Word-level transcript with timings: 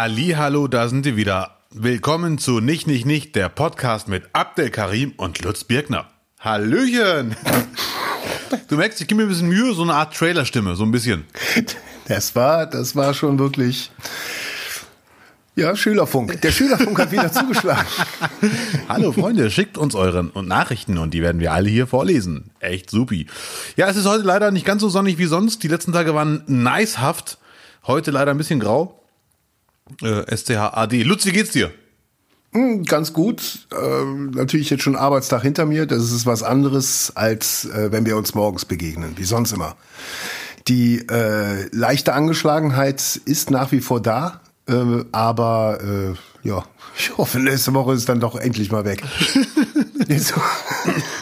Hallo, 0.00 0.68
da 0.68 0.88
sind 0.88 1.04
wir 1.04 1.16
wieder. 1.16 1.56
Willkommen 1.72 2.38
zu 2.38 2.60
Nicht, 2.60 2.86
Nicht, 2.86 3.04
Nicht, 3.04 3.34
der 3.34 3.48
Podcast 3.48 4.06
mit 4.06 4.22
Abdel 4.32 4.70
Karim 4.70 5.12
und 5.16 5.42
Lutz 5.42 5.64
Birkner. 5.64 6.06
Hallöchen! 6.38 7.34
Du 8.68 8.76
merkst, 8.76 9.00
ich 9.00 9.08
gebe 9.08 9.20
mir 9.20 9.26
ein 9.26 9.28
bisschen 9.28 9.48
Mühe, 9.48 9.74
so 9.74 9.82
eine 9.82 9.94
Art 9.94 10.16
Trailerstimme, 10.16 10.76
so 10.76 10.84
ein 10.84 10.92
bisschen. 10.92 11.24
Das 12.06 12.36
war, 12.36 12.66
das 12.66 12.94
war 12.94 13.12
schon 13.12 13.40
wirklich. 13.40 13.90
Ja, 15.56 15.74
Schülerfunk. 15.74 16.40
Der 16.42 16.52
Schülerfunk 16.52 16.96
hat 16.96 17.10
wieder 17.10 17.32
zugeschlagen. 17.32 17.84
Hallo 18.88 19.10
Freunde, 19.10 19.50
schickt 19.50 19.76
uns 19.76 19.96
euren 19.96 20.30
und 20.30 20.46
Nachrichten 20.46 20.96
und 20.98 21.12
die 21.12 21.22
werden 21.22 21.40
wir 21.40 21.52
alle 21.52 21.70
hier 21.70 21.88
vorlesen. 21.88 22.52
Echt 22.60 22.88
supi. 22.88 23.26
Ja, 23.74 23.88
es 23.88 23.96
ist 23.96 24.06
heute 24.06 24.22
leider 24.22 24.52
nicht 24.52 24.64
ganz 24.64 24.80
so 24.80 24.90
sonnig 24.90 25.18
wie 25.18 25.26
sonst. 25.26 25.64
Die 25.64 25.68
letzten 25.68 25.92
Tage 25.92 26.14
waren 26.14 26.44
nicehaft. 26.46 27.38
Heute 27.84 28.12
leider 28.12 28.30
ein 28.30 28.38
bisschen 28.38 28.60
grau. 28.60 28.97
Äh, 30.02 30.36
SCHAD. 30.36 31.04
Lutz, 31.04 31.24
wie 31.26 31.32
geht's 31.32 31.50
dir? 31.50 31.70
Hm, 32.52 32.84
Ganz 32.84 33.12
gut. 33.12 33.66
Ähm, 33.78 34.30
natürlich 34.30 34.70
jetzt 34.70 34.82
schon 34.82 34.96
Arbeitstag 34.96 35.42
hinter 35.42 35.66
mir. 35.66 35.86
Das 35.86 36.12
ist 36.12 36.26
was 36.26 36.42
anderes, 36.42 37.12
als 37.14 37.66
äh, 37.66 37.92
wenn 37.92 38.06
wir 38.06 38.16
uns 38.16 38.34
morgens 38.34 38.64
begegnen, 38.64 39.12
wie 39.16 39.24
sonst 39.24 39.52
immer. 39.52 39.76
Die 40.66 40.98
äh, 41.08 41.68
leichte 41.74 42.12
Angeschlagenheit 42.14 43.20
ist 43.24 43.50
nach 43.50 43.72
wie 43.72 43.80
vor 43.80 44.00
da, 44.02 44.40
äh, 44.68 45.04
aber 45.12 45.78
äh, 45.82 46.46
ja, 46.48 46.64
ich 46.96 47.16
hoffe, 47.16 47.38
nächste 47.38 47.72
Woche 47.74 47.94
ist 47.94 48.08
dann 48.08 48.20
doch 48.20 48.36
endlich 48.36 48.70
mal 48.70 48.84
weg. 48.84 49.02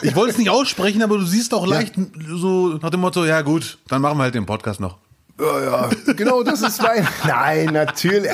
Ich 0.02 0.14
wollte 0.14 0.30
es 0.32 0.38
nicht 0.38 0.50
aussprechen, 0.50 1.02
aber 1.02 1.18
du 1.18 1.24
siehst 1.26 1.52
auch 1.54 1.66
leicht 1.66 1.94
so 2.28 2.78
nach 2.80 2.90
dem 2.90 3.00
Motto, 3.00 3.24
ja 3.24 3.42
gut, 3.42 3.78
dann 3.88 4.00
machen 4.00 4.16
wir 4.18 4.22
halt 4.24 4.34
den 4.36 4.46
Podcast 4.46 4.78
noch. 4.78 4.98
Ja, 5.38 5.62
ja, 5.62 5.90
genau, 6.16 6.42
das 6.42 6.62
ist 6.62 6.80
mein. 6.80 7.06
Nein, 7.26 7.66
natürlich. 7.66 8.30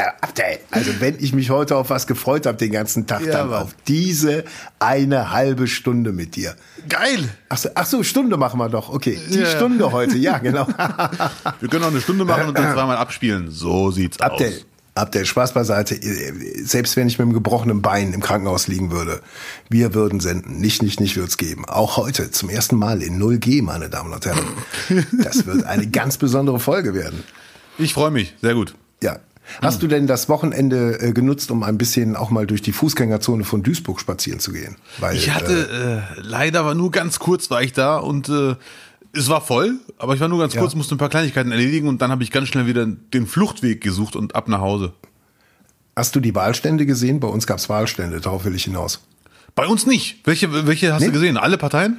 Also, 0.70 0.92
wenn 1.00 1.16
ich 1.18 1.32
mich 1.32 1.50
heute 1.50 1.76
auf 1.76 1.90
was 1.90 2.06
gefreut 2.06 2.46
habe 2.46 2.58
den 2.58 2.70
ganzen 2.70 3.08
Tag, 3.08 3.22
Ja, 3.26 3.32
dann 3.32 3.50
Mann. 3.50 3.62
auf 3.64 3.74
diese 3.88 4.44
eine 4.78 5.32
halbe 5.32 5.66
Stunde 5.66 6.12
mit 6.12 6.36
dir. 6.36 6.54
Geil! 6.88 7.28
Ach 7.48 7.56
so, 7.56 7.70
ach 7.74 7.86
so, 7.86 8.02
Stunde 8.04 8.36
machen 8.36 8.58
wir 8.58 8.68
doch. 8.68 8.88
Okay, 8.88 9.18
die 9.30 9.40
Ja. 9.40 9.46
Stunde 9.46 9.90
heute, 9.90 10.16
ja, 10.16 10.38
genau. 10.38 10.66
Wir 11.60 11.68
können 11.68 11.82
auch 11.84 11.88
eine 11.88 12.00
Stunde 12.00 12.24
machen 12.24 12.48
und 12.48 12.56
dann 12.58 12.72
zweimal 12.74 12.96
abspielen. 12.96 13.50
So 13.50 13.90
sieht's 13.90 14.20
Abdel, 14.20 14.48
aus. 14.48 14.66
Abdel, 14.94 15.24
Spaß 15.24 15.54
beiseite. 15.54 15.98
Selbst 16.64 16.96
wenn 16.96 17.08
ich 17.08 17.18
mit 17.18 17.24
einem 17.24 17.32
gebrochenen 17.32 17.80
Bein 17.80 18.12
im 18.12 18.20
Krankenhaus 18.20 18.68
liegen 18.68 18.90
würde, 18.90 19.22
wir 19.70 19.94
würden 19.94 20.20
senden. 20.20 20.60
Nicht, 20.60 20.82
nicht, 20.82 21.00
nicht 21.00 21.16
wird's 21.16 21.38
geben. 21.38 21.64
Auch 21.64 21.96
heute 21.96 22.30
zum 22.30 22.50
ersten 22.50 22.76
Mal 22.76 23.02
in 23.02 23.20
0G, 23.20 23.62
meine 23.62 23.88
Damen 23.88 24.12
und 24.12 24.24
Herren. 24.26 24.44
Das 25.12 25.46
wird 25.46 25.64
eine 25.64 25.86
ganz 25.88 26.18
besondere 26.18 26.60
Folge 26.60 26.94
werden. 26.94 27.22
Ich 27.78 27.94
freue 27.94 28.10
mich, 28.10 28.34
sehr 28.42 28.54
gut. 28.54 28.74
Ja. 29.02 29.18
Hast 29.60 29.82
du 29.82 29.86
denn 29.86 30.06
das 30.06 30.28
Wochenende 30.28 31.00
äh, 31.00 31.12
genutzt, 31.12 31.50
um 31.50 31.62
ein 31.62 31.76
bisschen 31.76 32.16
auch 32.16 32.30
mal 32.30 32.46
durch 32.46 32.62
die 32.62 32.72
Fußgängerzone 32.72 33.44
von 33.44 33.62
Duisburg 33.62 34.00
spazieren 34.00 34.40
zu 34.40 34.52
gehen? 34.52 34.76
Weil, 34.98 35.16
Ich 35.16 35.30
hatte 35.30 36.04
äh, 36.16 36.20
leider 36.20 36.64
war 36.64 36.74
nur 36.74 36.90
ganz 36.90 37.18
kurz 37.18 37.50
war 37.50 37.62
ich 37.62 37.72
da 37.72 37.98
und 37.98 38.28
äh, 38.28 38.54
es 39.12 39.28
war 39.28 39.40
voll, 39.40 39.78
aber 39.98 40.14
ich 40.14 40.20
war 40.20 40.28
nur 40.28 40.38
ganz 40.38 40.54
Ja. 40.54 40.60
kurz, 40.60 40.74
musste 40.74 40.94
ein 40.94 40.98
paar 40.98 41.08
Kleinigkeiten 41.08 41.50
erledigen 41.52 41.88
und 41.88 42.00
dann 42.02 42.10
habe 42.10 42.22
ich 42.22 42.30
ganz 42.30 42.48
schnell 42.48 42.66
wieder 42.66 42.86
den 42.86 43.26
Fluchtweg 43.26 43.80
gesucht 43.80 44.16
und 44.16 44.34
ab 44.34 44.48
nach 44.48 44.60
Hause. 44.60 44.92
Hast 45.96 46.16
du 46.16 46.20
die 46.20 46.34
Wahlstände 46.34 46.86
gesehen? 46.86 47.20
Bei 47.20 47.28
uns 47.28 47.46
gab's 47.46 47.68
Wahlstände, 47.68 48.20
darauf 48.20 48.44
will 48.44 48.54
ich 48.54 48.64
hinaus. 48.64 49.00
Bei 49.54 49.66
uns 49.66 49.86
nicht. 49.86 50.20
Welche, 50.24 50.66
welche 50.66 50.92
hast 50.94 51.00
Nee. 51.00 51.08
du 51.08 51.12
gesehen? 51.12 51.36
Alle 51.36 51.58
Parteien? 51.58 51.98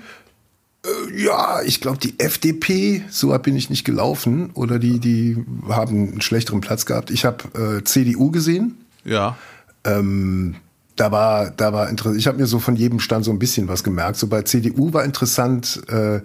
Ja, 1.16 1.62
ich 1.62 1.80
glaube, 1.80 1.98
die 2.00 2.20
FDP, 2.20 3.04
so 3.10 3.30
weit 3.30 3.44
bin 3.44 3.56
ich 3.56 3.70
nicht 3.70 3.86
gelaufen, 3.86 4.50
oder 4.54 4.80
die, 4.80 5.00
die 5.00 5.38
haben 5.70 6.10
einen 6.12 6.22
schlechteren 6.22 6.60
Platz 6.60 6.86
gehabt. 6.86 7.10
Ich 7.12 7.24
habe 7.24 7.78
äh, 7.80 7.84
CDU 7.86 8.32
gesehen. 8.32 8.76
Ja. 9.06 9.38
Ähm, 9.86 10.56
da 10.96 11.12
war, 11.12 11.50
da 11.52 11.74
war 11.74 11.90
interessant. 11.90 12.20
Ich 12.20 12.28
habe 12.28 12.38
mir 12.38 12.46
so 12.48 12.60
von 12.60 12.76
jedem 12.76 13.00
Stand 13.00 13.26
so 13.26 13.32
ein 13.32 13.40
bisschen 13.40 13.68
was 13.68 13.84
gemerkt. 13.84 14.18
So 14.18 14.28
bei 14.28 14.44
CDU 14.44 14.94
war 14.94 15.04
interessant, 15.04 15.82
äh, 15.90 16.22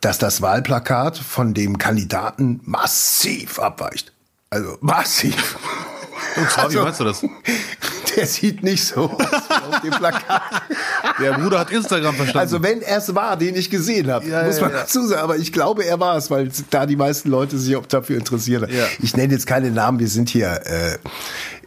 dass 0.00 0.18
das 0.18 0.40
Wahlplakat 0.42 1.18
von 1.18 1.54
dem 1.54 1.78
Kandidaten 1.78 2.60
massiv 2.64 3.58
abweicht. 3.58 4.12
Also 4.50 4.76
massiv. 4.80 5.56
Und 6.36 6.50
zwar, 6.50 6.64
wie 6.72 6.76
Also- 6.78 6.82
meinst 6.84 7.00
du 7.00 7.04
das? 7.04 7.22
Der 8.16 8.26
sieht 8.26 8.62
nicht 8.62 8.84
so 8.84 9.10
aus 9.10 9.18
wie 9.20 9.74
auf 9.74 9.80
dem 9.80 9.90
Plakat. 9.92 10.42
Der 11.18 11.32
Bruder 11.32 11.60
hat 11.60 11.70
Instagram 11.70 12.14
verstanden. 12.14 12.38
Also 12.40 12.62
wenn 12.62 12.82
er 12.82 12.98
es 12.98 13.14
war, 13.14 13.38
den 13.38 13.56
ich 13.56 13.70
gesehen 13.70 14.10
habe, 14.10 14.28
Ja, 14.28 14.42
muss 14.44 14.56
ja, 14.56 14.62
man 14.62 14.70
ja. 14.72 14.78
dazu 14.80 15.06
sagen. 15.06 15.22
Aber 15.22 15.36
ich 15.38 15.50
glaube, 15.52 15.84
er 15.86 15.98
war 15.98 16.16
es, 16.18 16.30
weil 16.30 16.50
da 16.70 16.84
die 16.84 16.96
meisten 16.96 17.30
Leute 17.30 17.58
sich 17.58 17.74
auch 17.74 17.86
dafür 17.86 18.18
interessieren. 18.18 18.68
Ja. 18.70 18.84
Ich 19.00 19.16
nenne 19.16 19.32
jetzt 19.32 19.46
keine 19.46 19.70
Namen. 19.70 19.98
Wir 19.98 20.08
sind 20.08 20.28
hier 20.28 20.60
äh, 20.66 20.98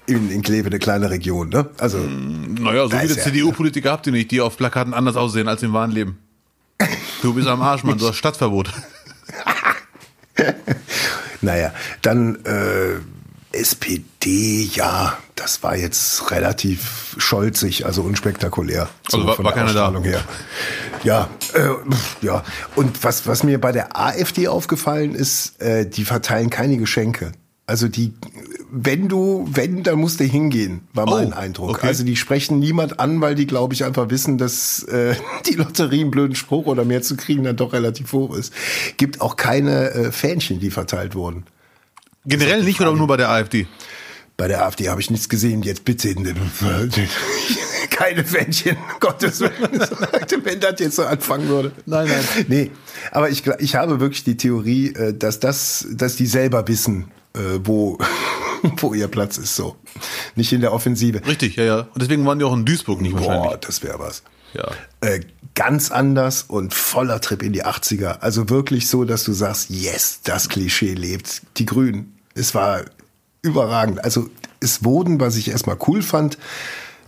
in, 0.08 0.30
in 0.32 0.42
Kleve 0.42 0.68
eine 0.68 0.80
kleine 0.80 1.10
Region. 1.10 1.50
Ne? 1.50 1.70
Also 1.78 1.98
naja, 2.00 2.84
so 2.88 2.98
viele 2.98 3.16
er. 3.16 3.24
CDU-Politiker 3.24 3.92
habt 3.92 4.06
ihr 4.08 4.14
nicht, 4.14 4.32
die 4.32 4.42
auf 4.42 4.58
Plakaten 4.58 4.94
anders 4.94 5.16
aussehen 5.16 5.48
als 5.48 5.64
im 5.64 5.74
wahren 5.74 5.92
Leben. 5.92 6.20
Du 7.22 7.34
bist 7.34 7.48
am 7.48 7.62
Arsch, 7.62 7.84
Mann, 7.84 7.98
du 7.98 8.08
hast 8.08 8.18
Stadtverbot. 8.18 8.70
Naja, 11.42 11.74
dann 12.02 12.44
äh, 12.46 12.96
SPD, 13.58 14.64
ja, 14.74 15.18
das 15.36 15.62
war 15.64 15.76
jetzt 15.78 16.32
relativ 16.32 17.16
scholzig, 17.18 17.86
also 17.86 18.02
unspektakulär. 18.02 18.90
Also 19.12 19.26
war- 19.28 19.36
von 19.36 19.46
war 19.46 19.54
der 19.54 19.66
keiner 19.66 19.74
da? 19.74 20.02
Her. 20.02 20.24
Ja, 21.04 21.30
äh, 21.54 21.70
ja. 22.26 22.44
Und 22.76 23.04
was, 23.04 23.28
was 23.28 23.44
mir 23.44 23.62
bei 23.62 23.72
der 23.72 23.96
AfD 23.98 24.48
aufgefallen 24.48 25.14
ist, 25.14 25.62
äh, 25.62 25.88
die 25.88 26.04
verteilen 26.04 26.50
keine 26.50 26.78
Geschenke. 26.78 27.32
Also 27.68 27.88
die, 27.88 28.14
wenn 28.72 29.08
du, 29.08 29.48
wenn, 29.52 29.84
dann 29.84 30.00
musst 30.00 30.20
du 30.20 30.24
hingehen, 30.24 30.81
war 30.94 31.06
mein 31.06 31.34
Oh, 31.34 31.36
Eindruck. 31.36 31.70
okay. 31.72 31.88
Also 31.88 32.03
die 32.03 32.16
sprechen 32.16 32.59
niemand 32.59 33.00
an, 33.00 33.22
weil 33.22 33.36
die, 33.36 33.48
glaube 33.48 33.74
ich, 33.74 33.84
einfach 33.84 34.09
wissen, 34.09 34.38
dass 34.38 34.84
äh, 34.84 35.16
die 35.50 35.56
Lotterie 35.56 36.02
einen 36.02 36.12
blöden 36.12 36.36
Spruch 36.36 36.66
oder 36.66 36.86
mehr 36.86 37.02
zu 37.02 37.16
kriegen 37.16 37.44
dann 37.44 37.56
doch 37.56 37.74
relativ 37.74 38.12
hoch 38.14 38.36
ist. 38.36 38.54
Gibt 38.98 39.22
auch 39.22 39.36
keine 39.36 39.92
äh, 39.92 40.12
Fähnchen, 40.12 40.59
die 40.59 40.72
verteilt 40.72 41.16
wurden. 41.16 41.46
Generell 42.25 42.64
nicht 42.64 42.81
oder 42.81 42.94
nur 42.94 43.08
bei 43.08 43.18
der 43.18 43.30
AfD? 43.30 43.68
Bei 44.38 44.48
der 44.48 44.66
AfD 44.66 44.90
habe 44.90 45.00
ich 45.00 45.09
nichts 45.09 45.30
gesehen. 45.30 45.64
Jetzt 45.64 45.86
bitte 45.86 46.14
keine 47.90 48.25
Fähnchen, 48.25 48.75
Gottes 49.00 49.40
Willen. 49.40 49.54
Wenn 50.44 50.59
das 50.59 50.80
jetzt 50.80 50.96
so 50.98 51.04
anfangen 51.06 51.48
würde. 51.48 51.72
Nein, 51.86 52.08
nein. 52.09 52.46
Nee, 52.50 52.72
aber 53.12 53.30
ich, 53.30 53.44
ich 53.59 53.75
habe 53.75 54.00
wirklich 54.02 54.24
die 54.25 54.36
Theorie, 54.38 54.88
äh, 54.94 55.14
dass 55.14 55.40
das, 55.40 55.88
dass 55.92 56.16
die 56.18 56.25
selber 56.25 56.68
wissen, 56.68 57.06
äh, 57.34 57.40
wo, 57.64 57.98
wo 58.78 58.94
ihr 58.94 59.08
Platz 59.08 59.38
ist, 59.38 59.56
so. 59.56 59.76
Nicht 60.36 60.52
in 60.53 60.62
der 60.62 60.74
Offensive. 60.74 61.26
Richtig, 61.26 61.56
ja, 61.56 61.64
ja. 61.64 61.80
Und 61.80 62.02
deswegen 62.02 62.26
waren 62.26 62.40
die 62.40 62.46
auch 62.46 62.53
in 62.53 62.66
Duisburg 62.66 63.02
nicht 63.02 63.16
Boah, 63.16 63.28
wahrscheinlich. 63.28 63.59
das 63.62 63.84
wäre 63.84 64.00
was. 64.00 64.24
Ja. 64.53 64.72
Äh, 65.02 65.22
ganz 65.53 65.92
anders 65.92 66.44
und 66.44 66.74
voller 66.74 67.22
Trip 67.22 67.42
in 67.44 67.54
die 67.54 67.66
80er. 67.66 68.20
Also 68.20 68.50
wirklich 68.50 68.90
so, 68.90 69.04
dass 69.06 69.24
du 69.24 69.34
sagst, 69.34 69.70
yes, 69.70 70.20
das 70.24 70.50
Klischee 70.50 70.94
lebt. 70.94 71.42
Die 71.58 71.66
Grünen. 71.66 72.18
Es 72.34 72.54
war 72.56 72.84
überragend. 73.42 74.04
Also 74.04 74.30
es 74.59 74.84
wurden, 74.84 75.20
was 75.20 75.38
ich 75.38 75.50
erstmal 75.50 75.78
cool 75.88 76.02
fand, 76.02 76.38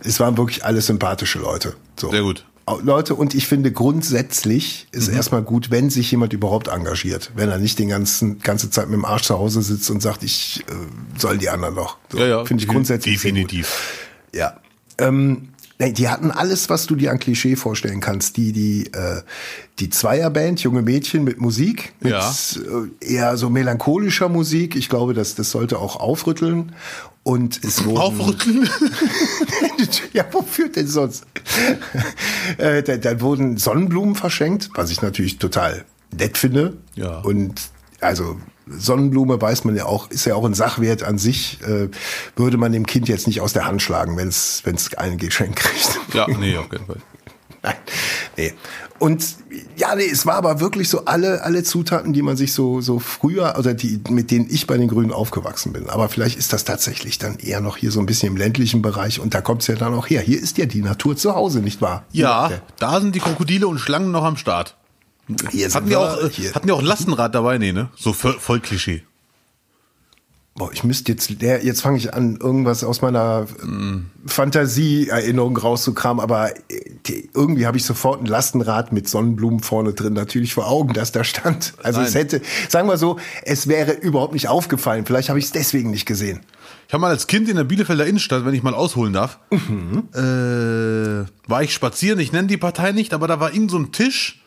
es 0.02 0.20
waren 0.20 0.36
wirklich 0.36 0.64
alle 0.64 0.80
sympathische 0.80 1.38
Leute. 1.38 1.74
So. 1.98 2.10
Sehr 2.10 2.22
gut. 2.22 2.44
Leute, 2.82 3.14
und 3.14 3.34
ich 3.34 3.46
finde 3.46 3.72
grundsätzlich 3.72 4.86
ist 4.92 5.08
erstmal 5.08 5.42
gut, 5.42 5.70
wenn 5.70 5.90
sich 5.90 6.10
jemand 6.10 6.32
überhaupt 6.32 6.68
engagiert. 6.68 7.30
Wenn 7.34 7.48
er 7.48 7.58
nicht 7.58 7.78
den 7.78 7.88
ganzen, 7.88 8.38
ganze 8.40 8.70
Zeit 8.70 8.88
mit 8.88 8.94
dem 8.96 9.04
Arsch 9.04 9.22
zu 9.22 9.38
Hause 9.38 9.62
sitzt 9.62 9.90
und 9.90 10.00
sagt, 10.02 10.22
ich 10.22 10.64
äh, 10.68 10.72
soll 11.18 11.38
die 11.38 11.48
anderen 11.48 11.74
noch. 11.74 11.96
So, 12.10 12.18
Ja, 12.18 12.26
ja. 12.26 12.44
Finde 12.44 12.62
ich 12.62 12.68
grundsätzlich. 12.68 13.14
Definitiv. 13.14 14.06
Ja. 14.34 14.58
Ähm, 14.98 15.48
nee, 15.78 15.92
die 15.92 16.08
hatten 16.08 16.30
alles, 16.30 16.68
was 16.68 16.86
du 16.86 16.96
dir 16.96 17.10
an 17.12 17.18
Klischee 17.18 17.56
vorstellen 17.56 18.00
kannst. 18.00 18.36
Die, 18.36 18.52
die, 18.52 18.86
äh, 18.92 19.22
die 19.78 19.90
Zweierband, 19.90 20.60
junge 20.62 20.82
Mädchen 20.82 21.24
mit 21.24 21.40
Musik, 21.40 21.94
mit 22.00 22.12
Ja. 22.12 22.30
äh, 23.00 23.04
eher 23.14 23.36
so 23.36 23.48
melancholischer 23.50 24.28
Musik. 24.28 24.76
Ich 24.76 24.88
glaube, 24.88 25.14
das, 25.14 25.34
das 25.34 25.50
sollte 25.50 25.78
auch 25.78 25.96
aufrütteln. 25.96 26.72
Und 27.28 27.62
es 27.62 27.84
wurden, 27.84 27.98
Aufrütteln? 27.98 28.70
ja, 30.14 30.24
wofür 30.32 30.70
denn 30.70 30.86
sonst? 30.86 31.26
äh, 32.56 32.82
da, 32.82 32.96
da 32.96 33.20
wurden 33.20 33.58
Sonnenblumen 33.58 34.14
verschenkt, 34.14 34.70
was 34.72 34.90
ich 34.90 35.02
natürlich 35.02 35.36
total 35.36 35.84
nett 36.10 36.38
finde. 36.38 36.78
Ja. 36.94 37.18
Und 37.18 37.60
also 38.00 38.40
Sonnenblume 38.66 39.42
weiß 39.42 39.64
man 39.64 39.76
ja 39.76 39.84
auch, 39.84 40.10
ist 40.10 40.24
ja 40.24 40.36
auch 40.36 40.44
ein 40.46 40.54
Sachwert 40.54 41.02
an 41.02 41.18
sich, 41.18 41.60
äh, 41.64 41.90
würde 42.34 42.56
man 42.56 42.72
dem 42.72 42.86
Kind 42.86 43.10
jetzt 43.10 43.26
nicht 43.26 43.42
aus 43.42 43.52
der 43.52 43.66
Hand 43.66 43.82
schlagen, 43.82 44.16
wenn 44.16 44.28
es 44.28 44.62
ein 44.96 45.18
Geschenk 45.18 45.56
kriegt. 45.56 46.00
Ja, 46.14 46.26
nee, 46.28 46.56
auf 46.56 46.70
keinen 46.70 46.86
Fall. 46.86 47.02
Nein, 47.62 47.76
nee. 48.38 48.54
Und 48.98 49.36
ja, 49.76 49.94
nee, 49.94 50.08
es 50.10 50.26
war 50.26 50.34
aber 50.34 50.60
wirklich 50.60 50.88
so 50.88 51.04
alle, 51.04 51.42
alle 51.42 51.62
Zutaten, 51.62 52.12
die 52.12 52.22
man 52.22 52.36
sich 52.36 52.52
so, 52.52 52.80
so 52.80 52.98
früher, 52.98 53.54
oder 53.58 53.74
die, 53.74 54.00
mit 54.08 54.30
denen 54.30 54.46
ich 54.50 54.66
bei 54.66 54.76
den 54.76 54.88
Grünen 54.88 55.12
aufgewachsen 55.12 55.72
bin. 55.72 55.88
Aber 55.88 56.08
vielleicht 56.08 56.36
ist 56.36 56.52
das 56.52 56.64
tatsächlich 56.64 57.18
dann 57.18 57.38
eher 57.38 57.60
noch 57.60 57.76
hier 57.76 57.92
so 57.92 58.00
ein 58.00 58.06
bisschen 58.06 58.28
im 58.32 58.36
ländlichen 58.36 58.82
Bereich 58.82 59.20
und 59.20 59.34
da 59.34 59.40
kommt 59.40 59.62
es 59.62 59.68
ja 59.68 59.76
dann 59.76 59.94
auch 59.94 60.08
her. 60.10 60.20
Hier 60.20 60.40
ist 60.40 60.58
ja 60.58 60.66
die 60.66 60.82
Natur 60.82 61.16
zu 61.16 61.34
Hause, 61.34 61.60
nicht 61.60 61.80
wahr? 61.80 62.04
Ja, 62.12 62.50
da 62.78 63.00
sind 63.00 63.14
die 63.14 63.20
Krokodile 63.20 63.68
und 63.68 63.78
Schlangen 63.78 64.10
noch 64.10 64.24
am 64.24 64.36
Start. 64.36 64.76
Hier 65.50 65.68
sind 65.70 65.74
Hatten 65.74 65.88
die, 65.90 65.96
auch, 65.96 66.22
äh, 66.22 66.30
hier. 66.30 66.54
hatten 66.54 66.66
die 66.66 66.72
auch 66.72 66.82
Lastenrad 66.82 67.34
dabei? 67.34 67.58
Nee, 67.58 67.72
ne? 67.72 67.90
So 67.96 68.12
voll, 68.12 68.36
voll 68.40 68.60
Klischee. 68.60 69.02
Boah, 70.58 70.72
ich 70.72 70.82
müsste 70.82 71.12
jetzt, 71.12 71.30
jetzt 71.30 71.82
fange 71.82 71.98
ich 71.98 72.12
an, 72.12 72.36
irgendwas 72.36 72.82
aus 72.82 73.00
meiner 73.00 73.46
mm. 73.62 74.10
Fantasieerinnerung 74.26 75.56
rauszukramen, 75.56 76.20
aber 76.20 76.50
äh, 76.50 77.22
irgendwie 77.32 77.64
habe 77.64 77.76
ich 77.76 77.84
sofort 77.84 78.20
ein 78.20 78.26
Lastenrad 78.26 78.92
mit 78.92 79.08
Sonnenblumen 79.08 79.60
vorne 79.60 79.92
drin 79.92 80.14
natürlich 80.14 80.54
vor 80.54 80.66
Augen, 80.66 80.94
dass 80.94 81.12
da 81.12 81.22
stand. 81.22 81.74
Also 81.84 82.00
Nein. 82.00 82.08
es 82.08 82.14
hätte, 82.16 82.42
sagen 82.68 82.88
wir 82.88 82.98
so, 82.98 83.18
es 83.44 83.68
wäre 83.68 83.92
überhaupt 83.92 84.32
nicht 84.32 84.48
aufgefallen. 84.48 85.06
Vielleicht 85.06 85.28
habe 85.28 85.38
ich 85.38 85.44
es 85.44 85.52
deswegen 85.52 85.92
nicht 85.92 86.06
gesehen. 86.06 86.40
Ich 86.88 86.92
habe 86.92 87.02
mal 87.02 87.10
als 87.10 87.28
Kind 87.28 87.48
in 87.48 87.54
der 87.54 87.64
Bielefelder 87.64 88.06
Innenstadt, 88.06 88.44
wenn 88.44 88.54
ich 88.54 88.64
mal 88.64 88.74
ausholen 88.74 89.12
darf, 89.12 89.38
mhm. 89.50 90.08
äh, 90.12 91.24
war 91.48 91.62
ich 91.62 91.72
spazieren. 91.72 92.18
Ich 92.18 92.32
nenne 92.32 92.48
die 92.48 92.56
Partei 92.56 92.90
nicht, 92.90 93.14
aber 93.14 93.28
da 93.28 93.38
war 93.38 93.52
irgend 93.52 93.70
so 93.70 93.78
ein 93.78 93.92
Tisch 93.92 94.42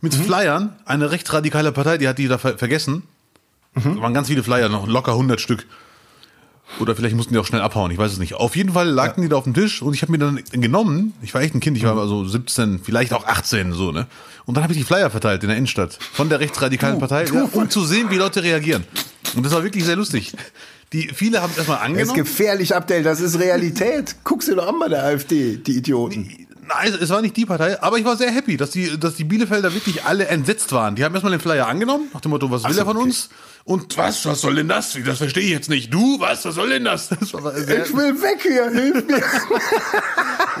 mit 0.00 0.16
mhm. 0.16 0.22
Flyern. 0.22 0.76
Eine 0.86 1.10
rechtsradikale 1.10 1.70
Partei, 1.72 1.98
die 1.98 2.08
hat 2.08 2.16
die 2.16 2.28
da 2.28 2.38
ver 2.38 2.56
vergessen. 2.56 3.02
Mhm. 3.74 3.96
Da 3.96 4.02
waren 4.02 4.14
ganz 4.14 4.28
viele 4.28 4.42
Flyer, 4.42 4.68
noch 4.68 4.86
locker 4.86 5.12
100 5.12 5.40
Stück. 5.40 5.66
Oder 6.78 6.94
vielleicht 6.94 7.16
mussten 7.16 7.34
die 7.34 7.40
auch 7.40 7.46
schnell 7.46 7.62
abhauen, 7.62 7.90
ich 7.90 7.98
weiß 7.98 8.12
es 8.12 8.18
nicht. 8.18 8.34
Auf 8.34 8.54
jeden 8.54 8.72
Fall 8.72 8.88
lagten 8.88 9.22
ja. 9.22 9.26
die 9.26 9.30
da 9.30 9.36
auf 9.36 9.44
dem 9.44 9.54
Tisch 9.54 9.82
und 9.82 9.92
ich 9.92 10.02
habe 10.02 10.12
mir 10.12 10.18
dann 10.18 10.40
genommen, 10.52 11.14
ich 11.20 11.34
war 11.34 11.42
echt 11.42 11.54
ein 11.54 11.60
Kind, 11.60 11.76
ich 11.76 11.82
war 11.82 11.94
mhm. 11.94 12.08
so 12.08 12.24
17, 12.24 12.80
vielleicht 12.82 13.12
auch 13.12 13.26
18 13.26 13.72
so, 13.72 13.90
ne? 13.90 14.06
Und 14.46 14.56
dann 14.56 14.62
habe 14.62 14.72
ich 14.72 14.78
die 14.78 14.84
Flyer 14.84 15.10
verteilt 15.10 15.42
in 15.42 15.48
der 15.48 15.56
Innenstadt 15.56 15.98
von 16.12 16.28
der 16.28 16.40
rechtsradikalen 16.40 16.96
du, 16.96 17.00
Partei, 17.00 17.24
du, 17.24 17.34
ja, 17.34 17.48
um 17.52 17.68
zu 17.68 17.84
sehen, 17.84 18.10
wie 18.10 18.16
Leute 18.16 18.42
reagieren. 18.42 18.84
Und 19.34 19.44
das 19.44 19.52
war 19.52 19.62
wirklich 19.62 19.84
sehr 19.84 19.96
lustig. 19.96 20.32
Die, 20.92 21.08
viele 21.14 21.40
haben 21.40 21.50
es 21.50 21.58
erstmal 21.58 21.78
angenommen. 21.78 21.98
Das 22.00 22.08
ist 22.08 22.14
gefährlich, 22.14 22.74
Abdel, 22.74 23.02
das 23.02 23.20
ist 23.20 23.38
Realität. 23.38 24.16
Guck 24.24 24.42
sie 24.42 24.54
doch 24.54 24.66
an 24.66 24.78
bei 24.80 24.88
der 24.88 25.04
AfD, 25.04 25.56
die 25.58 25.76
Idioten. 25.76 26.46
Nein, 26.66 26.94
es 27.00 27.10
war 27.10 27.20
nicht 27.20 27.36
die 27.36 27.46
Partei, 27.46 27.80
aber 27.82 27.98
ich 27.98 28.04
war 28.04 28.16
sehr 28.16 28.30
happy, 28.30 28.56
dass 28.56 28.70
die, 28.70 28.98
dass 28.98 29.16
die 29.16 29.24
Bielefelder 29.24 29.72
wirklich 29.74 30.04
alle 30.04 30.26
entsetzt 30.26 30.72
waren. 30.72 30.94
Die 30.94 31.04
haben 31.04 31.14
erstmal 31.14 31.32
den 31.32 31.40
Flyer 31.40 31.66
angenommen, 31.66 32.08
nach 32.12 32.20
dem 32.20 32.30
Motto, 32.30 32.50
was 32.50 32.64
will 32.64 32.72
so, 32.72 32.80
er 32.80 32.86
von 32.86 32.96
okay. 32.96 33.06
uns? 33.06 33.28
Und 33.64 33.96
was, 33.98 34.24
was 34.26 34.40
soll 34.40 34.54
denn 34.54 34.68
das? 34.68 34.98
Das 35.04 35.18
verstehe 35.18 35.44
ich 35.44 35.50
jetzt 35.50 35.68
nicht. 35.68 35.92
Du, 35.92 36.18
was, 36.18 36.44
was 36.44 36.54
soll 36.54 36.70
denn 36.70 36.84
das? 36.84 37.08
das 37.08 37.20
ich 37.22 37.34
will 37.34 38.20
weg 38.22 38.40
hier, 38.42 38.70
hilf 38.70 39.06
mir. 39.06 39.22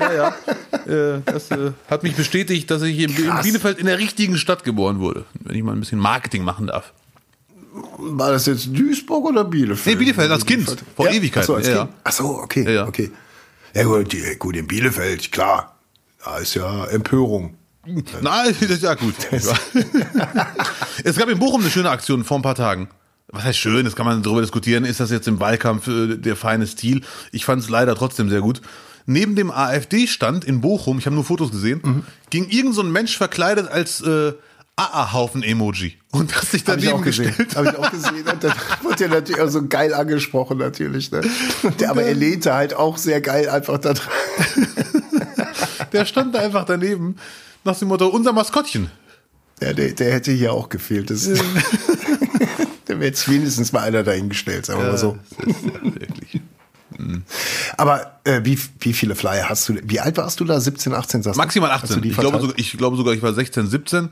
ja, 0.00 0.12
ja. 0.12 1.16
Äh, 1.16 1.22
das 1.24 1.50
äh, 1.50 1.72
hat 1.88 2.02
mich 2.02 2.14
bestätigt, 2.14 2.70
dass 2.70 2.82
ich 2.82 2.98
in, 2.98 3.10
in 3.16 3.42
Bielefeld 3.42 3.78
in 3.78 3.86
der 3.86 3.98
richtigen 3.98 4.36
Stadt 4.36 4.64
geboren 4.64 5.00
wurde. 5.00 5.24
Wenn 5.40 5.56
ich 5.56 5.62
mal 5.62 5.72
ein 5.72 5.80
bisschen 5.80 5.98
Marketing 5.98 6.44
machen 6.44 6.66
darf. 6.66 6.92
War 7.98 8.32
das 8.32 8.46
jetzt 8.46 8.66
Duisburg 8.66 9.24
oder 9.26 9.44
Bielefeld? 9.44 9.96
Nee, 9.96 10.04
Bielefeld 10.04 10.30
als 10.30 10.44
Kind. 10.44 10.76
Vor 10.96 11.06
ja? 11.06 11.12
Ewigkeit. 11.12 11.44
Ach 11.44 11.46
so, 11.46 11.54
als 11.54 11.68
ja. 11.68 11.84
kind? 11.84 11.90
Ach 12.04 12.12
so 12.12 12.24
okay, 12.40 12.74
ja, 12.74 12.86
okay. 12.86 13.10
Ja 13.74 13.84
gut, 13.84 14.14
gut, 14.38 14.56
in 14.56 14.66
Bielefeld, 14.66 15.30
klar. 15.30 15.76
Da 16.24 16.38
ist 16.38 16.54
ja 16.54 16.86
Empörung. 16.86 17.56
Nein, 17.86 18.54
das 18.60 18.70
ist 18.70 18.82
ja 18.82 18.94
gut. 18.94 19.14
es 21.04 21.16
gab 21.16 21.28
in 21.28 21.38
Bochum 21.38 21.62
eine 21.62 21.70
schöne 21.70 21.90
Aktion 21.90 22.24
vor 22.24 22.38
ein 22.38 22.42
paar 22.42 22.54
Tagen. 22.54 22.88
Was 23.28 23.44
heißt 23.44 23.58
schön? 23.58 23.84
Das 23.84 23.96
kann 23.96 24.06
man 24.06 24.22
darüber 24.22 24.40
diskutieren. 24.40 24.84
Ist 24.84 25.00
das 25.00 25.10
jetzt 25.10 25.28
im 25.28 25.40
Wahlkampf 25.40 25.88
äh, 25.88 26.16
der 26.16 26.36
feine 26.36 26.66
Stil? 26.66 27.02
Ich 27.32 27.44
fand 27.44 27.62
es 27.62 27.68
leider 27.68 27.94
trotzdem 27.94 28.28
sehr 28.28 28.40
gut. 28.40 28.60
Neben 29.06 29.34
dem 29.34 29.50
AfD-Stand 29.50 30.44
in 30.44 30.60
Bochum, 30.60 30.98
ich 30.98 31.06
habe 31.06 31.14
nur 31.14 31.24
Fotos 31.24 31.50
gesehen, 31.50 31.80
mhm. 31.82 32.02
ging 32.28 32.48
irgend 32.48 32.74
so 32.74 32.82
ein 32.82 32.92
Mensch 32.92 33.16
verkleidet 33.16 33.68
als 33.68 34.02
äh, 34.02 34.32
AA-Haufen-Emoji. 34.76 35.96
Und 36.10 36.34
das 36.34 36.50
sich 36.50 36.64
daneben 36.64 36.98
Hab 36.98 37.02
gestellt. 37.02 37.56
Habe 37.56 37.68
ich 37.68 37.76
auch 37.76 37.90
gesehen. 37.90 38.26
Und 38.30 38.44
dann 38.44 38.52
wurde 38.82 39.04
ja 39.04 39.08
natürlich 39.08 39.40
auch 39.40 39.48
so 39.48 39.66
geil 39.66 39.94
angesprochen, 39.94 40.58
natürlich. 40.58 41.10
Ne? 41.12 41.22
Der, 41.78 41.90
aber 41.90 42.02
er 42.02 42.14
lehnte 42.14 42.54
halt 42.54 42.74
auch 42.74 42.98
sehr 42.98 43.20
geil 43.20 43.48
einfach 43.48 43.78
da 43.78 43.94
dran. 43.94 44.12
Der 45.92 46.04
stand 46.04 46.34
da 46.34 46.40
einfach 46.40 46.64
daneben 46.64 47.16
nach 47.64 47.78
dem 47.78 47.88
Motto, 47.88 48.06
unser 48.06 48.32
Maskottchen. 48.32 48.90
Ja, 49.60 49.72
der, 49.72 49.92
der 49.92 50.12
hätte 50.12 50.32
hier 50.32 50.52
auch 50.52 50.68
gefehlt. 50.68 51.10
Das, 51.10 51.28
da 51.28 51.34
wäre 52.88 53.04
jetzt 53.04 53.28
wenigstens 53.28 53.72
mal 53.72 53.82
einer 53.82 54.02
dahingestellt, 54.02 54.66
sagen 54.66 54.80
wir 54.80 54.86
ja, 54.86 54.92
mal 54.92 54.98
so. 54.98 55.18
Wirklich. 55.82 56.40
Mhm. 56.96 57.22
Aber 57.76 58.20
äh, 58.24 58.40
wie, 58.44 58.58
wie 58.80 58.92
viele 58.92 59.14
Flyer 59.14 59.48
hast 59.48 59.68
du? 59.68 59.76
Wie 59.84 60.00
alt 60.00 60.16
warst 60.16 60.40
du 60.40 60.44
da? 60.44 60.58
17, 60.60 60.94
18? 60.94 61.22
Sagst 61.22 61.38
Maximal 61.38 61.70
18. 61.70 62.02
Ich 62.04 62.16
glaube, 62.16 62.40
sogar, 62.40 62.58
ich 62.58 62.72
glaube 62.72 62.96
sogar, 62.96 63.14
ich 63.14 63.22
war 63.22 63.32
16, 63.32 63.66
17. 63.66 64.08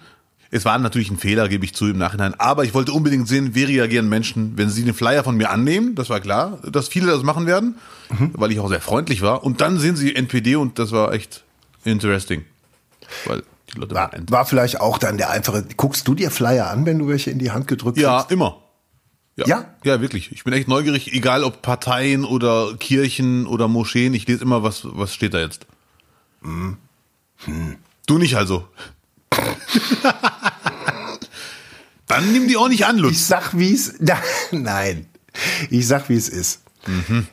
Es 0.50 0.65
war 0.65 0.79
natürlich 0.79 1.11
ein 1.11 1.19
Fehler, 1.19 1.49
gebe 1.49 1.65
ich 1.65 1.75
zu 1.75 1.87
im 1.87 1.99
Nachhinein. 1.99 2.35
Aber 2.39 2.65
ich 2.65 2.73
wollte 2.73 2.93
unbedingt 2.93 3.29
sehen, 3.29 3.55
wie 3.55 3.65
reagieren 3.65 4.09
Menschen, 4.09 4.56
wenn 4.56 4.71
sie 4.71 4.83
den 4.83 4.95
Flyer 4.95 5.23
von 5.23 5.37
mir 5.37 5.50
annehmen. 5.50 5.95
Das 5.95 6.09
war 6.09 6.21
klar, 6.21 6.59
dass 6.71 6.89
viele 6.89 7.09
das 7.09 7.23
machen 7.23 7.47
werden, 7.47 7.77
mhm. 8.11 8.33
weil 8.35 8.50
ich 8.53 8.61
auch 8.61 8.69
sehr 8.69 8.81
freundlich 8.81 9.21
war. 9.21 9.45
Und 9.45 9.61
dann 9.61 9.79
sehen 9.79 9.97
sie 9.97 10.15
NPD 10.15 10.56
und 10.56 10.79
das 10.79 10.93
war 10.93 11.12
echt 11.12 11.45
interesting. 11.85 12.45
Weil 13.27 13.43
die 13.73 13.79
Leute 13.79 13.95
war, 13.95 14.11
war 14.29 14.47
vielleicht 14.47 14.81
auch 14.81 14.99
dann 14.99 15.19
der 15.19 15.31
einfache. 15.31 15.65
Guckst 15.77 16.09
du 16.09 16.15
dir 16.15 16.31
Flyer 16.31 16.71
an, 16.71 16.87
wenn 16.87 16.99
du 16.99 17.09
welche 17.09 17.31
in 17.31 17.39
die 17.39 17.51
Hand 17.51 17.69
gedrückt 17.69 17.99
ja, 17.99 18.19
hast? 18.19 18.31
Ja, 18.31 18.35
immer. 18.35 18.63
Ja, 19.37 19.47
ja, 19.47 19.67
ja? 19.85 20.01
wirklich. 20.01 20.33
Ich 20.33 20.45
bin 20.45 20.53
echt 20.53 20.69
neugierig, 20.69 21.13
egal 21.13 21.45
ob 21.45 21.63
Parteien 21.63 22.25
oder 22.25 22.75
Kirchen 22.79 23.47
oder 23.47 23.69
Moscheen. 23.69 24.15
Ich 24.15 24.27
lese 24.27 24.43
immer, 24.43 24.63
was, 24.63 24.83
was 24.85 25.15
steht 25.15 25.35
da 25.35 25.41
jetzt. 25.41 25.67
Hm. 26.43 26.77
Hm. 27.45 27.77
Du 28.07 28.19
nicht 28.19 28.37
also. 28.37 28.67
Dann 32.09 32.33
nimm 32.33 32.49
die 32.49 32.57
auch 32.57 32.69
nicht 32.69 32.87
an, 32.87 32.99
Lutz. 32.99 33.13
Ich 33.13 33.27
sag, 33.27 33.57
wie 33.57 33.73
es. 33.73 33.95
Nein. 34.51 35.07
Ich 35.71 35.87
sag, 35.87 36.09
wie 36.09 36.17
es 36.17 36.29
ist. 36.29 36.63
Mhm. 36.87 37.27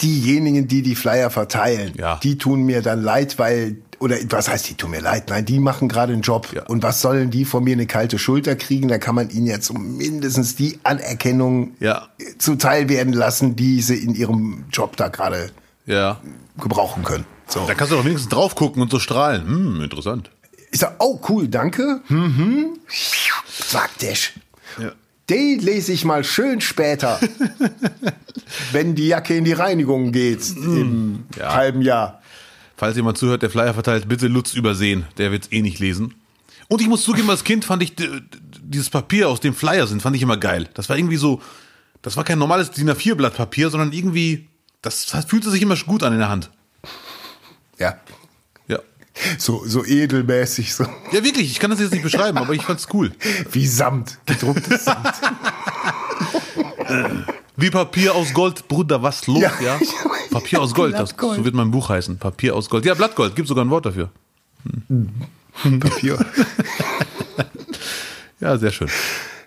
Diejenigen, 0.00 0.68
die 0.68 0.82
die 0.82 0.94
Flyer 0.94 1.30
verteilen, 1.30 1.92
ja. 1.96 2.18
die 2.22 2.38
tun 2.38 2.62
mir 2.62 2.82
dann 2.82 3.02
leid, 3.02 3.38
weil 3.38 3.76
oder 4.00 4.16
was 4.30 4.48
heißt, 4.48 4.68
die 4.68 4.74
tun 4.74 4.90
mir 4.90 5.00
leid, 5.00 5.28
nein, 5.28 5.44
die 5.44 5.58
machen 5.58 5.88
gerade 5.88 6.12
einen 6.12 6.22
Job. 6.22 6.48
Ja. 6.54 6.64
Und 6.64 6.82
was 6.82 7.00
sollen 7.00 7.30
die 7.30 7.44
von 7.44 7.64
mir 7.64 7.72
eine 7.72 7.86
kalte 7.86 8.18
Schulter 8.18 8.56
kriegen? 8.56 8.88
Da 8.88 8.98
kann 8.98 9.14
man 9.14 9.30
ihnen 9.30 9.46
jetzt 9.46 9.72
mindestens 9.72 10.56
die 10.56 10.78
Anerkennung 10.82 11.74
ja. 11.80 12.08
zuteil 12.38 12.88
werden 12.88 13.12
lassen, 13.12 13.56
die 13.56 13.80
sie 13.80 13.96
in 13.96 14.14
ihrem 14.14 14.64
Job 14.72 14.96
da 14.96 15.08
gerade 15.08 15.50
ja. 15.86 16.20
gebrauchen 16.60 17.04
können. 17.04 17.26
So. 17.48 17.66
Da 17.66 17.74
kannst 17.74 17.92
du 17.92 17.96
doch 17.96 18.04
wenigstens 18.04 18.30
drauf 18.30 18.54
gucken 18.54 18.82
und 18.82 18.90
so 18.90 18.98
strahlen. 18.98 19.46
Hm, 19.46 19.82
interessant. 19.82 20.30
Ich 20.70 20.80
sag, 20.80 20.96
oh 20.98 21.20
cool, 21.28 21.48
danke. 21.48 22.00
Mhm. 22.08 22.78
Sagt 23.48 24.02
der. 24.02 24.14
Ja. 24.78 24.92
Den 25.30 25.60
lese 25.60 25.92
ich 25.92 26.04
mal 26.04 26.24
schön 26.24 26.60
später, 26.60 27.20
wenn 28.72 28.94
die 28.94 29.08
Jacke 29.08 29.36
in 29.36 29.44
die 29.44 29.52
Reinigung 29.52 30.12
geht 30.12 30.54
im 30.56 31.24
ja. 31.38 31.54
halben 31.54 31.80
Jahr. 31.80 32.20
Falls 32.76 32.96
jemand 32.96 33.18
zuhört, 33.18 33.42
der 33.42 33.50
Flyer 33.50 33.74
verteilt, 33.74 34.08
bitte 34.08 34.26
Lutz 34.26 34.54
übersehen. 34.54 35.06
Der 35.18 35.30
wird 35.30 35.44
es 35.44 35.52
eh 35.52 35.62
nicht 35.62 35.78
lesen. 35.78 36.14
Und 36.68 36.80
ich 36.80 36.88
muss 36.88 37.02
zugeben, 37.02 37.30
als 37.30 37.44
Kind 37.44 37.64
fand 37.64 37.82
ich 37.82 37.94
dieses 38.62 38.90
Papier, 38.90 39.28
aus 39.28 39.40
dem 39.40 39.54
Flyer 39.54 39.86
sind, 39.86 40.02
fand 40.02 40.16
ich 40.16 40.22
immer 40.22 40.36
geil. 40.36 40.68
Das 40.74 40.88
war 40.88 40.96
irgendwie 40.96 41.16
so, 41.16 41.40
das 42.02 42.16
war 42.16 42.24
kein 42.24 42.38
normales 42.38 42.70
DIN 42.70 42.90
A4-Blatt 42.90 43.36
Papier, 43.36 43.70
sondern 43.70 43.92
irgendwie, 43.92 44.48
das, 44.82 45.04
fühlte 45.26 45.50
sich 45.50 45.62
immer 45.62 45.76
gut 45.76 46.02
an 46.02 46.12
in 46.12 46.18
der 46.18 46.30
Hand. 46.30 46.50
Ja, 47.78 47.98
so, 49.38 49.62
so 49.66 49.84
edelmäßig. 49.84 50.74
So. 50.74 50.84
Ja, 51.12 51.24
wirklich, 51.24 51.50
ich 51.50 51.58
kann 51.58 51.70
das 51.70 51.80
jetzt 51.80 51.92
nicht 51.92 52.02
beschreiben, 52.02 52.38
aber 52.38 52.52
ich 52.52 52.62
fand's 52.62 52.88
cool. 52.92 53.12
Wie 53.50 53.66
Samt, 53.66 54.18
gedrucktes 54.26 54.84
Samt. 54.84 55.14
Wie 57.56 57.70
Papier 57.70 58.14
aus 58.14 58.34
Gold, 58.34 58.68
Bruder, 58.68 59.02
was 59.02 59.26
los, 59.26 59.40
ja? 59.40 59.52
ja? 59.60 59.78
Papier 60.30 60.60
aus 60.60 60.74
Gold, 60.74 60.94
das, 60.94 61.14
so 61.18 61.44
wird 61.44 61.54
mein 61.54 61.70
Buch 61.70 61.88
heißen. 61.88 62.18
Papier 62.18 62.56
aus 62.56 62.68
Gold. 62.68 62.84
Ja, 62.84 62.94
Blattgold, 62.94 63.36
gibt 63.36 63.46
sogar 63.46 63.64
ein 63.64 63.70
Wort 63.70 63.86
dafür. 63.86 64.10
Hm. 64.88 65.10
Papier. 65.80 66.18
ja, 68.40 68.58
sehr 68.58 68.72
schön. 68.72 68.88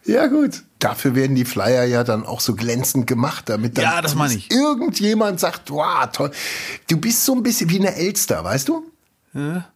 Ja, 0.06 0.28
gut. 0.28 0.64
Dafür 0.80 1.16
werden 1.16 1.36
die 1.36 1.44
Flyer 1.44 1.84
ja 1.84 2.06
dann 2.06 2.26
auch 2.26 2.40
so 2.40 2.56
glänzend 2.56 3.08
gemacht, 3.08 3.50
damit 3.50 3.78
dann 3.78 3.84
ja, 3.84 4.02
das 4.02 4.16
meine 4.16 4.36
ich. 4.36 4.50
irgendjemand 4.52 5.42
sagt, 5.42 5.70
wow, 5.70 6.08
toll. 6.14 6.32
Du 6.90 6.98
bist 6.98 7.26
so 7.26 7.36
ein 7.36 7.44
bisschen 7.44 7.70
wie 7.70 7.80
eine 7.80 7.96
Elster, 7.96 8.42
weißt 8.44 8.70
du? 8.70 8.86
Ja. 9.34 9.68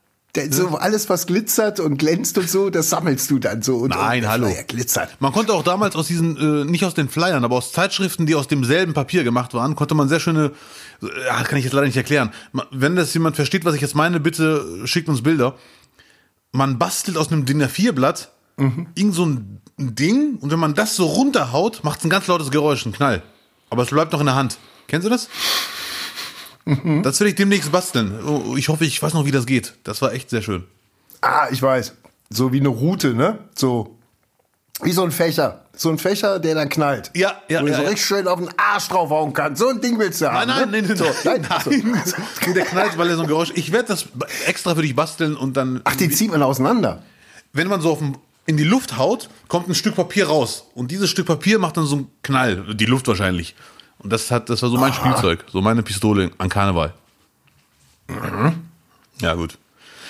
So 0.51 0.77
alles, 0.77 1.09
was 1.09 1.27
glitzert 1.27 1.81
und 1.81 1.97
glänzt 1.97 2.37
und 2.37 2.49
so, 2.49 2.69
das 2.69 2.89
sammelst 2.89 3.29
du 3.29 3.39
dann 3.39 3.61
so. 3.61 3.77
Und, 3.77 3.89
Nein, 3.89 4.23
und 4.23 4.29
hallo. 4.29 4.47
glitzert. 4.67 5.17
Man 5.19 5.33
konnte 5.33 5.53
auch 5.53 5.63
damals 5.63 5.95
aus 5.97 6.07
diesen, 6.07 6.37
äh, 6.37 6.63
nicht 6.63 6.85
aus 6.85 6.93
den 6.93 7.09
Flyern, 7.09 7.43
aber 7.43 7.57
aus 7.57 7.73
Zeitschriften, 7.73 8.25
die 8.25 8.35
aus 8.35 8.47
demselben 8.47 8.93
Papier 8.93 9.25
gemacht 9.25 9.53
waren, 9.53 9.75
konnte 9.75 9.93
man 9.93 10.07
sehr 10.07 10.21
schöne, 10.21 10.51
ja, 11.01 11.43
kann 11.43 11.57
ich 11.57 11.65
jetzt 11.65 11.73
leider 11.73 11.87
nicht 11.87 11.97
erklären. 11.97 12.31
Wenn 12.71 12.95
das 12.95 13.13
jemand 13.13 13.35
versteht, 13.35 13.65
was 13.65 13.75
ich 13.75 13.81
jetzt 13.81 13.95
meine, 13.95 14.21
bitte 14.21 14.87
schickt 14.87 15.09
uns 15.09 15.21
Bilder. 15.21 15.55
Man 16.53 16.79
bastelt 16.79 17.17
aus 17.17 17.29
einem 17.29 17.45
DIN 17.45 17.63
A4-Blatt 17.63 18.31
mhm. 18.55 18.87
irgend 18.95 19.15
so 19.15 19.25
ein 19.25 19.61
Ding 19.77 20.37
und 20.39 20.49
wenn 20.51 20.59
man 20.59 20.75
das 20.75 20.95
so 20.95 21.07
runterhaut, 21.07 21.83
macht 21.83 21.99
es 21.99 22.05
ein 22.05 22.09
ganz 22.09 22.27
lautes 22.27 22.51
Geräusch, 22.51 22.85
ein 22.85 22.93
Knall. 22.93 23.21
Aber 23.69 23.83
es 23.83 23.89
bleibt 23.89 24.13
noch 24.13 24.19
in 24.21 24.27
der 24.27 24.35
Hand. 24.35 24.57
Kennst 24.87 25.05
du 25.05 25.09
das? 25.09 25.27
Mhm. 26.65 27.03
Das 27.03 27.19
will 27.19 27.27
ich 27.27 27.35
demnächst 27.35 27.71
basteln. 27.71 28.13
Oh, 28.25 28.55
ich 28.55 28.69
hoffe, 28.69 28.85
ich 28.85 29.01
weiß 29.01 29.13
noch, 29.13 29.25
wie 29.25 29.31
das 29.31 29.45
geht. 29.45 29.73
Das 29.83 30.01
war 30.01 30.13
echt 30.13 30.29
sehr 30.29 30.41
schön. 30.41 30.63
Ah, 31.21 31.47
ich 31.51 31.61
weiß. 31.61 31.93
So 32.29 32.53
wie 32.53 32.59
eine 32.59 32.69
Route, 32.69 33.13
ne? 33.13 33.39
So. 33.55 33.97
Wie 34.81 34.91
so 34.91 35.03
ein 35.03 35.11
Fächer. 35.11 35.65
So 35.75 35.89
ein 35.89 35.97
Fächer, 35.97 36.39
der 36.39 36.55
dann 36.55 36.69
knallt. 36.69 37.11
Ja, 37.15 37.41
ja. 37.49 37.61
Wo 37.61 37.67
ja, 37.67 37.71
du 37.71 37.75
so 37.75 37.81
ja. 37.83 37.89
richtig 37.89 38.05
schön 38.05 38.27
auf 38.27 38.39
den 38.39 38.49
Arsch 38.57 38.87
draufhauen 38.87 39.33
kannst. 39.33 39.59
So 39.59 39.69
ein 39.69 39.81
Ding 39.81 39.99
willst 39.99 40.21
du 40.21 40.31
haben. 40.31 40.47
Nein, 40.47 40.69
nein, 40.71 40.81
ne? 40.81 40.87
nein, 40.87 40.97
so, 40.97 41.05
nein, 41.23 41.45
nein. 41.47 42.03
nein. 42.45 42.53
Der 42.55 42.65
knallt, 42.65 42.97
weil 42.97 43.09
er 43.09 43.15
so 43.15 43.21
ein 43.21 43.27
Geräusch. 43.27 43.51
Ich 43.55 43.71
werde 43.71 43.89
das 43.89 44.07
extra 44.47 44.75
für 44.75 44.81
dich 44.81 44.95
basteln 44.95 45.35
und 45.35 45.55
dann. 45.57 45.81
Ach, 45.83 45.95
den 45.95 46.11
zieht 46.11 46.31
man 46.31 46.41
auseinander. 46.41 47.03
Wenn 47.53 47.67
man 47.67 47.81
so 47.81 47.91
auf 47.91 47.99
dem 47.99 48.15
in 48.47 48.57
die 48.57 48.63
Luft 48.63 48.97
haut, 48.97 49.29
kommt 49.47 49.69
ein 49.69 49.75
Stück 49.75 49.95
Papier 49.95 50.27
raus. 50.27 50.65
Und 50.73 50.91
dieses 50.91 51.09
Stück 51.09 51.27
Papier 51.27 51.59
macht 51.59 51.77
dann 51.77 51.85
so 51.85 51.95
einen 51.95 52.11
Knall, 52.23 52.75
die 52.75 52.85
Luft 52.85 53.07
wahrscheinlich. 53.07 53.55
Und 54.03 54.11
das 54.11 54.31
hat, 54.31 54.49
das 54.49 54.61
war 54.61 54.69
so 54.69 54.77
mein 54.77 54.93
Spielzeug, 54.93 55.45
so 55.51 55.61
meine 55.61 55.83
Pistole 55.83 56.31
an 56.37 56.49
Karneval. 56.49 56.93
Ja, 59.19 59.35
gut. 59.35 59.57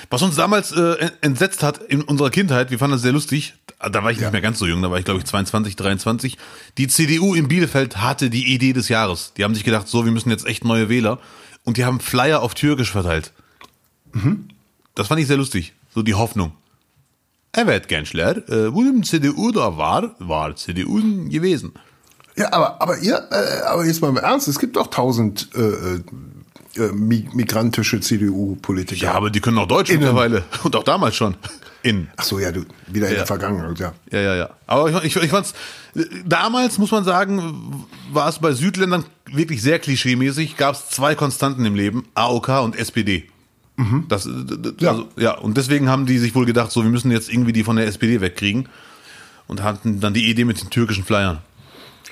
Was 0.10 0.21
uns 0.21 0.36
damals 0.36 0.71
äh, 0.71 1.12
entsetzt 1.21 1.63
hat 1.63 1.77
in 1.77 2.01
unserer 2.01 2.29
Kindheit, 2.29 2.71
wir 2.71 2.79
fanden 2.79 2.93
das 2.93 3.01
sehr 3.01 3.12
lustig, 3.12 3.53
da 3.79 4.03
war 4.03 4.12
ich 4.12 4.19
nicht 4.19 4.31
mehr 4.31 4.41
ganz 4.41 4.60
so 4.60 4.65
jung, 4.65 4.81
da 4.81 4.91
war 4.91 5.00
ich 5.00 5.05
glaube 5.05 5.19
ich 5.19 5.25
22, 5.25 5.75
23. 5.75 6.38
Die 6.77 6.88
CDU 6.88 7.33
in 7.36 7.48
Bielefeld 7.48 7.98
hatte 7.98 8.29
die 8.29 8.53
Idee 8.53 8.74
des 8.74 8.89
Jahres. 8.89 9.33
Die 9.38 9.43
haben 9.43 9.55
sich 9.55 9.63
gedacht, 9.63 9.88
so, 9.88 10.05
wir 10.05 10.12
müssen 10.12 10.29
jetzt 10.29 10.45
echt 10.45 10.63
neue 10.63 10.89
Wähler. 10.89 11.19
Und 11.63 11.77
die 11.77 11.86
haben 11.86 12.00
Flyer 12.00 12.41
auf 12.41 12.55
Türkisch 12.55 12.91
verteilt. 12.91 13.31
Das 14.95 15.07
fand 15.07 15.21
ich 15.21 15.27
sehr 15.27 15.38
lustig. 15.38 15.74
So 15.93 16.01
die 16.01 16.15
Hoffnung. 16.15 16.53
Evet 17.53 17.88
gençler, 17.89 18.38
äh, 18.50 18.74
wo 18.74 18.81
im 18.81 19.03
CDU 19.03 19.51
da 19.51 19.77
war, 19.77 20.15
war 20.19 20.55
CDU 20.55 21.01
gewesen. 21.29 21.74
Ja, 22.38 22.53
aber, 22.53 22.81
aber 22.81 22.97
ihr, 23.00 23.15
äh, 23.31 23.61
aber 23.67 23.85
jetzt 23.85 24.01
mal 24.01 24.09
im 24.09 24.17
Ernst, 24.17 24.47
es 24.47 24.57
gibt 24.59 24.75
doch 24.77 24.88
tausend 24.88 25.50
äh, 25.55 25.59
äh, 25.61 26.01
äh 26.77 26.91
mi- 26.93 27.27
migrantische 27.33 28.00
CDU-Politiker. 28.00 29.01
Ja, 29.05 29.13
aber 29.13 29.29
die 29.29 29.41
können 29.41 29.57
auch 29.57 29.67
Deutsch 29.67 29.89
Innen. 29.89 30.00
mittlerweile. 30.01 30.43
Und 30.63 30.75
auch 30.75 30.83
damals 30.83 31.15
schon. 31.15 31.35
In. 31.83 32.07
Ach 32.15 32.23
so, 32.23 32.38
ja, 32.39 32.51
du, 32.51 32.61
wieder 32.88 33.07
in 33.07 33.13
Ja. 33.13 33.17
der 33.19 33.25
Vergangenheit, 33.27 33.79
ja. 33.79 33.93
Ja, 34.11 34.19
ja, 34.19 34.35
ja. 34.35 34.50
Aber 34.67 34.89
ich, 35.03 35.15
ich, 35.15 35.23
ich 35.23 35.29
fand's, 35.31 35.53
damals 36.25 36.77
muss 36.77 36.91
man 36.91 37.03
sagen, 37.03 37.85
war 38.13 38.29
es 38.29 38.38
bei 38.39 38.53
Südländern 38.53 39.03
wirklich 39.25 39.61
sehr 39.63 39.79
klischeemäßig, 39.79 40.57
gab 40.57 40.75
es 40.75 40.89
zwei 40.89 41.15
Konstanten 41.15 41.65
im 41.65 41.73
Leben, 41.75 42.05
AOK 42.13 42.50
und 42.63 42.75
SPD. 42.75 43.27
Das, 44.09 44.27
äh, 44.27 44.29
d- 44.29 44.57
d- 44.57 44.73
Ja. 44.85 44.91
Also, 44.91 45.07
ja, 45.17 45.33
und 45.39 45.57
deswegen 45.57 45.89
haben 45.89 46.05
die 46.05 46.19
sich 46.19 46.35
wohl 46.35 46.45
gedacht, 46.45 46.71
so, 46.71 46.83
wir 46.83 46.91
müssen 46.91 47.09
jetzt 47.09 47.33
irgendwie 47.33 47.51
die 47.51 47.63
von 47.63 47.77
der 47.77 47.88
SPD 47.88 48.21
wegkriegen. 48.21 48.69
Und 49.47 49.63
hatten 49.63 50.00
dann 50.00 50.13
die 50.13 50.29
Idee 50.29 50.45
mit 50.45 50.61
den 50.61 50.69
türkischen 50.69 51.03
Flyern. 51.03 51.39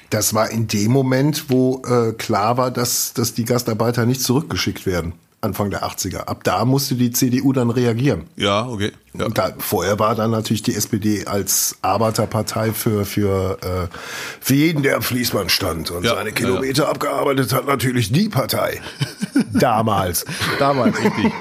Das 0.09 0.33
war 0.33 0.49
in 0.49 0.67
dem 0.67 0.91
Moment, 0.91 1.49
wo 1.49 1.81
äh, 1.85 2.13
klar 2.13 2.57
war, 2.57 2.71
dass, 2.71 3.13
dass 3.13 3.33
die 3.33 3.45
Gastarbeiter 3.45 4.05
nicht 4.05 4.21
zurückgeschickt 4.21 4.85
werden. 4.85 5.13
Anfang 5.41 5.69
der 5.69 5.83
80er. 5.83 6.25
Ab 6.25 6.43
da 6.43 6.65
musste 6.65 6.95
die 6.95 7.11
CDU 7.11 7.53
dann 7.53 7.69
reagieren. 7.69 8.25
Ja, 8.35 8.67
okay. 8.67 8.91
Ja. 9.13 9.25
Und 9.25 9.37
da, 9.37 9.53
vorher 9.57 9.97
war 9.97 10.13
dann 10.13 10.31
natürlich 10.31 10.63
die 10.63 10.75
SPD 10.75 11.25
als 11.25 11.77
Arbeiterpartei 11.81 12.73
für, 12.73 13.05
für, 13.05 13.57
äh, 13.61 13.95
für 14.41 14.53
jeden, 14.53 14.83
der 14.83 14.97
am 14.97 15.01
Fließband 15.01 15.49
stand 15.49 15.91
und 15.91 16.03
Ja, 16.03 16.15
seine 16.15 16.29
ja, 16.29 16.35
Kilometer 16.35 16.89
abgearbeitet 16.89 17.53
hat, 17.53 17.67
natürlich 17.67 18.11
die 18.11 18.27
Partei. 18.27 18.81
Damals. 19.53 20.25
Damals, 20.59 20.97
richtig. 20.97 21.31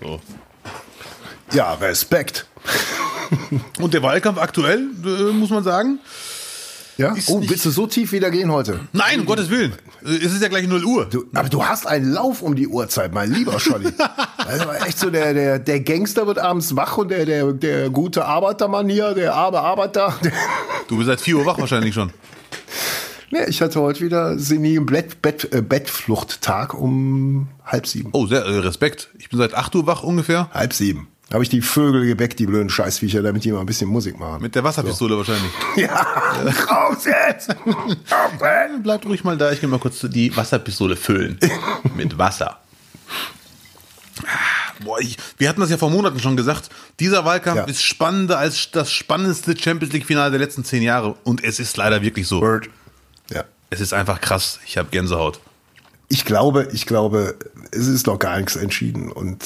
So. 0.00 0.20
Ja, 1.52 1.74
Respekt. 1.74 2.46
Und 3.78 3.94
der 3.94 4.02
Wahlkampf 4.02 4.38
aktuell, 4.38 4.88
äh, 5.04 5.32
muss 5.32 5.50
man 5.50 5.62
sagen. 5.62 6.00
Ja? 6.96 7.12
Ist 7.14 7.28
Oh, 7.28 7.42
willst 7.44 7.64
du 7.64 7.70
so 7.70 7.86
tief 7.86 8.12
wieder 8.12 8.30
gehen 8.30 8.52
heute? 8.52 8.80
Nein, 8.92 9.20
um 9.20 9.26
Gottes 9.26 9.50
Willen. 9.50 9.72
Es 10.04 10.32
ist 10.32 10.42
ja 10.42 10.48
gleich 10.48 10.68
0 10.68 10.84
Uhr. 10.84 11.06
Du, 11.06 11.24
aber 11.34 11.48
du 11.48 11.64
hast 11.64 11.86
einen 11.86 12.12
Lauf 12.12 12.42
um 12.42 12.54
die 12.54 12.68
Uhrzeit, 12.68 13.12
mein 13.12 13.32
lieber 13.32 13.58
Scholli. 13.58 13.90
War 13.98 14.86
echt 14.86 14.98
so, 14.98 15.10
der, 15.10 15.34
der, 15.34 15.58
der 15.58 15.80
Gangster 15.80 16.26
wird 16.26 16.38
abends 16.38 16.76
wach 16.76 16.96
und 16.98 17.08
der, 17.10 17.24
der, 17.26 17.52
der 17.52 17.90
gute 17.90 18.24
Arbeitermann 18.24 18.88
hier, 18.88 19.14
der 19.14 19.34
arme 19.34 19.58
Arbeiter. 19.60 20.14
Du 20.86 20.98
bist 20.98 21.06
seit 21.06 21.20
4 21.22 21.38
Uhr 21.38 21.46
wach 21.46 21.58
wahrscheinlich 21.58 21.94
schon. 21.94 22.12
nee, 23.30 23.44
ich 23.48 23.62
hatte 23.62 23.80
heute 23.80 24.02
wieder 24.04 24.38
senilen 24.38 24.84
Bett, 24.84 25.22
Bett, 25.22 25.50
äh, 25.50 25.62
Bettfluchttag 25.62 26.74
um 26.74 27.48
halb 27.64 27.86
sieben. 27.86 28.10
Oh, 28.12 28.26
sehr 28.26 28.44
äh, 28.44 28.58
Respekt. 28.58 29.08
Ich 29.18 29.30
bin 29.30 29.38
seit 29.38 29.54
8 29.54 29.74
Uhr 29.76 29.86
wach 29.86 30.02
ungefähr. 30.02 30.50
Halb 30.52 30.74
sieben. 30.74 31.08
Habe 31.32 31.42
ich 31.42 31.48
die 31.48 31.62
Vögel 31.62 32.04
geweckt, 32.06 32.38
die 32.38 32.46
blöden 32.46 32.68
Scheißviecher, 32.70 33.22
damit 33.22 33.44
die 33.44 33.50
mal 33.52 33.60
ein 33.60 33.66
bisschen 33.66 33.88
Musik 33.88 34.18
machen. 34.18 34.42
Mit 34.42 34.54
der 34.54 34.62
Wasserpistole 34.62 35.16
wahrscheinlich. 35.16 35.50
ja, 35.76 35.94
raus 36.70 37.04
jetzt! 37.06 37.54
Bleibt 38.82 39.06
ruhig 39.06 39.24
mal 39.24 39.36
da, 39.36 39.50
ich 39.50 39.60
gehe 39.60 39.68
mal 39.68 39.78
kurz 39.78 40.00
die 40.02 40.36
Wasserpistole 40.36 40.96
füllen. 40.96 41.38
Mit 41.96 42.18
Wasser. 42.18 42.60
Ah, 44.22 44.26
Boah, 44.84 45.00
ich, 45.00 45.16
wir 45.38 45.48
hatten 45.48 45.60
das 45.60 45.70
ja 45.70 45.78
vor 45.78 45.90
Monaten 45.90 46.20
schon 46.20 46.36
gesagt. 46.36 46.68
Dieser 47.00 47.24
Wahlkampf 47.24 47.56
Ja. 47.58 47.64
ist 47.64 47.82
spannender 47.82 48.38
als 48.38 48.70
das 48.70 48.92
spannendste 48.92 49.56
Champions 49.58 49.92
League-Finale 49.94 50.30
der 50.30 50.40
letzten 50.40 50.64
zehn 50.64 50.82
Jahre. 50.82 51.16
Und 51.24 51.42
es 51.42 51.58
ist 51.58 51.76
leider 51.76 52.02
wirklich 52.02 52.26
so. 52.28 52.40
Bird. 52.40 52.68
Ja. 53.30 53.44
Es 53.70 53.80
ist 53.80 53.92
einfach 53.94 54.20
krass. 54.20 54.60
Ich 54.66 54.76
habe 54.76 54.88
Gänsehaut. 54.90 55.40
Ich 56.08 56.24
glaube, 56.24 56.68
ich 56.72 56.86
glaube, 56.86 57.36
es 57.72 57.86
ist 57.86 58.06
noch 58.06 58.18
gar 58.18 58.36
nichts 58.36 58.56
entschieden. 58.56 59.10
Und 59.10 59.42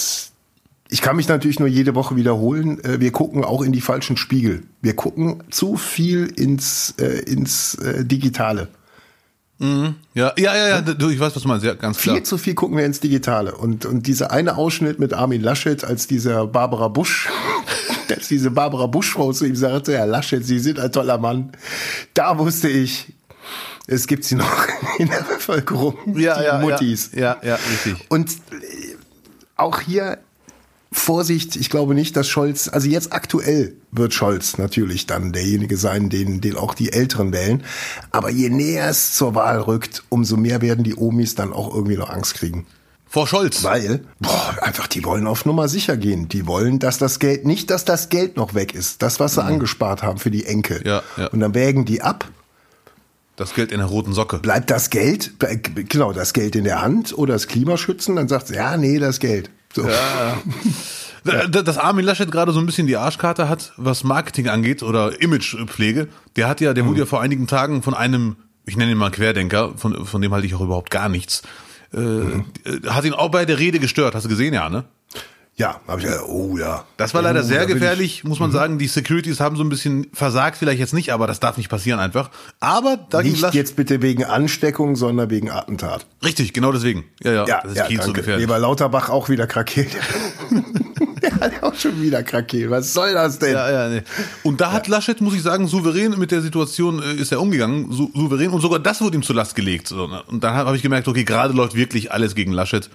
ich 0.89 1.03
kann 1.03 1.17
mich 1.17 1.29
natürlich 1.29 1.59
nur 1.59 1.69
jede 1.69 1.95
Woche 1.95 2.17
wiederholen. 2.17 2.83
äh, 2.85 3.01
Wir 3.01 3.13
gucken 3.13 3.45
auch 3.45 3.63
in 3.63 3.73
die 3.73 3.81
falschen 3.81 4.17
Spiegel. 4.17 4.63
Wir 4.81 4.95
gucken 4.97 5.43
zu 5.51 5.77
viel 5.77 6.27
ins, 6.27 6.95
äh, 6.99 7.21
ins 7.31 7.75
äh, 7.77 8.05
Digitale. 8.05 8.69
Ja, 9.61 10.35
ja, 10.39 10.55
ja, 10.57 10.69
ja, 10.69 10.81
du, 10.81 11.09
ich 11.09 11.19
weiß, 11.19 11.35
was 11.35 11.43
du 11.43 11.49
meinst. 11.49 11.65
Ja, 11.67 11.75
ganz 11.75 11.99
klar. 11.99 12.15
Viel 12.15 12.23
zu 12.23 12.39
viel 12.39 12.55
gucken 12.55 12.77
wir 12.77 12.85
ins 12.87 13.01
Digitale. 13.01 13.57
Und, 13.57 13.87
und 13.87 14.07
dieser 14.07 14.31
eine 14.31 14.57
Ausschnitt 14.57 15.01
mit 15.01 15.13
Armin 15.13 15.43
Laschet, 15.43 15.83
als 15.83 16.07
dieser 16.07 16.47
Barbara 16.47 16.87
Busch, 16.87 17.29
als 18.09 18.29
diese 18.29 18.53
Barbara 18.53 18.87
Busch-Frau 18.87 19.33
zu 19.33 19.47
ihm 19.47 19.57
sagte, 19.57 19.95
Herr 19.99 20.07
Laschet, 20.07 20.47
Sie 20.47 20.61
sind 20.61 20.79
ein 20.79 20.93
toller 20.93 21.19
Mann. 21.19 21.51
Da 22.15 22.39
wusste 22.39 22.69
ich, 22.69 23.13
es 23.89 24.07
gibt 24.07 24.23
sie 24.23 24.37
noch 24.37 24.69
in 24.99 25.09
der 25.09 25.23
Bevölkerung, 25.23 25.97
Ja, 26.17 26.39
die 26.39 26.45
ja, 26.45 26.59
Muttis. 26.61 27.11
Ja, 27.15 27.21
ja, 27.43 27.49
ja, 27.49 27.55
richtig. 27.57 28.07
Und 28.11 28.31
äh, 28.31 28.95
auch 29.57 29.81
hier 29.81 30.19
Vorsicht, 30.91 31.57
ich 31.57 31.69
glaube 31.69 31.95
nicht, 31.95 32.17
dass 32.17 32.29
Scholz, 32.29 32.69
also 32.69 32.89
jetzt 32.89 33.13
aktuell 33.13 33.75
wird 33.93 34.15
Scholz 34.15 34.57
natürlich 34.57 35.07
dann 35.07 35.33
derjenige 35.33 35.77
sein, 35.77 36.09
den, 36.09 36.41
den 36.41 36.57
auch 36.57 36.75
die 36.75 36.93
Älteren 36.93 37.33
wählen. 37.33 37.63
Aber 38.11 38.31
je 38.31 38.49
näher 38.49 38.89
es 38.89 39.13
zur 39.13 39.35
Wahl 39.35 39.61
rückt, 39.61 40.03
umso 40.09 40.37
mehr 40.37 40.63
werden 40.63 40.85
die 40.85 40.97
Omis 40.97 41.35
dann 41.35 41.53
auch 41.53 41.75
irgendwie 41.75 41.97
noch 41.97 42.09
Angst 42.09 42.35
kriegen. 42.35 42.67
Vor 43.07 43.27
Scholz. 43.27 43.65
Weil, 43.65 44.05
boah, 44.21 44.57
einfach, 44.63 44.87
die 44.87 45.05
wollen 45.05 45.27
auf 45.27 45.45
Nummer 45.47 45.69
sicher 45.69 45.97
gehen. 45.97 46.29
Die 46.29 46.47
wollen, 46.47 46.79
dass 46.79 46.99
das 46.99 47.19
Geld, 47.19 47.47
nicht, 47.47 47.71
dass 47.71 47.85
das 47.85 48.11
Geld 48.11 48.37
noch 48.37 48.55
weg 48.55 48.75
ist. 48.75 49.03
Das, 49.03 49.19
was 49.19 49.35
sie 49.35 49.43
angespart 49.43 50.03
haben 50.03 50.19
für 50.19 50.31
die 50.31 50.45
Enkel. 50.45 50.83
Ja, 50.87 51.03
ja. 51.17 51.29
Und 51.29 51.41
dann 51.41 51.55
wägen 51.55 51.87
die 51.87 52.03
ab. 52.03 52.29
Das 53.37 53.55
Geld 53.55 53.73
in 53.73 53.79
der 53.79 53.87
roten 53.87 54.13
Socke. 54.13 54.39
Bleibt 54.39 54.69
das 54.69 54.91
Geld, 54.91 55.35
genau, 55.89 56.13
das 56.13 56.33
Geld 56.33 56.57
in 56.57 56.65
der 56.65 56.83
Hand 56.83 57.17
oder 57.17 57.35
das 57.35 57.47
Klimaschützen? 57.47 58.17
Dann 58.17 58.29
sagt 58.29 58.49
sie, 58.49 58.57
ja, 58.57 58.77
nee, 58.77 58.99
das 58.99 59.21
Geld. 59.21 59.51
So. 59.75 59.89
Da- 61.25 61.47
Dass 61.63 61.79
Armin 61.79 62.05
Laschet 62.05 62.31
gerade 62.31 62.53
so 62.53 62.61
ein 62.61 62.67
bisschen 62.67 62.87
die 62.87 62.97
Arschkarte 62.97 63.49
hat, 63.49 63.73
was 63.77 64.05
Marketing 64.05 64.49
angeht 64.49 64.83
oder 64.83 65.21
Imagepflege, 65.21 66.09
der 66.37 66.49
hat 66.49 66.61
ja, 66.61 66.73
der 66.75 66.87
wurde 66.87 67.01
ja 67.01 67.07
vor 67.07 67.21
einigen 67.21 67.47
Tagen 67.47 67.83
von 67.83 67.93
einem, 67.95 68.37
ich 68.67 68.77
nenne 68.77 68.93
ihn 68.93 68.99
mal 68.99 69.11
Querdenker, 69.11 69.73
von, 69.77 70.07
von 70.07 70.23
dem 70.23 70.33
halte 70.33 70.47
ich 70.47 70.55
auch 70.55 70.61
überhaupt 70.61 70.91
gar 70.91 71.09
nichts, 71.09 71.43
äh, 71.93 71.99
äh, 71.99 72.41
hat 72.89 73.05
ihn 73.05 73.13
auch 73.15 73.31
bei 73.31 73.45
der 73.45 73.59
Rede 73.59 73.79
gestört. 73.79 74.15
Hast 74.15 74.25
du 74.25 74.29
gesehen, 74.29 74.55
ja, 74.55 74.71
ne? 74.71 74.85
Ja, 75.59 75.81
habe 75.89 76.01
ich 76.01 76.07
ja, 76.07 76.23
oh 76.23 76.57
ja. 76.57 76.85
Das 76.99 77.15
war 77.15 77.23
leider 77.23 77.41
Oh, 77.41 77.43
sehr 77.43 77.67
gefährlich, 77.67 78.23
muss 78.23 78.39
man 78.39 78.53
sagen. 78.53 78.79
Die 78.79 78.87
Securities 78.87 79.41
haben 79.41 79.57
so 79.57 79.65
ein 79.65 79.69
bisschen 79.69 80.07
versagt, 80.13 80.57
vielleicht 80.57 80.79
jetzt 80.79 80.95
nicht, 80.95 81.13
aber 81.13 81.27
das 81.27 81.41
darf 81.41 81.57
nicht 81.57 81.69
passieren 81.69 81.99
einfach. 81.99 82.31
Aber 82.61 82.97
da 83.11 83.21
Ich 83.21 83.33
nicht 83.33 83.41
Laschet. 83.43 83.55
jetzt 83.57 83.75
bitte 83.77 84.01
wegen 84.01 84.25
Ansteckung, 84.25 84.95
sondern 84.95 85.31
wegen 85.31 85.51
Attentat. 85.51 86.07
Richtig, 86.25 86.53
genau 86.53 86.71
deswegen. 86.71 87.05
Ja, 87.25 87.33
ja, 87.33 87.47
Ja, 87.47 87.61
das 87.63 87.73
ist 87.73 87.79
ja 87.79 87.85
viel 87.87 87.99
zu 87.99 88.07
danke. 88.07 88.21
gefährlich. 88.21 88.47
Nee, 88.47 88.53
bei 88.53 88.59
Lauterbach 88.59 89.09
auch 89.11 89.29
wieder 89.29 89.47
Krakeel. 89.49 89.89
Der 91.41 91.41
hat 91.41 91.63
auch 91.63 91.75
schon 91.75 92.01
wieder 92.01 92.23
Krakeel. 92.23 92.71
Was 92.71 92.93
soll 92.93 93.13
das 93.13 93.39
denn? 93.39 93.53
Ja, 93.53 93.71
ja, 93.71 93.89
nee. 93.89 94.03
Und 94.43 94.61
da 94.61 94.73
hat 94.73 94.89
Laschet, 94.89 95.21
muss 95.21 95.35
ich 95.35 95.43
sagen, 95.43 95.67
souverän 95.67 96.19
mit 96.19 96.31
der 96.31 96.41
Situation 96.41 97.03
äh, 97.03 97.15
ist 97.15 97.33
er 97.33 97.41
umgegangen, 97.41 97.93
sou 97.93 98.11
souverän 98.15 98.51
und 98.51 98.61
sogar 98.61 98.79
das 98.79 99.01
wurde 99.01 99.17
ihm 99.17 99.23
zur 99.23 99.37
Last 99.37 99.55
gelegt. 99.55 99.91
Ne? 99.91 100.23
Und 100.27 100.43
dann 100.45 100.55
habe 100.55 100.77
ich 100.77 100.83
gemerkt, 100.83 101.09
okay, 101.09 101.25
gerade 101.25 101.55
läuft 101.55 101.75
wirklich 101.75 102.13
alles 102.13 102.35
gegen 102.35 102.53
Laschet 102.53 102.89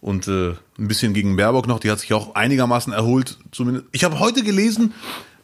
und 0.00 0.28
äh, 0.28 0.50
ein 0.78 0.88
bisschen 0.88 1.14
gegen 1.14 1.36
Baerbock 1.36 1.66
noch. 1.66 1.80
Die 1.80 1.90
hat 1.90 2.00
sich 2.00 2.12
auch 2.12 2.34
einigermaßen 2.34 2.92
erholt. 2.92 3.38
Zumindest. 3.52 3.86
Ich 3.92 4.04
habe 4.04 4.18
heute 4.18 4.42
gelesen, 4.42 4.94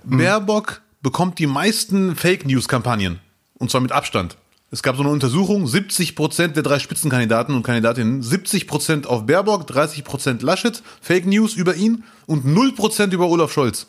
Baerbock 0.05 0.83
bekommt 1.03 1.39
die 1.39 1.47
meisten 1.47 2.17
Fake 2.17 2.47
News 2.47 2.69
Kampagnen 2.69 3.21
und 3.59 3.71
zwar 3.71 3.81
mit 3.81 3.93
Abstand. 3.93 4.37
Es 4.75 4.83
gab 4.83 4.97
so 4.97 5.03
eine 5.03 5.13
Untersuchung, 5.13 5.69
70 5.69 6.17
Prozent 6.17 6.57
der 6.57 6.65
drei 6.65 6.81
Spitzenkandidaten 6.81 7.55
und 7.55 7.63
Kandidatinnen, 7.63 8.23
70 8.23 8.67
Prozent 8.67 9.07
auf 9.07 9.25
Baerbock, 9.25 9.69
30 9.69 10.03
Prozent 10.03 10.43
Laschet, 10.43 10.83
Fake 11.01 11.27
News 11.27 11.55
über 11.55 11.77
ihn 11.77 12.03
und 12.27 12.45
0 12.45 12.73
Prozent 12.73 13.13
über 13.13 13.29
Olaf 13.29 13.53
Scholz. 13.53 13.87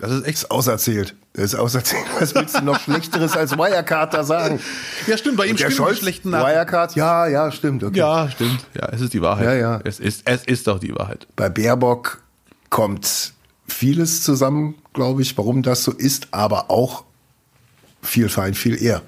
Das 0.00 0.10
ist 0.12 0.26
echt 0.26 0.50
auserzählt. 0.50 1.14
Das 1.34 1.44
ist 1.44 1.56
auserzählt. 1.56 2.06
Was 2.18 2.34
willst 2.34 2.58
du 2.58 2.64
noch 2.64 2.80
Schlechteres 2.80 3.36
als 3.36 3.52
Wirecard 3.58 4.14
da 4.14 4.24
sagen? 4.24 4.60
Ja, 5.06 5.18
stimmt, 5.18 5.36
bei 5.36 5.44
ihm 5.44 5.58
stimmt 5.58 5.74
Scholz, 5.74 5.96
die 5.96 6.04
schlechten 6.04 6.30
Nachrichten. 6.30 6.56
Wirecard, 6.56 6.96
ja, 6.96 7.26
ja, 7.26 7.52
stimmt. 7.52 7.84
Okay. 7.84 7.98
Ja, 7.98 8.30
stimmt. 8.30 8.64
Ja, 8.72 8.88
es 8.92 9.02
ist 9.02 9.12
die 9.12 9.20
Wahrheit. 9.20 9.44
Ja, 9.44 9.54
ja. 9.54 9.80
Es 9.84 10.00
ist, 10.00 10.22
es 10.24 10.42
ist 10.46 10.66
doch 10.68 10.78
die 10.78 10.94
Wahrheit. 10.94 11.26
Bei 11.36 11.50
Baerbock 11.50 12.22
kommt 12.70 13.34
vieles 13.66 14.22
zusammen, 14.22 14.76
glaube 14.94 15.20
ich, 15.20 15.36
warum 15.36 15.62
das 15.62 15.84
so 15.84 15.92
ist, 15.92 16.28
aber 16.30 16.70
auch 16.70 17.04
viel 18.00 18.30
fein, 18.30 18.54
viel 18.54 18.82
eher. 18.82 19.02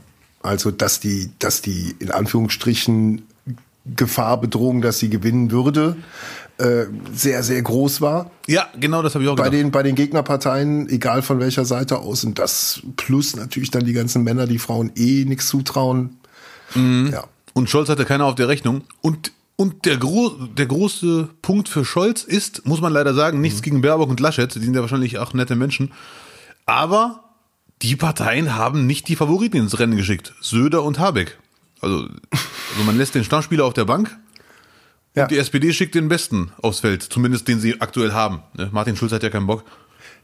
Also, 0.47 0.71
dass 0.71 1.01
die, 1.01 1.31
dass 1.39 1.63
die 1.63 1.95
in 1.99 2.11
Anführungsstrichen 2.11 3.23
Gefahr, 3.95 4.41
Bedrohung, 4.41 4.81
dass 4.83 4.99
sie 4.99 5.11
gewinnen 5.11 5.51
würde, 5.51 5.97
äh, 6.59 6.87
sehr, 7.13 7.43
sehr 7.43 7.61
groß 7.63 8.01
war. 8.01 8.31
Ja, 8.47 8.67
genau, 8.79 9.03
das 9.03 9.15
habe 9.15 9.25
ich 9.25 9.31
auch 9.31 9.37
bei 9.37 9.45
gedacht. 9.45 9.61
den, 9.61 9.71
bei 9.71 9.83
den 9.83 9.95
Gegnerparteien, 9.95 10.89
egal 10.89 11.23
von 11.23 11.39
welcher 11.39 11.65
Seite 11.65 11.99
aus. 11.99 12.25
Und 12.25 12.39
das 12.39 12.83
plus 12.97 13.37
natürlich 13.37 13.71
dann 13.71 13.85
die 13.85 13.93
ganzen 13.93 14.25
Männer, 14.25 14.47
die 14.47 14.59
Frauen 14.59 14.91
eh 14.97 15.25
nichts 15.25 15.49
zutrauen. 15.49 16.17
Ja. 16.75 17.25
Und 17.53 17.71
Scholz 17.71 17.89
hatte 17.89 18.05
keiner 18.05 18.25
auf 18.25 18.35
der 18.35 18.49
Rechnung. 18.49 18.83
Und, 19.03 19.33
und 19.57 19.85
der, 19.85 19.99
gro 19.99 20.31
der 20.31 20.67
große 20.67 21.29
Punkt 21.43 21.69
für 21.69 21.85
Scholz 21.85 22.23
ist, 22.23 22.67
muss 22.67 22.81
man 22.81 22.93
leider 22.93 23.15
sagen, 23.15 23.41
nichts 23.41 23.63
gegen 23.63 23.83
Baerbock 23.83 24.11
und 24.11 24.21
Laschet, 24.21 24.55
die 24.55 24.59
sind 24.59 24.75
ja 24.75 24.81
wahrscheinlich 24.81 25.19
auch 25.19 25.33
nette 25.33 25.57
Menschen. 25.57 25.93
Aber 26.67 27.26
die 27.83 27.97
Parteien 27.97 28.55
haben 28.55 28.87
nicht 28.87 29.09
die 29.09 29.17
Favoriten 29.17 29.59
ins 29.59 29.79
Rennen 29.79 29.97
geschickt. 29.97 30.35
Söder 30.41 30.83
und 30.83 30.99
Habeck. 30.99 31.39
Also, 31.81 31.99
also 32.01 32.85
man 32.85 32.97
lässt 32.97 33.15
den 33.15 33.25
Stammspieler 33.25 33.65
auf 33.65 33.75
der 33.75 33.85
Bank 33.85 34.17
Ja. 35.15 35.25
und 35.25 35.31
die 35.31 35.39
SPD 35.39 35.73
schickt 35.73 35.95
den 35.95 36.09
Besten 36.09 36.53
aufs 36.63 36.81
Feld, 36.81 37.03
zumindest 37.03 37.49
den 37.49 37.61
sie 37.61 37.81
aktuell 37.81 38.13
haben. 38.13 38.43
Ne? 38.55 38.71
Martin 38.73 38.97
Schulz 38.97 39.13
hat 39.13 39.23
ja 39.23 39.31
keinen 39.31 39.47
Bock. 39.47 39.65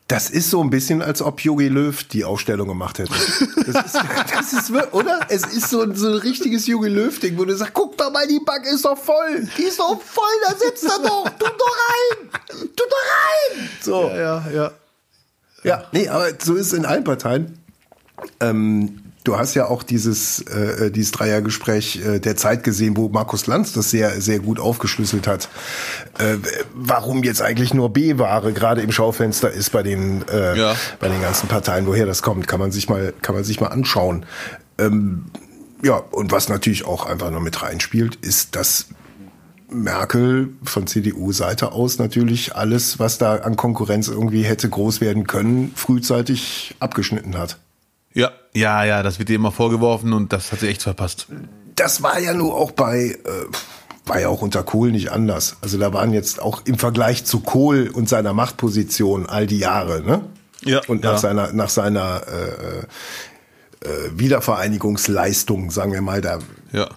Das 0.08 0.28
ist 0.30 0.50
so 0.50 0.60
ein 0.62 0.68
bisschen, 0.68 1.00
als 1.00 1.22
ob 1.22 1.40
Jogi 1.42 1.68
Löw 1.68 2.02
die 2.04 2.24
Aufstellung 2.24 2.68
gemacht 2.68 2.98
hätte. 2.98 3.12
Das 3.12 3.86
ist, 3.86 3.98
das 4.34 4.52
ist 4.52 4.72
oder? 4.92 5.20
Es 5.28 5.44
ist 5.46 5.70
so 5.70 5.82
ein, 5.82 5.94
so 5.94 6.08
ein 6.08 6.14
richtiges 6.14 6.66
Jogi 6.66 6.88
Löw-Ding, 6.88 7.38
wo 7.38 7.44
du 7.44 7.56
sagst, 7.56 7.72
guck 7.72 7.96
doch 7.96 8.12
mal, 8.12 8.26
die 8.26 8.40
Bank 8.44 8.66
ist 8.66 8.84
doch 8.84 8.98
voll. 8.98 9.48
Die 9.56 9.62
ist 9.62 9.78
doch 9.78 10.02
voll, 10.02 10.24
da 10.46 10.56
sitzt 10.56 10.84
er 10.84 10.98
doch. 11.02 11.24
Tu 11.38 11.46
doch 11.46 11.76
rein. 11.88 12.28
Tu 12.48 12.82
doch 12.90 13.56
rein. 13.56 13.68
So. 13.80 14.08
Ja, 14.08 14.50
ja. 14.50 14.50
Ja, 14.50 14.70
nee, 15.92 16.08
aber 16.08 16.28
so 16.40 16.54
ist 16.54 16.68
es 16.68 16.72
in 16.72 16.84
allen 16.84 17.04
Parteien. 17.04 17.58
Ähm, 18.40 18.98
du 19.24 19.36
hast 19.36 19.54
ja 19.54 19.66
auch 19.66 19.82
dieses, 19.82 20.40
äh, 20.42 20.90
dieses 20.90 21.12
Dreiergespräch 21.12 22.00
äh, 22.04 22.18
der 22.18 22.36
Zeit 22.36 22.64
gesehen, 22.64 22.96
wo 22.96 23.08
Markus 23.08 23.46
Lanz 23.46 23.72
das 23.72 23.90
sehr, 23.90 24.20
sehr 24.20 24.40
gut 24.40 24.58
aufgeschlüsselt 24.58 25.26
hat. 25.26 25.48
Äh, 26.18 26.36
warum 26.74 27.22
jetzt 27.22 27.42
eigentlich 27.42 27.74
nur 27.74 27.92
B-Ware 27.92 28.52
gerade 28.52 28.82
im 28.82 28.92
Schaufenster 28.92 29.50
ist 29.50 29.70
bei 29.70 29.82
den, 29.82 30.26
äh, 30.28 30.56
Ja. 30.56 30.76
bei 31.00 31.08
den 31.08 31.20
ganzen 31.22 31.48
Parteien, 31.48 31.86
woher 31.86 32.06
das 32.06 32.22
kommt, 32.22 32.48
kann 32.48 32.58
man 32.60 32.72
sich 32.72 32.88
mal, 32.88 33.12
kann 33.22 33.34
man 33.34 33.44
sich 33.44 33.60
mal 33.60 33.68
anschauen. 33.68 34.26
Ähm, 34.78 35.26
ja, 35.82 35.96
und 35.96 36.30
was 36.32 36.48
natürlich 36.48 36.84
auch 36.86 37.06
einfach 37.06 37.30
noch 37.30 37.40
mit 37.40 37.62
reinspielt, 37.62 38.16
ist, 38.16 38.54
dass 38.56 38.86
Merkel 39.74 40.50
von 40.62 40.86
CDU-Seite 40.86 41.72
aus 41.72 41.98
natürlich 41.98 42.54
alles, 42.56 42.98
was 42.98 43.18
da 43.18 43.36
an 43.36 43.56
Konkurrenz 43.56 44.08
irgendwie 44.08 44.42
hätte 44.42 44.68
groß 44.68 45.00
werden 45.00 45.26
können, 45.26 45.72
frühzeitig 45.74 46.74
abgeschnitten 46.78 47.36
hat. 47.36 47.58
Ja, 48.14 48.30
ja, 48.52 48.84
ja, 48.84 49.02
das 49.02 49.18
wird 49.18 49.30
ihr 49.30 49.36
immer 49.36 49.52
vorgeworfen 49.52 50.12
und 50.12 50.32
das 50.32 50.52
hat 50.52 50.60
sie 50.60 50.68
echt 50.68 50.82
verpasst. 50.82 51.26
Das 51.74 52.02
war 52.02 52.18
ja 52.18 52.34
nur 52.34 52.54
auch 52.54 52.72
bei, 52.72 53.18
äh, 53.24 54.06
war 54.06 54.20
ja 54.20 54.28
auch 54.28 54.42
unter 54.42 54.62
Kohl 54.62 54.92
nicht 54.92 55.10
anders. 55.10 55.56
Also 55.62 55.78
da 55.78 55.92
waren 55.92 56.12
jetzt 56.12 56.40
auch 56.40 56.62
im 56.66 56.78
Vergleich 56.78 57.24
zu 57.24 57.40
Kohl 57.40 57.88
und 57.92 58.08
seiner 58.08 58.34
Machtposition 58.34 59.26
all 59.26 59.46
die 59.46 59.58
Jahre, 59.58 60.02
ne? 60.02 60.22
Ja, 60.64 60.80
Und 60.86 61.02
nach 61.02 61.14
ja. 61.14 61.18
seiner, 61.18 61.52
nach 61.52 61.70
seiner 61.70 62.22
äh, 62.28 63.86
äh, 63.86 64.10
Wiedervereinigungsleistung, 64.14 65.70
sagen 65.70 65.92
wir 65.92 66.02
mal, 66.02 66.20
da 66.20 66.38
Ja. 66.72 66.88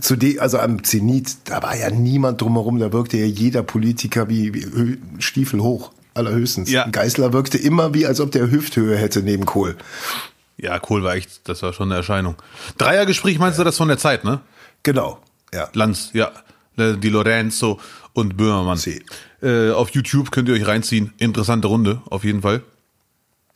Zu 0.00 0.16
de, 0.16 0.38
also 0.38 0.58
am 0.58 0.84
Zenit, 0.84 1.36
da 1.44 1.62
war 1.62 1.76
ja 1.76 1.90
niemand 1.90 2.40
drumherum, 2.40 2.78
da 2.78 2.92
wirkte 2.92 3.16
ja 3.16 3.26
jeder 3.26 3.62
Politiker 3.62 4.28
wie, 4.28 4.54
wie 4.54 4.98
Stiefel 5.18 5.60
hoch, 5.60 5.92
allerhöchstens. 6.14 6.70
Ja. 6.70 6.86
Geißler 6.88 7.32
wirkte 7.32 7.58
immer 7.58 7.94
wie, 7.94 8.06
als 8.06 8.20
ob 8.20 8.30
der 8.32 8.50
Hüfthöhe 8.50 8.96
hätte 8.96 9.22
neben 9.22 9.46
Kohl. 9.46 9.76
Ja, 10.56 10.78
Kohl 10.78 11.02
war 11.02 11.14
echt, 11.14 11.48
das 11.48 11.62
war 11.62 11.72
schon 11.72 11.88
eine 11.88 11.96
Erscheinung. 11.96 12.36
Dreiergespräch 12.76 13.38
meinst 13.38 13.58
du 13.58 13.64
das 13.64 13.76
von 13.76 13.88
der 13.88 13.98
Zeit, 13.98 14.24
ne? 14.24 14.40
Genau, 14.82 15.18
ja. 15.54 15.68
Lanz, 15.72 16.10
ja. 16.12 16.30
Äh, 16.76 16.96
Die 16.96 17.08
Lorenzo 17.08 17.80
und 18.12 18.36
Böhmermann. 18.36 18.76
Sie. 18.76 19.02
Äh, 19.42 19.70
auf 19.70 19.90
YouTube 19.90 20.30
könnt 20.30 20.48
ihr 20.48 20.54
euch 20.54 20.66
reinziehen. 20.66 21.14
Interessante 21.18 21.68
Runde, 21.68 22.02
auf 22.10 22.24
jeden 22.24 22.42
Fall. 22.42 22.62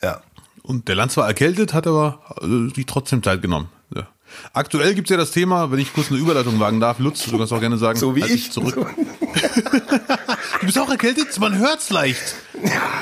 Ja. 0.02 0.22
Und 0.62 0.88
der 0.88 0.94
Lanz 0.94 1.16
war 1.18 1.26
erkältet, 1.26 1.74
hat 1.74 1.86
aber 1.86 2.20
äh, 2.40 2.74
sich 2.74 2.86
trotzdem 2.86 3.22
Zeit 3.22 3.42
genommen. 3.42 3.68
Aktuell 4.52 4.94
gibt's 4.94 5.10
ja 5.10 5.16
das 5.16 5.30
Thema, 5.30 5.70
wenn 5.70 5.78
ich 5.78 5.92
kurz 5.92 6.10
eine 6.10 6.18
Überleitung 6.18 6.58
wagen 6.60 6.80
darf, 6.80 6.98
Lutz, 6.98 7.24
du 7.24 7.38
kannst 7.38 7.52
auch 7.52 7.60
gerne 7.60 7.78
sagen. 7.78 7.98
So 7.98 8.14
wie 8.16 8.22
halt 8.22 8.32
ich. 8.32 8.44
dich 8.44 8.52
Zurück. 8.52 8.76
Du 10.60 10.66
bist 10.66 10.78
auch 10.78 10.88
erkältet? 10.88 11.38
Man 11.40 11.58
hört's 11.58 11.90
leicht. 11.90 12.36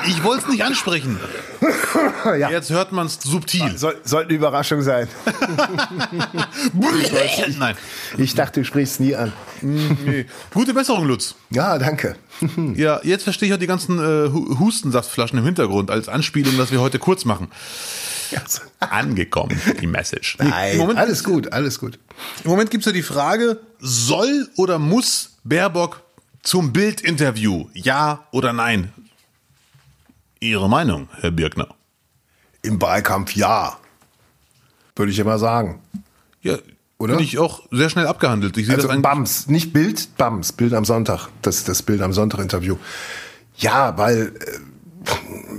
Ich 0.07 0.23
wollte 0.23 0.43
es 0.43 0.49
nicht 0.49 0.63
ansprechen. 0.63 1.17
ja. 2.37 2.49
Jetzt 2.49 2.69
hört 2.69 2.91
man's 2.91 3.19
subtil. 3.23 3.77
Soll, 3.77 3.95
sollte 4.03 4.29
eine 4.29 4.37
Überraschung 4.37 4.81
sein. 4.81 5.07
Nein. 7.57 7.75
Ich 8.17 8.35
dachte, 8.35 8.61
du 8.61 8.65
sprichst 8.65 8.99
nie 8.99 9.15
an. 9.15 9.31
Nee. 9.61 10.25
Gute 10.53 10.73
Besserung, 10.73 11.05
Lutz. 11.05 11.35
Ja, 11.49 11.77
danke. 11.77 12.15
Ja, 12.75 12.99
jetzt 13.03 13.23
verstehe 13.23 13.47
ich 13.47 13.53
auch 13.55 13.59
die 13.59 13.67
ganzen 13.67 13.99
äh, 13.99 14.29
Hu- 14.29 14.59
Hustensaftflaschen 14.59 15.37
im 15.39 15.45
Hintergrund 15.45 15.89
als 15.91 16.09
Anspielung, 16.09 16.57
dass 16.57 16.71
wir 16.71 16.81
heute 16.81 16.99
kurz 16.99 17.23
machen. 17.25 17.47
Angekommen, 18.79 19.61
die 19.79 19.87
Message. 19.87 20.37
Nein, 20.39 20.77
Moment, 20.77 20.97
alles 20.99 21.23
gut, 21.23 21.53
alles 21.53 21.79
gut. 21.79 21.99
Im 22.43 22.49
Moment 22.49 22.71
gibt's 22.71 22.87
ja 22.87 22.91
die 22.91 23.03
Frage, 23.03 23.59
soll 23.79 24.49
oder 24.57 24.79
muss 24.79 25.37
Baerbock 25.43 26.01
zum 26.41 26.73
Bildinterview? 26.73 27.67
Ja 27.73 28.25
oder 28.31 28.51
nein? 28.51 28.91
Ihre 30.43 30.69
Meinung, 30.69 31.07
Herr 31.21 31.31
Birkner? 31.31 31.69
Im 32.61 32.81
Wahlkampf 32.81 33.33
ja. 33.35 33.77
Würde 34.95 35.11
ich 35.11 35.19
immer 35.19 35.39
sagen. 35.39 35.79
Ja, 36.41 36.57
Oder? 36.97 37.13
Finde 37.13 37.23
ich 37.23 37.39
auch 37.39 37.63
sehr 37.71 37.89
schnell 37.89 38.07
abgehandelt. 38.07 38.57
Ich 38.57 38.65
sehe 38.67 38.75
Also 38.75 38.89
das. 38.89 39.01
Bams, 39.01 39.47
nicht 39.47 39.71
Bild, 39.71 40.17
Bams, 40.17 40.51
Bild 40.51 40.73
am 40.73 40.83
Sonntag. 40.85 41.29
Das 41.41 41.63
das 41.63 41.81
Bild 41.81 42.01
am 42.01 42.11
Sonntag 42.11 42.41
Interview. 42.41 42.75
Ja, 43.55 43.97
weil 43.97 44.33
äh, 44.39 45.11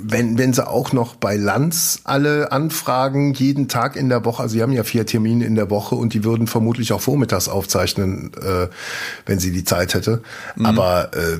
wenn 0.02 0.36
wenn 0.36 0.52
sie 0.52 0.66
auch 0.68 0.92
noch 0.92 1.16
bei 1.16 1.36
Lanz 1.36 2.00
alle 2.04 2.52
Anfragen 2.52 3.32
jeden 3.32 3.68
Tag 3.68 3.96
in 3.96 4.10
der 4.10 4.24
Woche, 4.26 4.42
also 4.42 4.52
sie 4.52 4.62
haben 4.62 4.72
ja 4.72 4.84
vier 4.84 5.06
Termine 5.06 5.46
in 5.46 5.54
der 5.54 5.70
Woche 5.70 5.94
und 5.94 6.12
die 6.12 6.24
würden 6.24 6.46
vermutlich 6.46 6.92
auch 6.92 7.00
vormittags 7.00 7.48
aufzeichnen, 7.48 8.32
äh, 8.34 8.68
wenn 9.24 9.38
sie 9.38 9.50
die 9.50 9.64
Zeit 9.64 9.94
hätte. 9.94 10.22
Aber 10.62 11.10
äh, 11.14 11.38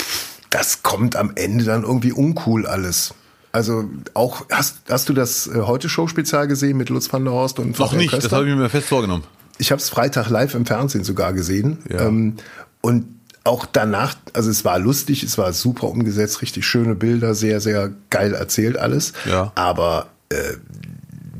pff, 0.00 0.33
das 0.54 0.84
kommt 0.84 1.16
am 1.16 1.32
Ende 1.34 1.64
dann 1.64 1.82
irgendwie 1.82 2.12
uncool 2.12 2.64
alles. 2.66 3.12
Also 3.50 3.90
auch 4.14 4.46
hast 4.50 4.76
hast 4.88 5.08
du 5.08 5.12
das 5.12 5.48
äh, 5.48 5.62
heute 5.62 5.88
Show 5.88 6.06
Spezial 6.06 6.46
gesehen 6.46 6.76
mit 6.76 6.90
Lutz 6.90 7.12
van 7.12 7.24
der 7.24 7.32
Horst 7.32 7.58
und 7.58 7.76
Noch 7.78 7.92
nicht, 7.92 8.12
das 8.12 8.20
Köster? 8.20 8.36
habe 8.36 8.48
ich 8.48 8.54
mir 8.54 8.68
fest 8.68 8.86
vorgenommen. 8.88 9.24
Ich 9.58 9.72
habe 9.72 9.80
es 9.80 9.88
Freitag 9.88 10.30
live 10.30 10.54
im 10.54 10.64
Fernsehen 10.64 11.02
sogar 11.02 11.32
gesehen. 11.32 11.78
Ja. 11.90 12.06
Ähm, 12.06 12.36
und 12.82 13.06
auch 13.42 13.66
danach, 13.66 14.14
also 14.32 14.48
es 14.48 14.64
war 14.64 14.78
lustig, 14.78 15.24
es 15.24 15.38
war 15.38 15.52
super 15.52 15.88
umgesetzt, 15.88 16.40
richtig 16.40 16.64
schöne 16.66 16.94
Bilder, 16.94 17.34
sehr, 17.34 17.60
sehr 17.60 17.90
geil 18.10 18.32
erzählt 18.34 18.78
alles. 18.78 19.12
Ja. 19.26 19.50
Aber 19.56 20.06
äh, 20.28 20.54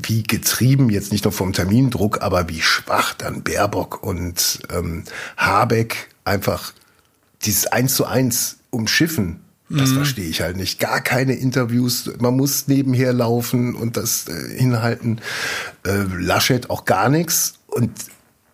wie 0.02 0.24
getrieben, 0.24 0.90
jetzt 0.90 1.12
nicht 1.12 1.24
nur 1.24 1.32
vom 1.32 1.52
Termindruck, 1.52 2.20
aber 2.20 2.48
wie 2.48 2.60
schwach 2.60 3.14
dann 3.14 3.42
Baerbock 3.42 4.02
und 4.02 4.60
ähm, 4.72 5.04
Habeck 5.36 6.08
einfach 6.24 6.72
dieses 7.42 7.66
Eins 7.68 7.94
zu 7.94 8.06
eins 8.06 8.58
umschiffen. 8.74 9.40
Das 9.70 9.90
Mhm. 9.90 9.94
verstehe 9.96 10.28
ich 10.28 10.42
halt 10.42 10.56
nicht. 10.58 10.78
Gar 10.78 11.00
keine 11.00 11.34
Interviews. 11.34 12.10
Man 12.18 12.36
muss 12.36 12.68
nebenher 12.68 13.12
laufen 13.14 13.74
und 13.74 13.96
das 13.96 14.26
äh, 14.28 14.58
hinhalten. 14.58 15.20
Äh, 15.86 16.02
Laschet 16.18 16.68
auch 16.68 16.84
gar 16.84 17.08
nichts. 17.08 17.54
Und 17.68 17.90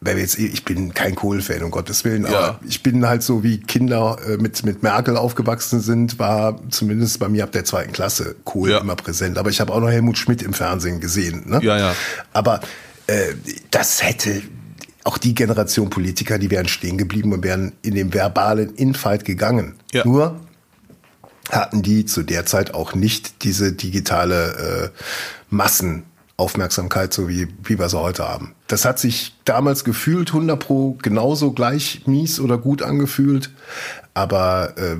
wenn 0.00 0.16
wir 0.16 0.22
jetzt, 0.22 0.38
ich 0.38 0.64
bin 0.64 0.94
kein 0.94 1.14
Kohl-Fan, 1.16 1.62
um 1.64 1.70
Gottes 1.72 2.04
Willen, 2.04 2.22
Ja. 2.24 2.28
aber 2.38 2.60
ich 2.66 2.82
bin 2.82 3.06
halt 3.06 3.22
so 3.24 3.42
wie 3.42 3.58
Kinder 3.58 4.18
äh, 4.26 4.36
mit, 4.36 4.64
mit 4.64 4.82
Merkel 4.84 5.16
aufgewachsen 5.16 5.80
sind, 5.80 6.18
war 6.20 6.60
zumindest 6.70 7.18
bei 7.18 7.28
mir 7.28 7.42
ab 7.44 7.52
der 7.52 7.64
zweiten 7.64 7.92
Klasse 7.92 8.36
Kohl 8.44 8.70
Ja. 8.70 8.78
immer 8.78 8.96
präsent. 8.96 9.36
Aber 9.36 9.50
ich 9.50 9.60
habe 9.60 9.72
auch 9.74 9.80
noch 9.80 9.90
Helmut 9.90 10.16
Schmidt 10.16 10.42
im 10.42 10.54
Fernsehen 10.54 11.00
gesehen. 11.00 11.42
Ne? 11.50 11.58
Ja, 11.62 11.76
ja. 11.76 11.94
Aber 12.32 12.60
äh, 13.08 13.34
das 13.72 14.02
hätte 14.02 14.40
auch 15.10 15.18
die 15.18 15.34
Generation 15.34 15.90
Politiker, 15.90 16.38
die 16.38 16.52
wären 16.52 16.68
stehen 16.68 16.96
geblieben 16.96 17.32
und 17.32 17.42
wären 17.42 17.72
in 17.82 17.96
den 17.96 18.14
verbalen 18.14 18.76
Infight 18.76 19.24
gegangen. 19.24 19.74
Ja. 19.92 20.04
Nur 20.04 20.38
hatten 21.50 21.82
die 21.82 22.04
zu 22.04 22.22
der 22.22 22.46
Zeit 22.46 22.74
auch 22.74 22.94
nicht 22.94 23.42
diese 23.42 23.72
digitale 23.72 24.92
äh, 24.92 25.04
Massenaufmerksamkeit, 25.50 27.12
so 27.12 27.28
wie, 27.28 27.48
wie 27.64 27.76
wir 27.76 27.88
sie 27.88 27.98
heute 27.98 28.28
haben. 28.28 28.54
Das 28.68 28.84
hat 28.84 29.00
sich 29.00 29.34
damals 29.44 29.82
gefühlt 29.82 30.28
100 30.28 30.60
pro 30.60 30.96
genauso 31.02 31.50
gleich 31.50 32.02
mies 32.06 32.38
oder 32.38 32.56
gut 32.56 32.82
angefühlt. 32.82 33.50
Aber 34.14 34.74
äh, 34.76 34.94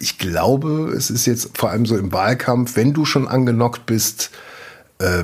ich 0.00 0.18
glaube, 0.18 0.92
es 0.96 1.08
ist 1.08 1.26
jetzt 1.26 1.56
vor 1.56 1.70
allem 1.70 1.86
so 1.86 1.96
im 1.96 2.10
Wahlkampf, 2.10 2.74
wenn 2.74 2.94
du 2.94 3.04
schon 3.04 3.28
angenockt 3.28 3.86
bist, 3.86 4.32
äh, 4.98 5.22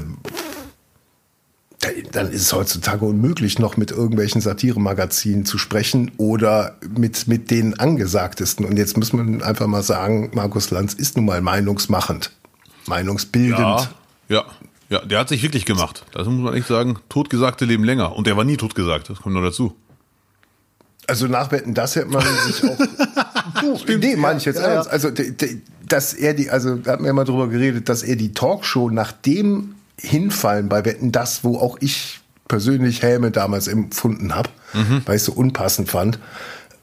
dann 2.12 2.30
ist 2.30 2.42
es 2.42 2.52
heutzutage 2.52 3.04
unmöglich, 3.04 3.58
noch 3.58 3.76
mit 3.76 3.90
irgendwelchen 3.90 4.40
Satiremagazinen 4.40 5.44
zu 5.44 5.58
sprechen 5.58 6.10
oder 6.16 6.76
mit, 6.96 7.28
mit 7.28 7.50
den 7.50 7.78
angesagtesten. 7.78 8.64
Und 8.64 8.76
jetzt 8.76 8.96
muss 8.96 9.12
man 9.12 9.42
einfach 9.42 9.66
mal 9.66 9.82
sagen, 9.82 10.30
Markus 10.34 10.70
Lanz 10.70 10.94
ist 10.94 11.16
nun 11.16 11.26
mal 11.26 11.40
meinungsmachend, 11.40 12.32
meinungsbildend. 12.86 13.58
Ja, 13.58 13.88
ja, 14.28 14.44
ja, 14.88 15.04
der 15.04 15.18
hat 15.18 15.28
sich 15.28 15.42
wirklich 15.42 15.64
gemacht. 15.64 16.04
Das 16.12 16.26
muss 16.26 16.40
man 16.40 16.54
echt 16.54 16.68
sagen. 16.68 16.98
Totgesagte 17.08 17.64
leben 17.64 17.84
länger. 17.84 18.14
Und 18.14 18.26
der 18.26 18.36
war 18.36 18.44
nie 18.44 18.56
totgesagt. 18.56 19.10
Das 19.10 19.20
kommt 19.20 19.34
noch 19.34 19.42
dazu. 19.42 19.74
Also 21.08 21.26
nachwetten, 21.28 21.74
das 21.74 21.94
hätte 21.94 22.08
man 22.08 22.22
sich 22.46 22.64
auch. 22.64 22.78
du, 23.60 23.78
Stimmt, 23.78 24.02
nee, 24.02 24.16
meine 24.16 24.38
ich 24.38 24.44
jetzt 24.44 24.58
ja, 24.58 24.66
ernst. 24.66 24.90
Also, 24.90 25.10
dass 25.88 26.14
er 26.14 26.34
die, 26.34 26.50
also 26.50 26.76
da 26.76 26.92
hatten 26.92 27.04
wir 27.04 27.12
mal 27.12 27.24
drüber 27.24 27.48
geredet, 27.48 27.88
dass 27.88 28.02
er 28.02 28.16
die 28.16 28.32
Talkshow 28.32 28.90
nach 28.90 29.12
dem 29.12 29.76
Hinfallen 30.00 30.68
bei 30.68 30.84
Wetten 30.84 31.12
das, 31.12 31.44
wo 31.44 31.58
auch 31.58 31.78
ich 31.80 32.20
persönlich 32.48 33.02
Helme 33.02 33.30
damals 33.30 33.68
empfunden 33.68 34.34
habe, 34.34 34.50
mhm. 34.72 35.02
weil 35.04 35.16
ich 35.16 35.22
es 35.22 35.26
so 35.26 35.32
unpassend 35.32 35.90
fand, 35.90 36.18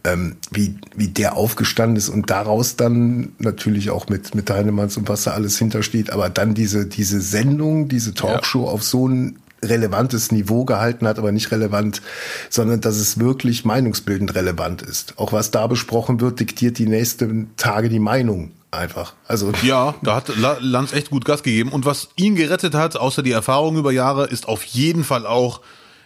ähm, 0.03 0.35
wie, 0.51 0.75
wie 0.95 1.07
der 1.07 1.37
aufgestanden 1.37 1.95
ist 1.95 2.09
und 2.09 2.29
daraus 2.29 2.75
dann 2.75 3.33
natürlich 3.39 3.89
auch 3.89 4.09
mit, 4.09 4.35
mit 4.35 4.49
Heinemanns 4.49 4.97
und 4.97 5.07
was 5.07 5.23
da 5.23 5.31
alles 5.31 5.57
hintersteht, 5.57 6.11
aber 6.11 6.29
dann 6.29 6.53
diese, 6.53 6.85
diese 6.85 7.21
Sendung, 7.21 7.87
diese 7.87 8.13
Talkshow 8.13 8.65
ja. 8.65 8.71
auf 8.71 8.83
so 8.83 9.07
ein 9.07 9.37
relevantes 9.63 10.31
Niveau 10.33 10.65
gehalten 10.65 11.07
hat, 11.07 11.17
aber 11.17 11.31
nicht 11.31 11.51
relevant, 11.51 12.01
sondern 12.49 12.81
dass 12.81 12.97
es 12.97 13.19
wirklich 13.19 13.63
meinungsbildend 13.63 14.35
relevant 14.35 14.81
ist. 14.81 15.17
Auch 15.17 15.31
was 15.31 15.51
da 15.51 15.67
besprochen 15.67 16.19
wird, 16.19 16.41
diktiert 16.41 16.77
die 16.77 16.87
nächsten 16.87 17.51
Tage 17.55 17.87
die 17.87 17.99
Meinung 17.99 18.51
einfach. 18.73 19.13
Also 19.27 19.51
ja, 19.63 19.95
da 20.01 20.15
hat 20.15 20.31
Lanz 20.37 20.93
echt 20.93 21.09
gut 21.09 21.25
Gas 21.25 21.43
gegeben 21.43 21.71
und 21.71 21.85
was 21.85 22.09
ihn 22.15 22.35
gerettet 22.35 22.73
hat, 22.73 22.97
außer 22.97 23.23
die 23.23 23.31
Erfahrung 23.31 23.77
über 23.77 23.91
Jahre, 23.91 24.25
ist 24.25 24.47
auf 24.47 24.63
jeden 24.63 25.03
Fall 25.03 25.25
auch, 25.25 25.61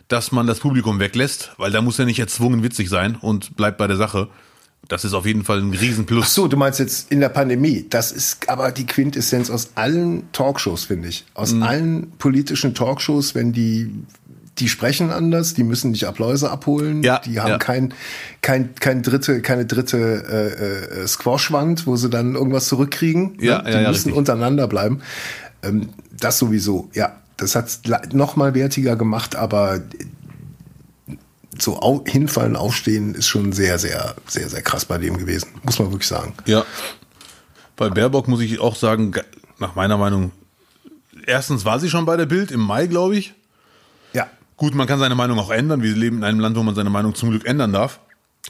dass 0.08 0.32
man 0.32 0.48
das 0.48 0.60
Publikum 0.60 1.00
weglässt, 1.00 1.52
weil 1.58 1.72
da 1.72 1.82
muss 1.82 2.00
er 2.00 2.06
nicht 2.06 2.20
erzwungen 2.20 2.64
witzig 2.64 2.90
sein 2.90 3.16
und 3.16 3.58
bleibt 3.58 3.78
bei 3.78 3.88
der 3.88 3.98
Sache. 3.98 4.30
Das 4.88 5.04
ist 5.04 5.14
auf 5.14 5.26
jeden 5.26 5.44
Fall 5.44 5.60
ein 5.60 5.74
Riesenplus. 5.74 6.26
Ach 6.26 6.30
so, 6.30 6.48
du 6.48 6.56
meinst 6.56 6.80
jetzt 6.80 7.12
in 7.12 7.20
der 7.20 7.30
Pandemie. 7.30 7.86
Das 7.90 8.12
ist 8.14 8.48
aber 8.48 8.72
die 8.72 8.86
Quintessenz 8.86 9.50
aus 9.50 9.72
allen 9.76 10.32
Talkshows, 10.32 10.86
finde 10.86 11.10
ich. 11.10 11.26
Aus 11.34 11.52
mhm. 11.52 11.64
allen 11.64 12.12
politischen 12.12 12.74
Talkshows, 12.74 13.36
wenn 13.36 13.52
die 13.52 13.92
die 14.60 14.70
sprechen 14.70 15.12
anders, 15.12 15.54
die 15.54 15.64
müssen 15.64 15.92
nicht 15.92 16.06
Appläuse 16.06 16.50
abholen, 16.50 17.04
ja, 17.04 17.20
die 17.20 17.40
haben 17.40 17.52
ja. 17.52 17.58
kein, 17.58 17.94
kein, 18.42 18.76
kein 18.76 19.04
dritte, 19.04 19.42
keine 19.42 19.66
dritte 19.66 19.98
äh, 19.98 21.04
äh, 21.04 21.08
Squashwand, 21.08 21.86
wo 21.86 21.96
sie 21.96 22.10
dann 22.10 22.36
irgendwas 22.36 22.68
zurückkriegen. 22.68 23.38
Ja, 23.40 23.62
ne? 23.62 23.72
Die 23.72 23.78
ja, 23.78 23.90
müssen 23.90 24.14
untereinander 24.14 24.68
bleiben. 24.68 25.02
Ähm, 25.64 25.90
das 26.20 26.38
sowieso, 26.40 26.90
ja. 26.94 27.18
Das 27.38 27.56
hat 27.56 27.82
noch 28.14 28.36
mal 28.36 28.56
wertiger 28.56 28.96
gemacht, 28.96 29.36
aber 29.36 29.82
so 31.60 31.80
au 31.80 32.04
hinfallen, 32.06 32.56
aufstehen 32.56 33.14
ist 33.14 33.28
schon 33.28 33.52
sehr, 33.52 33.78
sehr, 33.78 34.16
sehr, 34.26 34.50
sehr 34.50 34.64
krass 34.64 34.86
bei 34.86 34.98
dem 34.98 35.18
gewesen. 35.18 35.50
Muss 35.64 35.78
man 35.78 35.92
wirklich 35.92 36.08
sagen. 36.08 36.34
Ja. 36.46 36.66
Bei 37.76 37.90
Baerbock 37.90 38.28
muss 38.28 38.42
ich 38.42 38.60
auch 38.60 38.76
sagen, 38.76 39.14
nach 39.60 39.76
meiner 39.76 39.98
Meinung, 39.98 40.32
erstens 41.28 41.64
war 41.64 41.80
sie 41.80 41.92
schon 41.92 42.06
bei 42.06 42.18
der 42.18 42.26
Bild 42.26 42.52
im 42.52 42.60
Mai, 42.60 42.88
glaube 42.88 43.18
ich. 43.18 43.36
Gut, 44.58 44.74
man 44.74 44.88
kann 44.88 45.00
seine 45.00 45.16
Meinung 45.16 45.38
auch 45.40 45.52
ändern. 45.52 45.84
Wir 45.84 45.96
leben 45.96 46.18
in 46.18 46.24
einem 46.24 46.40
Land, 46.40 46.58
wo 46.58 46.64
man 46.64 46.76
seine 46.76 46.90
Meinung 46.90 47.14
zum 47.14 47.30
Glück 47.30 47.46
ändern 47.46 47.72
darf. 47.72 48.00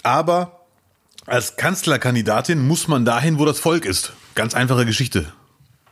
Aber 0.04 0.62
als 1.26 1.58
Kanzlerkandidatin 1.58 2.66
muss 2.66 2.88
man 2.88 3.04
dahin, 3.04 3.38
wo 3.40 3.46
das 3.46 3.60
Volk 3.60 3.84
ist. 3.84 4.14
Ganz 4.34 4.54
einfache 4.54 4.86
Geschichte. 4.86 5.34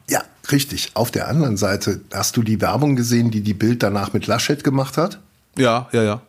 Ja, 0.10 0.24
richtig. 0.50 0.92
Auf 0.94 1.12
der 1.12 1.28
anderen 1.28 1.58
Seite, 1.58 2.00
hast 2.14 2.38
du 2.38 2.44
die 2.44 2.62
Werbung 2.62 2.96
gesehen, 2.96 3.30
die 3.30 3.42
die 3.42 3.54
Bild 3.54 3.84
danach 3.84 4.14
mit 4.14 4.26
Laschet 4.26 4.64
gemacht 4.64 4.96
hat? 4.96 5.20
Ja, 5.58 5.90
ja, 5.92 6.04
ja. 6.04 6.22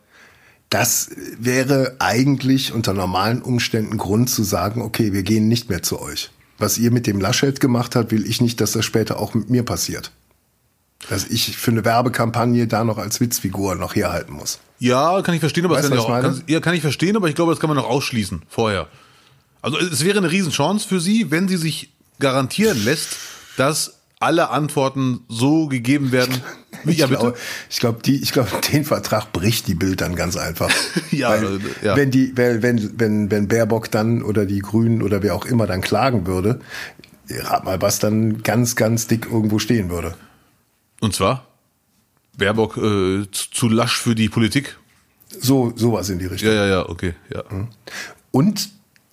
Das 0.68 1.10
wäre 1.38 1.94
eigentlich 2.00 2.72
unter 2.72 2.92
normalen 2.92 3.40
Umständen 3.40 3.98
Grund 3.98 4.28
zu 4.28 4.42
sagen, 4.42 4.82
okay, 4.82 5.12
wir 5.12 5.22
gehen 5.22 5.46
nicht 5.46 5.70
mehr 5.70 5.82
zu 5.82 6.00
euch. 6.00 6.30
Was 6.58 6.76
ihr 6.76 6.90
mit 6.90 7.06
dem 7.06 7.20
Laschet 7.20 7.60
gemacht 7.60 7.94
habt, 7.94 8.10
will 8.10 8.26
ich 8.26 8.40
nicht, 8.40 8.60
dass 8.60 8.72
das 8.72 8.84
später 8.84 9.20
auch 9.20 9.34
mit 9.34 9.48
mir 9.48 9.62
passiert. 9.62 10.10
Dass 11.08 11.24
ich 11.24 11.56
für 11.56 11.70
eine 11.70 11.84
Werbekampagne 11.84 12.66
da 12.66 12.82
noch 12.82 12.98
als 12.98 13.20
Witzfigur 13.20 13.74
noch 13.76 13.94
herhalten 13.94 14.32
muss. 14.32 14.58
Ja, 14.78 15.22
kann 15.22 15.34
ich 15.34 15.40
verstehen, 15.40 15.64
aber 15.64 15.76
weißt, 15.76 15.90
das 15.90 16.06
kann, 16.06 16.14
ja 16.14 16.20
kann, 16.20 16.42
ja, 16.46 16.60
kann 16.60 16.74
ich 16.74 16.80
verstehen, 16.80 17.16
aber 17.16 17.28
ich 17.28 17.34
glaube, 17.34 17.52
das 17.52 17.60
kann 17.60 17.68
man 17.68 17.76
noch 17.76 17.88
ausschließen 17.88 18.42
vorher. 18.48 18.88
Also 19.62 19.78
es 19.78 20.04
wäre 20.04 20.18
eine 20.18 20.30
Riesenchance 20.30 20.86
für 20.86 21.00
sie, 21.00 21.30
wenn 21.30 21.48
sie 21.48 21.56
sich 21.56 21.90
garantieren 22.18 22.82
lässt, 22.84 23.16
dass 23.56 23.96
alle 24.18 24.50
Antworten 24.50 25.20
so 25.28 25.66
gegeben 25.66 26.12
werden. 26.12 26.40
Wie, 26.84 26.92
ich 26.92 26.98
ja, 26.98 27.06
glaube, 27.06 27.34
ich 27.68 27.80
glaube, 27.80 28.00
die, 28.02 28.22
ich 28.22 28.32
glaube, 28.32 28.48
den 28.72 28.84
Vertrag 28.84 29.32
bricht 29.32 29.66
die 29.66 29.74
Bild 29.74 30.00
dann 30.00 30.14
ganz 30.14 30.36
einfach. 30.36 30.70
ja, 31.10 31.30
Weil, 31.30 31.60
ja, 31.82 31.96
wenn 31.96 32.10
die, 32.10 32.36
wenn, 32.36 32.62
wenn, 32.62 33.30
wenn 33.30 33.48
Baerbock 33.48 33.90
dann 33.90 34.22
oder 34.22 34.46
die 34.46 34.60
Grünen 34.60 35.02
oder 35.02 35.22
wer 35.22 35.34
auch 35.34 35.44
immer 35.44 35.66
dann 35.66 35.80
klagen 35.80 36.26
würde, 36.26 36.60
rat 37.28 37.64
mal, 37.64 37.80
was 37.82 37.98
dann 37.98 38.42
ganz, 38.42 38.76
ganz 38.76 39.06
dick 39.06 39.26
irgendwo 39.26 39.58
stehen 39.58 39.90
würde. 39.90 40.14
Und 41.00 41.14
zwar? 41.14 41.46
Baerbock 42.36 42.76
äh, 42.76 43.30
zu, 43.30 43.50
zu 43.50 43.68
lasch 43.68 43.98
für 43.98 44.14
die 44.14 44.28
Politik? 44.28 44.78
So, 45.40 45.72
sowas 45.76 46.08
in 46.08 46.18
die 46.18 46.26
Richtung. 46.26 46.48
Ja, 46.48 46.54
ja, 46.54 46.66
ja, 46.66 46.88
okay, 46.88 47.14
ja. 47.32 47.42
Mhm. 47.50 47.68
Und 48.30 48.70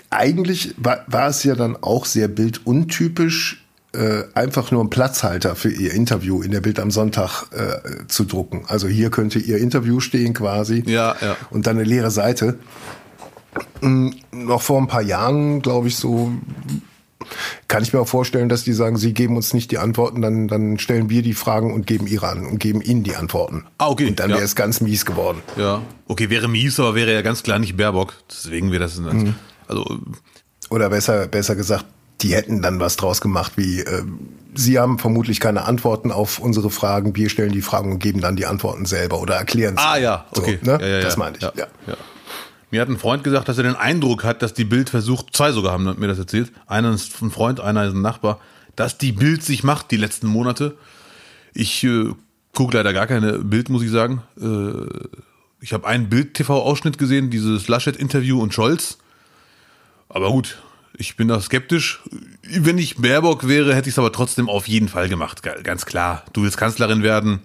eigentlich 0.09 0.75
war, 0.77 1.03
war 1.07 1.27
es 1.27 1.43
ja 1.43 1.55
dann 1.55 1.75
auch 1.81 2.05
sehr 2.05 2.27
bilduntypisch, 2.27 3.65
äh, 3.93 4.23
einfach 4.33 4.71
nur 4.71 4.81
einen 4.81 4.89
Platzhalter 4.89 5.55
für 5.55 5.69
ihr 5.69 5.93
Interview 5.93 6.41
in 6.41 6.51
der 6.51 6.61
Bild 6.61 6.79
am 6.79 6.91
Sonntag 6.91 7.45
äh, 7.51 8.07
zu 8.07 8.25
drucken. 8.25 8.63
Also 8.67 8.87
hier 8.87 9.09
könnte 9.09 9.39
ihr 9.39 9.57
Interview 9.57 9.99
stehen 9.99 10.33
quasi. 10.33 10.83
Ja, 10.85 11.15
ja. 11.21 11.37
Und 11.49 11.67
dann 11.67 11.77
eine 11.77 11.85
leere 11.85 12.11
Seite. 12.11 12.57
Mhm, 13.81 14.15
noch 14.31 14.61
vor 14.61 14.81
ein 14.81 14.87
paar 14.87 15.01
Jahren, 15.01 15.61
glaube 15.61 15.87
ich, 15.87 15.95
so 15.95 16.31
kann 17.67 17.83
ich 17.83 17.93
mir 17.93 17.99
auch 17.99 18.07
vorstellen, 18.07 18.49
dass 18.49 18.63
die 18.63 18.73
sagen, 18.73 18.97
sie 18.97 19.13
geben 19.13 19.35
uns 19.35 19.53
nicht 19.53 19.71
die 19.71 19.77
Antworten, 19.77 20.21
dann, 20.21 20.47
dann 20.47 20.79
stellen 20.79 21.09
wir 21.09 21.21
die 21.21 21.33
Fragen 21.33 21.73
und 21.73 21.87
geben 21.87 22.07
ihre 22.07 22.27
an 22.27 22.45
und 22.45 22.59
geben 22.59 22.81
ihnen 22.81 23.03
die 23.03 23.15
Antworten. 23.15 23.65
Ah, 23.77 23.89
okay. 23.89 24.07
Und 24.07 24.19
dann 24.19 24.29
ja. 24.29 24.37
wäre 24.37 24.45
es 24.45 24.55
ganz 24.55 24.81
mies 24.81 25.05
geworden. 25.05 25.41
Ja. 25.57 25.81
Okay, 26.07 26.29
wäre 26.29 26.47
mies, 26.47 26.79
aber 26.79 26.95
wäre 26.95 27.13
ja 27.13 27.21
ganz 27.21 27.43
klar 27.43 27.59
nicht 27.59 27.77
Baerbock. 27.77 28.13
Deswegen 28.29 28.71
wäre 28.71 28.83
das, 28.83 28.97
mhm. 28.97 29.35
also. 29.67 29.99
Oder 30.69 30.89
besser, 30.89 31.27
besser 31.27 31.55
gesagt, 31.55 31.85
die 32.21 32.33
hätten 32.33 32.61
dann 32.61 32.79
was 32.79 32.95
draus 32.95 33.21
gemacht, 33.21 33.53
wie 33.57 33.81
äh, 33.81 34.03
Sie 34.55 34.77
haben 34.77 34.99
vermutlich 34.99 35.39
keine 35.39 35.65
Antworten 35.65 36.11
auf 36.11 36.39
unsere 36.39 36.69
Fragen, 36.69 37.15
wir 37.15 37.29
stellen 37.29 37.51
die 37.51 37.61
Fragen 37.61 37.91
und 37.91 37.99
geben 37.99 38.21
dann 38.21 38.35
die 38.35 38.45
Antworten 38.45 38.85
selber 38.85 39.19
oder 39.19 39.35
erklären 39.35 39.77
sie. 39.77 39.83
Ah 39.83 39.97
ja, 39.97 40.25
okay. 40.35 40.59
So, 40.61 40.71
ne? 40.71 40.77
ja, 40.79 40.87
ja, 40.87 41.01
das 41.01 41.17
meine 41.17 41.37
ich. 41.37 41.43
Ja, 41.43 41.51
ja. 41.55 41.97
Mir 42.73 42.81
hat 42.81 42.89
ein 42.89 42.97
Freund 42.97 43.23
gesagt, 43.23 43.47
dass 43.49 43.59
er 43.59 43.65
den 43.65 43.75
Eindruck 43.75 44.23
hat, 44.23 44.41
dass 44.41 44.55
die 44.55 44.63
Bild 44.63 44.89
versucht, 44.89 45.35
zwei 45.35 45.51
sogar 45.51 45.73
haben 45.73 45.83
mir 45.99 46.07
das 46.07 46.17
erzählt, 46.17 46.51
einer 46.65 46.91
ist 46.91 47.21
ein 47.21 47.29
Freund, 47.29 47.59
einer 47.59 47.85
ist 47.85 47.93
ein 47.93 48.01
Nachbar, 48.01 48.39
dass 48.75 48.97
die 48.97 49.11
Bild 49.11 49.43
sich 49.43 49.63
macht 49.63 49.91
die 49.91 49.95
letzten 49.95 50.25
Monate. 50.25 50.75
Ich 51.53 51.83
äh, 51.83 52.05
gucke 52.51 52.75
leider 52.75 52.91
gar 52.91 53.05
keine 53.05 53.37
Bild, 53.37 53.69
muss 53.69 53.83
ich 53.83 53.91
sagen. 53.91 54.23
Äh, 54.41 54.87
ich 55.61 55.71
habe 55.71 55.85
einen 55.85 56.09
Bild-TV-Ausschnitt 56.09 56.97
gesehen, 56.97 57.29
dieses 57.29 57.67
Laschet-Interview 57.67 58.41
und 58.41 58.55
Scholz. 58.55 58.97
Aber 60.09 60.31
gut, 60.31 60.57
ich 60.97 61.15
bin 61.15 61.27
da 61.27 61.39
skeptisch. 61.41 62.01
Wenn 62.41 62.79
ich 62.79 62.95
Baerbock 62.95 63.47
wäre, 63.47 63.75
hätte 63.75 63.87
ich 63.87 63.93
es 63.93 63.99
aber 63.99 64.11
trotzdem 64.11 64.49
auf 64.49 64.67
jeden 64.67 64.89
Fall 64.89 65.09
gemacht. 65.09 65.43
Ganz 65.43 65.85
klar. 65.85 66.23
Du 66.33 66.41
willst 66.41 66.57
Kanzlerin 66.57 67.03
werden. 67.03 67.39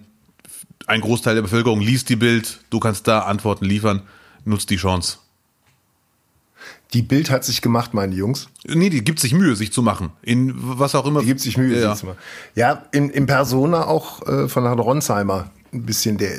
Ein 0.87 1.01
Großteil 1.01 1.35
der 1.35 1.43
Bevölkerung 1.43 1.81
liest 1.81 2.09
die 2.09 2.15
Bild. 2.15 2.61
Du 2.71 2.79
kannst 2.79 3.07
da 3.07 3.19
Antworten 3.19 3.65
liefern. 3.65 4.01
Nutzt 4.45 4.69
die 4.69 4.77
Chance. 4.77 5.17
Die 6.93 7.03
Bild 7.03 7.29
hat 7.29 7.45
sich 7.45 7.61
gemacht, 7.61 7.93
meine 7.93 8.15
Jungs. 8.15 8.49
Nee, 8.65 8.89
die 8.89 9.03
gibt 9.03 9.19
sich 9.19 9.33
Mühe, 9.33 9.55
sich 9.55 9.71
zu 9.71 9.83
machen. 9.83 10.11
In 10.23 10.53
was 10.55 10.95
auch 10.95 11.05
immer. 11.05 11.19
Die 11.19 11.27
gibt 11.27 11.39
sich 11.39 11.55
Mühe, 11.55 11.79
ja. 11.79 11.91
sich 11.91 11.99
zu 11.99 12.07
machen. 12.07 12.17
Ja, 12.55 12.83
in, 12.91 13.11
in 13.11 13.27
Persona 13.27 13.85
auch 13.85 14.25
äh, 14.27 14.47
von 14.47 14.63
Herrn 14.63 14.79
Ronsheimer 14.79 15.51
ein 15.71 15.85
bisschen. 15.85 16.17
Der 16.17 16.31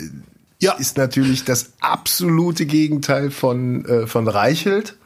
ja. 0.58 0.72
ist 0.72 0.96
natürlich 0.96 1.44
das 1.44 1.72
absolute 1.80 2.66
Gegenteil 2.66 3.30
von, 3.30 3.84
äh, 3.84 4.06
von 4.08 4.26
Reichelt 4.26 4.96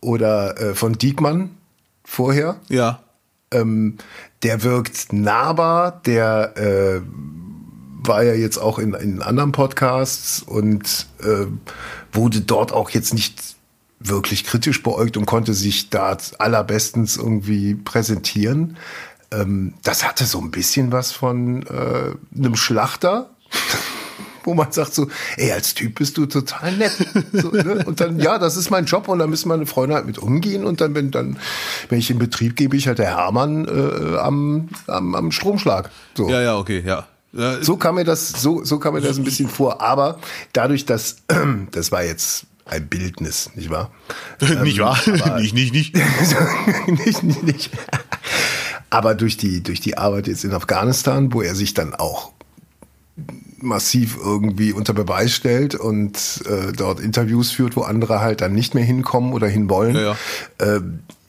oder 0.00 0.60
äh, 0.60 0.74
von 0.74 0.98
Diekmann 0.98 1.50
vorher. 2.04 2.56
Ja. 2.68 3.02
Ähm, 3.50 3.96
der 4.42 4.62
wirkt 4.62 5.12
nahbar, 5.12 6.02
der 6.04 6.56
äh, 6.56 7.00
war 8.06 8.22
ja 8.22 8.34
jetzt 8.34 8.58
auch 8.58 8.78
in, 8.78 8.94
in 8.94 9.22
anderen 9.22 9.52
Podcasts 9.52 10.42
und 10.42 11.06
äh, 11.22 11.46
wurde 12.12 12.40
dort 12.40 12.72
auch 12.72 12.90
jetzt 12.90 13.14
nicht 13.14 13.56
wirklich 14.00 14.44
kritisch 14.44 14.82
beäugt 14.82 15.16
und 15.16 15.26
konnte 15.26 15.54
sich 15.54 15.90
da 15.90 16.16
allerbestens 16.38 17.16
irgendwie 17.16 17.74
präsentieren. 17.74 18.76
Ähm, 19.30 19.74
das 19.82 20.06
hatte 20.06 20.24
so 20.24 20.40
ein 20.40 20.50
bisschen 20.50 20.92
was 20.92 21.12
von 21.12 21.62
äh, 21.66 22.14
einem 22.36 22.56
Schlachter 22.56 23.30
wo 24.44 24.54
man 24.54 24.72
sagt 24.72 24.94
so, 24.94 25.08
ey, 25.36 25.52
als 25.52 25.74
Typ 25.74 25.96
bist 25.96 26.16
du 26.16 26.26
total 26.26 26.72
nett. 26.72 26.92
So, 27.32 27.50
ne? 27.50 27.84
Und 27.84 28.00
dann, 28.00 28.18
ja, 28.18 28.38
das 28.38 28.56
ist 28.56 28.70
mein 28.70 28.86
Job 28.86 29.08
und 29.08 29.18
da 29.18 29.26
müssen 29.26 29.48
meine 29.48 29.66
Freunde 29.66 29.94
halt 29.94 30.06
mit 30.06 30.18
umgehen 30.18 30.64
und 30.64 30.80
dann, 30.80 30.94
wenn 30.94 31.10
dann, 31.10 31.38
wenn 31.88 31.98
ich 31.98 32.10
in 32.10 32.18
Betrieb 32.18 32.56
gebe, 32.56 32.76
ich 32.76 32.88
halt 32.88 32.98
der 32.98 33.16
Hermann 33.16 33.66
äh, 33.66 34.16
am, 34.18 34.68
am, 34.86 35.14
am 35.14 35.30
Stromschlag. 35.32 35.90
So. 36.16 36.28
Ja, 36.28 36.42
ja, 36.42 36.58
okay, 36.58 36.82
ja. 36.84 37.06
Ja. 37.32 37.62
So 37.62 37.76
kam 37.76 37.96
mir 37.96 38.04
das, 38.04 38.28
so, 38.28 38.64
so 38.64 38.78
kam 38.78 38.94
mir 38.94 39.00
das 39.00 39.18
ein 39.18 39.24
bisschen 39.24 39.48
vor. 39.48 39.80
Aber 39.80 40.18
dadurch, 40.52 40.84
dass, 40.84 41.16
das 41.70 41.92
war 41.92 42.04
jetzt 42.04 42.46
ein 42.64 42.86
Bildnis, 42.88 43.50
nicht 43.54 43.70
wahr? 43.70 43.90
nicht 44.62 44.78
wahr? 44.78 44.98
Ähm, 45.06 45.36
nicht, 45.40 45.54
nicht, 45.54 45.72
nicht. 45.72 45.96
nicht, 46.86 47.22
nicht, 47.22 47.42
nicht. 47.42 47.70
Aber 48.90 49.14
durch 49.14 49.36
die, 49.36 49.62
durch 49.62 49.80
die 49.80 49.96
Arbeit 49.96 50.28
jetzt 50.28 50.44
in 50.44 50.52
Afghanistan, 50.52 51.32
wo 51.32 51.40
er 51.42 51.54
sich 51.54 51.72
dann 51.74 51.94
auch 51.94 52.32
massiv 53.62 54.18
irgendwie 54.22 54.72
unter 54.72 54.92
Beweis 54.92 55.32
stellt 55.32 55.74
und 55.74 56.42
äh, 56.46 56.72
dort 56.72 57.00
Interviews 57.00 57.52
führt, 57.52 57.76
wo 57.76 57.82
andere 57.82 58.20
halt 58.20 58.40
dann 58.40 58.52
nicht 58.52 58.74
mehr 58.74 58.84
hinkommen 58.84 59.32
oder 59.32 59.46
hinwollen, 59.46 59.96
Ja, 59.96 60.16
Äh, 60.58 60.80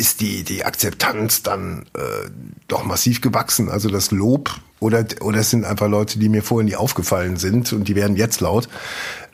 ist 0.03 0.19
die, 0.19 0.43
die 0.43 0.65
Akzeptanz 0.65 1.43
dann 1.43 1.85
äh, 1.95 2.29
doch 2.67 2.83
massiv 2.83 3.21
gewachsen. 3.21 3.69
Also 3.69 3.87
das 3.89 4.11
Lob 4.11 4.51
oder, 4.81 5.05
oder 5.21 5.39
es 5.39 5.49
sind 5.49 5.63
einfach 5.63 5.87
Leute, 5.87 6.19
die 6.19 6.27
mir 6.27 6.43
vorher 6.43 6.65
nie 6.65 6.75
aufgefallen 6.75 7.37
sind 7.37 7.71
und 7.71 7.87
die 7.87 7.95
werden 7.95 8.17
jetzt 8.17 8.41
laut. 8.41 8.67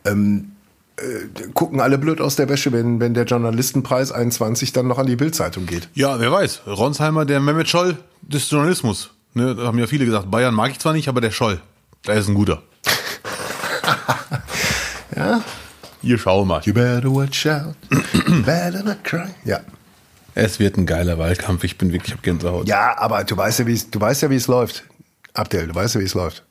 Ähm, 0.05 0.51
äh, 0.97 1.47
gucken 1.55 1.81
alle 1.81 1.97
blöd 1.97 2.21
aus 2.21 2.35
der 2.35 2.49
Wäsche, 2.49 2.71
wenn, 2.71 2.99
wenn 2.99 3.15
der 3.15 3.25
Journalistenpreis 3.25 4.11
21 4.11 4.71
dann 4.71 4.85
noch 4.85 4.99
an 4.99 5.07
die 5.07 5.15
Bildzeitung 5.15 5.65
geht. 5.65 5.89
Ja, 5.95 6.19
wer 6.19 6.31
weiß. 6.31 6.61
Ronsheimer, 6.67 7.25
der 7.25 7.39
Mehmet 7.39 7.67
Scholl 7.67 7.97
des 8.21 8.47
Journalismus. 8.51 9.09
Ne, 9.33 9.55
da 9.55 9.63
haben 9.63 9.79
ja 9.79 9.87
viele 9.87 10.05
gesagt, 10.05 10.29
Bayern 10.29 10.53
mag 10.53 10.69
ich 10.69 10.77
zwar 10.77 10.93
nicht, 10.93 11.07
aber 11.07 11.19
der 11.19 11.31
Scholl, 11.31 11.59
der 12.05 12.13
ist 12.15 12.27
ein 12.27 12.35
guter. 12.35 12.61
Ja. 15.15 15.41
Hier 16.01 16.17
schau 16.17 16.45
mal. 16.45 16.61
You 16.63 16.73
better 16.73 17.09
watch 17.13 17.45
out. 17.45 17.75
You 17.91 18.41
better 18.43 18.83
not 18.83 19.03
cry. 19.03 19.27
Ja. 19.43 19.59
Es 20.39 20.59
wird 20.59 20.77
ein 20.77 20.85
geiler 20.85 21.17
Wahlkampf. 21.17 21.63
Ich 21.63 21.77
bin 21.77 21.91
wirklich 21.91 22.13
auf 22.13 22.21
Gänsehaut. 22.21 22.67
Ja, 22.67 22.97
aber 22.97 23.23
du 23.23 23.35
weißt 23.35 23.59
ja, 23.59 23.67
wie 23.67 23.73
es, 23.73 23.89
du 23.89 23.99
weißt 23.99 24.21
ja, 24.21 24.29
wie 24.29 24.35
es 24.35 24.47
läuft. 24.47 24.83
Abdel, 25.33 25.67
du 25.67 25.75
weißt 25.75 25.95
ja, 25.95 26.01
wie 26.01 26.05
es 26.05 26.13
läuft. 26.13 26.43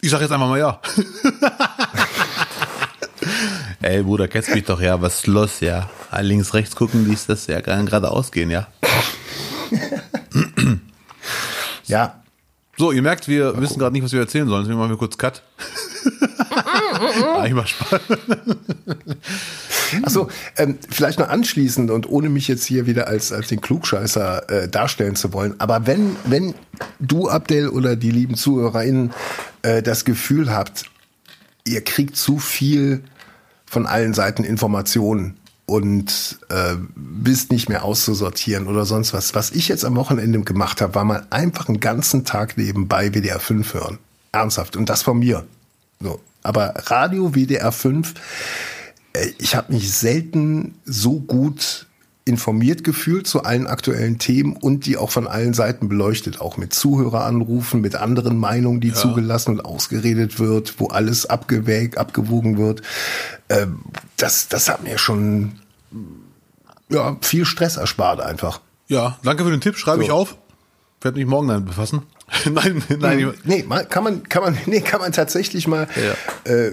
Ich 0.00 0.10
sag 0.10 0.20
jetzt 0.20 0.32
einfach 0.32 0.48
mal 0.48 0.58
ja. 0.58 0.80
Ey, 3.82 4.02
Bruder, 4.02 4.28
kennst 4.28 4.54
mich 4.54 4.64
doch, 4.64 4.80
ja. 4.80 5.00
Was 5.00 5.18
ist 5.18 5.26
los, 5.26 5.60
ja? 5.60 5.88
Links, 6.20 6.54
rechts 6.54 6.74
gucken, 6.74 7.04
dies, 7.04 7.26
das, 7.26 7.46
ja, 7.46 7.60
kann 7.60 7.86
geradeaus 7.86 8.32
gehen, 8.32 8.50
ja. 8.50 8.66
Ja. 11.86 12.22
So, 12.78 12.92
ihr 12.92 13.02
merkt, 13.02 13.28
wir 13.28 13.60
wissen 13.60 13.78
gerade 13.78 13.92
nicht, 13.92 14.02
was 14.02 14.12
wir 14.12 14.20
erzählen 14.20 14.48
sollen. 14.48 14.62
Deswegen 14.62 14.78
machen 14.78 14.90
wir 14.90 14.96
kurz 14.96 15.18
Cut. 15.18 15.42
Eigentlich 17.36 17.54
mal 17.54 17.66
Spaß. 17.66 18.00
Achso, 20.02 20.28
ähm, 20.56 20.78
vielleicht 20.88 21.18
noch 21.18 21.28
anschließend 21.28 21.90
und 21.90 22.08
ohne 22.08 22.28
mich 22.28 22.48
jetzt 22.48 22.64
hier 22.64 22.86
wieder 22.86 23.08
als, 23.08 23.32
als 23.32 23.48
den 23.48 23.60
Klugscheißer 23.60 24.50
äh, 24.50 24.68
darstellen 24.68 25.16
zu 25.16 25.32
wollen, 25.32 25.54
aber 25.58 25.86
wenn, 25.86 26.16
wenn 26.24 26.54
du, 27.00 27.28
Abdel, 27.28 27.68
oder 27.68 27.96
die 27.96 28.10
lieben 28.10 28.34
ZuhörerInnen 28.34 29.12
äh, 29.62 29.82
das 29.82 30.04
Gefühl 30.04 30.52
habt, 30.52 30.84
ihr 31.66 31.82
kriegt 31.82 32.16
zu 32.16 32.38
viel 32.38 33.02
von 33.66 33.86
allen 33.86 34.14
Seiten 34.14 34.44
Informationen 34.44 35.36
und 35.66 36.38
äh, 36.50 36.74
bist 36.94 37.50
nicht 37.50 37.68
mehr 37.68 37.84
auszusortieren 37.84 38.66
oder 38.66 38.84
sonst 38.84 39.14
was. 39.14 39.34
Was 39.34 39.50
ich 39.50 39.68
jetzt 39.68 39.84
am 39.84 39.96
Wochenende 39.96 40.40
gemacht 40.40 40.80
habe, 40.80 40.94
war 40.94 41.04
mal 41.04 41.26
einfach 41.30 41.68
einen 41.68 41.80
ganzen 41.80 42.24
Tag 42.24 42.56
nebenbei 42.58 43.12
WDR 43.12 43.40
5 43.40 43.74
hören. 43.74 43.98
Ernsthaft. 44.32 44.76
Und 44.76 44.88
das 44.88 45.02
von 45.02 45.18
mir. 45.18 45.44
So. 46.00 46.20
Aber 46.42 46.74
Radio 46.86 47.34
WDR 47.34 47.72
5 47.72 48.10
äh, 48.10 48.83
ich 49.38 49.54
habe 49.54 49.72
mich 49.72 49.92
selten 49.92 50.74
so 50.84 51.20
gut 51.20 51.86
informiert 52.26 52.84
gefühlt 52.84 53.26
zu 53.26 53.44
allen 53.44 53.66
aktuellen 53.66 54.18
Themen 54.18 54.56
und 54.56 54.86
die 54.86 54.96
auch 54.96 55.10
von 55.10 55.26
allen 55.26 55.52
Seiten 55.52 55.88
beleuchtet, 55.88 56.40
auch 56.40 56.56
mit 56.56 56.72
Zuhöreranrufen, 56.72 57.82
mit 57.82 57.96
anderen 57.96 58.38
Meinungen, 58.38 58.80
die 58.80 58.94
zugelassen 58.94 59.50
und 59.50 59.64
ausgeredet 59.64 60.38
wird, 60.38 60.80
wo 60.80 60.88
alles 60.88 61.26
abgewägt, 61.26 61.98
abgewogen 61.98 62.56
wird. 62.56 62.80
Ähm, 63.50 63.80
das, 64.16 64.48
das 64.48 64.70
hat 64.70 64.82
mir 64.82 64.96
schon 64.96 65.52
ja, 66.88 67.16
viel 67.20 67.44
Stress 67.44 67.76
erspart 67.76 68.20
einfach. 68.20 68.60
Ja, 68.88 69.18
danke 69.22 69.44
für 69.44 69.50
den 69.50 69.60
Tipp. 69.60 69.76
Schreibe 69.76 69.98
So. 69.98 70.04
ich 70.04 70.10
auf. 70.10 70.36
Werde 71.02 71.18
mich 71.18 71.26
morgen 71.26 71.48
damit 71.48 71.66
befassen. 71.66 72.02
nein, 72.50 72.82
nein. 72.98 73.34
Nee, 73.44 73.66
kann 73.90 74.02
man, 74.02 74.22
kann 74.28 74.42
man, 74.42 74.56
nee, 74.64 74.80
kann 74.80 75.00
man 75.00 75.12
tatsächlich 75.12 75.68
mal, 75.68 75.86
äh, 76.44 76.70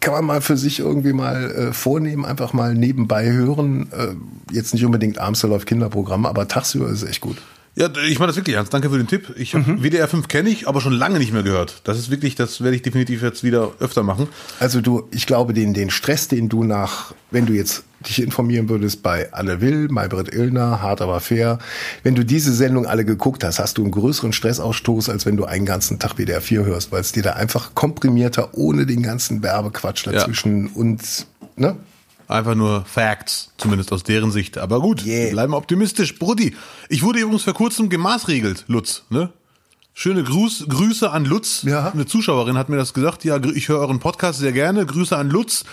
kann 0.00 0.14
man 0.14 0.24
mal 0.24 0.40
für 0.40 0.56
sich 0.56 0.80
irgendwie 0.80 1.12
mal 1.12 1.50
äh, 1.50 1.72
vornehmen, 1.72 2.24
einfach 2.24 2.52
mal 2.52 2.74
nebenbei 2.74 3.30
hören. 3.30 3.88
Äh, 3.92 4.54
jetzt 4.54 4.72
nicht 4.74 4.84
unbedingt 4.84 5.18
abends 5.18 5.42
läuft 5.42 5.66
Kinderprogramm, 5.66 6.26
aber 6.26 6.48
tagsüber 6.48 6.88
ist 6.88 7.02
es 7.02 7.08
echt 7.08 7.20
gut. 7.20 7.36
Ja, 7.78 7.88
ich 8.08 8.18
meine 8.18 8.28
das 8.28 8.36
wirklich 8.36 8.56
ernst. 8.56 8.74
Danke 8.74 8.90
für 8.90 8.96
den 8.96 9.06
Tipp. 9.06 9.34
Ich 9.36 9.54
hab 9.54 9.64
WDR 9.64 10.08
5 10.08 10.26
kenne 10.26 10.48
ich, 10.48 10.66
aber 10.66 10.80
schon 10.80 10.92
lange 10.92 11.18
nicht 11.18 11.32
mehr 11.32 11.44
gehört. 11.44 11.80
Das 11.84 11.96
ist 11.96 12.10
wirklich, 12.10 12.34
das 12.34 12.60
werde 12.60 12.74
ich 12.74 12.82
definitiv 12.82 13.22
jetzt 13.22 13.44
wieder 13.44 13.70
öfter 13.78 14.02
machen. 14.02 14.26
Also 14.58 14.80
du, 14.80 15.08
ich 15.12 15.26
glaube, 15.26 15.54
den, 15.54 15.74
den 15.74 15.90
Stress, 15.90 16.26
den 16.26 16.48
du 16.48 16.64
nach, 16.64 17.14
wenn 17.30 17.46
du 17.46 17.52
jetzt 17.52 17.84
dich 18.06 18.20
informieren 18.22 18.68
würdest 18.68 19.02
bei 19.02 19.32
Anne 19.32 19.60
Will, 19.60 19.88
Maybrit 19.88 20.32
Illner, 20.34 20.82
Hart 20.82 21.00
aber 21.00 21.20
fair, 21.20 21.58
wenn 22.02 22.16
du 22.16 22.24
diese 22.24 22.52
Sendung 22.52 22.86
alle 22.86 23.04
geguckt 23.04 23.44
hast, 23.44 23.60
hast 23.60 23.78
du 23.78 23.82
einen 23.82 23.92
größeren 23.92 24.32
Stressausstoß, 24.32 25.08
als 25.08 25.24
wenn 25.26 25.36
du 25.36 25.44
einen 25.44 25.66
ganzen 25.66 26.00
Tag 26.00 26.16
WDR 26.16 26.40
4 26.40 26.64
hörst, 26.64 26.90
weil 26.90 27.00
es 27.00 27.12
dir 27.12 27.22
da 27.22 27.34
einfach 27.34 27.74
komprimierter, 27.74 28.50
ohne 28.54 28.86
den 28.86 29.02
ganzen 29.02 29.42
Werbequatsch 29.42 30.06
dazwischen 30.06 30.68
und, 30.68 31.26
ne? 31.56 31.76
Einfach 32.28 32.54
nur 32.54 32.84
Facts, 32.84 33.52
zumindest 33.56 33.90
aus 33.92 34.02
deren 34.04 34.30
Sicht. 34.30 34.58
Aber 34.58 34.80
gut, 34.80 35.04
Yeah. 35.04 35.24
wir 35.26 35.30
bleiben 35.32 35.54
optimistisch. 35.54 36.18
Brudi, 36.18 36.54
ich 36.90 37.02
wurde 37.02 37.20
übrigens 37.20 37.42
vor 37.44 37.54
kurzem 37.54 37.88
gemaßregelt, 37.88 38.64
Lutz, 38.68 39.04
ne? 39.08 39.32
Schöne 39.94 40.22
Gruß, 40.22 40.66
Grüße 40.68 41.10
an 41.10 41.24
Lutz. 41.24 41.62
Ja. 41.64 41.90
Eine 41.90 42.06
Zuschauerin 42.06 42.56
hat 42.56 42.68
mir 42.68 42.76
das 42.76 42.94
gesagt. 42.94 43.24
Ja, 43.24 43.42
ich 43.42 43.68
höre 43.68 43.80
euren 43.80 43.98
Podcast 43.98 44.38
sehr 44.38 44.52
gerne. 44.52 44.86
Grüße 44.86 45.16
an 45.16 45.28
Lutz. 45.30 45.64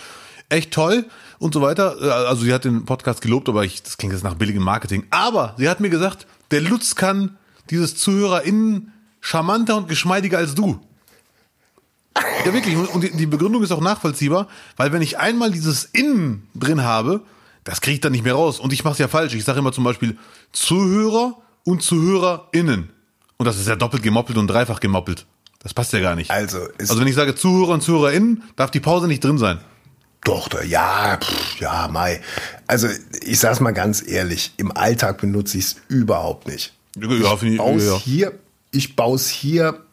Echt 0.50 0.72
toll 0.72 1.06
und 1.38 1.54
so 1.54 1.62
weiter. 1.62 1.96
Äh, 2.02 2.10
Also 2.10 2.44
sie 2.44 2.54
hat 2.54 2.66
den 2.66 2.86
Podcast 2.86 3.22
gelobt, 3.22 3.50
aber 3.50 3.66
ich, 3.66 3.84
das 3.84 3.98
klingt 3.98 4.14
jetzt 4.14 4.24
nach 4.24 4.34
billigem 4.36 4.64
Marketing. 4.64 5.06
Aber 5.12 5.54
sie 5.58 5.70
hat 5.70 5.80
mir 5.80 5.90
gesagt, 5.92 6.26
der 6.52 6.62
Lutz 6.62 6.96
kann 6.96 7.38
dieses 7.70 7.98
ZuhörerInnen 7.98 8.94
charmanter 9.22 9.76
und 9.78 9.88
geschmeidiger 9.90 10.38
als 10.40 10.56
du. 10.56 10.80
Ja, 12.46 12.54
wirklich. 12.54 12.76
Und 12.78 13.04
die- 13.04 13.12
die 13.16 13.26
Begründung 13.26 13.64
ist 13.64 13.72
auch 13.72 13.82
nachvollziehbar, 13.82 14.48
weil 14.78 14.92
wenn 14.94 15.02
ich 15.02 15.18
einmal 15.20 15.52
dieses 15.52 15.86
Innen 15.86 16.48
drin 16.56 16.84
habe, 16.84 17.22
das 17.64 17.82
kriege 17.82 17.96
ich 17.96 18.02
dann 18.02 18.12
nicht 18.12 18.24
mehr 18.24 18.36
raus. 18.36 18.60
Und 18.60 18.72
ich 18.74 18.84
mache 18.84 18.94
es 18.94 19.00
ja 19.00 19.08
falsch. 19.08 19.34
Ich 19.34 19.44
sage 19.44 19.60
immer 19.60 19.72
zum 19.72 19.84
Beispiel 19.84 20.18
Zuhörer 20.52 21.36
und 21.64 21.82
ZuhörerInnen. 21.82 22.90
Und 23.38 23.46
das 23.46 23.58
ist 23.58 23.68
ja 23.68 23.76
doppelt 23.76 24.04
gemoppelt 24.04 24.38
und 24.38 24.48
dreifach 24.48 24.80
gemoppelt. 24.80 25.26
Das 25.60 25.74
passt 25.74 25.92
ja 25.94 26.00
gar 26.00 26.16
nicht. 26.16 26.30
Also, 26.32 26.60
ist 26.78 26.90
Also 26.92 27.00
wenn 27.02 27.08
ich 27.08 27.16
sage 27.16 27.36
Zuhörer 27.36 27.74
und 27.74 27.82
ZuhörerInnen, 27.82 28.44
darf 28.56 28.72
die 28.72 28.80
Pause 28.80 29.08
nicht 29.08 29.24
drin 29.24 29.38
sein. 29.38 29.60
Doch, 30.24 30.48
da, 30.48 30.62
ja, 30.64 31.18
pff, 31.22 31.60
ja, 31.60 31.88
Mai. 31.88 32.22
Also 32.68 32.88
ich 33.24 33.40
sag's 33.40 33.60
mal 33.60 33.72
ganz 33.74 34.04
ehrlich, 34.08 34.54
im 34.58 34.72
Alltag 34.76 35.20
benutze 35.22 35.58
ich 35.58 35.66
es 35.66 35.76
überhaupt 35.88 36.48
nicht. 36.48 36.74
Ja, 36.98 37.12
ich, 37.12 37.58
Bau's 37.58 37.84
ja, 37.84 37.92
ja. 37.94 37.98
hier, 38.00 38.40
ich 38.72 38.96
baue 38.96 39.16
es 39.18 39.28
hier 39.30 39.85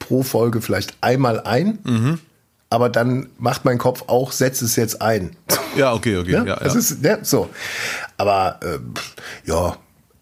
pro 0.00 0.24
Folge 0.24 0.60
vielleicht 0.60 0.94
einmal 1.00 1.40
ein, 1.40 1.78
Mhm. 1.84 2.18
aber 2.70 2.88
dann 2.88 3.28
macht 3.38 3.64
mein 3.64 3.78
Kopf 3.78 4.04
auch, 4.08 4.32
setz 4.32 4.60
es 4.62 4.74
jetzt 4.74 5.00
ein. 5.00 5.36
ja, 5.76 5.92
okay, 5.92 6.16
okay. 6.16 6.32
Ja, 6.32 6.44
Ja, 6.44 6.56
das 6.56 6.74
ja. 6.74 6.78
ist 6.80 7.04
ja, 7.04 7.18
so. 7.24 7.48
Aber 8.16 8.58
ähm, 8.64 8.94
ja, 9.44 9.76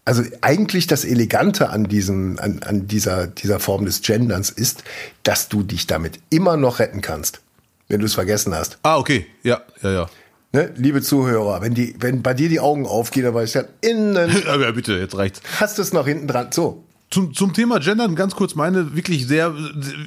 also 0.04 0.22
eigentlich 0.40 0.86
das 0.86 1.04
Elegante 1.04 1.68
an 1.70 1.84
diesem, 1.84 2.38
an, 2.38 2.60
an 2.64 2.86
dieser, 2.86 3.26
dieser 3.26 3.60
Form 3.60 3.84
des 3.84 4.00
Genderns 4.02 4.50
ist, 4.50 4.82
dass 5.22 5.48
du 5.48 5.62
dich 5.62 5.86
damit 5.86 6.20
immer 6.30 6.56
noch 6.56 6.78
retten 6.78 7.00
kannst, 7.02 7.40
wenn 7.88 8.00
du 8.00 8.06
es 8.06 8.14
vergessen 8.14 8.54
hast. 8.54 8.78
Ah, 8.82 8.96
okay. 8.98 9.26
Ja, 9.42 9.60
ja, 9.82 9.90
ja. 9.90 10.10
Ne? 10.52 10.72
Liebe 10.76 11.02
Zuhörer, 11.02 11.60
wenn 11.60 11.74
die, 11.74 11.94
wenn 12.00 12.22
bei 12.22 12.32
dir 12.32 12.48
die 12.48 12.58
Augen 12.58 12.86
aufgehen, 12.86 13.24
dann 13.24 13.34
weiß 13.34 13.50
ich 13.50 13.54
ja, 13.56 13.64
innen 13.82 14.16
Aber 14.46 14.62
ja, 14.64 14.70
bitte, 14.70 14.94
jetzt 14.94 15.14
reicht's. 15.14 15.42
hast 15.60 15.76
du 15.76 15.82
es 15.82 15.92
noch 15.92 16.06
hinten 16.06 16.26
dran. 16.26 16.48
So. 16.52 16.84
Zum, 17.10 17.32
zum 17.34 17.54
Thema 17.54 17.78
Gendern 17.80 18.14
ganz 18.14 18.34
kurz 18.34 18.54
meine 18.54 18.94
wirklich 18.94 19.26
sehr. 19.26 19.54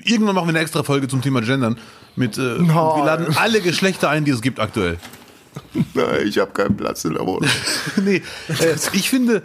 Irgendwann 0.06 0.36
machen 0.36 0.48
wir 0.48 0.52
eine 0.52 0.60
extra 0.60 0.84
Folge 0.84 1.08
zum 1.08 1.22
Thema 1.22 1.42
Gendern. 1.42 1.78
Mit, 2.16 2.38
äh, 2.38 2.60
wir 2.60 3.04
laden 3.06 3.36
alle 3.38 3.62
Geschlechter 3.62 4.10
ein, 4.10 4.26
die 4.26 4.32
es 4.32 4.42
gibt 4.42 4.60
aktuell. 4.60 4.98
Nein, 5.94 6.28
ich 6.28 6.38
habe 6.38 6.52
keinen 6.52 6.78
Platz 6.78 7.04
in 7.06 7.14
der 7.14 7.26
Wohnung. 7.26 7.50
nee, 7.98 8.22
äh, 8.50 8.76
ich 8.94 9.10
finde 9.10 9.42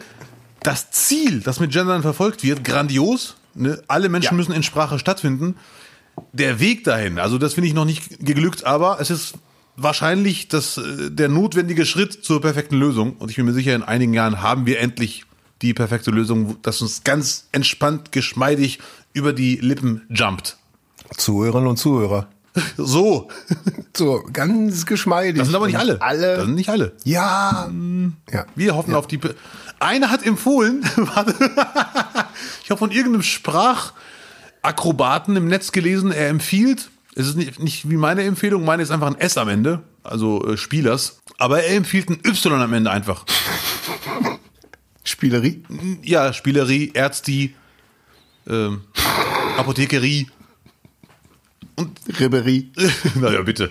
das 0.62 0.90
Ziel, 0.90 1.40
das 1.40 1.60
mit 1.60 1.72
Gendern 1.72 2.02
verfolgt 2.02 2.42
wird, 2.42 2.64
grandios. 2.64 3.36
Ne? 3.54 3.82
Alle 3.88 4.08
Menschen 4.08 4.32
Ja. 4.32 4.36
müssen 4.36 4.52
in 4.52 4.62
Sprache 4.62 4.98
stattfinden. 4.98 5.56
Der 6.32 6.60
Weg 6.60 6.84
dahin, 6.84 7.18
also 7.18 7.38
das 7.38 7.54
finde 7.54 7.68
ich 7.68 7.74
noch 7.74 7.84
nicht 7.84 8.24
geglückt, 8.24 8.64
aber 8.64 8.98
es 9.00 9.10
ist 9.10 9.34
wahrscheinlich 9.76 10.48
das, 10.48 10.78
äh, 10.78 11.10
der 11.10 11.28
notwendige 11.28 11.84
Schritt 11.86 12.24
zur 12.24 12.40
perfekten 12.40 12.76
Lösung. 12.78 13.16
Und 13.18 13.30
ich 13.30 13.36
bin 13.36 13.44
mir 13.44 13.52
sicher, 13.52 13.74
in 13.74 13.82
einigen 13.82 14.14
Jahren 14.14 14.42
haben 14.42 14.64
wir 14.66 14.80
endlich 14.80 15.25
die 15.62 15.72
perfekte 15.74 16.10
Lösung, 16.10 16.56
das 16.62 16.82
uns 16.82 17.02
ganz 17.04 17.48
entspannt, 17.52 18.12
geschmeidig 18.12 18.78
über 19.12 19.32
die 19.32 19.56
Lippen 19.56 20.02
jumpt. 20.10 20.56
Zuhörerinnen 21.16 21.68
und 21.68 21.76
Zuhörer. 21.76 22.28
So, 22.78 23.28
So, 23.94 24.24
ganz 24.32 24.86
geschmeidig. 24.86 25.36
das 25.38 25.48
sind 25.48 25.56
aber 25.56 25.66
nicht 25.66 25.78
alle. 25.78 26.00
Alle. 26.00 26.36
Das 26.36 26.44
sind 26.46 26.54
nicht 26.54 26.70
alle. 26.70 26.92
ja. 27.04 27.70
ja. 28.32 28.46
Wir 28.54 28.74
hoffen 28.74 28.94
auf 28.94 29.06
die. 29.06 29.18
Pe- 29.18 29.34
Einer 29.78 30.10
hat 30.10 30.24
empfohlen, 30.24 30.82
warte, 30.96 31.34
ich 32.64 32.70
habe 32.70 32.78
von 32.78 32.90
irgendeinem 32.90 33.22
Sprachakrobaten 34.62 35.36
im 35.36 35.48
Netz 35.48 35.70
gelesen, 35.72 36.12
er 36.12 36.28
empfiehlt, 36.30 36.88
es 37.14 37.26
ist 37.28 37.36
nicht, 37.36 37.58
nicht 37.60 37.90
wie 37.90 37.96
meine 37.98 38.22
Empfehlung, 38.22 38.64
meine 38.64 38.82
ist 38.82 38.90
einfach 38.90 39.08
ein 39.08 39.18
S 39.20 39.36
am 39.36 39.48
Ende, 39.50 39.82
also 40.02 40.42
äh, 40.46 40.56
Spielers, 40.56 41.20
aber 41.38 41.62
er 41.62 41.76
empfiehlt 41.76 42.08
ein 42.08 42.20
Y 42.24 42.54
am 42.62 42.72
Ende 42.72 42.90
einfach. 42.90 43.24
Spielerie. 45.06 45.62
Ja, 46.02 46.32
Spielerie, 46.32 46.90
Ärzti, 46.94 47.54
ähm, 48.48 48.82
Apothekerie. 49.56 50.26
Und 51.76 51.98
Ribery. 52.18 52.70
naja, 53.14 53.42
bitte. 53.42 53.70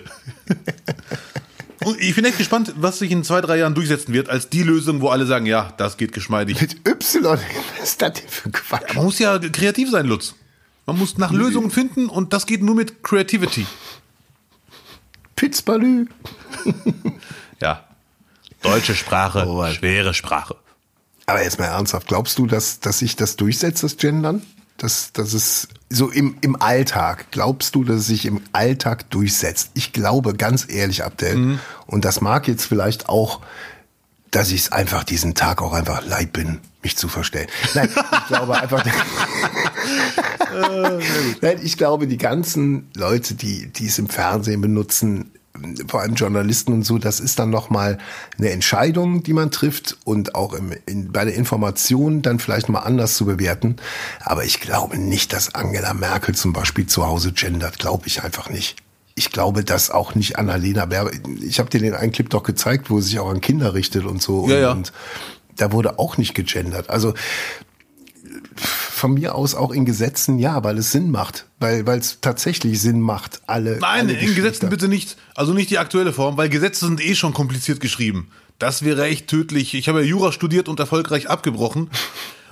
Und 1.83 1.99
ich 1.99 2.15
bin 2.15 2.23
echt 2.25 2.37
gespannt, 2.37 2.73
was 2.77 2.99
sich 2.99 3.11
in 3.11 3.23
zwei, 3.23 3.41
drei 3.41 3.57
Jahren 3.57 3.73
durchsetzen 3.75 4.13
wird, 4.13 4.29
als 4.29 4.49
die 4.49 4.63
Lösung, 4.63 5.01
wo 5.01 5.09
alle 5.09 5.25
sagen, 5.25 5.45
ja, 5.45 5.73
das 5.77 5.97
geht 5.97 6.13
geschmeidig. 6.13 6.61
Mit 6.61 6.87
Y. 6.87 7.23
Was 7.23 7.83
ist 7.83 8.01
das 8.01 8.13
denn 8.13 8.29
für 8.29 8.49
Quatsch? 8.51 8.95
Man 8.95 9.05
muss 9.05 9.19
ja 9.19 9.37
kreativ 9.39 9.89
sein, 9.91 10.05
Lutz. 10.05 10.35
Man 10.85 10.97
muss 10.99 11.17
nach 11.17 11.31
Lösungen 11.31 11.71
finden 11.71 12.07
und 12.07 12.31
das 12.31 12.45
geht 12.45 12.61
nur 12.61 12.75
mit 12.75 13.03
Creativity. 13.03 13.65
Pitzbalü. 15.35 16.07
Ja. 17.61 17.83
Deutsche 18.61 18.95
Sprache, 18.95 19.45
Oh, 19.47 19.65
schwere 19.71 20.13
Sprache. 20.13 20.55
Aber 21.25 21.43
jetzt 21.43 21.59
mal 21.59 21.65
ernsthaft, 21.65 22.07
glaubst 22.07 22.37
du, 22.37 22.45
dass, 22.45 22.79
dass 22.79 22.99
sich 22.99 23.15
das 23.15 23.35
durchsetzt, 23.35 23.83
das 23.83 23.97
Gendern? 23.97 24.41
Dass, 24.77 25.13
dass 25.13 25.33
es 25.33 25.69
so 25.89 26.09
im, 26.09 26.37
im 26.41 26.61
Alltag, 26.61 27.27
glaubst 27.31 27.75
du, 27.75 27.85
dass 27.85 27.97
es 27.97 28.07
sich 28.07 28.25
im 28.25 28.41
Alltag 28.51 29.09
durchsetzt? 29.09 29.71
Ich 29.73 29.93
glaube, 29.93 30.33
ganz 30.33 30.67
ehrlich, 30.67 31.03
Abdel, 31.03 31.59
und 31.87 32.03
das 32.03 32.19
mag 32.19 32.47
jetzt 32.47 32.65
vielleicht 32.65 33.07
auch, 33.07 33.39
dass 34.31 34.51
ich 34.51 34.61
es 34.61 34.71
einfach 34.73 35.05
diesen 35.05 35.33
Tag 35.33 35.61
auch 35.61 35.71
einfach 35.71 36.05
leid 36.05 36.33
bin, 36.33 36.59
mich 36.83 36.97
zu 36.97 37.07
verstellen. 37.07 37.47
Nein, 37.73 37.89
ich 37.89 38.27
glaube 38.27 38.59
einfach. 38.59 38.83
Nein, 41.41 41.59
ich 41.63 41.77
glaube, 41.77 42.07
die 42.07 42.17
ganzen 42.17 42.89
Leute, 42.95 43.35
die, 43.35 43.67
die 43.67 43.87
es 43.87 43.97
im 43.97 44.09
Fernsehen 44.09 44.61
benutzen, 44.61 45.31
vor 45.87 46.01
allem 46.01 46.15
Journalisten 46.15 46.73
und 46.73 46.83
so, 46.83 46.97
das 46.97 47.19
ist 47.19 47.39
dann 47.39 47.49
nochmal 47.49 47.97
eine 48.37 48.49
Entscheidung, 48.49 49.23
die 49.23 49.33
man 49.33 49.51
trifft 49.51 49.97
und 50.03 50.35
auch 50.35 50.53
im, 50.53 50.73
in, 50.85 51.11
bei 51.11 51.25
der 51.25 51.35
Information 51.35 52.21
dann 52.21 52.39
vielleicht 52.39 52.69
mal 52.69 52.79
anders 52.79 53.15
zu 53.15 53.25
bewerten. 53.25 53.77
Aber 54.21 54.43
ich 54.43 54.59
glaube 54.59 54.97
nicht, 54.97 55.33
dass 55.33 55.55
Angela 55.55 55.93
Merkel 55.93 56.35
zum 56.35 56.53
Beispiel 56.53 56.87
zu 56.87 57.05
Hause 57.05 57.31
gendert, 57.31 57.79
glaube 57.79 58.07
ich 58.07 58.23
einfach 58.23 58.49
nicht. 58.49 58.77
Ich 59.15 59.31
glaube, 59.31 59.63
dass 59.63 59.91
auch 59.91 60.13
nicht 60.13 60.37
Annalena 60.37 60.85
Baerbock, 60.85 61.13
ich 61.41 61.59
habe 61.59 61.69
dir 61.69 61.79
den 61.79 61.93
einen 61.93 62.11
Clip 62.11 62.29
doch 62.29 62.43
gezeigt, 62.43 62.89
wo 62.89 62.99
sie 62.99 63.11
sich 63.11 63.19
auch 63.19 63.29
an 63.29 63.39
Kinder 63.39 63.73
richtet 63.73 64.05
und 64.05 64.21
so. 64.21 64.47
Ja, 64.49 64.55
und, 64.55 64.61
ja. 64.61 64.71
und 64.71 64.93
da 65.55 65.71
wurde 65.71 65.99
auch 65.99 66.17
nicht 66.17 66.33
gegendert. 66.33 66.89
Also 66.89 67.13
von 68.95 69.13
mir 69.13 69.35
aus 69.35 69.55
auch 69.55 69.71
in 69.71 69.83
Gesetzen, 69.83 70.39
ja, 70.39 70.63
weil 70.63 70.77
es 70.77 70.91
Sinn 70.91 71.11
macht, 71.11 71.45
weil 71.59 71.85
weil 71.85 71.99
es 71.99 72.19
tatsächlich 72.21 72.79
Sinn 72.81 73.01
macht, 73.01 73.41
alle. 73.45 73.77
Nein, 73.79 74.07
alle 74.07 74.13
in 74.13 74.33
Gesetzen 74.35 74.69
bitte 74.69 74.87
nicht. 74.87 75.17
Also 75.35 75.53
nicht 75.53 75.69
die 75.69 75.79
aktuelle 75.79 76.13
Form, 76.13 76.37
weil 76.37 76.47
Gesetze 76.47 76.85
sind 76.85 77.05
eh 77.05 77.13
schon 77.13 77.33
kompliziert 77.33 77.81
geschrieben. 77.81 78.29
Das 78.57 78.83
wäre 78.83 79.05
echt 79.05 79.27
tödlich. 79.27 79.73
Ich 79.73 79.89
habe 79.89 79.99
ja 80.01 80.05
Jura 80.05 80.31
studiert 80.31 80.69
und 80.69 80.79
erfolgreich 80.79 81.29
abgebrochen. 81.29 81.89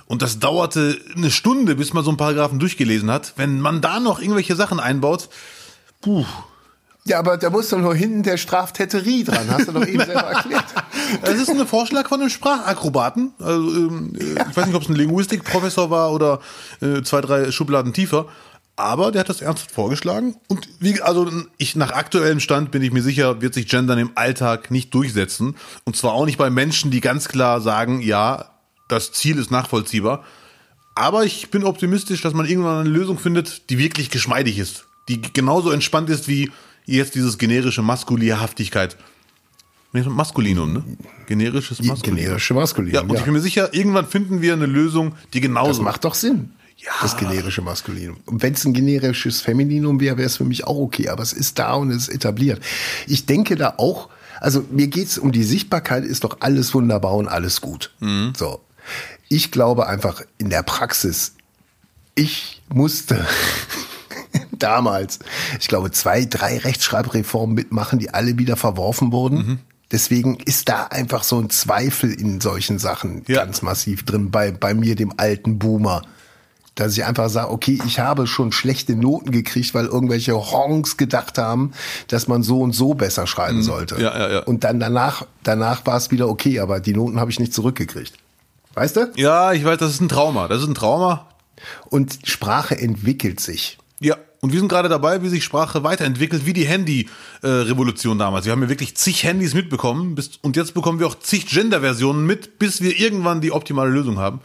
Und 0.06 0.20
das 0.20 0.38
dauerte 0.38 0.98
eine 1.16 1.30
Stunde, 1.30 1.76
bis 1.76 1.94
man 1.94 2.04
so 2.04 2.10
einen 2.10 2.18
Paragraphen 2.18 2.58
durchgelesen 2.58 3.10
hat. 3.10 3.32
Wenn 3.36 3.60
man 3.60 3.80
da 3.80 3.98
noch 3.98 4.20
irgendwelche 4.20 4.54
Sachen 4.54 4.80
einbaut, 4.80 5.30
puh. 6.02 6.26
Ja, 7.06 7.18
aber 7.18 7.36
da 7.36 7.50
muss 7.50 7.68
doch 7.68 7.78
nur 7.78 7.94
hinten 7.94 8.22
der 8.22 8.38
Straftäterie 8.38 9.24
dran, 9.24 9.50
hast 9.50 9.68
du 9.68 9.72
doch 9.72 9.86
eben 9.86 10.04
selber 10.04 10.22
erklärt. 10.22 10.64
Das 11.22 11.34
ist 11.34 11.50
ein 11.50 11.66
Vorschlag 11.66 12.08
von 12.08 12.20
einem 12.20 12.30
Sprachakrobaten. 12.30 13.34
Also, 13.38 13.68
ähm, 13.74 14.14
äh, 14.18 14.42
ich 14.50 14.56
weiß 14.56 14.66
nicht, 14.66 14.74
ob 14.74 14.82
es 14.82 14.88
ein 14.88 14.94
Linguistikprofessor 14.96 15.90
war 15.90 16.12
oder 16.12 16.40
äh, 16.80 17.02
zwei, 17.02 17.20
drei 17.20 17.52
Schubladen 17.52 17.92
tiefer. 17.92 18.26
Aber 18.76 19.12
der 19.12 19.20
hat 19.20 19.28
das 19.28 19.42
ernsthaft 19.42 19.70
vorgeschlagen. 19.70 20.34
Und 20.48 20.66
wie, 20.80 21.00
also 21.02 21.30
ich 21.58 21.76
nach 21.76 21.92
aktuellem 21.92 22.40
Stand 22.40 22.70
bin 22.70 22.82
ich 22.82 22.90
mir 22.90 23.02
sicher, 23.02 23.42
wird 23.42 23.54
sich 23.54 23.68
Gendern 23.68 23.98
im 23.98 24.12
Alltag 24.14 24.70
nicht 24.70 24.92
durchsetzen. 24.94 25.56
Und 25.84 25.94
zwar 25.96 26.14
auch 26.14 26.24
nicht 26.24 26.38
bei 26.38 26.48
Menschen, 26.48 26.90
die 26.90 27.00
ganz 27.00 27.28
klar 27.28 27.60
sagen, 27.60 28.00
ja, 28.00 28.46
das 28.88 29.12
Ziel 29.12 29.38
ist 29.38 29.50
nachvollziehbar. 29.50 30.24
Aber 30.94 31.24
ich 31.24 31.50
bin 31.50 31.64
optimistisch, 31.64 32.22
dass 32.22 32.32
man 32.32 32.46
irgendwann 32.46 32.80
eine 32.80 32.88
Lösung 32.88 33.18
findet, 33.18 33.68
die 33.68 33.78
wirklich 33.78 34.10
geschmeidig 34.10 34.58
ist. 34.58 34.86
Die 35.08 35.20
genauso 35.20 35.70
entspannt 35.70 36.08
ist 36.08 36.28
wie 36.28 36.50
jetzt 36.86 37.14
dieses 37.14 37.38
generische 37.38 37.82
Maskulierhaftigkeit. 37.82 38.96
Maskulinum, 39.92 40.72
ne? 40.72 40.84
Generisches 41.26 41.80
Maskulinum. 41.80 42.16
Generische 42.24 42.54
Maskulinum, 42.54 42.94
Ja, 42.94 43.00
und 43.02 43.12
ja. 43.12 43.18
ich 43.20 43.24
bin 43.24 43.32
mir 43.34 43.40
sicher, 43.40 43.72
irgendwann 43.72 44.06
finden 44.06 44.42
wir 44.42 44.52
eine 44.54 44.66
Lösung, 44.66 45.14
die 45.32 45.40
Das 45.40 45.46
genauso. 45.48 45.82
macht 45.82 46.04
doch 46.04 46.14
Sinn. 46.14 46.50
Ja. 46.78 46.90
Das 47.00 47.16
generische 47.16 47.62
Maskulinum. 47.62 48.16
Und 48.26 48.42
wenn 48.42 48.54
es 48.54 48.64
ein 48.64 48.74
generisches 48.74 49.40
Femininum 49.40 50.00
wäre, 50.00 50.16
wäre 50.18 50.26
es 50.26 50.36
für 50.36 50.44
mich 50.44 50.64
auch 50.66 50.76
okay. 50.76 51.08
Aber 51.08 51.22
es 51.22 51.32
ist 51.32 51.58
da 51.60 51.74
und 51.74 51.90
es 51.90 52.08
ist 52.08 52.14
etabliert. 52.14 52.60
Ich 53.06 53.24
denke 53.26 53.54
da 53.54 53.74
auch, 53.78 54.08
also 54.40 54.64
mir 54.72 54.88
geht's 54.88 55.16
um 55.16 55.30
die 55.30 55.44
Sichtbarkeit, 55.44 56.04
ist 56.04 56.24
doch 56.24 56.38
alles 56.40 56.74
wunderbar 56.74 57.14
und 57.14 57.28
alles 57.28 57.60
gut. 57.60 57.94
So. 58.36 58.60
Ich 59.28 59.52
glaube 59.52 59.86
einfach 59.86 60.22
in 60.38 60.50
der 60.50 60.64
Praxis, 60.64 61.36
ich 62.16 62.60
musste 62.68 63.24
damals, 64.64 65.18
ich 65.60 65.68
glaube, 65.68 65.90
zwei, 65.90 66.24
drei 66.24 66.58
Rechtschreibreformen 66.58 67.54
mitmachen, 67.54 67.98
die 67.98 68.12
alle 68.12 68.38
wieder 68.38 68.56
verworfen 68.56 69.12
wurden. 69.12 69.60
Deswegen 69.92 70.38
ist 70.44 70.68
da 70.68 70.84
einfach 70.84 71.22
so 71.22 71.38
ein 71.38 71.50
Zweifel 71.50 72.12
in 72.12 72.40
solchen 72.40 72.78
Sachen 72.78 73.22
Ja. 73.28 73.44
ganz 73.44 73.62
massiv 73.62 74.04
drin, 74.04 74.30
bei, 74.30 74.50
bei 74.50 74.74
mir, 74.74 74.96
dem 74.96 75.12
alten 75.18 75.58
Boomer. 75.58 76.02
Dass 76.74 76.94
ich 76.96 77.04
einfach 77.04 77.28
sage, 77.28 77.52
okay, 77.52 77.78
ich 77.86 78.00
habe 78.00 78.26
schon 78.26 78.50
schlechte 78.50 78.96
Noten 78.96 79.30
gekriegt, 79.30 79.74
weil 79.74 79.84
irgendwelche 79.84 80.34
Honks 80.34 80.96
gedacht 80.96 81.38
haben, 81.38 81.70
dass 82.08 82.26
man 82.26 82.42
so 82.42 82.60
und 82.62 82.72
so 82.72 82.94
besser 82.94 83.28
schreiben 83.28 83.62
sollte. 83.62 83.94
Mhm. 83.94 84.00
Ja, 84.00 84.18
ja, 84.18 84.32
ja. 84.32 84.38
Und 84.40 84.64
dann 84.64 84.80
danach, 84.80 85.24
danach 85.44 85.86
war 85.86 85.96
es 85.98 86.10
wieder 86.10 86.28
okay, 86.28 86.58
aber 86.58 86.80
die 86.80 86.92
Noten 86.92 87.20
habe 87.20 87.30
ich 87.30 87.38
nicht 87.38 87.54
zurückgekriegt. 87.54 88.14
Weißt 88.74 88.96
du? 88.96 89.12
ja, 89.14 89.52
ich 89.52 89.64
weiß, 89.64 89.78
das 89.78 89.92
ist 89.92 90.00
ein 90.00 90.08
Trauma. 90.08 90.48
Das 90.48 90.62
ist 90.62 90.66
ein 90.68 90.74
Trauma. 90.74 91.28
Und 91.90 92.18
Sprache 92.24 92.76
entwickelt 92.76 93.38
sich. 93.38 93.78
Ja, 94.00 94.16
und 94.44 94.52
wir 94.52 94.60
sind 94.60 94.68
gerade 94.68 94.90
dabei, 94.90 95.22
wie 95.22 95.30
sich 95.30 95.42
Sprache 95.42 95.84
weiterentwickelt, 95.84 96.44
wie 96.44 96.52
die 96.52 96.66
Handy-Revolution 96.66 98.18
damals. 98.18 98.44
Wir 98.44 98.52
haben 98.52 98.60
ja 98.60 98.68
wirklich 98.68 98.94
zig 98.94 99.24
Handys 99.24 99.54
mitbekommen 99.54 100.14
bis, 100.14 100.32
und 100.42 100.54
jetzt 100.54 100.74
bekommen 100.74 100.98
wir 100.98 101.06
auch 101.06 101.18
zig 101.18 101.46
Gender-Versionen 101.46 102.26
mit, 102.26 102.58
bis 102.58 102.82
wir 102.82 103.00
irgendwann 103.00 103.40
die 103.40 103.52
optimale 103.52 103.88
Lösung 103.88 104.18
haben. 104.18 104.40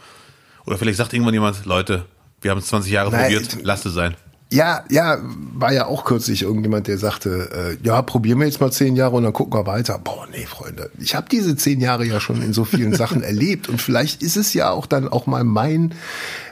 Oder 0.64 0.78
vielleicht 0.78 0.96
sagt 0.96 1.12
irgendwann 1.12 1.34
jemand, 1.34 1.66
Leute, 1.66 2.06
wir 2.40 2.50
haben 2.50 2.56
es 2.56 2.68
20 2.68 2.90
Jahre 2.90 3.10
Nein, 3.10 3.24
probiert, 3.24 3.58
lasst 3.62 3.84
es 3.84 3.92
sein. 3.92 4.16
Ja, 4.50 4.84
ja, 4.88 5.18
war 5.52 5.74
ja 5.74 5.84
auch 5.84 6.06
kürzlich 6.06 6.44
irgendjemand, 6.44 6.86
der 6.86 6.96
sagte, 6.96 7.76
äh, 7.82 7.86
ja, 7.86 8.00
probieren 8.00 8.38
wir 8.38 8.46
jetzt 8.46 8.58
mal 8.62 8.72
zehn 8.72 8.96
Jahre 8.96 9.16
und 9.16 9.24
dann 9.24 9.34
gucken 9.34 9.52
wir 9.52 9.66
weiter. 9.66 9.98
Boah, 9.98 10.26
nee, 10.32 10.46
Freunde, 10.46 10.90
ich 10.98 11.14
habe 11.14 11.28
diese 11.30 11.56
zehn 11.56 11.78
Jahre 11.78 12.06
ja 12.06 12.20
schon 12.20 12.40
in 12.40 12.54
so 12.54 12.64
vielen 12.64 12.94
Sachen 12.94 13.22
erlebt 13.22 13.68
und 13.68 13.82
vielleicht 13.82 14.22
ist 14.22 14.38
es 14.38 14.54
ja 14.54 14.70
auch 14.70 14.86
dann 14.86 15.08
auch 15.08 15.26
mal 15.26 15.44
mein, 15.44 15.94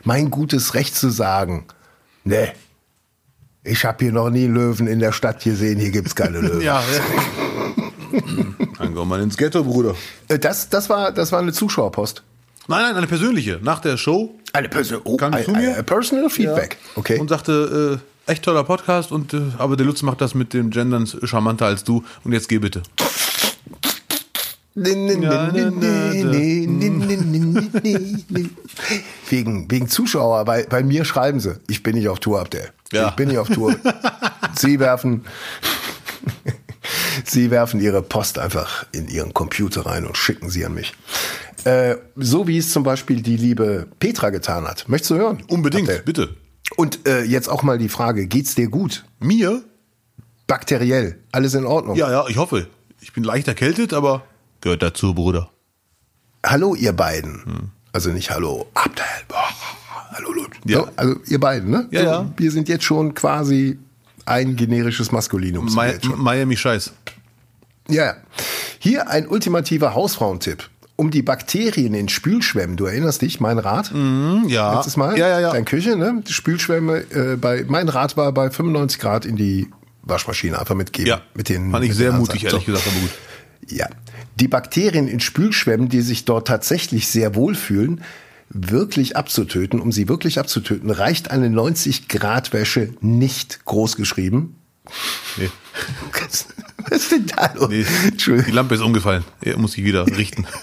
mein 0.04 0.30
gutes 0.30 0.74
Recht 0.74 0.94
zu 0.94 1.08
sagen, 1.08 1.64
nee, 2.24 2.52
ich 3.68 3.84
habe 3.84 4.04
hier 4.04 4.12
noch 4.12 4.30
nie 4.30 4.44
einen 4.44 4.54
Löwen 4.54 4.86
in 4.86 4.98
der 4.98 5.12
Stadt 5.12 5.42
gesehen, 5.42 5.78
hier 5.78 5.90
gibt's 5.90 6.14
keine 6.14 6.40
Löwen. 6.40 6.60
Ja, 6.60 6.82
Dann 8.78 8.94
komm 8.94 9.08
mal 9.08 9.20
ins 9.20 9.36
Ghetto, 9.36 9.62
Bruder. 9.64 9.94
Äh, 10.28 10.38
Das, 10.38 10.68
das, 10.68 10.88
war, 10.88 11.12
das 11.12 11.32
war 11.32 11.40
eine 11.40 11.52
Zuschauerpost. 11.52 12.22
Nein, 12.68 12.82
nein, 12.82 12.96
eine 12.96 13.06
persönliche. 13.06 13.58
Nach 13.62 13.80
der 13.80 13.96
Show 13.96 14.34
Eine 14.52 14.68
Person 14.68 15.00
oh, 15.04 15.16
Kam 15.16 15.32
ein, 15.32 15.44
zu 15.44 15.52
mir? 15.52 15.70
ein, 15.70 15.74
ein 15.76 15.84
Personal 15.84 16.28
Feedback. 16.30 16.76
Okay. 16.96 17.18
und 17.18 17.28
sagte, 17.28 18.00
äh, 18.26 18.30
echt 18.30 18.42
toller 18.44 18.64
Podcast, 18.64 19.10
und 19.10 19.32
äh, 19.32 19.40
aber 19.56 19.76
der 19.76 19.86
Lutz 19.86 20.02
macht 20.02 20.20
das 20.20 20.34
mit 20.34 20.52
dem 20.52 20.70
Gendern 20.70 21.06
charmanter 21.06 21.66
als 21.66 21.84
du. 21.84 22.04
Und 22.24 22.32
jetzt 22.32 22.48
geh 22.48 22.58
bitte. 22.58 22.82
Wegen, 29.28 29.70
wegen 29.70 29.88
Zuschauer, 29.88 30.44
bei, 30.44 30.64
bei 30.64 30.82
mir 30.82 31.04
schreiben 31.04 31.40
sie, 31.40 31.58
ich 31.68 31.82
bin 31.82 31.96
nicht 31.96 32.08
auf 32.08 32.20
Tour, 32.20 32.40
Abdel. 32.40 32.70
Ja. 32.92 33.08
Ich 33.08 33.14
bin 33.14 33.28
nicht 33.28 33.38
auf 33.38 33.48
Tour. 33.48 33.74
sie 34.56 34.80
werfen, 34.80 35.24
sie 37.24 37.50
werfen 37.50 37.80
ihre 37.80 38.02
Post 38.02 38.38
einfach 38.38 38.86
in 38.92 39.08
ihren 39.08 39.34
Computer 39.34 39.86
rein 39.86 40.06
und 40.06 40.16
schicken 40.16 40.50
sie 40.50 40.64
an 40.64 40.74
mich. 40.74 40.94
Äh, 41.64 41.96
so 42.16 42.46
wie 42.46 42.58
es 42.58 42.70
zum 42.72 42.82
Beispiel 42.82 43.22
die 43.22 43.36
liebe 43.36 43.88
Petra 43.98 44.30
getan 44.30 44.66
hat. 44.66 44.88
Möchtest 44.88 45.10
du 45.10 45.16
hören? 45.16 45.42
Unbedingt, 45.48 45.88
Abdel? 45.88 46.02
bitte. 46.04 46.36
Und 46.76 47.06
äh, 47.06 47.22
jetzt 47.22 47.48
auch 47.48 47.62
mal 47.62 47.78
die 47.78 47.88
Frage, 47.88 48.26
geht's 48.26 48.54
dir 48.54 48.68
gut? 48.68 49.04
Mir? 49.18 49.62
Bakteriell, 50.46 51.18
alles 51.32 51.54
in 51.54 51.66
Ordnung? 51.66 51.96
Ja, 51.96 52.10
ja, 52.10 52.26
ich 52.28 52.36
hoffe. 52.36 52.68
Ich 53.00 53.12
bin 53.12 53.22
leicht 53.24 53.48
erkältet, 53.48 53.92
aber 53.92 54.24
gehört 54.60 54.82
dazu, 54.82 55.14
Bruder. 55.14 55.50
Hallo, 56.44 56.74
ihr 56.74 56.92
beiden. 56.92 57.72
Also 57.92 58.10
nicht 58.10 58.30
Hallo. 58.30 58.66
Boah, 59.28 59.48
hallo, 60.12 60.32
Lutz. 60.32 60.54
Ja. 60.64 60.80
So, 60.80 60.88
also 60.96 61.16
ihr 61.26 61.40
beiden, 61.40 61.70
ne? 61.70 61.88
Ja, 61.90 62.02
ja. 62.02 62.30
Wir 62.36 62.50
sind 62.50 62.68
jetzt 62.68 62.84
schon 62.84 63.14
quasi 63.14 63.78
ein 64.24 64.56
generisches 64.56 65.10
Maskulinum. 65.10 65.66
Mi. 65.66 66.16
Miami 66.16 66.56
Scheiß. 66.56 66.92
Ja, 67.88 68.04
ja. 68.04 68.14
Hier 68.78 69.08
ein 69.08 69.26
ultimativer 69.26 69.94
Hausfrauentipp. 69.94 70.68
Um 70.96 71.10
die 71.10 71.22
Bakterien 71.22 71.94
in 71.94 72.08
Spülschwämmen, 72.08 72.76
du 72.76 72.86
erinnerst 72.86 73.22
dich, 73.22 73.38
mein 73.38 73.58
Rat? 73.58 73.92
Ja. 74.48 74.74
Letztes 74.74 74.96
Mal? 74.96 75.16
Ja, 75.16 75.28
ja, 75.28 75.40
ja. 75.40 75.52
Deine 75.52 75.64
Küche, 75.64 75.96
ne? 75.96 76.22
Die 76.26 76.32
Spülschwämme, 76.32 77.04
äh, 77.12 77.36
bei, 77.36 77.64
mein 77.68 77.88
Rat 77.88 78.16
war 78.16 78.32
bei 78.32 78.50
95 78.50 78.98
Grad 78.98 79.24
in 79.24 79.36
die 79.36 79.68
Waschmaschine 80.02 80.58
einfach 80.58 80.74
mitgeben. 80.74 81.08
Ja, 81.08 81.20
mit 81.34 81.48
den, 81.48 81.70
fand 81.70 81.84
ich 81.84 81.94
sehr 81.94 82.12
mutig, 82.12 82.44
ehrlich 82.44 82.66
gesagt, 82.66 82.86
aber 82.88 82.96
gut. 83.00 83.10
Ja. 83.68 83.86
Die 84.38 84.48
Bakterien 84.48 85.08
in 85.08 85.18
Spülschwämmen, 85.18 85.88
die 85.88 86.00
sich 86.00 86.24
dort 86.24 86.46
tatsächlich 86.46 87.08
sehr 87.08 87.34
wohlfühlen, 87.34 88.02
wirklich 88.50 89.16
abzutöten, 89.16 89.80
um 89.80 89.90
sie 89.90 90.08
wirklich 90.08 90.38
abzutöten, 90.38 90.90
reicht 90.90 91.32
eine 91.32 91.50
90 91.50 92.06
Grad 92.08 92.52
Wäsche 92.52 92.94
nicht 93.00 93.64
groß 93.64 93.96
geschrieben. 93.96 94.54
Nee. 95.36 95.50
Was 96.88 97.02
ist 97.02 97.10
denn 97.12 97.26
da 97.26 97.52
los? 97.54 97.68
Nee, 97.68 97.84
die 98.46 98.50
Lampe 98.52 98.76
ist 98.76 98.80
umgefallen. 98.80 99.24
Er 99.40 99.58
muss 99.58 99.72
sie 99.72 99.84
wieder 99.84 100.06
richten. 100.06 100.46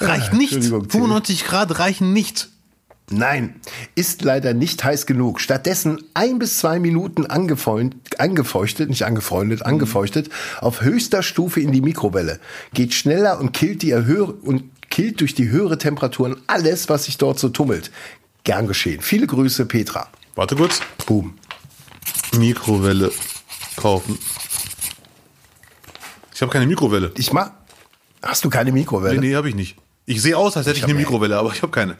Reicht 0.00 0.32
nicht. 0.32 0.54
Entschuldigung, 0.54 0.88
Till. 0.88 1.00
95 1.00 1.44
Grad 1.44 1.78
reichen 1.78 2.12
nicht. 2.12 2.48
Nein, 3.10 3.60
ist 3.94 4.22
leider 4.22 4.52
nicht 4.52 4.84
heiß 4.84 5.06
genug. 5.06 5.40
Stattdessen 5.40 6.04
ein 6.12 6.38
bis 6.38 6.58
zwei 6.58 6.78
Minuten 6.78 7.26
angefeuchtet, 7.26 8.90
nicht 8.90 9.04
angefreundet, 9.04 9.64
angefeuchtet, 9.64 10.28
auf 10.60 10.82
höchster 10.82 11.22
Stufe 11.22 11.60
in 11.60 11.72
die 11.72 11.80
Mikrowelle. 11.80 12.38
Geht 12.74 12.92
schneller 12.92 13.40
und 13.40 13.52
killt 13.52 13.82
die 13.82 13.94
höhere 13.94 14.32
und 14.32 14.64
killt 14.90 15.20
durch 15.20 15.34
die 15.34 15.48
höhere 15.48 15.78
Temperaturen 15.78 16.36
alles, 16.46 16.88
was 16.88 17.04
sich 17.04 17.16
dort 17.16 17.38
so 17.38 17.48
tummelt. 17.48 17.90
Gern 18.44 18.66
geschehen. 18.66 19.00
Viele 19.00 19.26
Grüße, 19.26 19.64
Petra. 19.64 20.08
Warte 20.34 20.56
kurz. 20.56 20.80
Boom. 21.06 21.34
Mikrowelle 22.36 23.10
kaufen. 23.76 24.18
Ich 26.34 26.42
habe 26.42 26.52
keine 26.52 26.66
Mikrowelle. 26.66 27.12
Ich 27.16 27.32
mach. 27.32 27.50
Hast 28.22 28.44
du 28.44 28.50
keine 28.50 28.70
Mikrowelle? 28.72 29.18
Nee, 29.18 29.28
nee, 29.28 29.34
habe 29.34 29.48
ich 29.48 29.54
nicht. 29.54 29.76
Ich 30.04 30.20
sehe 30.20 30.36
aus, 30.36 30.56
als 30.56 30.66
hätte 30.66 30.76
ich, 30.76 30.82
hab 30.82 30.90
eine 30.90 30.98
Mikrowelle, 30.98 31.36
aber 31.36 31.52
ich 31.52 31.62
habe 31.62 31.72
keine. 31.72 31.96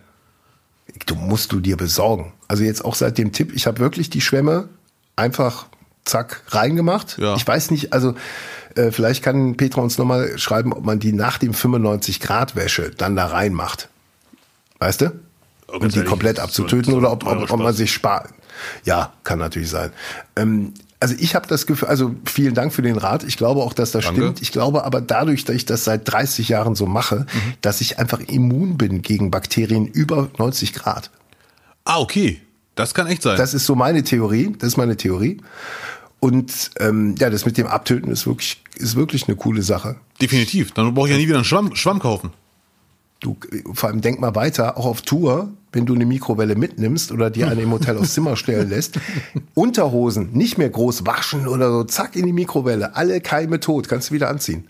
Du 1.06 1.14
musst 1.14 1.52
du 1.52 1.60
dir 1.60 1.76
besorgen. 1.76 2.32
Also 2.48 2.62
jetzt 2.64 2.84
auch 2.84 2.94
seit 2.94 3.18
dem 3.18 3.32
Tipp, 3.32 3.52
ich 3.54 3.66
habe 3.66 3.78
wirklich 3.78 4.10
die 4.10 4.20
Schwämme 4.20 4.68
einfach 5.16 5.66
zack 6.04 6.42
reingemacht. 6.48 7.18
Ja. 7.18 7.34
Ich 7.36 7.46
weiß 7.46 7.70
nicht, 7.70 7.92
also 7.92 8.14
äh, 8.76 8.90
vielleicht 8.90 9.22
kann 9.22 9.56
Petra 9.56 9.80
uns 9.82 9.98
nochmal 9.98 10.38
schreiben, 10.38 10.72
ob 10.72 10.84
man 10.84 10.98
die 10.98 11.12
nach 11.12 11.38
dem 11.38 11.52
95 11.54 12.20
Grad 12.20 12.56
Wäsche 12.56 12.90
dann 12.96 13.16
da 13.16 13.26
reinmacht. 13.26 13.88
Weißt 14.78 15.02
du? 15.02 15.12
Oh, 15.66 15.76
Um 15.78 15.88
die 15.88 16.02
komplett 16.04 16.36
so- 16.36 16.42
abzutöten 16.42 16.92
so 16.92 16.98
oder 16.98 17.12
ob, 17.12 17.26
ob, 17.26 17.50
ob 17.50 17.58
man 17.60 17.74
sich 17.74 17.92
spart. 17.92 18.30
Ja, 18.84 19.12
kann 19.24 19.38
natürlich 19.38 19.70
sein. 19.70 19.90
Ähm, 20.36 20.72
also 21.00 21.14
ich 21.18 21.34
habe 21.34 21.46
das 21.46 21.66
Gefühl, 21.66 21.88
also 21.88 22.14
vielen 22.24 22.54
Dank 22.54 22.72
für 22.72 22.82
den 22.82 22.96
Rat. 22.96 23.22
Ich 23.24 23.36
glaube 23.36 23.60
auch, 23.62 23.72
dass 23.72 23.92
das 23.92 24.04
Danke. 24.04 24.20
stimmt. 24.20 24.42
Ich 24.42 24.50
glaube 24.52 24.84
aber 24.84 25.00
dadurch, 25.00 25.44
dass 25.44 25.54
ich 25.56 25.64
das 25.66 25.84
seit 25.84 26.10
30 26.10 26.48
Jahren 26.48 26.74
so 26.74 26.86
mache, 26.86 27.20
Mhm. 27.32 27.54
dass 27.60 27.80
ich 27.80 27.98
einfach 27.98 28.20
immun 28.20 28.76
bin 28.78 29.02
gegen 29.02 29.30
Bakterien 29.30 29.86
über 29.86 30.28
90 30.38 30.72
Grad. 30.74 31.10
Ah, 31.84 31.98
okay. 32.00 32.40
Das 32.74 32.94
kann 32.94 33.06
echt 33.06 33.22
sein. 33.22 33.36
Das 33.36 33.54
ist 33.54 33.66
so 33.66 33.74
meine 33.74 34.02
Theorie. 34.04 34.52
Das 34.58 34.68
ist 34.68 34.76
meine 34.76 34.96
Theorie. 34.96 35.38
Und 36.20 36.70
ähm, 36.80 37.14
ja, 37.18 37.30
das 37.30 37.44
mit 37.46 37.56
dem 37.58 37.66
Abtöten 37.68 38.10
ist 38.10 38.26
wirklich, 38.26 38.62
ist 38.76 38.96
wirklich 38.96 39.28
eine 39.28 39.36
coole 39.36 39.62
Sache. 39.62 39.96
Definitiv. 40.20 40.72
Dann 40.72 40.92
brauche 40.94 41.06
ich 41.08 41.12
ja 41.12 41.18
nie 41.18 41.26
wieder 41.26 41.36
einen 41.36 41.44
Schwamm, 41.44 41.74
Schwamm 41.76 42.00
kaufen. 42.00 42.32
Du, 43.20 43.36
vor 43.74 43.88
allem 43.88 44.00
denk 44.00 44.20
mal 44.20 44.34
weiter, 44.36 44.76
auch 44.76 44.86
auf 44.86 45.02
Tour, 45.02 45.50
wenn 45.72 45.86
du 45.86 45.94
eine 45.94 46.06
Mikrowelle 46.06 46.54
mitnimmst 46.54 47.10
oder 47.10 47.30
dir 47.30 47.48
eine 47.48 47.62
im 47.62 47.72
Hotel 47.72 47.98
aufs 47.98 48.14
Zimmer 48.14 48.36
stellen 48.36 48.68
lässt, 48.70 49.00
Unterhosen 49.54 50.30
nicht 50.32 50.56
mehr 50.56 50.70
groß 50.70 51.04
waschen 51.04 51.48
oder 51.48 51.70
so, 51.70 51.84
zack 51.84 52.14
in 52.14 52.26
die 52.26 52.32
Mikrowelle, 52.32 52.94
alle 52.94 53.20
Keime 53.20 53.58
tot, 53.60 53.88
kannst 53.88 54.10
du 54.10 54.14
wieder 54.14 54.28
anziehen. 54.28 54.68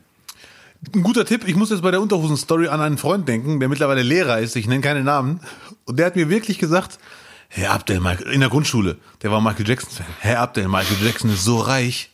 Ein 0.94 1.03
guter 1.03 1.26
Tipp, 1.26 1.46
ich 1.46 1.57
muss 1.57 1.70
jetzt 1.70 1.82
bei 1.82 1.90
der 1.90 2.01
Unterhosen-Story 2.01 2.68
an 2.68 2.80
einen 2.80 2.99
Freund 2.99 3.28
denken, 3.28 3.59
der 3.61 3.68
mittlerweile 3.68 4.03
Lehrer 4.03 4.38
ist, 4.38 4.57
ich 4.57 4.66
nenne 4.68 4.80
keine 4.80 5.03
Namen. 5.03 5.40
Und 5.84 5.99
der 5.99 6.07
hat 6.07 6.16
mir 6.16 6.30
wirklich 6.30 6.59
gesagt, 6.59 6.99
Herr 7.49 7.72
Abdel, 7.72 8.01
Michael- 8.01 8.32
in 8.32 8.40
der 8.40 8.49
Grundschule, 8.49 8.96
der 9.22 9.30
war 9.30 9.40
Michael 9.40 9.66
Jackson-Fan. 9.68 10.07
Herr 10.20 10.40
Abdel, 10.40 10.68
Michael 10.68 11.05
Jackson 11.05 11.30
ist 11.30 11.44
so 11.44 11.59
reich, 11.59 12.11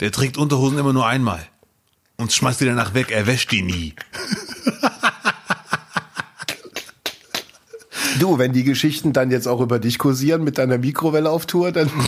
der 0.00 0.10
trägt 0.10 0.36
Unterhosen 0.38 0.78
immer 0.78 0.92
nur 0.92 1.06
einmal. 1.06 1.40
Und 2.16 2.32
schmeißt 2.32 2.60
die 2.60 2.66
danach 2.66 2.92
weg, 2.94 3.10
er 3.10 3.26
wäscht 3.26 3.50
die 3.52 3.62
nie. 3.62 3.94
Du, 8.20 8.36
wenn 8.38 8.52
die 8.52 8.64
Geschichten 8.64 9.14
dann 9.14 9.30
jetzt 9.30 9.48
auch 9.48 9.62
über 9.62 9.78
dich 9.78 9.96
kursieren 9.98 10.44
mit 10.44 10.58
deiner 10.58 10.76
Mikrowelle 10.76 11.30
auf 11.30 11.46
Tour, 11.46 11.72
dann 11.72 11.90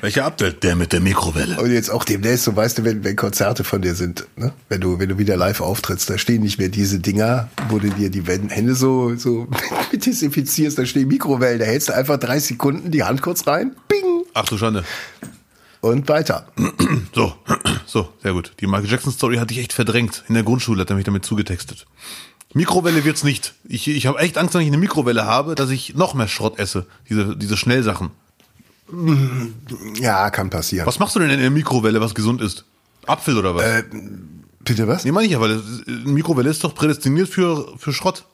Welcher 0.00 0.24
Abdel? 0.24 0.52
Der 0.52 0.74
mit 0.74 0.92
der 0.92 1.00
Mikrowelle. 1.00 1.56
und 1.60 1.70
jetzt 1.70 1.88
auch 1.88 2.02
demnächst, 2.04 2.44
so 2.44 2.56
weißt 2.56 2.78
du, 2.78 2.84
wenn, 2.84 3.04
wenn 3.04 3.14
Konzerte 3.14 3.62
von 3.62 3.80
dir 3.80 3.94
sind, 3.94 4.26
ne? 4.36 4.52
wenn 4.68 4.80
du 4.80 4.98
wenn 4.98 5.08
du 5.08 5.18
wieder 5.18 5.36
live 5.36 5.60
auftrittst, 5.60 6.10
da 6.10 6.18
stehen 6.18 6.42
nicht 6.42 6.58
mehr 6.58 6.68
diese 6.68 6.98
Dinger, 6.98 7.48
wo 7.68 7.78
du 7.78 7.88
dir 7.90 8.10
die 8.10 8.24
Hände 8.24 8.74
so 8.74 9.14
so 9.14 9.46
desinfizierst, 9.92 10.76
da 10.76 10.84
stehen 10.84 11.06
Mikrowellen, 11.06 11.60
da 11.60 11.64
hältst 11.66 11.90
du 11.90 11.94
einfach 11.94 12.18
drei 12.18 12.40
Sekunden 12.40 12.90
die 12.90 13.04
Hand 13.04 13.22
kurz 13.22 13.46
rein, 13.46 13.76
bing 13.86 14.24
Ach 14.34 14.46
du 14.46 14.58
Schande. 14.58 14.82
und 15.80 16.08
weiter. 16.08 16.48
So, 17.14 17.32
so, 17.86 18.08
sehr 18.20 18.32
gut. 18.32 18.50
Die 18.58 18.66
Michael 18.66 18.90
Jackson 18.90 19.12
Story 19.12 19.36
hatte 19.36 19.54
ich 19.54 19.60
echt 19.60 19.72
verdrängt. 19.72 20.24
In 20.26 20.34
der 20.34 20.42
Grundschule 20.42 20.80
hat 20.80 20.90
er 20.90 20.96
mich 20.96 21.04
damit 21.04 21.24
zugetextet. 21.24 21.86
Mikrowelle 22.54 23.04
wird's 23.04 23.24
nicht. 23.24 23.54
Ich, 23.64 23.88
ich 23.88 24.06
habe 24.06 24.18
echt 24.20 24.38
Angst, 24.38 24.54
wenn 24.54 24.60
ich 24.62 24.68
eine 24.68 24.78
Mikrowelle 24.78 25.24
habe, 25.26 25.54
dass 25.54 25.70
ich 25.70 25.94
noch 25.94 26.14
mehr 26.14 26.28
Schrott 26.28 26.58
esse. 26.58 26.86
Diese, 27.08 27.36
diese 27.36 27.56
Schnellsachen. 27.56 28.10
Ja, 29.94 30.30
kann 30.30 30.50
passieren. 30.50 30.86
Was 30.86 30.98
machst 30.98 31.16
du 31.16 31.20
denn 31.20 31.30
in 31.30 31.40
der 31.40 31.50
Mikrowelle, 31.50 32.00
was 32.00 32.14
gesund 32.14 32.40
ist? 32.40 32.64
Apfel 33.06 33.36
oder 33.38 33.54
was? 33.54 33.64
Äh, 33.64 33.84
Bitte 34.60 34.88
was? 34.88 35.04
nee, 35.04 35.12
meine 35.12 35.26
ich 35.26 35.32
ja, 35.32 35.40
weil 35.40 35.60
eine 35.86 36.10
Mikrowelle 36.12 36.48
ist 36.48 36.64
doch 36.64 36.74
prädestiniert 36.74 37.28
für, 37.28 37.76
für 37.76 37.92
Schrott. 37.92 38.24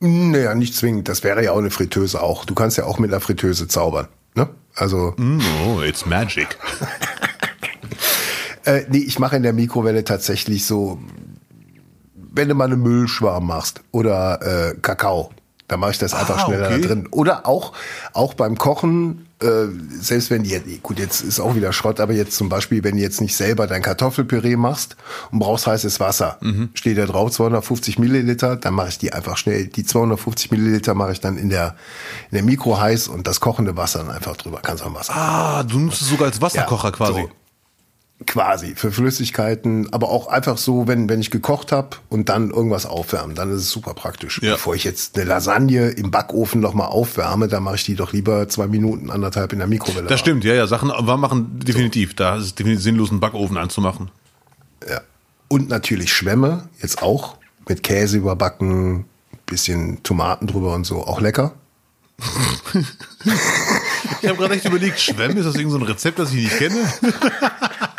Naja, 0.00 0.54
nicht 0.54 0.74
zwingend. 0.74 1.08
Das 1.08 1.22
wäre 1.24 1.42
ja 1.44 1.52
auch 1.52 1.58
eine 1.58 1.70
Fritteuse 1.70 2.22
auch. 2.22 2.44
Du 2.44 2.54
kannst 2.54 2.76
ja 2.76 2.84
auch 2.84 2.98
mit 2.98 3.10
einer 3.12 3.20
Fritteuse 3.20 3.66
zaubern. 3.68 4.08
Ne? 4.34 4.48
Also, 4.74 5.14
Mm, 5.16 5.40
Oh, 5.66 5.80
it's 5.82 6.06
magic. 6.06 6.58
äh, 8.64 8.82
nee, 8.88 8.98
ich 8.98 9.18
mache 9.18 9.36
in 9.36 9.42
der 9.42 9.52
Mikrowelle 9.52 10.04
tatsächlich 10.04 10.64
so, 10.64 11.00
wenn 12.34 12.48
du 12.48 12.54
mal 12.54 12.64
eine 12.64 12.76
Müllschwarm 12.76 13.46
machst 13.46 13.80
oder 13.92 14.40
äh, 14.70 14.74
Kakao, 14.80 15.30
dann 15.68 15.80
mache 15.80 15.92
ich 15.92 15.98
das 15.98 16.12
einfach 16.12 16.36
Ah, 16.38 16.44
schneller 16.46 16.66
okay. 16.66 16.80
da 16.82 16.88
drin. 16.88 17.08
Oder 17.10 17.46
auch, 17.46 17.72
auch 18.12 18.34
beim 18.34 18.58
Kochen, 18.58 19.26
äh, 19.40 19.46
selbst 20.00 20.30
wenn 20.30 20.42
die, 20.42 20.60
gut, 20.82 20.98
jetzt 20.98 21.22
ist 21.22 21.40
auch 21.40 21.54
wieder 21.54 21.72
Schrott, 21.72 21.98
aber 21.98 22.12
jetzt 22.12 22.36
zum 22.36 22.50
Beispiel, 22.50 22.84
wenn 22.84 22.96
du 22.96 23.02
jetzt 23.02 23.22
nicht 23.22 23.34
selber 23.34 23.66
dein 23.66 23.80
Kartoffelpüree 23.80 24.56
machst 24.56 24.96
und 25.30 25.38
brauchst 25.38 25.66
heißes 25.66 25.98
Wasser, 25.98 26.36
Mhm. 26.42 26.70
steht 26.74 26.98
da 26.98 27.06
drauf 27.06 27.30
250 27.30 27.98
Milliliter, 27.98 28.56
dann 28.56 28.74
mache 28.74 28.88
ich 28.90 28.98
die 28.98 29.12
einfach 29.14 29.38
schnell. 29.38 29.66
Die 29.66 29.84
250 29.84 30.50
Milliliter 30.50 30.94
mache 30.94 31.12
ich 31.12 31.20
dann 31.20 31.38
in 31.38 31.48
der, 31.48 31.74
in 32.30 32.34
der 32.36 32.44
Mikro 32.44 32.78
heiß 32.78 33.08
und 33.08 33.26
das 33.26 33.40
kochende 33.40 33.74
Wasser 33.76 34.00
dann 34.00 34.10
einfach 34.10 34.36
drüber. 34.36 34.60
Kannst 34.62 34.84
auch 34.84 34.92
Wasser. 34.94 35.14
Ah, 35.16 35.62
du 35.62 35.78
nutzt 35.78 36.02
es 36.02 36.08
sogar 36.08 36.26
als 36.26 36.40
Wasserkocher 36.42 36.88
Ja, 36.88 36.92
quasi. 36.96 37.12
so. 37.22 37.30
Quasi, 38.26 38.74
für 38.74 38.92
Flüssigkeiten, 38.92 39.92
aber 39.92 40.10
auch 40.10 40.26
einfach 40.26 40.58
so, 40.58 40.86
wenn, 40.86 41.08
wenn 41.08 41.20
ich 41.20 41.30
gekocht 41.30 41.72
habe 41.72 41.96
und 42.08 42.28
dann 42.28 42.50
irgendwas 42.50 42.86
aufwärmen, 42.86 43.34
dann 43.34 43.50
ist 43.50 43.62
es 43.62 43.70
super 43.70 43.94
praktisch. 43.94 44.40
Ja. 44.42 44.52
Bevor 44.52 44.74
ich 44.74 44.84
jetzt 44.84 45.16
eine 45.16 45.24
Lasagne 45.24 45.90
im 45.90 46.10
Backofen 46.10 46.60
nochmal 46.60 46.88
aufwärme, 46.88 47.48
dann 47.48 47.62
mache 47.62 47.76
ich 47.76 47.84
die 47.84 47.94
doch 47.94 48.12
lieber 48.12 48.48
zwei 48.48 48.66
Minuten, 48.66 49.10
anderthalb 49.10 49.52
in 49.52 49.58
der 49.58 49.68
Mikrowelle. 49.68 50.06
Das 50.06 50.20
stimmt, 50.20 50.44
ja, 50.44 50.54
ja, 50.54 50.66
Sachen 50.66 50.90
warm 50.90 51.20
machen, 51.20 51.60
definitiv. 51.60 52.14
Da 52.14 52.36
ist 52.36 52.44
es 52.44 52.54
definitiv 52.54 52.82
sinnlos, 52.82 53.10
einen 53.10 53.20
Backofen 53.20 53.56
anzumachen. 53.56 54.10
Ja. 54.88 55.00
Und 55.48 55.68
natürlich 55.68 56.12
Schwämme, 56.12 56.68
jetzt 56.80 57.02
auch 57.02 57.36
mit 57.68 57.82
Käse 57.82 58.18
überbacken, 58.18 59.06
bisschen 59.46 60.02
Tomaten 60.02 60.46
drüber 60.46 60.74
und 60.74 60.84
so, 60.84 61.06
auch 61.06 61.20
lecker. 61.20 61.54
Ich 64.20 64.28
habe 64.28 64.38
gerade 64.38 64.54
echt 64.54 64.64
überlegt, 64.64 65.00
Schwemm, 65.00 65.36
ist 65.36 65.46
das 65.46 65.56
irgend 65.56 65.72
so 65.72 65.78
ein 65.78 65.82
Rezept, 65.82 66.18
das 66.18 66.30
ich 66.30 66.44
nicht 66.44 66.56
kenne? 66.56 66.76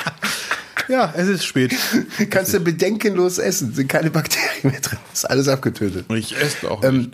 ja, 0.93 1.13
es 1.15 1.27
ist 1.27 1.43
spät. 1.45 1.73
Kannst 2.29 2.53
du 2.53 2.59
bedenkenlos 2.59 3.37
essen, 3.39 3.73
sind 3.73 3.87
keine 3.89 4.11
Bakterien 4.11 4.71
mehr 4.71 4.79
drin, 4.81 4.99
ist 5.11 5.29
alles 5.29 5.47
abgetötet. 5.47 6.05
Ich 6.11 6.35
esse 6.39 6.69
auch 6.69 6.81
nicht. 6.83 7.11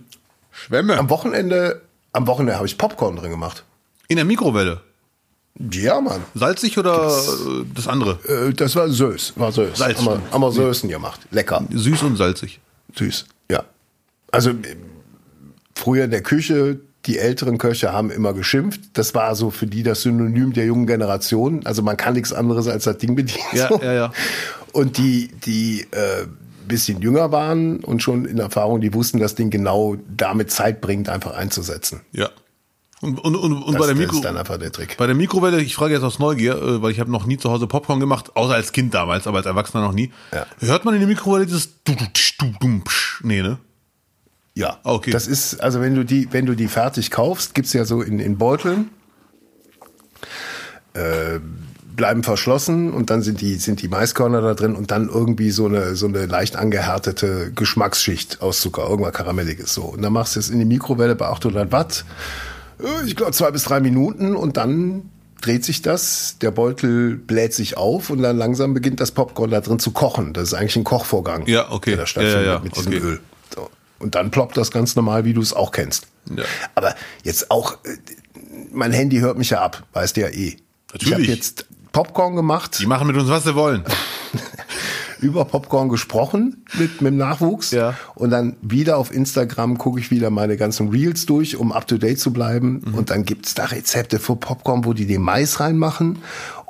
Schwämme. 0.51 0.97
Am 0.97 1.09
Wochenende, 1.09 1.81
am 2.11 2.27
Wochenende 2.27 2.55
habe 2.57 2.65
ich 2.67 2.77
Popcorn 2.77 3.15
drin 3.15 3.31
gemacht. 3.31 3.63
In 4.09 4.17
der 4.17 4.25
Mikrowelle. 4.25 4.81
Ja, 5.71 5.99
Mann. 6.01 6.21
Salzig 6.35 6.77
oder 6.77 7.07
äh, 7.07 7.65
das 7.73 7.87
andere? 7.87 8.19
Äh, 8.27 8.53
Das 8.53 8.75
war 8.75 8.89
Sös, 8.89 9.33
war 9.35 9.51
Sös. 9.51 9.77
Salz. 9.77 9.97
Haben 9.99 10.05
wir, 10.05 10.21
haben 10.31 10.41
wir 10.41 10.51
Sösen 10.51 10.89
gemacht. 10.89 11.21
Lecker, 11.31 11.63
Süß 11.71 12.03
und 12.03 12.17
salzig. 12.17 12.59
süß. 12.95 13.25
Ja. 13.51 13.63
Also 14.31 14.51
äh, 14.51 14.75
früher 15.75 16.05
in 16.05 16.11
der 16.11 16.21
Küche, 16.23 16.79
die 17.05 17.17
älteren 17.17 17.57
Köche 17.57 17.93
haben 17.93 18.11
immer 18.11 18.33
geschimpft. 18.33 18.81
Das 18.93 19.15
war 19.15 19.35
so 19.35 19.51
für 19.51 19.67
die 19.67 19.83
das 19.83 20.01
Synonym 20.01 20.53
der 20.53 20.65
jungen 20.65 20.85
Generation. 20.85 21.65
Also 21.65 21.81
man 21.81 21.97
kann 21.97 22.13
nichts 22.13 22.33
anderes 22.33 22.67
als 22.67 22.83
das 22.83 22.97
Ding 22.97 23.15
bedienen. 23.15 23.39
Ja, 23.53 23.69
ja, 23.81 23.93
ja. 23.93 24.13
Und 24.73 24.97
die, 24.97 25.29
die 25.45 25.87
äh, 25.91 26.27
bisschen 26.67 27.01
jünger 27.01 27.31
waren 27.31 27.79
und 27.83 28.01
schon 28.01 28.25
in 28.25 28.37
Erfahrung, 28.37 28.79
die 28.79 28.93
wussten, 28.93 29.19
das 29.19 29.35
Ding 29.35 29.49
genau 29.49 29.97
damit 30.15 30.51
Zeit 30.51 30.79
bringt, 30.81 31.09
einfach 31.09 31.35
einzusetzen. 31.35 32.01
Ja. 32.11 32.29
Und, 33.01 33.19
und, 33.19 33.35
und, 33.35 33.53
und 33.53 33.73
Das, 33.73 33.79
bei, 33.81 33.87
der 33.87 33.95
Mikro, 33.95 34.15
ist 34.17 34.25
dann 34.25 34.37
einfach 34.37 34.57
der 34.57 34.71
Trick. 34.71 34.97
bei 34.97 35.05
der 35.05 35.15
Mikrowelle, 35.15 35.61
ich 35.61 35.73
frage 35.73 35.93
jetzt 35.93 36.03
aus 36.03 36.19
Neugier, 36.19 36.55
äh, 36.55 36.81
weil 36.81 36.91
ich 36.91 36.99
habe 36.99 37.09
noch 37.09 37.25
nie 37.25 37.37
zu 37.37 37.49
Hause 37.49 37.65
Popcorn 37.65 37.99
gemacht, 37.99 38.35
außer 38.35 38.53
als 38.53 38.71
Kind 38.73 38.93
damals, 38.93 39.25
aber 39.25 39.37
als 39.37 39.45
Erwachsener 39.45 39.83
noch 39.83 39.93
nie. 39.93 40.11
Ja. 40.33 40.45
Hört 40.59 40.85
man 40.85 40.93
in 40.93 40.99
der 40.99 41.07
Mikrowelle 41.09 41.45
dieses? 41.45 41.69
Nee, 43.23 43.41
ne? 43.41 43.57
Ja, 44.59 44.77
okay. 44.83 45.11
Das 45.11 45.25
ist, 45.25 45.61
also 45.63 45.79
wenn 45.79 45.95
du 45.95 46.03
die, 46.03 46.27
wenn 46.31 46.45
du 46.45 46.53
die 46.53 46.67
fertig 46.67 47.11
kaufst, 47.11 47.53
gibt's 47.53 47.71
ja 47.71 47.85
so 47.85 48.01
in, 48.01 48.19
in 48.19 48.37
Beuteln. 48.37 48.89
Äh, 50.93 51.39
bleiben 51.95 52.23
verschlossen 52.23 52.91
und 52.91 53.09
dann 53.09 53.21
sind 53.21 53.39
die, 53.39 53.55
sind 53.55 53.81
die 53.81 53.87
Maiskörner 53.87 54.41
da 54.41 54.53
drin 54.53 54.75
und 54.75 54.91
dann 54.91 55.07
irgendwie 55.07 55.51
so 55.51 55.65
eine, 55.65 55.95
so 55.95 56.07
eine 56.07 56.25
leicht 56.25 56.57
angehärtete 56.57 57.51
Geschmacksschicht 57.53 58.41
aus 58.41 58.59
Zucker, 58.59 58.89
irgendwas 58.89 59.13
Karamelliges 59.13 59.73
so. 59.73 59.83
Und 59.83 60.01
dann 60.01 60.11
machst 60.11 60.35
du 60.35 60.41
es 60.41 60.49
in 60.49 60.59
die 60.59 60.65
Mikrowelle 60.65 61.15
bei 61.15 61.27
800 61.27 61.71
Watt, 61.71 62.03
äh, 62.79 63.05
ich 63.05 63.15
glaube 63.15 63.31
zwei 63.31 63.51
bis 63.51 63.63
drei 63.63 63.79
Minuten 63.79 64.35
und 64.35 64.57
dann 64.57 65.09
dreht 65.41 65.63
sich 65.63 65.81
das, 65.81 66.37
der 66.41 66.51
Beutel 66.51 67.15
bläht 67.15 67.53
sich 67.53 67.77
auf 67.77 68.09
und 68.09 68.21
dann 68.21 68.37
langsam 68.37 68.73
beginnt 68.73 68.99
das 68.99 69.11
Popcorn 69.11 69.51
da 69.51 69.61
drin 69.61 69.79
zu 69.79 69.91
kochen. 69.91 70.33
Das 70.33 70.43
ist 70.43 70.53
eigentlich 70.53 70.75
ein 70.75 70.83
Kochvorgang. 70.83 71.47
Ja, 71.47 71.71
okay. 71.71 71.91
Der 71.91 71.99
da 71.99 72.05
stattfindet 72.05 72.41
Ja, 72.41 72.45
ja, 72.45 72.53
ja. 72.55 72.59
mit 72.59 72.75
diesem 72.75 72.93
Okay. 72.93 73.01
Öl. 73.03 73.19
So. 73.55 73.69
Und 73.99 74.15
dann 74.15 74.31
ploppt 74.31 74.57
das 74.57 74.71
ganz 74.71 74.95
normal, 74.95 75.25
wie 75.25 75.33
du 75.33 75.41
es 75.41 75.53
auch 75.53 75.71
kennst. 75.71 76.07
Ja. 76.35 76.43
Aber 76.75 76.95
jetzt 77.23 77.51
auch, 77.51 77.73
äh, 77.83 77.97
mein 78.71 78.91
Handy 78.91 79.19
hört 79.19 79.37
mich 79.37 79.49
ja 79.49 79.61
ab, 79.61 79.83
weißt 79.93 80.17
du 80.17 80.21
ja 80.21 80.27
eh. 80.27 80.57
Ich 80.93 81.05
habe 81.05 81.09
Natürlich. 81.11 81.27
jetzt 81.27 81.65
Popcorn 81.91 82.35
gemacht, 82.35 82.79
Die 82.79 82.85
machen 82.85 83.07
mit 83.07 83.15
uns, 83.17 83.29
was 83.29 83.43
sie 83.43 83.55
wollen. 83.55 83.83
über 85.21 85.45
Popcorn 85.45 85.89
gesprochen 85.89 86.65
mit, 86.77 87.01
mit 87.01 87.11
dem 87.11 87.17
Nachwuchs. 87.17 87.71
Ja. 87.71 87.95
Und 88.15 88.29
dann 88.29 88.55
wieder 88.61 88.97
auf 88.97 89.13
Instagram 89.13 89.77
gucke 89.77 89.99
ich 89.99 90.11
wieder 90.11 90.29
meine 90.29 90.57
ganzen 90.57 90.89
Reels 90.89 91.25
durch, 91.25 91.57
um 91.57 91.71
up 91.71 91.87
to 91.87 91.97
date 91.97 92.19
zu 92.19 92.31
bleiben. 92.31 92.81
Mhm. 92.85 92.93
Und 92.95 93.09
dann 93.09 93.25
gibt's 93.25 93.53
da 93.53 93.65
Rezepte 93.65 94.19
für 94.19 94.35
Popcorn, 94.35 94.85
wo 94.85 94.93
die 94.93 95.05
den 95.05 95.21
Mais 95.21 95.59
reinmachen 95.59 96.19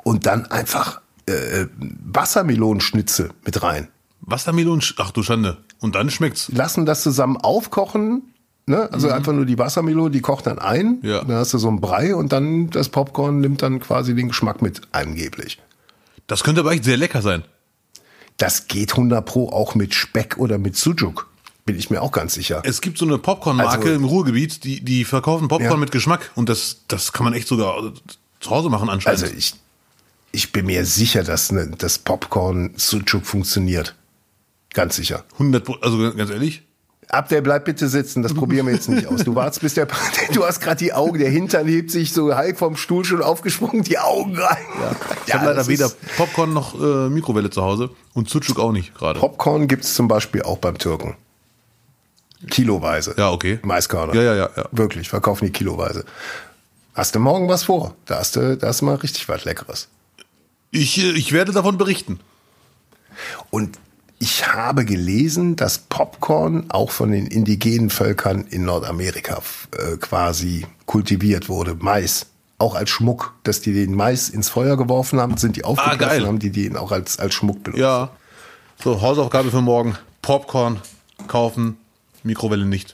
und 0.02 0.26
dann 0.26 0.46
einfach 0.46 1.00
äh, 1.26 1.66
Wassermelonenschnitzel 1.78 3.30
mit 3.44 3.62
rein. 3.62 3.88
Wassermelonen, 4.20 4.84
ach 4.98 5.10
du 5.12 5.22
Schande. 5.22 5.58
Und 5.80 5.94
dann 5.94 6.10
schmeckt's. 6.10 6.50
Lassen 6.52 6.86
das 6.86 7.02
zusammen 7.02 7.36
aufkochen. 7.36 8.22
Ne? 8.66 8.88
Also 8.92 9.08
einfach 9.10 9.32
nur 9.32 9.46
die 9.46 9.58
Wassermelone, 9.58 10.10
die 10.10 10.20
kocht 10.20 10.46
dann 10.46 10.58
ein. 10.58 11.00
Mhm. 11.02 11.08
Ja. 11.08 11.24
Dann 11.24 11.36
hast 11.36 11.52
du 11.54 11.58
so 11.58 11.68
einen 11.68 11.80
Brei 11.80 12.14
und 12.14 12.32
dann 12.32 12.70
das 12.70 12.88
Popcorn 12.88 13.40
nimmt 13.40 13.62
dann 13.62 13.80
quasi 13.80 14.14
den 14.14 14.28
Geschmack 14.28 14.62
mit, 14.62 14.82
angeblich. 14.92 15.58
Das 16.26 16.44
könnte 16.44 16.60
aber 16.60 16.72
echt 16.72 16.84
sehr 16.84 16.96
lecker 16.96 17.22
sein. 17.22 17.42
Das 18.36 18.68
geht 18.68 18.92
100 18.92 19.24
Pro 19.24 19.48
auch 19.50 19.74
mit 19.74 19.94
Speck 19.94 20.36
oder 20.38 20.58
mit 20.58 20.76
Sujuk. 20.76 21.28
Bin 21.66 21.76
ich 21.78 21.90
mir 21.90 22.00
auch 22.00 22.12
ganz 22.12 22.34
sicher. 22.34 22.62
Es 22.64 22.80
gibt 22.80 22.96
so 22.98 23.04
eine 23.04 23.18
Popcorn-Marke 23.18 23.82
Also- 23.82 23.92
im 23.94 24.04
Ruhrgebiet, 24.04 24.64
die, 24.64 24.82
die 24.84 25.04
verkaufen 25.04 25.48
Popcorn 25.48 25.72
Ja. 25.72 25.76
mit 25.76 25.90
Geschmack. 25.90 26.30
Und 26.34 26.48
das, 26.48 26.82
das 26.88 27.12
kann 27.12 27.24
man 27.24 27.32
echt 27.34 27.48
sogar 27.48 27.92
zu 28.40 28.50
Hause 28.50 28.70
machen 28.70 28.88
anscheinend. 28.88 29.22
Also 29.22 29.34
ich, 29.36 29.54
ich 30.32 30.52
bin 30.52 30.66
mir 30.66 30.86
sicher, 30.86 31.24
dass 31.24 31.50
ne, 31.52 31.70
das 31.76 31.98
Popcorn 31.98 32.72
Sucuk 32.76 33.26
funktioniert. 33.26 33.94
Ganz 34.72 34.96
sicher. 34.96 35.24
100, 35.34 35.64
Pro- 35.64 35.76
also 35.80 35.98
ganz 36.14 36.30
ehrlich. 36.30 36.62
Abdel, 37.08 37.42
bleib 37.42 37.64
bitte 37.64 37.88
sitzen, 37.88 38.22
das 38.22 38.32
probieren 38.34 38.66
wir 38.66 38.74
jetzt 38.74 38.88
nicht 38.88 39.08
aus. 39.08 39.24
Du 39.24 39.34
wartest, 39.34 39.62
bis 39.62 39.74
der, 39.74 39.88
du 40.32 40.44
hast 40.44 40.60
gerade 40.60 40.76
die 40.76 40.92
Augen, 40.92 41.18
der 41.18 41.28
Hintern 41.28 41.66
hebt 41.66 41.90
sich 41.90 42.12
so 42.12 42.36
halb 42.36 42.56
vom 42.56 42.76
Stuhl 42.76 43.04
schon 43.04 43.20
aufgesprungen, 43.20 43.82
die 43.82 43.98
Augen 43.98 44.38
rein. 44.38 44.56
Ja, 44.80 44.96
Ich 45.26 45.34
habe 45.34 45.46
leider 45.46 45.66
weder 45.66 45.90
Popcorn 46.16 46.52
noch 46.52 46.80
äh, 46.80 47.08
Mikrowelle 47.08 47.50
zu 47.50 47.62
Hause 47.62 47.90
und 48.14 48.30
Sucuk 48.30 48.60
auch 48.60 48.70
nicht 48.70 48.94
gerade. 48.94 49.18
Popcorn 49.18 49.66
gibt's 49.66 49.94
zum 49.94 50.06
Beispiel 50.06 50.42
auch 50.42 50.58
beim 50.58 50.78
Türken. 50.78 51.16
Kiloweise. 52.48 53.14
Ja, 53.18 53.30
okay. 53.32 53.58
Maiskörner. 53.62 54.14
Ja, 54.14 54.22
ja, 54.22 54.34
ja, 54.34 54.50
ja. 54.56 54.64
Wirklich, 54.72 55.08
verkaufen 55.08 55.46
die 55.46 55.52
kiloweise. 55.52 56.04
Hast 56.94 57.14
du 57.14 57.18
morgen 57.18 57.48
was 57.48 57.64
vor? 57.64 57.94
Da 58.06 58.18
hast 58.18 58.36
du, 58.36 58.56
da 58.56 58.68
hast 58.68 58.80
du 58.80 58.84
mal 58.86 58.94
richtig 58.94 59.28
was 59.28 59.44
Leckeres. 59.44 59.88
Ich, 60.70 60.98
äh, 60.98 61.10
ich 61.10 61.32
werde 61.32 61.52
davon 61.52 61.76
berichten. 61.76 62.20
Und 63.50 63.78
ich 64.22 64.46
habe 64.46 64.84
gelesen, 64.84 65.56
dass 65.56 65.78
Popcorn 65.78 66.66
auch 66.70 66.90
von 66.90 67.10
den 67.10 67.26
indigenen 67.26 67.88
Völkern 67.90 68.44
in 68.50 68.64
Nordamerika 68.64 69.40
äh, 69.72 69.96
quasi 69.96 70.66
kultiviert 70.86 71.48
wurde. 71.48 71.74
Mais. 71.80 72.26
Auch 72.58 72.74
als 72.74 72.90
Schmuck. 72.90 73.32
Dass 73.44 73.62
die 73.62 73.72
den 73.72 73.94
Mais 73.94 74.28
ins 74.28 74.50
Feuer 74.50 74.76
geworfen 74.76 75.18
haben, 75.18 75.38
sind 75.38 75.56
die 75.56 75.60
geil. 75.62 75.70
aufgegriffen, 75.70 76.26
haben 76.26 76.38
die 76.38 76.50
den 76.50 76.76
auch 76.76 76.92
als, 76.92 77.18
als 77.18 77.32
Schmuck 77.34 77.62
benutzt. 77.64 77.80
Ja. 77.80 78.10
So, 78.84 79.00
Hausaufgabe 79.00 79.50
für 79.50 79.62
morgen. 79.62 79.96
Popcorn 80.20 80.80
kaufen, 81.26 81.78
Mikrowelle 82.22 82.66
nicht. 82.66 82.92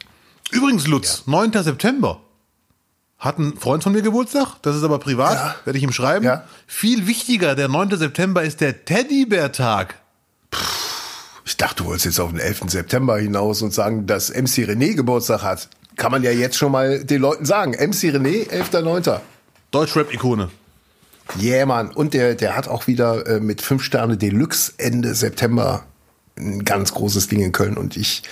Übrigens, 0.53 0.87
Lutz, 0.87 1.25
9. 1.27 1.51
September. 1.65 2.21
Hat 3.19 3.39
ein 3.41 3.57
Freund 3.57 3.83
von 3.83 3.93
mir 3.93 4.03
Geburtstag, 4.03 4.57
das 4.63 4.77
ist 4.77 4.85
aber 4.85 5.01
privat, 5.01 5.35
Ja. 5.35 5.55
werde 5.65 5.77
ich 5.79 5.83
ihm 5.83 5.91
schreiben. 5.93 6.25
Ja. 6.25 6.45
Viel 6.69 7.09
wichtiger, 7.09 7.57
der 7.57 7.67
9. 7.67 7.97
September 7.97 8.45
ist 8.45 8.61
der 8.61 8.85
Teddybär-Tag. 8.85 9.97
Ich 11.47 11.57
dachte, 11.57 11.85
du 11.85 11.89
wolltest 11.89 12.07
jetzt 12.07 12.21
auf 12.21 12.31
den 12.31 12.41
11. 12.41 12.63
September 12.67 13.19
hinaus 13.19 13.63
und 13.63 13.73
sagen, 13.73 14.07
dass 14.09 14.31
MC 14.31 14.69
René 14.69 14.95
Geburtstag 14.95 15.43
hat. 15.43 15.69
Kann 15.95 16.11
man 16.11 16.25
ja 16.25 16.33
jetzt 16.33 16.57
schon 16.57 16.73
mal 16.73 17.05
den 17.05 17.23
Leuten 17.23 17.47
sagen. 17.47 17.71
MC 17.71 18.11
René, 18.13 18.49
11.9. 18.51 19.21
Deutschrap-Ikone. 19.71 20.51
Yeah, 21.41 21.65
Mann. 21.65 21.93
Und 21.93 22.15
der, 22.15 22.35
der 22.35 22.57
hat 22.57 22.67
auch 22.67 22.89
wieder 22.89 23.27
äh, 23.29 23.41
mit 23.41 23.63
5 23.63 23.81
Sterne 23.81 24.17
Deluxe 24.17 24.73
Ende 24.77 25.15
September 25.15 25.85
ein 26.37 26.65
ganz 26.65 26.93
großes 26.93 27.29
Ding 27.29 27.41
in 27.41 27.53
Köln. 27.53 27.77
Und 27.77 27.97
ich 27.97 28.25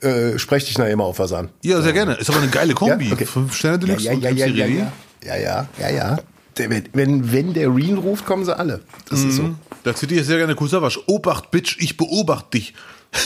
äh, 0.00 0.38
spreche 0.38 0.66
dich 0.66 0.78
nachher 0.78 0.96
mal 0.96 1.04
auf 1.04 1.18
was 1.18 1.32
an. 1.32 1.48
Ja, 1.62 1.82
sehr 1.82 1.92
gerne. 1.92 2.14
Ist 2.14 2.30
aber 2.30 2.38
eine 2.38 2.50
geile 2.50 2.74
Kombi. 2.74 3.06
Ja, 3.06 3.14
okay. 3.14 3.26
Fünf 3.26 3.56
Sterne 3.56 3.80
Deluxe 3.80 4.04
ja, 4.04 4.12
ja, 4.12 4.16
und 4.16 4.22
ja, 4.22 4.30
MC 4.46 4.56
ja, 4.56 4.64
René. 4.64 4.86
ja, 5.24 5.36
ja, 5.36 5.36
ja, 5.36 5.68
ja, 5.80 5.90
ja. 5.90 6.18
Der, 6.58 6.70
wenn, 6.92 7.32
wenn 7.32 7.54
der 7.54 7.74
Reen 7.74 7.98
ruft, 7.98 8.26
kommen 8.26 8.44
sie 8.44 8.56
alle. 8.56 8.80
Das 9.08 9.20
ist 9.22 9.36
so. 9.36 9.42
Mhm. 9.44 9.56
Da 9.84 9.94
zitiere 9.94 10.20
ich 10.20 10.26
sehr 10.26 10.38
gerne 10.38 10.54
Kusawasch. 10.54 10.98
Obacht, 11.06 11.50
Bitch, 11.50 11.76
ich 11.80 11.96
beobachte 11.96 12.58
dich. 12.58 12.74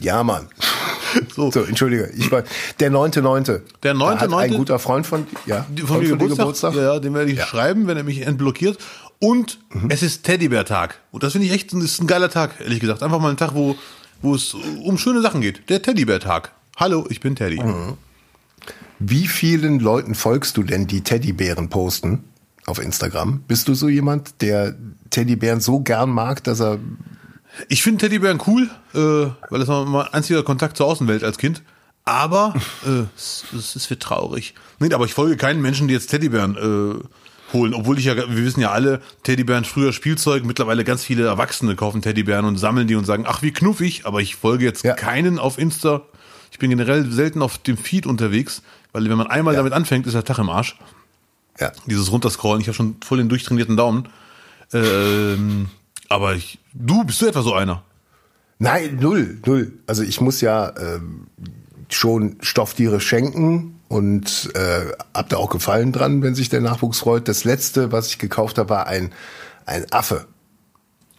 Ja, 0.00 0.22
Mann. 0.24 0.48
So. 1.34 1.50
So, 1.50 1.64
entschuldige. 1.64 2.08
Ich 2.16 2.30
war, 2.30 2.44
der 2.78 2.90
9.9. 2.92 3.60
Der 3.82 3.94
Da 3.94 4.10
hat 4.10 4.28
9.9.. 4.30 4.36
ein 4.36 4.54
guter 4.54 4.78
Freund 4.78 5.06
von, 5.06 5.26
ja, 5.44 5.66
Von 5.84 5.98
mir 5.98 6.16
dir 6.16 6.28
Geburtstag, 6.28 6.74
Ja, 6.76 6.94
ja, 6.94 6.98
den 7.00 7.12
werde 7.14 7.32
ich 7.32 7.42
schreiben, 7.42 7.86
wenn 7.88 7.96
er 7.96 8.04
mich 8.04 8.24
entblockiert. 8.24 8.78
Und 9.18 9.58
Mhm. 9.74 9.90
es 9.90 10.02
ist 10.04 10.22
Teddybär-Tag. 10.24 10.98
Und 11.10 11.22
das 11.24 11.32
finde 11.32 11.48
ich 11.48 11.52
echt, 11.52 11.72
das 11.74 11.82
ist 11.82 12.00
ein 12.00 12.06
geiler 12.06 12.30
Tag, 12.30 12.52
ehrlich 12.60 12.78
gesagt. 12.80 13.02
Einfach 13.02 13.18
mal 13.20 13.28
ein 13.30 13.36
Tag, 13.36 13.54
wo, 13.54 13.74
wo 14.22 14.34
es 14.36 14.54
um 14.54 14.96
schöne 14.98 15.20
Sachen 15.20 15.40
geht. 15.40 15.68
Der 15.68 15.82
Teddybär-Tag. 15.82 16.52
Hallo, 16.76 17.04
ich 17.10 17.20
bin 17.20 17.34
Teddy. 17.34 17.60
Mhm. 17.60 17.94
Wie 19.00 19.26
vielen 19.26 19.80
Leuten 19.80 20.14
folgst 20.14 20.56
du 20.56 20.62
denn, 20.62 20.86
die 20.86 21.02
Teddybären 21.02 21.68
posten 21.68 22.22
auf 22.70 22.78
Instagram? 22.80 23.42
Bist 23.46 23.68
du 23.68 23.74
so 23.74 23.88
jemand, 23.88 24.40
der 24.40 24.74
Teddybären 25.10 25.60
so 25.60 25.80
gern 25.80 26.10
mag, 26.10 26.42
dass 26.44 26.60
er 26.60 26.78
Ich 27.68 27.82
finde 27.82 27.98
Teddybären 28.06 28.40
cool, 28.46 28.70
äh, 28.94 28.98
weil 29.50 29.58
das 29.58 29.68
war 29.68 29.84
mein 29.84 30.06
einziger 30.08 30.42
Kontakt 30.42 30.76
zur 30.76 30.86
Außenwelt 30.86 31.24
als 31.24 31.36
Kind. 31.38 31.62
Aber 32.04 32.54
äh, 32.86 33.04
es, 33.16 33.44
es 33.52 33.90
wird 33.90 34.02
traurig. 34.02 34.54
Nee, 34.78 34.92
aber 34.94 35.04
ich 35.04 35.14
folge 35.14 35.36
keinen 35.36 35.60
Menschen, 35.60 35.86
die 35.86 35.94
jetzt 35.94 36.08
Teddybären 36.08 36.56
äh, 36.56 37.52
holen. 37.52 37.74
Obwohl 37.74 37.98
ich 37.98 38.06
ja, 38.06 38.16
wir 38.16 38.44
wissen 38.44 38.60
ja 38.60 38.70
alle, 38.70 39.00
Teddybären 39.22 39.64
früher 39.64 39.92
Spielzeug, 39.92 40.44
mittlerweile 40.44 40.84
ganz 40.84 41.04
viele 41.04 41.26
Erwachsene 41.26 41.76
kaufen 41.76 42.02
Teddybären 42.02 42.46
und 42.46 42.56
sammeln 42.56 42.88
die 42.88 42.94
und 42.94 43.04
sagen, 43.04 43.24
ach 43.26 43.42
wie 43.42 43.52
knuffig, 43.52 44.06
aber 44.06 44.20
ich 44.20 44.36
folge 44.36 44.64
jetzt 44.64 44.84
Ja. 44.84 44.94
keinen 44.94 45.38
auf 45.38 45.58
Insta. 45.58 46.02
Ich 46.52 46.58
bin 46.58 46.70
generell 46.70 47.10
selten 47.10 47.42
auf 47.42 47.58
dem 47.58 47.76
Feed 47.76 48.06
unterwegs, 48.06 48.62
weil 48.92 49.08
wenn 49.08 49.18
man 49.18 49.26
einmal 49.26 49.54
damit 49.54 49.72
anfängt, 49.72 50.06
ist 50.06 50.14
der 50.14 50.24
Tag 50.24 50.38
im 50.38 50.48
Arsch. 50.48 50.76
Ja, 51.60 51.72
Dieses 51.86 52.10
Runterscrollen, 52.10 52.60
ich 52.60 52.68
habe 52.68 52.74
schon 52.74 52.96
voll 53.04 53.18
den 53.18 53.28
durchtrainierten 53.28 53.76
Daumen. 53.76 54.08
Ähm, 54.72 55.68
aber 56.08 56.34
ich, 56.34 56.58
du 56.72 57.04
bist 57.04 57.20
du 57.20 57.26
etwa 57.26 57.42
so 57.42 57.54
einer? 57.54 57.82
Nein, 58.58 58.98
null, 59.00 59.38
null. 59.46 59.72
Also 59.86 60.02
ich 60.02 60.20
muss 60.20 60.40
ja 60.40 60.72
ähm, 60.76 61.26
schon 61.88 62.36
Stofftiere 62.40 63.00
schenken 63.00 63.80
und 63.88 64.50
äh, 64.54 64.92
hab 65.14 65.28
da 65.28 65.36
auch 65.36 65.50
Gefallen 65.50 65.92
dran, 65.92 66.22
wenn 66.22 66.34
sich 66.34 66.48
der 66.48 66.60
Nachwuchs 66.60 67.00
freut. 67.00 67.28
Das 67.28 67.44
letzte, 67.44 67.92
was 67.92 68.08
ich 68.08 68.18
gekauft 68.18 68.58
habe, 68.58 68.70
war 68.70 68.86
ein, 68.86 69.12
ein 69.66 69.90
Affe. 69.92 70.26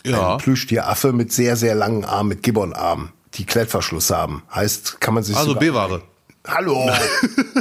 Ja. 0.05 0.33
Ein 0.33 0.37
Plüschtieraffe 0.39 1.13
mit 1.13 1.31
sehr, 1.31 1.55
sehr 1.55 1.75
langen 1.75 2.05
Armen, 2.05 2.29
mit 2.29 2.43
Gibbonarmen, 2.43 3.09
die 3.35 3.45
Klettverschluss 3.45 4.09
haben. 4.09 4.43
Heißt, 4.53 4.99
kann 4.99 5.13
man 5.13 5.23
sich 5.23 5.35
Also 5.35 5.55
B-Ware. 5.55 6.01
Hallo. 6.47 6.75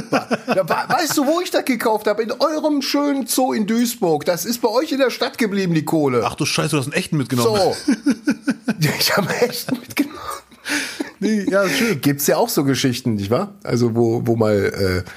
Weißt 0.09 1.17
du, 1.17 1.27
wo 1.27 1.39
ich 1.41 1.51
das 1.51 1.65
gekauft 1.65 2.07
habe? 2.07 2.23
In 2.23 2.31
eurem 2.31 2.81
schönen 2.81 3.27
Zoo 3.27 3.53
in 3.53 3.67
Duisburg. 3.67 4.25
Das 4.25 4.45
ist 4.45 4.61
bei 4.61 4.69
euch 4.69 4.91
in 4.91 4.97
der 4.97 5.11
Stadt 5.11 5.37
geblieben, 5.37 5.73
die 5.73 5.85
Kohle. 5.85 6.23
Ach 6.25 6.35
du 6.35 6.45
Scheiße, 6.45 6.71
du 6.71 6.77
hast 6.77 6.85
einen 6.85 6.93
echten 6.93 7.17
mitgenommen. 7.17 7.55
so. 7.55 7.75
Ja, 8.79 8.89
ich 8.99 9.15
habe 9.15 9.29
echt 9.41 9.71
mitgenommen. 9.71 10.17
Nee, 11.19 11.45
ja, 11.47 11.69
schön. 11.69 12.01
Gibt's 12.01 12.25
ja 12.25 12.37
auch 12.37 12.49
so 12.49 12.63
Geschichten, 12.63 13.13
nicht 13.13 13.29
wahr? 13.29 13.53
Also 13.61 13.95
wo, 13.95 14.25
wo 14.25 14.35
mal 14.35 15.03
äh, 15.05 15.09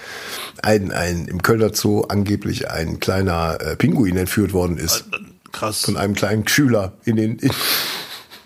ein, 0.63 0.93
ein 0.93 1.27
im 1.29 1.41
Kölner 1.41 1.73
Zoo 1.73 2.03
angeblich 2.03 2.71
ein 2.71 3.01
kleiner 3.01 3.59
äh, 3.61 3.77
Pinguin 3.77 4.19
entführt 4.19 4.53
worden 4.53 4.77
ist 4.77 5.05
Krass. 5.53 5.81
von 5.81 5.97
einem 5.97 6.15
kleinen 6.15 6.47
Schüler 6.47 6.93
in 7.05 7.17
den, 7.17 7.39
in 7.39 7.51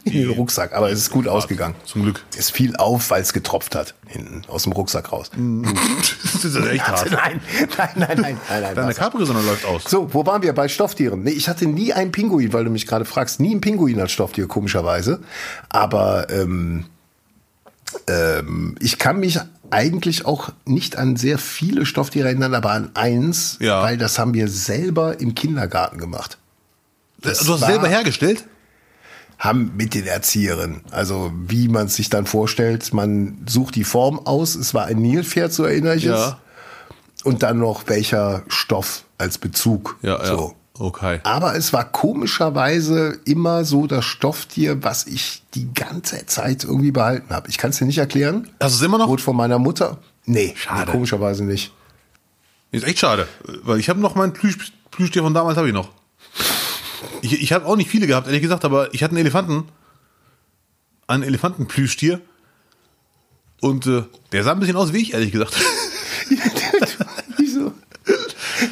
den 0.05 0.31
Rucksack. 0.31 0.73
Aber 0.75 0.91
es 0.91 0.99
ist 0.99 1.11
gut 1.11 1.29
ausgegangen. 1.29 1.75
Zum 1.85 2.03
Glück. 2.03 2.25
Es 2.37 2.51
fiel 2.51 2.77
auf, 2.77 3.11
weil 3.11 3.21
es 3.23 3.33
getropft 3.33 3.75
hat 3.75 3.95
hinten 4.07 4.43
aus 4.49 4.63
dem 4.65 4.73
Rucksack 4.73 5.13
raus. 5.13 5.31
Das 6.41 6.45
ist 6.45 6.55
ja 6.57 6.67
echt 6.69 6.87
hart. 6.87 7.11
Nein, 7.11 7.41
nein, 7.77 7.89
nein, 7.97 8.07
nein, 8.07 8.19
nein, 8.21 8.39
nein. 8.49 8.75
Deine 8.75 8.89
Wasser. 8.89 9.01
Capri-Sonne 9.01 9.41
läuft 9.43 9.65
aus. 9.65 9.85
So, 9.89 10.13
wo 10.15 10.25
waren 10.27 10.43
wir? 10.43 10.53
Bei 10.53 10.69
Stofftieren. 10.69 11.23
Nee, 11.25 11.31
ich 11.31 11.49
hatte 11.49 11.67
nie 11.67 11.93
einen 11.93 12.13
Pinguin, 12.13 12.53
weil 12.53 12.65
du 12.65 12.71
mich 12.71 12.87
gerade 12.87 13.05
fragst. 13.05 13.41
Nie 13.41 13.51
einen 13.53 13.61
Pinguin 13.61 13.99
als 14.01 14.13
Stofftier, 14.13 14.47
komischerweise. 14.47 15.21
Aber 15.69 16.31
ähm, 16.31 16.85
ähm, 18.07 18.77
ich 18.81 18.99
kann 18.99 19.19
mich 19.21 19.39
eigentlich 19.71 20.25
auch 20.27 20.51
nicht 20.65 20.97
an 20.97 21.17
sehr 21.17 21.39
viele 21.39 21.85
Stofftiere 21.87 22.29
erinnern, 22.29 22.55
aber 22.55 22.71
an 22.73 22.91
eins, 22.95 23.57
Ja. 23.61 23.83
weil 23.83 23.99
das 23.99 24.19
haben 24.19 24.35
wir 24.35 24.49
selber 24.49 25.21
im 25.21 25.35
Kindergarten 25.35 25.99
gemacht. 25.99 26.39
Das 27.21 27.39
du 27.41 27.45
hast 27.53 27.57
es 27.57 27.61
war- 27.63 27.69
selber 27.69 27.89
hergestellt? 27.89 28.45
Haben 29.39 29.73
mit 29.77 29.95
den 29.95 30.07
Erzieherinnen. 30.07 30.83
Also 30.91 31.31
wie 31.47 31.69
man 31.69 31.87
es 31.87 31.95
sich 31.95 32.11
dann 32.11 32.27
vorstellt, 32.27 32.93
man 32.93 33.39
sucht 33.49 33.77
die 33.77 33.85
Form 33.85 34.19
aus. 34.27 34.55
Es 34.57 34.75
war 34.75 34.87
ein 34.87 34.99
Nilpferd, 34.99 35.53
so 35.53 35.65
erinnere 35.65 35.97
ich 35.97 36.07
es. 36.07 36.35
Und 37.25 37.43
dann 37.43 37.59
noch 37.59 37.87
welcher 37.87 38.43
Stoff 38.49 39.05
als 39.17 39.39
Bezug. 39.39 39.97
Ja, 40.03 40.19
ja. 40.19 40.27
So. 40.27 40.55
Okay. 40.79 41.21
Aber 41.25 41.57
es 41.57 41.73
war 41.73 41.85
komischerweise 41.91 43.19
immer 43.25 43.65
so 43.65 43.89
das 43.89 44.05
Stofftier, 44.05 44.83
was 44.85 45.07
ich 45.07 45.43
die 45.55 45.73
ganze 45.75 46.25
Zeit 46.27 46.63
irgendwie 46.63 46.93
behalten 46.93 47.35
habe. 47.35 47.49
Ich 47.49 47.59
kann 47.59 47.71
es 47.71 47.79
dir 47.79 47.85
nicht 47.85 47.99
erklären. 47.99 48.49
Hast 48.61 48.75
du 48.75 48.79
es 48.79 48.83
immer 48.83 48.99
noch? 48.99 49.09
Wurde 49.09 49.23
von 49.23 49.37
meiner 49.37 49.59
Mutter. 49.59 49.99
Nee, 50.25 50.55
Schade. 50.57 50.87
nee, 50.87 50.93
komischerweise 50.93 51.45
nicht. 51.45 51.73
Ist 52.71 52.87
echt 52.87 52.99
schade, 52.99 53.27
weil 53.63 53.81
ich 53.81 53.89
habe 53.89 53.99
noch 53.99 54.15
mein 54.15 54.33
Plüsch, 54.33 54.73
Plüschtier 54.91 55.23
von 55.23 55.35
damals 55.35 55.57
habe 55.57 55.69
ich 55.69 55.75
noch. 55.75 55.91
Ich, 57.23 57.41
ich 57.41 57.53
habe 57.53 57.67
auch 57.67 57.77
nicht 57.77 57.91
viele 57.91 58.07
gehabt, 58.07 58.27
ehrlich 58.27 58.43
gesagt, 58.43 58.65
aber 58.65 58.93
ich 58.95 59.03
hatte 59.03 59.13
einen 59.13 59.21
Elefanten, 59.21 59.69
einen 61.07 61.23
Elefantenplüschtier 61.23 62.21
und 63.61 63.87
äh, 63.87 64.05
der 64.33 64.45
sah 64.45 64.53
ein 64.53 64.61
bisschen 64.61 64.77
aus 64.77 64.93
wie 64.93 64.99
ich, 64.99 65.15
ehrlich 65.15 65.33
gesagt. 65.33 65.55
Wieso? 67.39 67.73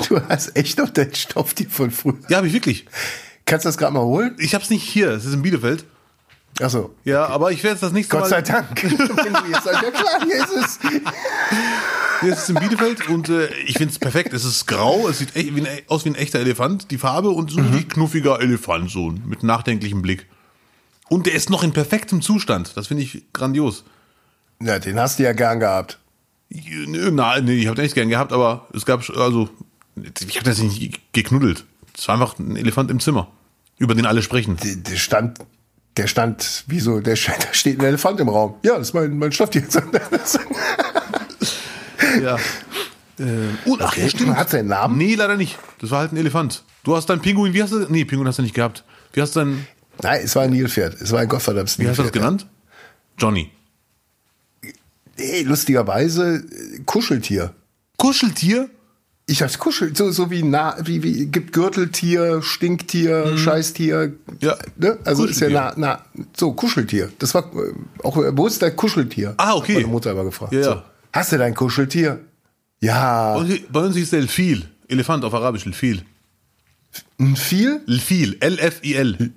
Du 0.08 0.20
hast 0.28 0.56
echt 0.56 0.78
noch 0.78 0.90
dein 0.90 1.14
Stofftier 1.14 1.68
von 1.68 1.90
früher. 1.90 2.18
ja, 2.28 2.38
habe 2.38 2.46
ich 2.46 2.52
wirklich. 2.52 2.86
Kannst 3.44 3.64
du 3.64 3.68
das 3.68 3.78
gerade 3.78 3.92
mal 3.94 4.02
holen? 4.02 4.34
Ich 4.38 4.54
habe 4.54 4.64
es 4.64 4.70
nicht 4.70 4.82
hier, 4.82 5.10
es 5.10 5.24
ist 5.24 5.34
in 5.34 5.42
Bielefeld. 5.42 5.84
Achso. 6.60 6.94
Ja, 7.04 7.26
aber 7.26 7.52
ich 7.52 7.62
werde 7.62 7.74
es 7.74 7.80
das 7.80 7.92
nächste 7.92 8.12
Gott 8.12 8.22
Mal. 8.22 8.28
sei 8.30 8.42
Dank. 8.42 8.82
Wenn 8.82 8.96
du 8.98 9.52
jetzt 9.52 9.64
sagst, 9.64 9.82
ja 9.82 9.90
klar, 9.90 10.24
hier 10.24 10.36
ist 10.36 10.52
es. 10.56 10.78
Hier 12.22 12.32
ist 12.32 12.38
es 12.38 12.48
in 12.48 12.54
Bielefeld 12.56 13.08
und 13.08 13.28
äh, 13.28 13.48
ich 13.66 13.76
finde 13.76 13.92
es 13.92 13.98
perfekt. 13.98 14.32
Es 14.32 14.44
ist 14.44 14.66
grau, 14.66 15.06
es 15.08 15.18
sieht 15.18 15.36
echt 15.36 15.54
wie 15.54 15.66
ein, 15.66 15.80
aus 15.88 16.04
wie 16.06 16.10
ein 16.10 16.14
echter 16.14 16.38
Elefant, 16.40 16.90
die 16.90 16.98
Farbe 16.98 17.28
und 17.30 17.50
so 17.50 17.58
ein 17.58 17.66
richtig 17.66 17.90
knuffiger 17.90 18.40
Elefant, 18.40 18.90
so 18.90 19.10
mit 19.10 19.42
nachdenklichem 19.42 20.00
Blick. 20.00 20.26
Und 21.08 21.26
der 21.26 21.34
ist 21.34 21.50
noch 21.50 21.62
in 21.62 21.72
perfektem 21.72 22.22
Zustand. 22.22 22.76
Das 22.76 22.86
finde 22.86 23.02
ich 23.02 23.24
grandios. 23.32 23.84
Ja, 24.60 24.78
den 24.78 24.98
hast 24.98 25.18
du 25.18 25.24
ja 25.24 25.32
gern 25.34 25.60
gehabt. 25.60 25.98
Nö, 26.48 27.10
Nein, 27.10 27.44
nee, 27.44 27.54
ich 27.56 27.66
habe 27.66 27.76
den 27.76 27.84
echt 27.84 27.94
gern 27.94 28.08
gehabt, 28.08 28.32
aber 28.32 28.66
es 28.72 28.86
gab, 28.86 29.08
also, 29.10 29.50
ich 29.96 30.36
habe 30.36 30.44
das 30.44 30.58
nicht 30.58 31.12
geknuddelt. 31.12 31.64
Es 31.96 32.08
war 32.08 32.14
einfach 32.14 32.38
ein 32.38 32.56
Elefant 32.56 32.90
im 32.90 33.00
Zimmer, 33.00 33.28
über 33.78 33.94
den 33.94 34.06
alle 34.06 34.22
sprechen. 34.22 34.56
Der, 34.56 34.76
der 34.76 34.96
stand, 34.96 35.38
der 35.96 36.06
stand, 36.06 36.64
wieso, 36.66 37.00
der, 37.00 37.16
da 37.40 37.52
steht 37.52 37.78
ein 37.80 37.84
Elefant 37.84 38.20
im 38.20 38.28
Raum. 38.28 38.54
Ja, 38.62 38.78
das 38.78 38.88
ist 38.88 38.94
mein, 38.94 39.16
mein 39.18 39.32
Stofftier. 39.32 39.62
Ja. 42.22 42.36
Äh, 43.18 43.68
und, 43.68 43.82
ach, 43.82 43.96
ja, 43.96 44.08
stimmt. 44.08 44.36
Hat 44.36 44.50
seinen 44.50 44.68
Namen? 44.68 44.96
Nee, 44.96 45.14
leider 45.14 45.36
nicht. 45.36 45.58
Das 45.80 45.90
war 45.90 46.00
halt 46.00 46.12
ein 46.12 46.16
Elefant. 46.16 46.62
Du 46.84 46.94
hast 46.96 47.06
deinen 47.06 47.20
Pinguin, 47.20 47.52
wie 47.52 47.62
hast 47.62 47.72
du, 47.72 47.86
nee, 47.90 48.04
Pinguin 48.04 48.28
hast 48.28 48.38
du 48.38 48.42
nicht 48.42 48.54
gehabt. 48.54 48.84
Wie 49.12 49.20
hast 49.20 49.34
du 49.36 49.40
dein, 49.40 49.66
Nein, 50.02 50.20
es 50.24 50.36
war 50.36 50.42
ein 50.44 50.50
Nilpferd. 50.50 51.00
Es 51.00 51.12
war 51.12 51.20
ein 51.20 51.28
gottverdammtes 51.28 51.78
wie 51.78 51.88
hast 51.88 51.98
du 51.98 52.02
das 52.02 52.12
Nilpferd. 52.12 52.38
genannt? 52.38 52.46
Johnny. 53.18 53.50
Nee, 55.18 55.42
lustigerweise 55.42 56.36
äh, 56.36 56.80
Kuscheltier. 56.84 57.54
Kuscheltier? 57.96 58.68
Ich 59.28 59.42
hab's 59.42 59.58
Kuschel, 59.58 59.94
so, 59.96 60.12
so 60.12 60.30
wie, 60.30 60.44
na, 60.44 60.76
wie, 60.84 61.02
wie, 61.02 61.26
gibt 61.26 61.52
Gürteltier, 61.52 62.42
Stinktier, 62.42 63.36
Scheißtier. 63.36 64.08
Mhm. 64.08 64.18
Ja, 64.40 64.56
Ne? 64.76 64.98
Also 65.04 65.24
ist 65.24 65.40
ja 65.40 65.48
na, 65.50 65.74
na, 65.76 66.04
so, 66.36 66.52
Kuscheltier. 66.52 67.10
Das 67.18 67.34
war, 67.34 67.42
äh, 67.56 67.72
auch, 68.04 68.16
äh, 68.18 68.36
wo 68.36 68.46
ist 68.46 68.62
dein 68.62 68.76
Kuscheltier? 68.76 69.34
Ah, 69.36 69.54
okay. 69.54 69.72
Hat 69.74 69.82
Meine 69.82 69.92
Mutter 69.92 70.12
immer 70.12 70.22
gefragt. 70.24 70.52
Ja, 70.52 70.60
ja. 70.60 70.64
So, 70.64 70.82
Hast 71.12 71.32
du 71.32 71.38
dein 71.38 71.54
Kuscheltier? 71.54 72.20
Ja. 72.80 73.42
Bei 73.70 73.80
uns- 73.80 73.96
hieß 73.96 74.10
der 74.10 74.20
Elfil. 74.20 74.68
Elefant 74.86 75.24
auf 75.24 75.34
Arabisch, 75.34 75.66
Elfil. 75.66 76.02
Ein 77.18 77.34
viel? 77.34 77.80
Elfil, 77.88 78.36
L-F-I-L. 78.38 79.32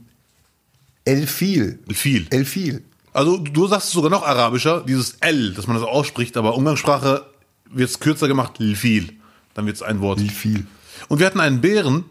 Elfil. 1.06 1.80
Elfil. 1.88 2.28
Elfil. 2.30 2.84
Also 3.12 3.38
du 3.38 3.66
sagst 3.68 3.88
es 3.88 3.94
sogar 3.94 4.12
noch 4.12 4.22
arabischer, 4.24 4.84
dieses 4.88 5.16
L, 5.22 5.54
dass 5.54 5.66
man 5.66 5.78
das 5.78 5.86
ausspricht, 5.86 6.38
aber 6.38 6.56
Umgangssprache 6.56 7.26
wird 7.72 7.90
es 7.90 8.00
kürzer 8.00 8.28
gemacht, 8.28 8.60
Lfil. 8.60 9.14
Dann 9.54 9.66
wird 9.66 9.76
es 9.76 9.82
ein 9.84 10.00
Wort. 10.02 10.20
Elfil. 10.20 10.66
Und 11.08 11.20
wir 11.20 11.26
hatten 11.26 11.40
einen 11.40 11.62
Bären, 11.62 12.06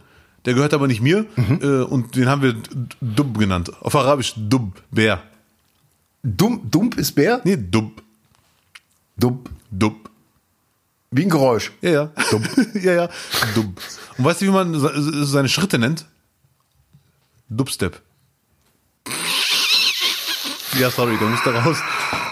der 0.44 0.54
gehört 0.54 0.74
aber 0.74 0.86
nicht 0.86 1.00
mir, 1.00 1.26
Mhm. 1.36 1.58
äh, 1.62 1.82
und 1.82 2.16
den 2.16 2.28
haben 2.28 2.42
wir 2.42 2.54
Dub 3.00 3.38
genannt. 3.38 3.70
Auf 3.82 3.94
Arabisch 3.96 4.34
Dub, 4.36 4.80
Bär. 4.90 5.22
Dumm, 6.22 6.62
Dump 6.70 6.96
ist 6.96 7.12
Bär? 7.12 7.40
Nee, 7.44 7.56
Dub, 7.56 8.02
Dump. 9.16 9.50
Dub. 9.70 10.08
Wie 11.10 11.22
ein 11.22 11.30
Geräusch. 11.30 11.72
Ja, 11.80 11.90
ja. 11.90 12.04
Dub. 12.30 12.42
ja, 12.82 12.92
ja. 12.92 13.08
Dub. 13.54 13.66
Und 14.18 14.24
weißt 14.24 14.40
du, 14.42 14.46
wie 14.46 14.50
man 14.50 14.78
se- 14.78 15.24
seine 15.26 15.48
Schritte 15.48 15.78
nennt? 15.78 16.06
Dubstep. 17.48 18.00
Ja, 20.78 20.90
sorry, 20.90 21.16
da 21.18 21.26
musst 21.26 21.44
du 21.46 21.50
raus. 21.50 21.78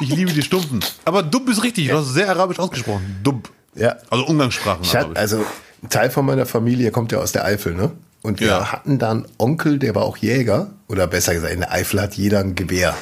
Ich 0.00 0.08
liebe 0.10 0.32
die 0.32 0.42
Stumpfen. 0.42 0.80
Aber 1.04 1.22
Dub 1.22 1.48
ist 1.48 1.62
richtig, 1.62 1.88
du 1.88 1.96
hast 1.96 2.08
sehr 2.12 2.28
arabisch 2.28 2.58
ausgesprochen. 2.58 3.16
Dub. 3.22 3.50
Ja. 3.76 3.96
Also 4.10 4.26
Umgangssprachen. 4.26 4.82
Ich 4.84 4.96
hatte, 4.96 5.16
also 5.16 5.44
ein 5.82 5.88
Teil 5.90 6.10
von 6.10 6.24
meiner 6.26 6.46
Familie 6.46 6.90
kommt 6.90 7.12
ja 7.12 7.18
aus 7.18 7.32
der 7.32 7.44
Eifel, 7.44 7.74
ne? 7.74 7.92
Und 8.22 8.40
wir 8.40 8.48
Ja. 8.48 8.72
hatten 8.72 8.98
da 8.98 9.10
einen 9.12 9.26
Onkel, 9.38 9.78
der 9.78 9.94
war 9.94 10.02
auch 10.04 10.16
Jäger. 10.16 10.70
Oder 10.88 11.06
besser 11.06 11.34
gesagt, 11.34 11.52
in 11.52 11.60
der 11.60 11.72
Eifel 11.72 12.00
hat 12.00 12.14
jeder 12.14 12.40
ein 12.40 12.54
Gewehr 12.56 12.96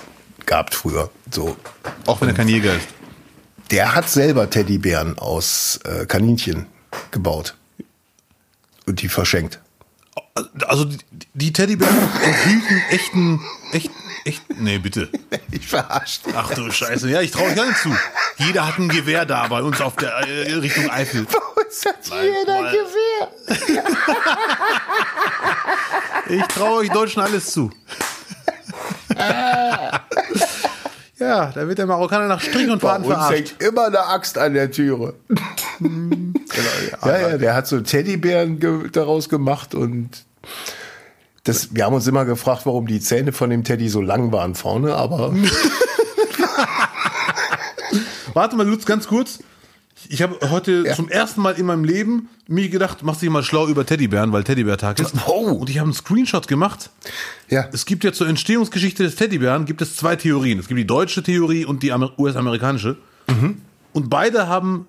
gehabt 0.45 0.75
früher. 0.75 1.11
So. 1.31 1.57
Auch 2.07 2.21
wenn 2.21 2.29
er 2.29 2.35
kein 2.35 2.49
Jäger 2.49 2.75
ist. 2.75 2.89
Der 3.71 3.95
hat 3.95 4.11
selber 4.11 4.51
Teddybären 4.51 5.19
aus 5.19 5.81
äh, 5.85 6.05
Kaninchen 6.05 6.67
gebaut. 7.11 7.55
Und 8.87 9.01
die 9.01 9.09
verschenkt. 9.09 9.61
Also 10.67 10.85
die, 10.85 10.99
die 11.35 11.53
Teddybären 11.53 11.97
enthielten 12.25 12.83
echten, 12.91 13.41
echt, 13.71 13.91
echt, 14.25 14.43
nee, 14.59 14.79
bitte. 14.79 15.09
Ich 15.53 15.69
verarsche 15.69 16.23
dich. 16.25 16.35
Ach 16.37 16.53
du 16.53 16.69
Scheiße, 16.73 17.09
ja, 17.09 17.21
ich 17.21 17.31
traue 17.31 17.47
euch 17.49 17.55
gar 17.55 17.67
nicht 17.67 17.79
zu. 17.79 17.97
Jeder 18.39 18.67
hat 18.67 18.79
ein 18.79 18.89
Gewehr 18.89 19.25
da 19.25 19.47
bei 19.47 19.63
uns 19.63 19.81
auf 19.81 19.95
der 19.95 20.11
äh, 20.11 20.55
Richtung 20.55 20.91
Eifel. 20.91 21.25
Uns 21.25 21.85
hat 21.87 22.05
jeder 22.05 22.63
mal. 22.63 22.73
Gewehr. 22.73 23.85
Ich 26.27 26.43
traue 26.47 26.79
euch 26.79 26.89
Deutschen 26.89 27.21
alles 27.23 27.53
zu. 27.53 27.71
Ja, 31.25 31.53
da 31.55 31.67
wird 31.67 31.79
der 31.79 31.87
Marokkaner 31.87 32.27
nach 32.29 32.43
Strich 32.43 32.69
und 32.69 32.81
Faden 32.81 33.07
verarscht. 33.07 33.33
hängt 33.33 33.63
immer 33.63 33.87
eine 33.87 34.07
Axt 34.07 34.37
an 34.37 34.53
der 34.53 34.71
Türe. 34.71 35.15
ja, 37.05 37.19
ja, 37.19 37.39
der 37.39 37.55
hat 37.55 37.67
so 37.67 37.81
Teddybären 37.81 38.61
ge 38.61 38.91
daraus 38.93 39.31
gemacht 39.31 39.75
und 39.75 40.11
das, 41.45 41.75
wir 41.75 41.85
haben 41.85 41.95
uns 41.95 42.07
immer 42.07 42.27
gefragt, 42.27 42.67
warum 42.67 42.87
die 42.87 43.01
Zähne 43.01 43.33
von 43.33 43.49
dem 43.51 43.65
Teddy 43.65 43.89
so 43.89 44.03
lang 44.03 44.33
waren 44.33 44.55
vorne, 44.55 44.95
aber 44.95 45.35
Warte 48.35 48.57
mal, 48.57 48.67
Lutz, 48.67 48.85
ganz 48.85 49.07
kurz. 49.07 49.39
Ich 50.09 50.23
habe 50.23 50.39
heute 50.51 50.85
Ja. 50.87 50.95
zum 50.95 51.09
ersten 51.09 51.41
Mal 51.41 51.53
in 51.59 51.67
meinem 51.67 51.85
Leben 51.85 52.29
mir 52.47 52.69
gedacht, 52.69 52.99
mach 53.03 53.17
dich 53.17 53.31
mal 53.31 53.43
schlau 53.43 53.67
über 53.69 53.87
Teddybären, 53.87 54.33
weil 54.33 54.45
Teddybär-Tag 54.45 54.99
ist. 55.01 55.15
Oh. 55.27 55.53
Und 55.53 55.71
ich 55.71 55.79
habe 55.79 55.87
einen 55.87 55.95
Screenshot 55.95 56.47
gemacht. 56.49 56.91
ja, 57.49 57.69
Es 57.73 57.87
gibt 57.87 58.05
ja 58.05 58.13
zur 58.13 58.29
Entstehungsgeschichte 58.29 59.03
des 59.03 59.17
Teddybären 59.17 59.65
gibt 59.65 59.81
es 59.83 59.97
zwei 59.97 60.17
Theorien. 60.17 60.59
Es 60.59 60.69
gibt 60.69 60.79
die 60.79 60.87
deutsche 60.87 61.23
Theorie 61.23 61.65
und 61.65 61.83
die 61.83 61.93
Amer- 61.93 62.13
US-amerikanische. 62.19 62.97
Und 63.93 64.11
beide 64.11 64.47
haben 64.49 64.87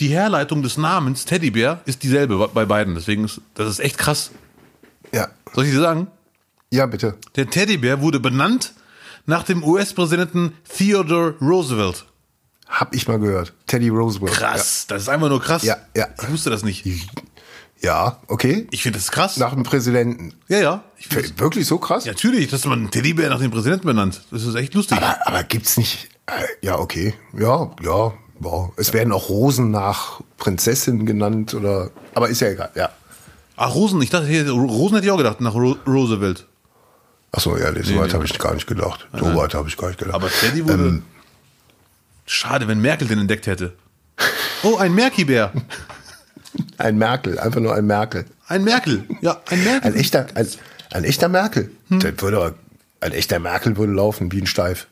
die 0.00 0.08
Herleitung 0.08 0.62
des 0.62 0.76
Namens 0.76 1.24
Teddybär 1.24 1.80
ist 1.84 2.02
dieselbe 2.04 2.48
bei 2.54 2.64
beiden. 2.64 2.94
Deswegen 2.94 3.24
ist 3.24 3.40
das 3.54 3.68
ist 3.68 3.80
echt 3.80 3.98
krass. 3.98 4.30
ja, 5.12 5.28
Soll 5.54 5.64
ich 5.64 5.72
dir 5.72 5.80
sagen? 5.80 6.06
ja, 6.70 6.86
bitte. 6.86 7.14
Der 7.34 7.48
Teddybär 7.50 8.00
wurde 8.00 8.20
benannt 8.20 8.74
nach 9.26 9.42
dem 9.42 9.64
US-Präsidenten 9.64 10.52
Theodore 10.76 11.34
Roosevelt. 11.40 12.04
Hab 12.68 12.94
ich 12.94 13.08
mal 13.08 13.18
gehört. 13.18 13.54
Teddy 13.66 13.88
Roosevelt. 13.88 14.32
Krass, 14.32 14.86
das 14.86 15.02
ist 15.02 15.08
einfach 15.08 15.28
nur 15.28 15.40
krass. 15.40 15.62
Ja, 15.62 15.76
ja. 15.96 16.06
Ich 16.22 16.30
wusste 16.30 16.50
das 16.50 16.62
nicht. 16.62 16.84
Ja, 16.84 16.92
ja 17.80 18.18
okay. 18.28 18.66
Ich 18.70 18.82
finde 18.82 18.98
das 18.98 19.10
krass. 19.10 19.36
Nach 19.38 19.54
dem 19.54 19.62
Präsidenten. 19.62 20.34
ja, 20.48 20.58
ja. 20.58 20.84
Wirklich 21.36 21.66
so 21.66 21.78
krass? 21.78 22.04
Ja, 22.04 22.12
natürlich, 22.12 22.48
dass 22.48 22.64
man 22.66 22.80
einen 22.80 22.90
Teddybär 22.90 23.30
nach 23.30 23.40
dem 23.40 23.50
Präsidenten 23.50 23.86
benannt. 23.86 24.22
Das 24.30 24.44
ist 24.44 24.54
echt 24.54 24.74
lustig. 24.74 24.98
Aber, 24.98 25.26
aber 25.26 25.44
gibt's 25.44 25.76
nicht. 25.76 26.08
Äh, 26.26 26.66
ja, 26.66 26.78
okay. 26.78 27.14
Ja, 27.32 27.70
ja. 27.82 28.12
Wow. 28.40 28.72
Es 28.76 28.92
werden 28.92 29.12
auch 29.12 29.28
Rosen 29.28 29.70
nach 29.70 30.20
Prinzessinnen 30.36 31.06
genannt 31.06 31.54
oder. 31.54 31.90
Aber 32.14 32.28
ist 32.28 32.40
ja 32.40 32.48
egal, 32.48 32.70
ja. 32.74 32.90
Ach, 33.56 33.74
Rosen, 33.74 34.00
ich 34.02 34.10
dachte, 34.10 34.50
Rosen 34.50 34.94
hätte 34.94 35.06
ich 35.06 35.12
auch 35.12 35.16
gedacht, 35.16 35.40
nach 35.40 35.54
Ro 35.54 35.76
Roosevelt. 35.86 36.46
Achso, 37.32 37.56
ja, 37.56 37.70
nee, 37.72 37.82
so 37.82 37.96
weit 37.96 38.08
nee. 38.08 38.12
habe 38.12 38.24
ich 38.24 38.38
gar 38.38 38.54
nicht 38.54 38.66
gedacht. 38.66 39.08
So 39.12 39.34
weit 39.34 39.54
habe 39.54 39.68
ich 39.68 39.76
gar 39.76 39.88
nicht 39.88 39.98
gedacht. 39.98 40.14
Aber 40.14 40.28
Teddy 40.28 40.64
wurde. 40.64 40.84
Ähm. 40.84 41.02
Schade, 42.28 42.68
wenn 42.68 42.80
Merkel 42.80 43.08
den 43.08 43.18
entdeckt 43.18 43.46
hätte. 43.46 43.72
Oh, 44.62 44.76
ein 44.76 44.94
Merki-Bär. 44.94 45.50
Ein 46.76 46.98
Merkel, 46.98 47.38
einfach 47.38 47.60
nur 47.60 47.74
ein 47.74 47.86
Merkel. 47.86 48.26
Ein 48.48 48.64
Merkel. 48.64 49.04
Ja, 49.22 49.40
ein 49.48 49.64
Merkel. 49.64 49.90
Ein 49.92 49.98
echter, 49.98 50.26
ein, 50.34 50.46
ein 50.90 51.04
echter 51.04 51.28
Merkel. 51.28 51.70
Hm. 51.88 52.00
Das 52.00 52.12
würde, 52.20 52.54
ein 53.00 53.12
echter 53.12 53.38
Merkel 53.38 53.76
würde 53.78 53.92
laufen 53.92 54.30
wie 54.30 54.42
ein 54.42 54.46
Steif. 54.46 54.88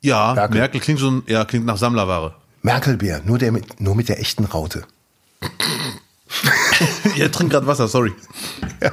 ja, 0.00 0.34
Merkel. 0.34 0.58
Merkel 0.58 0.80
klingt 0.80 1.00
schon, 1.00 1.24
ja, 1.26 1.44
klingt 1.44 1.66
nach 1.66 1.76
Sammlerware. 1.76 2.34
Merkelbär, 2.62 3.20
nur, 3.24 3.38
der 3.38 3.50
mit, 3.50 3.80
nur 3.80 3.96
mit 3.96 4.08
der 4.08 4.20
echten 4.20 4.44
Raute. 4.44 4.84
Ihr 7.16 7.32
trinkt 7.32 7.52
gerade 7.52 7.66
Wasser, 7.66 7.88
sorry. 7.88 8.12
Ja. 8.80 8.92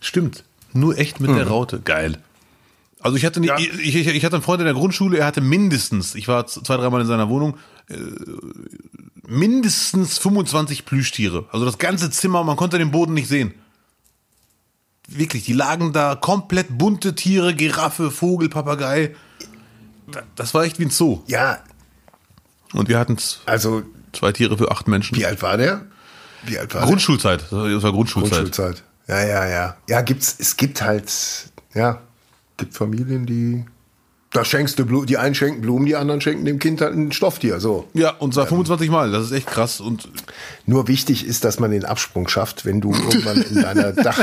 Stimmt. 0.00 0.42
Nur 0.72 0.98
echt 0.98 1.20
mit 1.20 1.30
der 1.30 1.46
Raute. 1.46 1.80
Geil. 1.80 2.18
Also 3.04 3.18
ich 3.18 3.24
hatte, 3.26 3.40
Ja. 3.44 3.58
ich, 3.58 3.94
ich, 3.94 4.06
ich 4.06 4.24
hatte 4.24 4.36
einen 4.36 4.42
Freund 4.42 4.60
in 4.60 4.64
der 4.64 4.74
Grundschule, 4.74 5.18
er 5.18 5.26
hatte 5.26 5.40
mindestens, 5.42 6.14
ich 6.14 6.26
war 6.26 6.46
zwei, 6.46 6.76
dreimal 6.78 7.02
in 7.02 7.06
seiner 7.06 7.28
Wohnung, 7.28 7.58
äh, 7.90 7.96
mindestens 9.26 10.18
25 10.18 10.84
Plüschtiere. 10.86 11.46
Also 11.52 11.64
das 11.66 11.78
ganze 11.78 12.10
Zimmer, 12.10 12.44
man 12.44 12.56
konnte 12.56 12.78
den 12.78 12.90
Boden 12.90 13.14
nicht 13.14 13.28
sehen. 13.28 13.54
Wirklich, 15.06 15.44
die 15.44 15.52
lagen 15.52 15.92
da 15.92 16.14
komplett 16.14 16.78
bunte 16.78 17.14
Tiere, 17.14 17.54
Giraffe, 17.54 18.10
Vogel, 18.10 18.48
Papagei. 18.48 19.14
Da- 20.10 20.22
Das 20.34 20.54
war 20.54 20.64
echt 20.64 20.78
wie 20.78 20.84
ein 20.86 20.90
Zoo. 20.90 21.22
Ja, 21.26 21.58
Und 22.72 22.88
wir 22.88 22.98
hatten 22.98 23.16
also, 23.46 23.82
zwei 24.12 24.32
Tiere 24.32 24.56
für 24.56 24.70
acht 24.70 24.88
Menschen. 24.88 25.16
wie 25.18 25.26
alt 25.26 25.42
war 25.42 25.56
der? 25.58 25.84
Wie 26.44 26.58
alt 26.58 26.72
war 26.74 26.80
der? 26.82 26.88
Grundschulzeit. 26.88 27.52
War- 27.52 27.68
das 27.68 27.82
war 27.82 27.92
Grundschulzeit. 27.92 28.32
Grundschulzeit. 28.44 28.82
Ja, 29.08 29.22
ja, 29.24 29.46
ja. 29.46 29.76
Ja, 29.90 30.00
gibt's, 30.00 30.34
es 30.38 30.56
gibt 30.56 30.80
halt, 30.80 31.12
ja, 31.74 32.00
gibt 32.56 32.74
Familien, 32.74 33.26
die, 33.26 33.64
da 34.32 34.44
schenkst 34.44 34.78
du 34.78 34.84
Blumen, 34.84 35.06
die 35.06 35.16
einen 35.16 35.34
schenken 35.34 35.60
Blumen, 35.60 35.86
die 35.86 35.94
anderen 35.94 36.20
schenken 36.20 36.44
dem 36.44 36.58
Kind 36.58 36.80
halt 36.80 36.94
ein 36.94 37.12
Stofftier, 37.12 37.60
so. 37.60 37.86
Ja, 37.94 38.10
und 38.10 38.34
zwar 38.34 38.46
25 38.46 38.90
Mal. 38.90 39.12
Das 39.12 39.26
ist 39.26 39.32
echt 39.32 39.46
krass. 39.46 39.80
Und 39.80 40.08
Nur 40.66 40.88
wichtig 40.88 41.24
ist, 41.24 41.44
dass 41.44 41.60
man 41.60 41.70
den 41.70 41.84
Absprung 41.84 42.26
schafft, 42.26 42.64
wenn 42.64 42.80
du 42.80 42.92
irgendwann 42.92 43.42
in 43.42 43.62
deiner 43.62 43.92
Dach, 43.92 44.18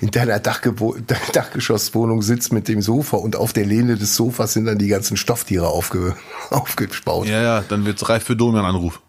in 0.00 0.10
deiner 0.12 0.38
Dachgeschosswohnung 0.38 2.22
sitzt 2.22 2.52
mit 2.52 2.68
dem 2.68 2.82
Sofa 2.82 3.16
und 3.16 3.36
auf 3.36 3.52
der 3.52 3.66
Lehne 3.66 3.96
des 3.96 4.14
Sofas 4.14 4.52
sind 4.52 4.66
dann 4.66 4.78
die 4.78 4.88
ganzen 4.88 5.16
Stofftiere 5.16 5.66
aufge 5.68 6.14
aufgespaut. 6.50 7.26
ja, 7.26 7.42
ja, 7.42 7.64
dann 7.68 7.86
wird's 7.86 8.08
reif 8.08 8.22
für 8.24 8.36
Domian-Anruf. 8.36 9.00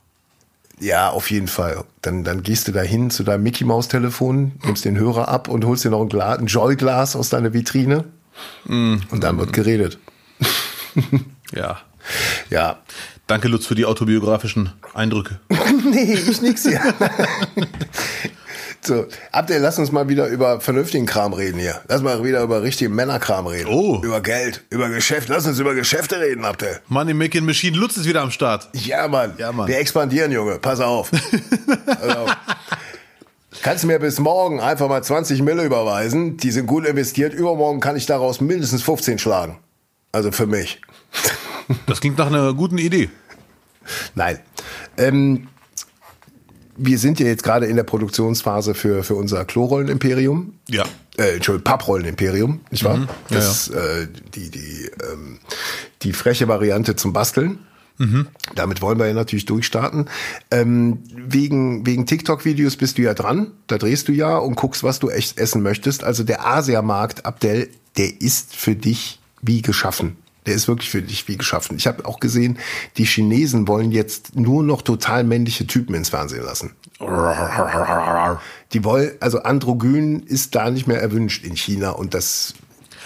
Ja, 0.79 1.09
auf 1.09 1.31
jeden 1.31 1.47
Fall. 1.47 1.83
Dann, 2.01 2.23
dann 2.23 2.43
gehst 2.43 2.67
du 2.67 2.71
da 2.71 2.81
hin 2.81 3.09
zu 3.09 3.23
deinem 3.23 3.43
Mickey 3.43 3.63
Maus 3.63 3.87
Telefon, 3.87 4.53
nimmst 4.63 4.85
den 4.85 4.97
Hörer 4.97 5.29
ab 5.29 5.47
und 5.47 5.65
holst 5.65 5.85
dir 5.85 5.89
noch 5.89 6.01
ein, 6.01 6.09
Glas, 6.09 6.39
ein 6.39 6.47
Joy-Glas 6.47 7.15
aus 7.15 7.29
deiner 7.29 7.53
Vitrine. 7.53 8.03
Und 9.11 9.23
dann 9.23 9.37
wird 9.37 9.53
geredet. 9.53 9.99
Ja. 11.53 11.77
Ja. 12.49 12.79
Danke, 13.27 13.47
Lutz, 13.47 13.65
für 13.65 13.75
die 13.75 13.85
autobiografischen 13.85 14.71
Eindrücke. 14.93 15.39
nee, 15.91 16.13
ich 16.13 16.41
nix 16.41 16.63
hier. 16.63 16.81
so, 18.85 19.07
Abdel, 19.31 19.61
lass 19.61 19.79
uns 19.79 19.91
mal 19.91 20.07
wieder 20.09 20.27
über 20.27 20.59
vernünftigen 20.61 21.05
Kram 21.05 21.33
reden 21.33 21.59
hier. 21.59 21.81
Lass 21.87 22.01
mal 22.01 22.23
wieder 22.23 22.41
über 22.41 22.63
richtigen 22.63 22.93
Männerkram 22.93 23.47
reden. 23.47 23.69
Oh. 23.69 24.01
Über 24.03 24.21
Geld, 24.21 24.63
über 24.69 24.89
Geschäft. 24.89 25.29
Lass 25.29 25.45
uns 25.45 25.59
über 25.59 25.73
Geschäfte 25.73 26.19
reden, 26.19 26.45
Abdel. 26.45 26.79
Money 26.87 27.13
Making 27.13 27.45
Machine 27.45 27.77
Lutz 27.77 27.97
ist 27.97 28.07
wieder 28.07 28.21
am 28.21 28.31
Start. 28.31 28.69
Ja, 28.73 29.07
Mann. 29.07 29.33
Ja, 29.37 29.51
Mann. 29.51 29.67
Wir 29.67 29.79
expandieren, 29.79 30.31
Junge. 30.31 30.59
Pass 30.59 30.79
auf. 30.79 31.11
Pass 31.85 32.15
auf. 32.15 32.37
Kannst 33.61 33.83
du 33.83 33.87
mir 33.87 33.99
bis 33.99 34.19
morgen 34.19 34.59
einfach 34.59 34.87
mal 34.87 35.03
20 35.03 35.41
Mille 35.41 35.63
überweisen? 35.63 36.37
Die 36.37 36.51
sind 36.51 36.67
gut 36.67 36.85
investiert. 36.85 37.33
Übermorgen 37.33 37.79
kann 37.79 37.95
ich 37.95 38.05
daraus 38.05 38.41
mindestens 38.41 38.83
15 38.83 39.17
schlagen. 39.17 39.57
Also 40.11 40.31
für 40.31 40.45
mich. 40.45 40.81
Das 41.87 41.99
klingt 41.99 42.17
nach 42.17 42.27
einer 42.27 42.53
guten 42.53 42.77
Idee. 42.77 43.09
Nein. 44.13 44.39
Ähm, 44.97 45.47
wir 46.77 46.99
sind 46.99 47.19
ja 47.19 47.25
jetzt 47.25 47.43
gerade 47.43 47.65
in 47.65 47.75
der 47.75 47.83
Produktionsphase 47.83 48.73
für, 48.73 49.03
für 49.03 49.15
unser 49.15 49.45
Klorollen-Imperium. 49.45 50.53
Ja. 50.69 50.83
Äh, 51.17 51.35
Entschuldigung, 51.35 51.63
Papprollen-Imperium, 51.63 52.61
nicht 52.71 52.83
wahr? 52.83 52.97
Mhm. 52.97 53.09
Ja, 53.29 53.37
das 53.37 53.67
ist 53.67 53.75
äh, 53.75 54.07
die, 54.33 54.49
die, 54.49 54.89
ähm, 55.11 55.39
die 56.01 56.13
freche 56.13 56.47
Variante 56.47 56.95
zum 56.95 57.13
Basteln. 57.13 57.59
Mhm. 57.97 58.27
Damit 58.55 58.81
wollen 58.81 58.99
wir 58.99 59.07
ja 59.07 59.13
natürlich 59.13 59.45
durchstarten. 59.45 60.09
Ähm, 60.51 60.99
wegen 61.13 61.85
wegen 61.85 62.05
TikTok-Videos 62.05 62.75
bist 62.75 62.97
du 62.97 63.03
ja 63.03 63.13
dran. 63.13 63.51
Da 63.67 63.77
drehst 63.77 64.09
du 64.09 64.11
ja 64.11 64.37
und 64.37 64.55
guckst, 64.55 64.83
was 64.83 64.99
du 64.99 65.09
echt 65.09 65.37
essen 65.37 65.63
möchtest. 65.63 66.03
Also 66.03 66.23
der 66.23 66.45
Asiamarkt, 66.45 67.25
Abdel, 67.25 67.69
der 67.97 68.21
ist 68.21 68.53
für 68.55 68.75
dich 68.75 69.19
wie 69.41 69.61
geschaffen. 69.61 70.17
Der 70.45 70.53
ist 70.53 70.67
wirklich 70.67 70.89
für 70.89 71.01
dich 71.01 71.27
wie 71.27 71.37
geschaffen. 71.37 71.77
Ich 71.77 71.87
habe 71.87 72.05
auch 72.05 72.19
gesehen, 72.19 72.59
die 72.97 73.05
Chinesen 73.05 73.67
wollen 73.67 73.91
jetzt 73.91 74.35
nur 74.35 74.63
noch 74.63 74.81
total 74.81 75.23
männliche 75.23 75.65
Typen 75.65 75.95
ins 75.95 76.09
Fernsehen 76.09 76.43
lassen. 76.43 76.75
Die 78.73 78.83
wollen, 78.83 79.11
also 79.19 79.43
Androgyn 79.43 80.21
ist 80.21 80.55
da 80.55 80.69
nicht 80.69 80.87
mehr 80.87 81.01
erwünscht 81.01 81.43
in 81.43 81.55
China 81.55 81.91
und 81.91 82.13
das 82.13 82.53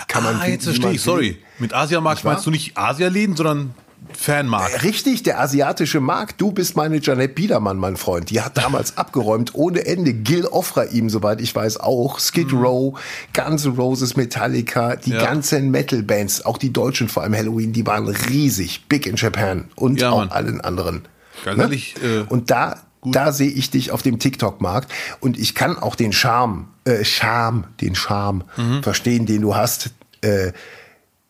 kann 0.08 0.24
man. 0.24 0.40
ah, 0.40 0.48
jetzt 0.48 0.66
verstehe 0.66 0.92
ich, 0.92 1.02
sorry. 1.02 1.38
Mit 1.58 1.74
Asiamarkt 1.74 2.24
meinst 2.24 2.46
du 2.46 2.52
nicht 2.52 2.78
Asialäden, 2.78 3.36
sondern 3.36 3.74
Fanmarkt. 4.12 4.84
Richtig, 4.84 5.24
der 5.24 5.40
asiatische 5.40 6.00
Markt. 6.00 6.42
Du 6.42 6.52
bist 6.52 6.76
meine 6.76 6.98
Janet 7.00 7.36
Biedermann, 7.36 7.78
mein 7.78 7.96
Freund. 7.96 8.30
Die 8.32 8.42
hat 8.42 8.58
damals 8.58 8.98
abgeräumt 8.98 9.54
ohne 9.56 9.86
Ende. 9.86 10.14
Gil 10.14 10.46
Ofraim, 10.46 11.10
soweit 11.10 11.42
ich 11.42 11.56
weiß, 11.56 11.80
auch. 11.80 12.20
Skid 12.20 12.52
Row, 12.52 13.00
Guns 13.34 13.66
N' 13.66 13.74
Roses, 13.76 14.16
Metallica, 14.18 14.96
die 14.96 15.12
Mhm. 15.12 15.16
Ja. 15.16 15.26
ganzen 15.26 15.72
Metal-Bands, 15.72 16.46
auch 16.46 16.58
die 16.58 16.74
deutschen, 16.74 17.08
vor 17.08 17.24
allem 17.24 17.36
Halloween, 17.36 17.72
die 17.74 17.86
waren 17.86 18.08
riesig. 18.08 18.86
Big 18.90 19.06
in 19.06 19.16
Japan 19.16 19.66
und 19.76 20.02
Ja, 20.02 20.10
auch 20.12 20.18
Mann. 20.20 20.30
allen 20.30 20.62
anderen. 20.62 21.04
Ganz 21.46 21.58
Ne? 21.58 21.64
ehrlich, 21.64 21.96
äh, 22.04 22.22
und 22.28 22.52
da, 22.52 22.78
da 23.06 23.32
sehe 23.32 23.50
ich 23.50 23.70
dich 23.70 23.92
auf 23.92 24.02
dem 24.02 24.20
TikTok-Markt 24.20 24.92
und 25.22 25.40
ich 25.40 25.56
kann 25.56 25.78
auch 25.78 25.96
den 25.96 26.12
Charme, 26.14 26.68
äh, 26.86 27.06
Charme, 27.06 27.66
den 27.80 27.96
Charme 27.96 28.44
Mhm. 28.58 28.84
verstehen, 28.84 29.26
den 29.26 29.42
du 29.42 29.56
hast. 29.56 29.92
Äh, 30.22 30.52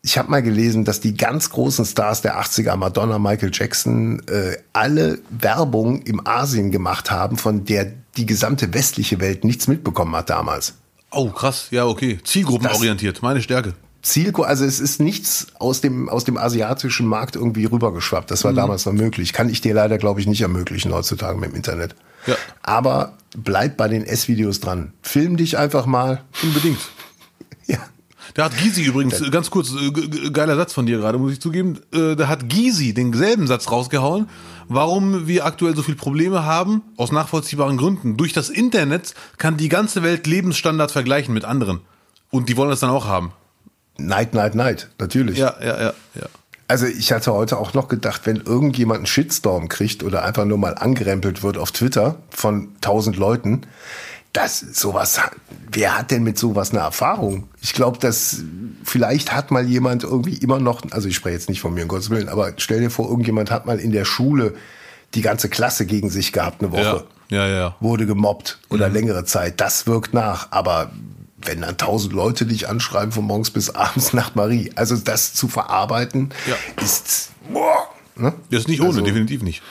ich 0.02 0.18
habe 0.18 0.32
mal 0.32 0.42
gelesen, 0.42 0.86
dass 0.86 1.02
die 1.02 1.16
ganz 1.16 1.50
großen 1.50 1.86
Stars 1.86 2.22
der 2.22 2.40
80er, 2.40 2.76
Madonna, 2.76 3.20
Michael 3.20 3.52
Jackson, 3.54 4.22
äh, 4.28 4.58
alle 4.72 5.20
Werbung 5.30 6.02
im 6.04 6.26
Asien 6.26 6.72
gemacht 6.72 7.12
haben, 7.12 7.38
von 7.38 7.66
der 7.66 7.92
die 8.16 8.26
gesamte 8.26 8.74
westliche 8.74 9.20
Welt 9.20 9.44
nichts 9.44 9.68
mitbekommen 9.68 10.16
hat 10.16 10.30
damals. 10.30 10.74
Oh, 11.12 11.30
krass. 11.30 11.68
Ja, 11.72 11.86
okay. 11.86 12.20
Zielgruppenorientiert. 12.24 13.22
Meine 13.22 13.42
Stärke. 13.42 13.74
Zielko, 14.02 14.44
also 14.44 14.64
es 14.64 14.80
ist 14.80 15.02
nichts 15.02 15.48
aus 15.60 15.82
dem, 15.82 16.08
aus 16.08 16.24
dem 16.24 16.38
asiatischen 16.38 17.06
Markt 17.06 17.36
irgendwie 17.36 17.66
rübergeschwappt. 17.66 18.30
Mhm. 18.30 18.34
Das 18.34 18.44
war 18.46 18.54
damals 18.54 18.86
noch 18.86 18.94
möglich. 18.94 19.34
Kann 19.34 19.50
ich 19.50 19.60
dir 19.60 19.74
leider, 19.74 19.98
glaube 19.98 20.22
ich, 20.22 20.28
nicht 20.28 20.42
ermöglichen 20.42 20.94
heutzutage 20.94 21.38
mit 21.38 21.52
dem 21.52 21.56
Internet. 21.56 21.96
Ja. 22.26 22.36
Aber 22.62 23.18
bleib 23.36 23.76
bei 23.76 23.88
den 23.88 24.06
S-Videos 24.06 24.62
dran. 24.62 24.94
Film 25.02 25.36
dich 25.36 25.58
einfach 25.58 25.86
mal. 25.86 26.22
Unbedingt. 26.42 26.80
Da 28.34 28.46
hat 28.46 28.58
Gysi 28.58 28.84
übrigens, 28.84 29.22
ganz 29.32 29.50
kurz, 29.50 29.72
äh, 29.72 29.92
ge- 29.92 30.08
ge- 30.08 30.30
geiler 30.32 30.56
Satz 30.56 30.74
von 30.74 30.86
dir 30.86 30.98
gerade, 31.00 31.18
muss 31.18 31.32
ich 31.34 31.42
zugeben. 31.42 31.80
Äh, 31.94 32.16
Da 32.16 32.28
hat 32.28 32.50
Gysi 32.50 32.94
denselben 32.94 33.48
Satz 33.48 33.72
rausgehauen, 33.72 34.28
warum 34.68 35.28
wir 35.28 35.46
aktuell 35.46 35.76
so 35.76 35.82
viele 35.84 35.98
Probleme 35.98 36.46
haben, 36.46 36.82
aus 36.98 37.12
nachvollziehbaren 37.12 37.78
Gründen. 37.78 38.18
Durch 38.18 38.34
das 38.34 38.50
Internet 38.50 39.14
kann 39.38 39.58
die 39.58 39.70
ganze 39.70 40.04
Welt 40.04 40.28
Lebensstandard 40.28 40.92
vergleichen 40.92 41.34
mit 41.34 41.46
anderen. 41.46 41.82
Und 42.30 42.50
die 42.50 42.58
wollen 42.58 42.70
das 42.70 42.80
dann 42.80 42.92
auch 42.92 43.06
haben. 43.08 43.32
Night, 43.98 44.34
Night, 44.34 44.56
Night. 44.56 44.90
Natürlich. 45.00 45.38
Ja, 45.40 45.56
ja, 45.62 45.82
ja, 45.82 45.94
ja. 46.16 46.26
Also 46.68 46.86
ich 46.86 47.12
hatte 47.12 47.34
heute 47.34 47.58
auch 47.58 47.74
noch 47.74 47.88
gedacht, 47.88 48.22
wenn 48.26 48.36
irgendjemand 48.38 48.98
einen 49.00 49.06
Shitstorm 49.08 49.70
kriegt 49.70 50.04
oder 50.04 50.24
einfach 50.24 50.46
nur 50.46 50.60
mal 50.60 50.76
angerempelt 50.76 51.42
wird 51.42 51.58
auf 51.58 51.72
Twitter 51.72 52.18
von 52.30 52.70
tausend 52.80 53.18
Leuten, 53.18 53.62
das 54.34 54.60
sowas, 54.60 55.20
wer 55.72 55.98
hat 55.98 56.12
denn 56.12 56.24
mit 56.24 56.38
sowas 56.38 56.72
eine 56.72 56.80
Erfahrung? 56.82 57.50
Ich 57.62 57.74
glaube, 57.74 57.98
dass 57.98 58.44
vielleicht 58.84 59.32
hat 59.34 59.52
mal 59.52 59.66
jemand 59.68 60.04
irgendwie 60.04 60.36
immer 60.36 60.60
noch, 60.60 60.84
also 60.92 61.08
ich 61.08 61.16
spreche 61.16 61.36
jetzt 61.36 61.50
nicht 61.50 61.62
von 61.62 61.74
mir, 61.74 61.84
um 61.84 61.88
Gottes 61.88 62.10
Willen, 62.10 62.30
aber 62.30 62.54
stell 62.58 62.80
dir 62.80 62.90
vor, 62.92 63.10
irgendjemand 63.10 63.50
hat 63.52 63.66
mal 63.66 63.80
in 63.80 63.92
der 63.92 64.06
Schule 64.06 64.56
die 65.16 65.22
ganze 65.22 65.50
Klasse 65.50 65.86
gegen 65.88 66.10
sich 66.12 66.32
gehabt 66.32 66.62
eine 66.62 66.72
Woche. 66.72 67.06
Ja, 67.30 67.48
ja, 67.48 67.48
ja. 67.48 67.76
Wurde 67.80 68.06
gemobbt 68.06 68.60
oder 68.70 68.90
längere 68.90 69.26
Zeit. 69.26 69.60
Das 69.60 69.88
wirkt 69.88 70.14
nach. 70.14 70.48
Aber 70.52 70.92
wenn 71.38 71.62
dann 71.62 71.78
tausend 71.78 72.14
Leute 72.14 72.46
dich 72.46 72.68
anschreiben 72.70 73.12
von 73.12 73.26
morgens 73.26 73.50
bis 73.50 73.70
abends 73.72 74.14
nach 74.14 74.36
Marie, 74.36 74.72
also 74.76 74.96
das 74.96 75.34
zu 75.34 75.48
verarbeiten, 75.48 76.30
Ja. 76.48 76.56
ist 76.84 77.30
boah, 77.52 77.88
ne? 78.16 78.34
Das 78.52 78.62
ist 78.62 78.68
nicht 78.68 78.82
ohne, 78.82 78.90
Also- 78.90 79.02
definitiv 79.02 79.42
nicht. 79.42 79.62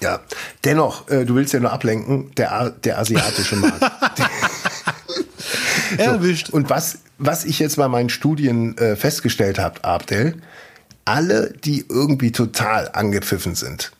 Ja, 0.00 0.20
dennoch, 0.64 1.08
äh, 1.10 1.24
du 1.24 1.34
willst 1.34 1.52
ja 1.52 1.60
nur 1.60 1.72
ablenken, 1.72 2.34
der, 2.36 2.52
A- 2.52 2.70
der 2.70 2.98
asiatische 2.98 3.56
Markt. 3.56 3.82
Erwischt. 5.98 6.50
Und 6.50 6.70
was, 6.70 6.98
was 7.18 7.44
ich 7.44 7.58
jetzt 7.58 7.76
bei 7.76 7.88
meinen 7.88 8.08
Studien 8.08 8.76
äh, 8.78 8.96
festgestellt 8.96 9.58
habe, 9.58 9.84
Abdel, 9.84 10.40
alle, 11.04 11.52
die 11.64 11.84
irgendwie 11.88 12.32
total 12.32 12.90
angepfiffen 12.92 13.54
sind, 13.54 13.92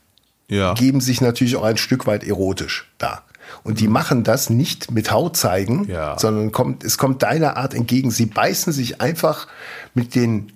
Ja. 0.49 0.75
geben 0.75 1.01
sich 1.01 1.21
natürlich 1.21 1.57
auch 1.57 1.65
ein 1.65 1.77
Stück 1.77 2.07
weit 2.07 2.25
erotisch 2.25 2.91
da. 2.99 3.23
Und 3.65 3.81
die 3.81 3.89
machen 3.89 4.23
das 4.23 4.49
nicht 4.49 4.91
mit 4.93 5.11
Haut 5.11 5.37
zeigen, 5.37 5.87
Ja. 5.89 6.17
sondern 6.19 6.53
kommt, 6.53 6.85
es 6.85 6.99
kommt 6.99 7.23
deiner 7.23 7.57
Art 7.57 7.75
entgegen. 7.75 8.11
Sie 8.11 8.27
beißen 8.27 8.73
sich 8.73 9.01
einfach 9.01 9.49
mit 9.95 10.15
den 10.15 10.53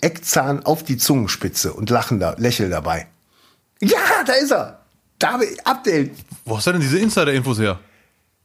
Eckzahn 0.00 0.64
auf 0.64 0.84
die 0.84 0.96
Zungenspitze 0.96 1.72
und 1.72 1.90
lachen 1.90 2.20
da, 2.20 2.34
lächeln 2.38 2.70
dabei. 2.70 3.08
Ja, 3.82 3.98
da 4.26 4.32
ist 4.34 4.52
er. 4.52 4.80
David 5.18 5.66
Abdel. 5.66 6.10
Wo 6.44 6.56
hast 6.56 6.66
du 6.66 6.72
denn 6.72 6.80
diese 6.80 6.98
Insider-Infos 6.98 7.58
her? 7.58 7.78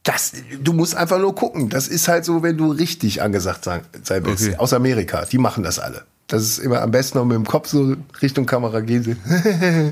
Das, 0.02 0.32
du 0.60 0.72
musst 0.72 0.96
einfach 0.96 1.18
nur 1.18 1.34
gucken. 1.34 1.68
Das 1.68 1.86
ist 1.86 2.08
halt 2.08 2.24
so, 2.24 2.42
wenn 2.42 2.56
du 2.56 2.72
richtig 2.72 3.22
angesagt 3.22 3.64
sein, 3.64 3.82
sein 4.02 4.24
willst. 4.24 4.44
Okay. 4.48 4.56
Aus 4.56 4.72
Amerika. 4.72 5.24
Die 5.26 5.38
machen 5.38 5.62
das 5.62 5.78
alle. 5.78 6.04
Das 6.32 6.42
ist 6.42 6.58
immer 6.60 6.80
am 6.80 6.90
besten 6.90 7.18
noch 7.18 7.26
mit 7.26 7.34
dem 7.34 7.46
Kopf 7.46 7.68
so 7.68 7.94
Richtung 8.22 8.46
Kamera 8.46 8.80
gehen. 8.80 9.18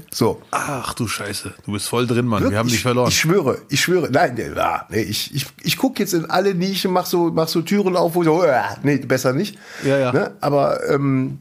so. 0.10 0.40
Ach 0.50 0.94
du 0.94 1.06
Scheiße, 1.06 1.52
du 1.66 1.72
bist 1.72 1.86
voll 1.86 2.06
drin, 2.06 2.24
Mann. 2.24 2.50
Wir 2.50 2.56
haben 2.56 2.68
dich 2.68 2.80
verloren. 2.80 3.08
Ich 3.08 3.20
schwöre, 3.20 3.58
ich 3.68 3.82
schwöre. 3.82 4.08
Nein, 4.10 4.36
nee, 4.36 4.58
ah, 4.58 4.86
nee 4.88 5.02
ich, 5.02 5.34
ich, 5.34 5.46
ich 5.62 5.76
gucke 5.76 6.00
jetzt 6.02 6.14
in 6.14 6.30
alle 6.30 6.54
Nischen, 6.54 6.92
mach 6.92 7.04
so, 7.04 7.30
mach 7.30 7.48
so 7.48 7.60
Türen 7.60 7.94
auf, 7.94 8.14
wo 8.14 8.24
so, 8.24 8.42
ah, 8.42 8.74
nee, 8.82 8.96
besser 8.96 9.34
nicht. 9.34 9.58
Ja, 9.84 9.98
ja. 9.98 10.12
Ne? 10.12 10.32
Aber 10.40 10.88
ähm, 10.88 11.40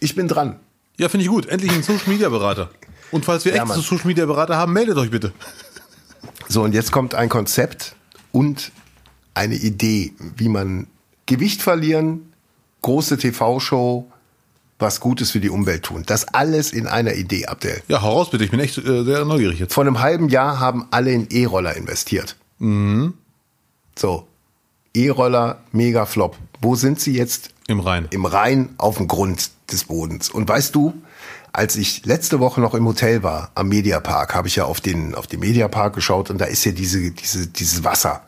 ich 0.00 0.14
bin 0.14 0.28
dran. 0.28 0.58
Ja, 0.96 1.10
finde 1.10 1.24
ich 1.24 1.30
gut. 1.30 1.44
Endlich 1.46 1.72
ein 1.72 1.82
Social 1.82 2.08
Media 2.08 2.30
Berater. 2.30 2.70
Und 3.12 3.24
falls 3.24 3.44
wir 3.44 3.52
Ja, 3.54 3.62
extra 3.62 3.76
Mann. 3.76 3.84
Social 3.84 4.06
Media 4.08 4.26
Berater 4.26 4.56
haben, 4.56 4.72
meldet 4.72 4.96
euch 4.98 5.10
bitte. 5.10 5.32
So, 6.48 6.62
und 6.64 6.74
jetzt 6.74 6.90
kommt 6.90 7.14
ein 7.14 7.28
Konzept 7.28 7.94
und 8.32 8.72
eine 9.34 9.54
Idee, 9.54 10.12
wie 10.36 10.48
man 10.48 10.88
Gewicht 11.26 11.62
verlieren, 11.62 12.32
große 12.82 13.16
TV-Show, 13.18 14.10
was 14.78 14.98
Gutes 15.00 15.30
für 15.30 15.40
die 15.40 15.48
Umwelt 15.50 15.84
tun. 15.84 16.02
Das 16.06 16.26
alles 16.34 16.72
in 16.72 16.86
einer 16.88 17.14
Idee, 17.14 17.46
Abdel. 17.46 17.80
Ja, 17.86 18.02
hau 18.02 18.14
raus 18.18 18.30
bitte. 18.30 18.44
Ich 18.44 18.50
bin 18.50 18.58
echt 18.60 18.76
äh, 18.78 19.04
sehr 19.04 19.24
neugierig 19.24 19.60
jetzt. 19.60 19.72
Vor 19.74 19.84
einem 19.84 20.00
halben 20.00 20.28
Jahr 20.28 20.58
haben 20.58 20.88
alle 20.90 21.12
in 21.12 21.28
E-Roller 21.30 21.76
investiert. 21.76 22.36
So, 23.96 24.26
E-Roller, 24.94 25.60
mega 25.72 26.06
Flop. 26.06 26.36
Wo 26.60 26.74
sind 26.74 27.00
sie 27.00 27.14
jetzt? 27.16 27.50
Im 27.68 27.80
Rhein. 27.80 28.08
Im 28.10 28.24
Rhein 28.24 28.70
auf 28.78 28.96
dem 28.98 29.08
Grund 29.08 29.50
des 29.70 29.84
Bodens. 29.84 30.30
Und 30.30 30.48
weißt 30.48 30.74
du, 30.74 30.94
als 31.52 31.76
ich 31.76 32.04
letzte 32.06 32.40
Woche 32.40 32.60
noch 32.60 32.74
im 32.74 32.86
Hotel 32.86 33.22
war, 33.22 33.50
am 33.54 33.68
Mediapark, 33.68 34.34
habe 34.34 34.48
ich 34.48 34.56
ja 34.56 34.64
auf 34.64 34.80
den, 34.80 35.14
auf 35.14 35.26
den 35.26 35.40
Mediapark 35.40 35.94
geschaut 35.94 36.30
und 36.30 36.38
da 36.38 36.46
ist 36.46 36.64
ja 36.64 36.72
diese, 36.72 37.10
diese, 37.10 37.46
dieses 37.46 37.84
Wasser. 37.84 38.22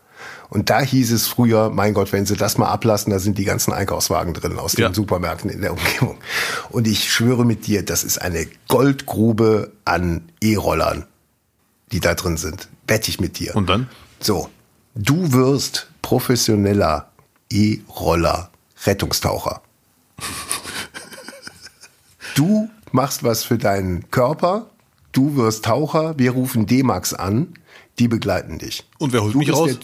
Und 0.51 0.70
da 0.70 0.81
hieß 0.81 1.11
es 1.11 1.27
früher, 1.27 1.70
mein 1.70 1.95
Gott, 1.95 2.12
wenn 2.12 2.27
sie 2.27 2.37
das 2.37 2.59
mal 2.59 2.68
ablassen, 2.68 3.11
da 3.11 3.18
sind 3.18 3.39
die 3.39 3.45
ganzen 3.45 3.72
Einkaufswagen 3.72 4.35
drin 4.35 4.59
aus 4.59 4.72
den 4.72 4.83
Ja. 4.83 4.95
Supermärkten 4.95 5.51
in 5.51 5.62
der 5.62 5.72
Umgebung. 5.72 6.18
Und 6.70 6.87
ich 6.87 7.11
schwöre 7.12 7.45
mit 7.45 7.66
dir, 7.66 7.85
das 7.85 8.05
ist 8.05 8.20
eine 8.20 8.47
Goldgrube 8.68 9.72
an 9.85 10.31
E-Rollern, 10.41 11.07
die 11.93 12.01
da 12.01 12.14
drin 12.14 12.37
sind. 12.37 12.68
Wette 12.87 13.09
ich 13.11 13.20
mit 13.20 13.39
dir. 13.39 13.57
Und 13.57 13.68
dann? 13.68 13.89
So, 14.20 14.49
du 14.95 15.33
wirst 15.33 15.89
professioneller 16.03 17.09
E-Roller 17.51 18.51
Rettungstaucher. 18.85 19.62
Du 22.37 22.68
machst 22.95 23.24
was 23.24 23.45
für 23.45 23.59
deinen 23.59 24.11
Körper, 24.11 24.70
du 25.12 25.36
wirst 25.36 25.64
Taucher, 25.64 26.14
wir 26.18 26.30
rufen 26.30 26.66
D-Max 26.66 27.12
an, 27.12 27.55
die 27.99 28.09
begleiten 28.09 28.59
dich. 28.59 28.84
Und 28.99 29.12
wer 29.12 29.22
holt 29.22 29.34
Du 29.34 29.38
mich 29.38 29.53
raus? 29.53 29.76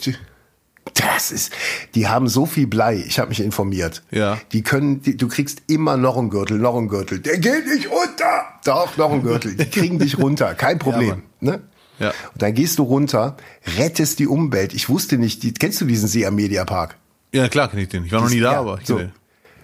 das 0.94 1.30
ist, 1.30 1.52
die 1.94 2.08
haben 2.08 2.28
so 2.28 2.46
viel 2.46 2.66
Blei. 2.66 2.96
Ich 3.06 3.18
habe 3.18 3.28
mich 3.28 3.40
informiert. 3.40 4.02
Ja. 4.11 4.38
Die 4.52 4.62
können, 4.62 5.02
die, 5.02 5.16
du 5.16 5.28
kriegst 5.28 5.62
immer 5.66 5.96
noch 5.96 6.16
einen 6.16 6.30
Gürtel, 6.30 6.58
noch 6.58 6.76
einen 6.76 6.88
Gürtel. 6.88 7.20
Der 7.20 7.38
geht 7.38 7.66
nicht 7.66 7.90
runter. 7.90 8.44
Doch, 8.64 8.96
noch 8.96 9.11
einen 9.12 9.22
Gürtel. 9.22 9.54
Die 9.56 9.66
kriegen 9.66 9.98
dich 9.98 10.18
runter. 10.18 10.54
Kein 10.54 10.78
Problem. 10.80 11.22
ne? 11.40 11.61
Ja. 11.98 12.08
Und 12.32 12.42
dann 12.42 12.54
gehst 12.54 12.78
du 12.78 12.82
runter, 12.84 13.36
rettest 13.78 14.18
die 14.20 14.26
Umwelt. 14.26 14.72
Ich 14.72 14.88
wusste 14.88 15.18
nicht, 15.18 15.42
die, 15.42 15.52
kennst 15.52 15.80
du 15.80 15.84
diesen 15.84 16.08
See 16.08 16.24
am 16.26 16.34
Mediapark? 16.34 16.96
Ja, 17.32 17.48
klar 17.48 17.68
kenne 17.68 17.82
ich 17.82 17.88
den. 17.90 18.04
Ich 18.06 18.12
war 18.12 18.22
noch 18.22 18.30
nie 18.30 18.40
da, 18.40 18.52
Ja, 18.52 18.61
aber 18.61 18.78
ich 18.80 18.86
so. 18.86 18.98
den. 18.98 19.12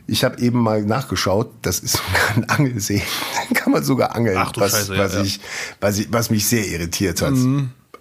Ich 0.08 0.22
habe 0.24 0.40
eben 0.40 0.60
mal 0.60 0.82
nachgeschaut, 0.82 1.50
das 1.62 1.80
ist 1.80 1.94
sogar 1.98 2.36
ein 2.36 2.48
Angelsee. 2.48 3.02
Dann 3.48 3.54
kann 3.54 3.72
man 3.72 3.82
sogar 3.82 4.14
angeln, 4.14 4.36
Ach 4.38 4.52
was, 4.56 4.72
Scheiße, 4.72 4.96
was, 4.98 5.14
ja. 5.14 5.22
Ich, 5.22 5.40
was, 5.80 5.98
ich, 5.98 6.08
was 6.12 6.30
mich 6.30 6.46
sehr 6.46 6.64
irritiert 6.66 7.22
hat. 7.22 7.34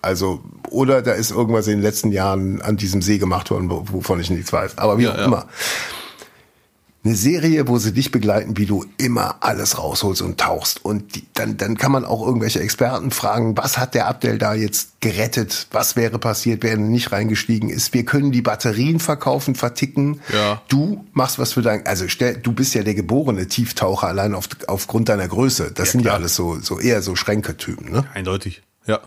Also, 0.02 0.44
oder 0.70 1.02
da 1.02 1.14
ist 1.14 1.32
irgendwas 1.32 1.66
in 1.68 1.78
den 1.78 1.82
letzten 1.82 2.12
Jahren 2.12 2.62
an 2.62 2.78
diesem 2.78 3.02
See 3.02 3.18
gemacht 3.18 3.50
worden, 3.50 3.72
wo- 3.72 3.86
wovon 3.92 4.20
ich 4.20 4.30
nichts 4.30 4.54
weiß. 4.54 4.78
Aber 4.78 5.00
wie 5.00 5.04
Ja, 5.06 5.14
auch 5.14 5.18
ja. 5.18 5.26
immer. 5.26 5.48
Eine 7.06 7.16
Serie, 7.16 7.68
wo 7.68 7.78
sie 7.78 7.94
dich 7.94 8.10
begleiten, 8.10 8.58
wie 8.58 8.66
du 8.66 8.84
immer 8.98 9.36
alles 9.42 9.78
rausholst 9.78 10.24
und 10.24 10.40
tauchst. 10.40 10.84
Und 10.84 11.16
die, 11.16 11.28
dann, 11.36 11.56
dann 11.56 11.78
kann 11.78 11.92
man 11.92 12.04
auch 12.04 12.26
irgendwelche 12.26 12.60
Experten 12.62 13.12
fragen, 13.12 13.56
was 13.56 13.78
hat 13.78 13.94
der 13.94 14.08
Abdel 14.08 14.40
da 14.40 14.56
jetzt 14.56 15.00
gerettet? 15.02 15.68
Was 15.70 15.96
wäre 15.96 16.18
passiert, 16.18 16.64
wenn 16.64 16.72
er 16.72 16.78
nicht 16.78 17.12
reingestiegen 17.12 17.70
ist? 17.70 17.94
Wir 17.94 18.06
können 18.06 18.32
die 18.32 18.42
Batterien 18.42 19.00
verkaufen, 19.00 19.54
verticken. 19.54 20.20
Ja. 20.34 20.64
Du 20.68 21.06
machst 21.14 21.38
was 21.38 21.54
für 21.54 21.62
dein, 21.62 21.86
also 21.86 22.08
stell, 22.08 22.38
du 22.38 22.54
bist 22.54 22.74
ja 22.74 22.82
der 22.82 22.96
geborene 22.96 23.48
Tieftaucher 23.48 24.08
allein 24.08 24.34
auf, 24.34 24.50
aufgrund 24.66 25.08
deiner 25.08 25.28
Größe. 25.28 25.72
Das 25.76 25.92
sind 25.92 26.02
ja 26.02 26.06
klar. 26.06 26.16
alles 26.16 26.36
so, 26.36 26.60
so 26.60 26.80
eher 26.80 27.04
so 27.04 27.16
Schränketypen, 27.16 27.92
ne? 27.92 28.06
Eindeutig. 28.16 28.64
Ja. 28.88 29.02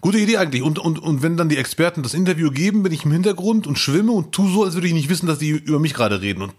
Gute 0.00 0.18
Idee 0.18 0.38
eigentlich. 0.38 0.62
Und, 0.62 0.78
und, 0.78 0.98
und 0.98 1.22
wenn 1.22 1.36
dann 1.36 1.48
die 1.48 1.58
Experten 1.58 2.02
das 2.02 2.14
Interview 2.14 2.50
geben, 2.50 2.82
bin 2.82 2.92
ich 2.92 3.04
im 3.04 3.12
Hintergrund 3.12 3.66
und 3.66 3.78
schwimme 3.78 4.12
und 4.12 4.32
tu 4.32 4.48
so, 4.48 4.64
als 4.64 4.74
würde 4.74 4.86
ich 4.86 4.94
nicht 4.94 5.08
wissen, 5.08 5.26
dass 5.26 5.38
die 5.38 5.50
über 5.50 5.78
mich 5.78 5.92
gerade 5.94 6.20
reden 6.22 6.42
und, 6.42 6.52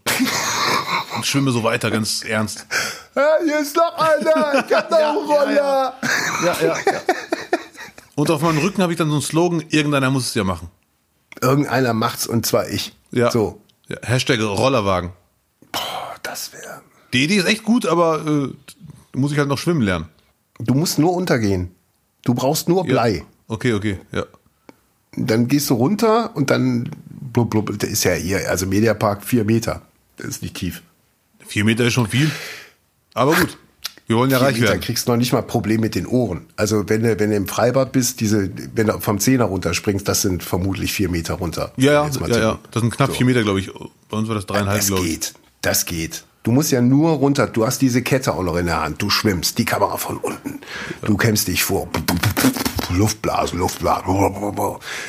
und 1.15 1.25
schwimme 1.25 1.51
so 1.51 1.63
weiter, 1.63 1.89
ganz 1.89 2.23
ernst. 2.23 2.67
Ja, 3.15 3.27
hier 3.43 3.59
ist 3.59 3.75
noch 3.75 3.95
einer, 3.97 4.65
ich 4.67 4.75
hab 4.75 4.91
noch 4.91 4.97
einen 4.97 5.17
Roller. 5.17 5.93
Ja, 6.45 6.55
ja, 6.61 6.77
ja. 6.77 7.01
Und 8.15 8.29
auf 8.29 8.41
meinem 8.41 8.59
Rücken 8.59 8.83
habe 8.83 8.93
ich 8.93 8.97
dann 8.97 9.07
so 9.07 9.15
einen 9.15 9.23
Slogan, 9.23 9.63
irgendeiner 9.69 10.11
muss 10.11 10.27
es 10.27 10.35
ja 10.35 10.43
machen. 10.43 10.69
Irgendeiner 11.41 11.93
macht's 11.93 12.27
und 12.27 12.45
zwar 12.45 12.69
ich. 12.69 12.93
Ja. 13.11 13.31
So. 13.31 13.59
Ja, 13.87 13.97
Hashtag 14.03 14.39
Rollerwagen. 14.39 15.11
Boah, 15.71 16.15
das 16.21 16.53
wäre. 16.53 16.81
Die 17.13 17.23
Idee 17.23 17.37
ist 17.37 17.47
echt 17.47 17.63
gut, 17.63 17.87
aber 17.87 18.25
äh, 18.25 19.17
muss 19.17 19.31
ich 19.31 19.39
halt 19.39 19.47
noch 19.47 19.57
schwimmen 19.57 19.81
lernen. 19.81 20.09
Du 20.59 20.75
musst 20.75 20.99
nur 20.99 21.13
untergehen. 21.13 21.73
Du 22.23 22.33
brauchst 22.33 22.69
nur 22.69 22.85
Ja. 22.85 22.91
Blei. 22.91 23.25
Okay, 23.51 23.73
okay, 23.73 23.97
ja. 24.13 24.23
Dann 25.17 25.49
gehst 25.49 25.69
du 25.69 25.73
runter 25.73 26.31
und 26.35 26.49
dann 26.49 26.89
blub, 27.33 27.49
blub, 27.49 27.77
der 27.79 27.89
ist 27.89 28.05
ja 28.05 28.13
hier, 28.13 28.49
also 28.49 28.65
Mediapark 28.65 29.25
vier 29.25 29.43
Meter. 29.43 29.81
Das 30.15 30.27
ist 30.27 30.41
nicht 30.41 30.55
tief. 30.55 30.81
Vier 31.45 31.65
Meter 31.65 31.85
ist 31.85 31.91
schon 31.93 32.07
viel. 32.07 32.31
Aber 33.13 33.33
gut. 33.35 33.57
Wir 34.07 34.15
wollen 34.15 34.31
ja 34.31 34.37
Vier 34.39 34.47
reich 34.47 34.55
Meter 34.55 34.67
werden. 34.69 34.81
kriegst 34.81 35.07
du 35.07 35.11
noch 35.11 35.17
nicht 35.17 35.33
mal 35.33 35.41
Problem 35.41 35.81
mit 35.81 35.95
den 35.95 36.05
Ohren. 36.07 36.45
Also 36.55 36.87
wenn 36.87 37.03
du, 37.03 37.19
wenn 37.19 37.29
du 37.29 37.35
im 37.35 37.47
Freibad 37.47 37.91
bist, 37.91 38.21
diese, 38.21 38.49
wenn 38.73 38.87
du 38.87 38.99
vom 39.01 39.19
Zehner 39.19 39.45
runterspringst, 39.45 40.07
das 40.07 40.21
sind 40.21 40.43
vermutlich 40.43 40.93
vier 40.93 41.09
Meter 41.09 41.33
runter. 41.33 41.73
Ja, 41.75 41.91
ja, 41.91 42.09
ja, 42.27 42.39
ja. 42.39 42.59
Das 42.71 42.81
sind 42.81 42.91
knapp 42.93 43.09
So. 43.09 43.15
vier 43.15 43.25
Meter, 43.25 43.43
glaube 43.43 43.59
ich. 43.59 43.69
Bei 44.09 44.17
uns 44.17 44.29
war 44.29 44.35
das 44.35 44.45
dreieinhalb, 44.45 44.79
Das 44.79 44.87
glaube 44.87 45.03
ich. 45.03 45.09
geht. 45.11 45.33
Das 45.61 45.85
geht. 45.85 46.23
Du 46.43 46.51
musst 46.51 46.71
ja 46.71 46.81
nur 46.81 47.11
runter. 47.11 47.47
Du 47.47 47.65
hast 47.65 47.81
diese 47.81 48.01
Kette 48.01 48.33
auch 48.33 48.43
noch 48.43 48.55
in 48.55 48.65
der 48.67 48.81
Hand. 48.81 49.01
Du 49.01 49.09
schwimmst. 49.09 49.57
Die 49.57 49.65
Kamera 49.65 49.97
von 49.97 50.17
unten. 50.17 50.59
Du 51.05 51.15
kämpfst 51.17 51.47
dich 51.49 51.63
vor. 51.63 51.87
Luftblasen, 52.97 53.59
Luftblasen. 53.59 54.05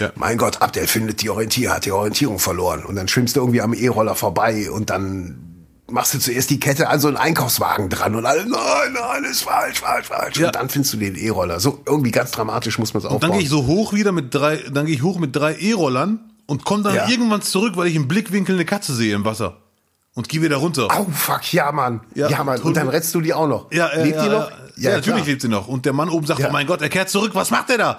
Ja. 0.00 0.12
Mein 0.16 0.38
Gott, 0.38 0.62
Abdel 0.62 0.86
findet 0.86 1.22
die 1.22 1.30
Orientierung, 1.30 1.74
hat 1.76 1.84
die 1.84 1.92
Orientierung 1.92 2.38
verloren. 2.38 2.84
Und 2.84 2.96
dann 2.96 3.08
schwimmst 3.08 3.36
du 3.36 3.40
irgendwie 3.40 3.60
am 3.60 3.74
E-Roller 3.74 4.14
vorbei 4.14 4.70
und 4.70 4.90
dann 4.90 5.48
machst 5.90 6.14
du 6.14 6.18
zuerst 6.18 6.48
die 6.50 6.58
Kette 6.58 6.88
an 6.88 7.00
so 7.00 7.08
einen 7.08 7.18
Einkaufswagen 7.18 7.90
dran 7.90 8.14
und 8.14 8.24
alle, 8.24 8.46
nein, 8.46 8.92
nein, 8.94 9.24
ist 9.30 9.42
falsch, 9.42 9.80
falsch, 9.80 10.06
falsch. 10.06 10.38
Ja. 10.38 10.46
Und 10.46 10.54
dann 10.56 10.68
findest 10.70 10.94
du 10.94 10.96
den 10.98 11.16
E-Roller. 11.16 11.60
So 11.60 11.80
irgendwie 11.86 12.10
ganz 12.10 12.30
dramatisch 12.30 12.78
muss 12.78 12.94
man 12.94 13.00
es 13.00 13.04
Und 13.04 13.10
dann 13.22 13.30
aufbauen. 13.30 13.32
gehe 13.32 13.42
ich 13.42 13.50
so 13.50 13.66
hoch 13.66 13.92
wieder 13.92 14.12
mit 14.12 14.34
drei, 14.34 14.56
dann 14.72 14.86
gehe 14.86 14.94
ich 14.94 15.02
hoch 15.02 15.18
mit 15.18 15.36
drei 15.36 15.54
E-Rollern 15.54 16.20
und 16.46 16.64
komme 16.64 16.82
dann 16.82 16.94
Ja. 16.94 17.08
irgendwann 17.08 17.42
zurück, 17.42 17.76
weil 17.76 17.88
ich 17.88 17.94
im 17.96 18.08
Blickwinkel 18.08 18.54
eine 18.54 18.64
Katze 18.64 18.94
sehe 18.94 19.14
im 19.14 19.24
Wasser. 19.26 19.58
Und 20.14 20.28
gehe 20.28 20.42
wieder 20.42 20.56
runter. 20.56 20.88
Au, 20.90 21.06
fuck, 21.10 21.52
ja, 21.54 21.72
Mann. 21.72 22.02
Ja, 22.14 22.28
Ja, 22.28 22.44
Mann. 22.44 22.60
Und 22.60 22.76
dann 22.76 22.88
rettest 22.88 23.14
du 23.14 23.22
die 23.22 23.32
auch 23.32 23.48
noch. 23.48 23.72
Ja, 23.72 23.90
ja, 23.96 24.02
Lebt 24.02 24.16
ja, 24.16 24.22
die 24.24 24.28
noch? 24.28 24.50
Ja, 24.50 24.90
ja 24.90 24.96
natürlich 24.96 25.22
klar. 25.22 25.26
lebt 25.26 25.42
sie 25.42 25.48
noch. 25.48 25.68
Und 25.68 25.86
der 25.86 25.94
Mann 25.94 26.10
oben 26.10 26.26
sagt, 26.26 26.42
oh 26.46 26.52
mein 26.52 26.66
Gott, 26.66 26.82
er 26.82 26.90
kehrt 26.90 27.08
zurück, 27.08 27.34
was 27.34 27.50
macht 27.50 27.70
er 27.70 27.78
da? 27.78 27.98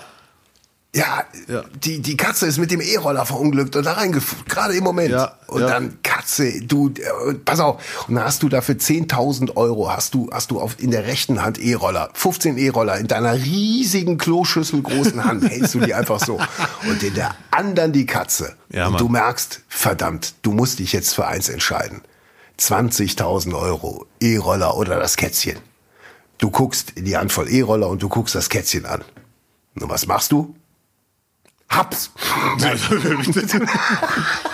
Ja, 0.95 1.23
Ja. 1.47 1.63
Die, 1.83 2.01
die 2.01 2.15
Katze 2.17 2.45
ist 2.45 2.59
mit 2.59 2.69
dem 2.69 2.79
E-Roller 2.79 3.25
verunglückt 3.25 3.75
und 3.75 3.83
da 3.83 3.93
reingefunden, 3.93 4.45
gerade 4.47 4.75
im 4.75 4.83
Moment. 4.83 5.09
Ja, 5.09 5.33
und 5.47 5.61
ja. 5.61 5.67
dann 5.67 5.97
Katze, 6.03 6.61
du, 6.61 6.89
äh, 6.89 7.33
pass 7.33 7.59
auf. 7.59 8.07
Und 8.07 8.15
dann 8.15 8.25
hast 8.25 8.43
du 8.43 8.49
dafür 8.49 8.75
10.000 8.75 9.55
Euro, 9.57 9.91
hast 9.91 10.13
du, 10.13 10.29
hast 10.31 10.51
du 10.51 10.61
auf, 10.61 10.79
in 10.79 10.91
der 10.91 11.05
rechten 11.05 11.41
Hand 11.41 11.59
E-Roller, 11.59 12.09
15 12.13 12.57
E-Roller, 12.57 12.97
in 12.97 13.07
deiner 13.07 13.33
riesigen 13.33 14.19
Kloschüssel 14.19 14.83
großen 14.83 15.23
Hand 15.23 15.43
hältst 15.49 15.73
du 15.73 15.79
die 15.79 15.95
einfach 15.95 16.19
so. 16.19 16.39
Und 16.87 17.01
in 17.01 17.15
der 17.15 17.35
anderen 17.49 17.91
die 17.91 18.05
Katze. 18.05 18.55
Ja, 18.69 18.85
und 18.85 18.93
Mann. 18.93 18.99
du 19.01 19.09
merkst, 19.09 19.61
verdammt, 19.67 20.35
du 20.43 20.51
musst 20.51 20.77
dich 20.77 20.93
jetzt 20.93 21.15
für 21.15 21.25
eins 21.25 21.49
entscheiden. 21.49 22.01
20.000 22.59 23.57
Euro, 23.59 24.05
E-Roller 24.19 24.77
oder 24.77 24.99
das 24.99 25.17
Kätzchen. 25.17 25.57
Du 26.37 26.51
guckst 26.51 26.91
in 26.91 27.05
die 27.05 27.17
Handvoll 27.17 27.49
E-Roller 27.49 27.87
und 27.89 28.03
du 28.03 28.09
guckst 28.09 28.35
das 28.35 28.49
Kätzchen 28.49 28.85
an. 28.85 29.01
Und 29.75 29.89
was 29.89 30.05
machst 30.05 30.31
du? 30.31 30.55
Hab's. 31.76 32.11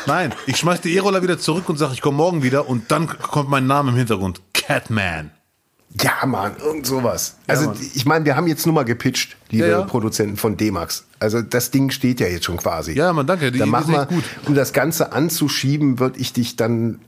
Nein, 0.06 0.34
ich 0.48 0.58
schmeiß 0.58 0.82
die 0.82 0.96
E-Roller 0.96 1.22
wieder 1.24 1.38
zurück 1.40 1.70
und 1.70 1.78
sage, 1.78 1.94
ich 1.94 2.02
komme 2.02 2.18
morgen 2.18 2.44
wieder 2.44 2.68
und 2.70 2.92
dann 2.92 3.08
kommt 3.08 3.50
mein 3.50 3.68
Name 3.68 3.92
im 3.92 3.98
Hintergrund. 3.98 4.42
Catman. 4.54 5.32
Ja, 6.02 6.26
Mann, 6.28 6.56
irgend 6.64 6.86
sowas. 6.86 7.38
Also 7.48 7.68
Mann. 7.70 7.78
ich 7.96 8.06
meine, 8.06 8.24
wir 8.26 8.36
haben 8.36 8.48
jetzt 8.48 8.66
nur 8.66 8.76
mal 8.76 8.86
gepitcht, 8.86 9.38
liebe 9.50 9.66
Ja, 9.68 9.80
ja. 9.80 9.86
Produzenten 9.86 10.38
von 10.38 10.56
D-Max. 10.56 11.06
Also 11.20 11.42
das 11.42 11.72
Ding 11.72 11.90
steht 11.90 12.20
ja 12.20 12.28
jetzt 12.28 12.46
schon 12.46 12.58
quasi. 12.58 12.94
Ja, 12.94 13.12
Mann, 13.12 13.26
danke, 13.26 13.52
die 13.52 13.58
Dann 13.60 13.70
mach 13.70 13.88
mal, 13.88 14.06
gut. 14.06 14.24
um 14.46 14.54
das 14.54 14.72
Ganze 14.72 15.12
anzuschieben, 15.14 15.98
würde 16.00 16.20
ich 16.20 16.32
dich 16.32 16.56
dann, 16.56 17.00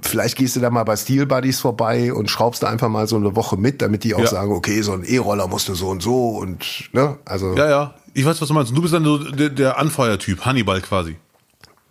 vielleicht 0.00 0.36
gehst 0.36 0.54
du 0.54 0.60
da 0.60 0.70
mal 0.70 0.84
bei 0.84 0.96
Steel 0.96 1.26
Buddies 1.26 1.58
vorbei 1.58 2.12
und 2.14 2.30
schraubst 2.30 2.62
da 2.62 2.68
einfach 2.68 2.88
mal 2.88 3.08
so 3.08 3.16
eine 3.16 3.34
Woche 3.34 3.56
mit, 3.56 3.82
damit 3.82 4.04
die 4.04 4.14
auch 4.14 4.20
Ja. 4.20 4.26
sagen, 4.28 4.52
okay, 4.52 4.80
so 4.82 4.92
ein 4.92 5.02
E-Roller 5.04 5.48
musst 5.48 5.68
du 5.68 5.74
so 5.74 5.88
und 5.88 6.00
so 6.02 6.28
und, 6.38 6.64
ne, 6.92 7.18
also. 7.24 7.54
Ja, 7.56 7.68
ja. 7.68 7.94
Ich 8.14 8.24
weiß, 8.24 8.40
was 8.40 8.48
du 8.48 8.54
meinst. 8.54 8.74
Du 8.74 8.80
bist 8.80 8.94
dann 8.94 9.04
so 9.04 9.18
der, 9.18 9.50
der 9.50 9.78
Anfeuertyp, 9.78 10.44
Hannibal 10.44 10.80
quasi. 10.80 11.16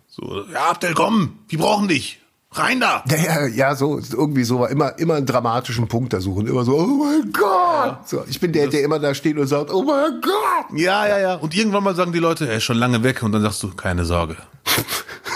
So, 0.08 0.44
ja, 0.52 0.70
Abdel, 0.70 0.94
komm, 0.94 1.38
die 1.50 1.56
brauchen 1.56 1.86
dich. 1.88 2.20
Rein 2.54 2.80
da! 2.80 3.02
Ja, 3.08 3.16
ja, 3.16 3.46
ja, 3.46 3.74
so, 3.76 3.98
irgendwie 3.98 4.44
so, 4.44 4.64
immer, 4.66 4.96
immer 4.98 5.14
einen 5.14 5.26
dramatischen 5.26 5.88
Punkt 5.88 6.12
da 6.12 6.20
suchen. 6.20 6.46
Immer 6.46 6.64
so, 6.64 6.78
oh 6.78 7.04
mein 7.04 7.32
Gott! 7.32 8.08
So, 8.08 8.24
ich 8.28 8.38
bin 8.38 8.52
der, 8.52 8.68
der 8.68 8.82
immer 8.82 8.98
da 8.98 9.14
steht 9.14 9.36
und 9.38 9.46
sagt, 9.48 9.72
oh 9.72 9.82
mein 9.82 10.20
Gott! 10.20 10.78
Ja, 10.78 11.06
ja, 11.06 11.18
ja. 11.18 11.34
Und 11.34 11.54
irgendwann 11.54 11.82
mal 11.82 11.94
sagen 11.96 12.12
die 12.12 12.20
Leute, 12.20 12.48
er 12.48 12.58
ist 12.58 12.64
schon 12.64 12.78
lange 12.78 13.02
weg. 13.02 13.22
Und 13.22 13.32
dann 13.32 13.42
sagst 13.42 13.62
du, 13.62 13.74
keine 13.74 14.04
Sorge. 14.04 14.36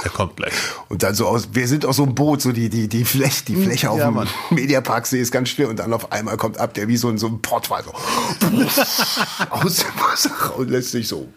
Er 0.04 0.10
kommt 0.10 0.36
gleich. 0.36 0.52
Und 0.88 1.02
dann 1.02 1.14
so 1.14 1.26
aus, 1.26 1.48
wir 1.52 1.66
sind 1.66 1.84
aus 1.84 1.96
so 1.96 2.04
einem 2.04 2.14
Boot, 2.14 2.40
so 2.40 2.52
die, 2.52 2.68
die, 2.68 2.86
die 2.88 3.04
Fläche, 3.04 3.44
die 3.46 3.56
Fläche 3.56 3.90
auf 3.90 3.98
Ja, 3.98 4.06
dem 4.06 4.14
Mann. 4.14 4.28
Mediaparksee 4.50 5.20
ist 5.20 5.32
ganz 5.32 5.48
still 5.48 5.66
und 5.66 5.80
dann 5.80 5.92
auf 5.92 6.12
einmal 6.12 6.36
kommt 6.36 6.58
ab, 6.58 6.72
der 6.74 6.86
wie 6.86 6.96
so 6.96 7.08
ein, 7.08 7.18
so 7.18 7.26
ein 7.26 7.42
Pottwal 7.42 7.82
so 7.82 7.90
aus 9.50 9.76
dem 9.76 10.00
Wasser 10.00 10.56
und 10.56 10.70
lässt 10.70 10.92
sich 10.92 11.08
so. 11.08 11.28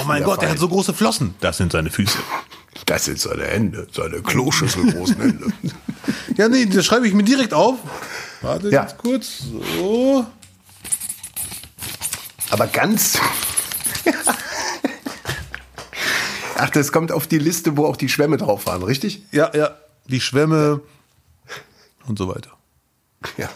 Oh 0.00 0.04
mein 0.06 0.24
Gott, 0.24 0.42
er 0.42 0.50
hat 0.50 0.58
so 0.58 0.68
große 0.68 0.94
Flossen. 0.94 1.34
Das 1.40 1.58
sind 1.58 1.70
seine 1.70 1.90
Füße. 1.90 2.18
Das 2.88 3.04
sind 3.04 3.20
seine 3.20 3.44
Hände, 3.44 3.86
seine 3.92 4.22
Kloschüsselgroßen 4.22 5.16
Hände. 5.20 5.46
Ja, 6.38 6.48
nee, 6.48 6.64
das 6.66 6.86
schreibe 6.86 7.06
ich 7.08 7.12
mir 7.14 7.24
direkt 7.24 7.52
auf. 7.52 7.78
Warte 8.42 8.70
Ja. 8.70 8.82
jetzt 8.82 8.96
kurz. 8.96 9.42
So. 9.76 10.24
Aber 12.50 12.66
ganz. 12.68 13.18
Ach, 16.56 16.70
das 16.70 16.92
kommt 16.92 17.12
auf 17.12 17.26
die 17.26 17.38
Liste, 17.38 17.76
wo 17.76 17.84
auch 17.86 17.96
die 17.96 18.08
Schwämme 18.08 18.36
drauf 18.36 18.66
waren, 18.66 18.82
richtig? 18.84 19.22
Ja, 19.32 19.54
ja. 19.54 19.76
Die 20.06 20.20
Schwämme 20.20 20.80
und 22.06 22.18
so 22.18 22.28
weiter. 22.28 22.50
Ja. 23.36 23.48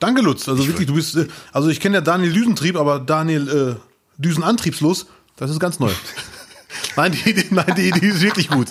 Danke, 0.00 0.22
Lutz. 0.22 0.48
Also 0.48 0.66
wirklich, 0.66 0.86
du 0.86 0.94
bist. 0.94 1.14
äh, 1.16 1.28
Also 1.52 1.68
ich 1.68 1.80
kenne 1.80 1.96
ja 1.96 2.00
Daniel 2.00 2.32
Düsentrieb, 2.32 2.76
aber 2.76 2.98
Daniel 2.98 3.76
äh, 3.78 4.20
Düsenantriebslos, 4.20 5.06
das 5.36 5.50
ist 5.50 5.60
ganz 5.60 5.78
neu. 5.78 5.92
nein, 6.96 7.12
die 7.12 7.30
Idee, 7.30 7.46
nein, 7.50 7.74
die 7.76 7.88
Idee 7.88 8.06
ist 8.08 8.20
wirklich 8.22 8.48
gut. 8.48 8.68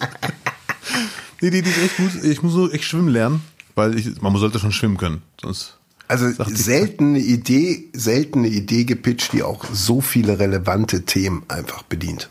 Die 1.42 1.48
Idee 1.48 1.60
ist 1.60 1.78
echt 1.78 1.98
gut. 1.98 2.24
Ich 2.24 2.42
muss 2.42 2.54
so 2.54 2.70
echt 2.72 2.86
schwimmen 2.86 3.10
lernen, 3.10 3.42
weil 3.76 3.98
ich, 3.98 4.22
man 4.22 4.36
sollte 4.38 4.60
schon 4.60 4.72
schwimmen 4.72 4.98
können. 4.98 5.22
Sonst. 5.42 5.78
Also 6.08 6.30
die- 6.44 6.56
seltene 6.56 7.20
Idee, 7.20 7.86
seltene 7.94 8.48
Idee 8.48 8.84
gepitcht, 8.84 9.34
die 9.34 9.42
auch 9.44 9.66
so 9.72 10.02
viele 10.02 10.38
relevante 10.40 11.06
Themen 11.06 11.44
einfach 11.48 11.84
bedient. 11.84 12.30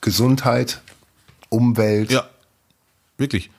Gesundheit, 0.00 0.80
Umwelt, 1.48 2.10
Ja. 2.12 2.28
Wirklich. 3.18 3.50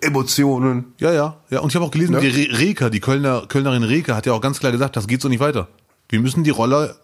Emotionen. 0.00 0.92
Ja, 0.98 1.12
ja, 1.12 1.36
ja. 1.50 1.60
Und 1.60 1.70
ich 1.70 1.76
habe 1.76 1.84
auch 1.84 1.90
gelesen, 1.90 2.12
Ne? 2.14 2.20
die 2.20 2.28
Re 2.28 2.58
Reka, 2.58 2.90
die 2.90 3.00
Kölner, 3.00 3.46
Kölnerin 3.46 3.82
Reka 3.84 4.14
hat 4.16 4.26
ja 4.26 4.32
auch 4.32 4.40
ganz 4.40 4.58
klar 4.58 4.72
gesagt, 4.72 4.96
das 4.96 5.06
geht 5.06 5.22
so 5.22 5.28
nicht 5.28 5.40
weiter. 5.40 5.68
Wir 6.08 6.20
müssen 6.20 6.44
die 6.44 6.50
Roller, 6.50 6.96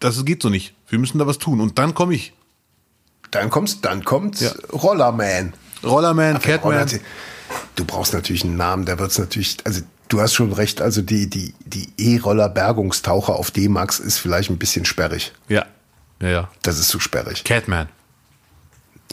das 0.00 0.24
geht 0.24 0.42
so 0.42 0.50
nicht. 0.50 0.74
Wir 0.88 0.98
müssen 0.98 1.18
da 1.18 1.26
was 1.26 1.38
tun. 1.38 1.60
Und 1.60 1.78
dann 1.78 1.94
komme 1.94 2.14
ich. 2.14 2.32
Dann 3.34 3.50
kommst, 3.50 3.84
dann 3.84 4.04
kommt 4.04 4.40
Ja. 4.40 4.50
Rollerman. 4.72 5.52
Rollerman, 5.82 6.36
Roller- 6.36 6.40
Catman. 6.86 7.00
Du 7.76 7.84
brauchst 7.84 8.14
natürlich 8.14 8.44
einen 8.44 8.56
Namen, 8.56 8.84
da 8.84 8.98
wird's 8.98 9.18
natürlich, 9.18 9.56
also 9.64 9.82
du 10.08 10.20
hast 10.20 10.32
schon 10.34 10.52
recht, 10.52 10.80
also 10.80 11.02
die, 11.02 11.28
die, 11.28 11.54
die 11.66 11.88
E-Roller-Bergungstaucher 11.98 13.34
auf 13.34 13.50
D-Max 13.50 13.98
ist 13.98 14.18
vielleicht 14.18 14.50
ein 14.50 14.58
bisschen 14.58 14.84
sperrig. 14.84 15.32
Ja. 15.48 15.66
Ja, 16.20 16.28
ja. 16.28 16.48
Das 16.62 16.78
ist 16.78 16.88
zu 16.88 17.00
sperrig. 17.00 17.44
Catman. 17.44 17.88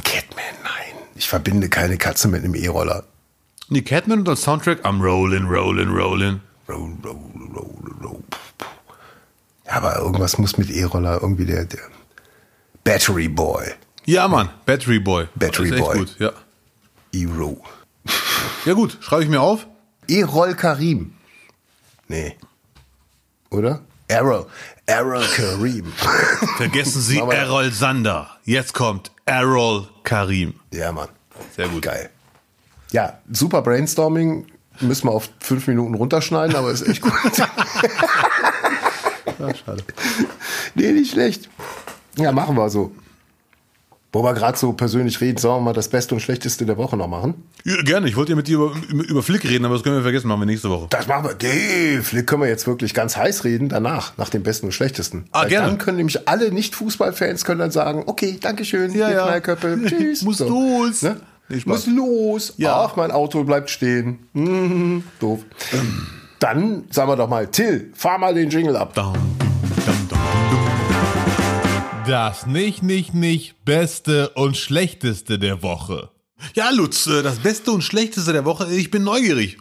Catman, 0.04 0.44
nein. 0.64 0.96
Ich 1.16 1.28
verbinde 1.28 1.70
keine 1.70 1.98
Katze 1.98 2.28
mit 2.28 2.44
einem 2.44 2.56
E-Roller. 2.56 3.04
Nee, 3.70 3.82
Catman 3.82 4.20
und 4.20 4.30
als 4.30 4.44
Soundtrack 4.44 4.86
I'm 4.86 5.02
rollin', 5.02 5.48
rollin', 5.48 5.90
rollin'. 5.90 6.40
Roll, 6.70 6.94
roll, 7.04 7.16
roll, 7.54 7.96
roll. 8.04 8.20
Ja, 9.66 9.74
aber 9.74 9.98
irgendwas 9.98 10.38
muss 10.38 10.58
mit 10.58 10.70
E-Roller 10.70 11.20
irgendwie 11.22 11.46
der, 11.46 11.66
der 11.66 11.80
Battery 12.84 13.28
Boy. 13.28 13.66
Ja, 14.06 14.28
Mann. 14.28 14.50
Battery 14.66 15.00
Boy. 15.00 15.28
Battery 15.36 15.72
Boy. 15.80 16.00
Gut, 16.00 16.16
ja. 16.20 16.32
E-Roll. 17.14 17.58
ja, 18.66 18.74
gut. 18.74 18.98
Schreibe 19.02 19.24
ich 19.24 19.30
mir 19.30 19.42
auf. 19.42 19.68
E-Roll 20.08 20.56
Karim. 20.56 21.14
Nee. 22.08 22.36
Oder? 23.50 23.82
Errol. 24.08 24.46
Errol 24.86 25.24
Karim. 25.36 25.86
Vergessen 26.58 27.02
Sie 27.02 27.20
Errol 27.20 27.72
Sander. 27.72 28.30
Jetzt 28.44 28.74
kommt 28.74 29.12
Errol 29.26 29.88
Karim. 30.04 30.56
ja, 30.74 30.92
Mann. 30.92 31.08
Sehr 31.56 31.70
gut. 31.70 31.84
Geil. 31.84 32.10
Ja, 32.92 33.20
super 33.32 33.62
Brainstorming. 33.62 34.48
Müssen 34.82 35.08
wir 35.08 35.12
auf 35.12 35.30
fünf 35.40 35.68
Minuten 35.68 35.94
runterschneiden, 35.96 36.56
aber 36.56 36.72
ist 36.72 36.82
echt 36.88 37.02
gut. 37.02 37.14
Ja, 39.40 39.56
schade. 39.56 39.84
nee, 40.76 40.92
nicht 40.92 41.12
schlecht. 41.14 41.50
Ja, 42.16 42.32
machen 42.32 42.56
wir 42.56 42.70
so. 42.70 42.92
Wo 44.14 44.24
wir 44.24 44.34
gerade 44.34 44.58
so 44.58 44.74
persönlich 44.74 45.22
reden, 45.22 45.38
sollen 45.38 45.62
wir 45.62 45.66
mal 45.68 45.74
das 45.74 45.88
Beste 45.88 46.14
und 46.14 46.20
Schlechteste 46.20 46.66
der 46.66 46.76
Woche 46.76 46.98
noch 46.98 47.08
machen? 47.08 47.46
Ja, 47.64 47.82
gerne. 47.82 48.10
Ich 48.10 48.18
wollte 48.18 48.32
ja 48.34 48.36
mit 48.36 48.48
dir 48.50 48.56
über, 48.58 48.74
über 49.08 49.24
Flick 49.24 49.46
reden, 49.46 49.64
aber 49.64 49.76
das 49.76 49.84
können 49.84 49.96
wir 49.96 50.04
vergessen. 50.04 50.28
Machen 50.28 50.42
wir 50.42 50.46
nächste 50.48 50.70
Woche. 50.70 50.88
Das 50.90 51.08
machen 51.08 51.30
wir. 51.30 51.36
Nee, 51.42 52.02
vielleicht 52.02 52.28
können 52.28 52.42
wir 52.42 52.50
jetzt 52.50 52.68
wirklich 52.68 52.94
ganz 52.94 53.16
heiß 53.16 53.46
reden 53.46 53.70
danach, 53.70 54.18
nach 54.18 54.28
dem 54.28 54.44
Besten 54.44 54.66
und 54.66 54.74
Schlechtesten. 54.74 55.26
Ah, 55.32 55.44
Weil 55.44 55.50
gerne. 55.50 55.68
Dann 55.68 55.78
können 55.78 55.96
nämlich 55.98 56.28
alle 56.28 56.52
Nicht-Fußballfans 56.52 57.46
können 57.46 57.60
dann 57.60 57.72
sagen, 57.72 58.04
okay, 58.06 58.38
Dankeschön, 58.42 58.92
Ja, 58.94 59.10
ihr 59.10 59.16
ja. 59.16 59.24
Knallköpfe, 59.28 59.80
tschüss. 59.86 60.24
Muss 60.24 60.40
los. 60.40 61.04
Ne? 61.04 61.16
Nee. 61.48 61.62
Muss 61.66 61.88
los. 61.88 62.54
Ja. 62.58 62.82
Ach, 62.84 62.98
mein 62.98 63.12
Auto 63.12 63.46
bleibt 63.46 63.70
stehen. 63.70 64.20
Mhm, 64.34 65.04
doof. 65.22 65.40
Dann 66.40 66.84
sagen 66.90 67.10
wir 67.10 67.16
doch 67.16 67.30
mal, 67.30 67.48
Till, 67.48 67.92
fahr 67.94 68.18
mal 68.18 68.34
den 68.34 68.50
Jingle 68.50 68.76
ab. 68.76 68.94
Dum, 68.94 69.14
Das 72.12 72.46
nicht, 72.46 72.84
nicht, 72.84 73.14
nicht 73.14 73.64
Beste 73.64 74.32
und 74.32 74.58
Schlechteste 74.58 75.40
der 75.40 75.64
Woche. 75.64 76.10
Ja, 76.56 76.70
Lutz, 76.70 77.08
äh, 77.08 77.24
das 77.24 77.40
Beste 77.40 77.72
und 77.72 77.86
Schlechteste 77.86 78.34
der 78.34 78.44
Woche. 78.44 78.70
Ich 78.70 78.92
bin 78.92 79.06
neugierig. 79.06 79.60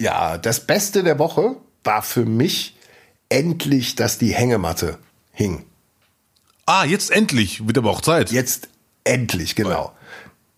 Ja, 0.00 0.38
das 0.38 0.66
Beste 0.66 1.04
der 1.04 1.18
Woche 1.18 1.56
war 1.84 2.00
für 2.00 2.24
mich 2.24 2.78
endlich, 3.28 3.94
dass 3.94 4.16
die 4.16 4.32
Hängematte 4.32 4.96
hing. 5.32 5.66
Ah, 6.64 6.86
jetzt 6.86 7.10
endlich. 7.10 7.66
Wird 7.66 7.76
aber 7.76 7.90
auch 7.90 8.00
Zeit. 8.00 8.30
Jetzt 8.32 8.70
endlich, 9.04 9.54
genau. 9.54 9.92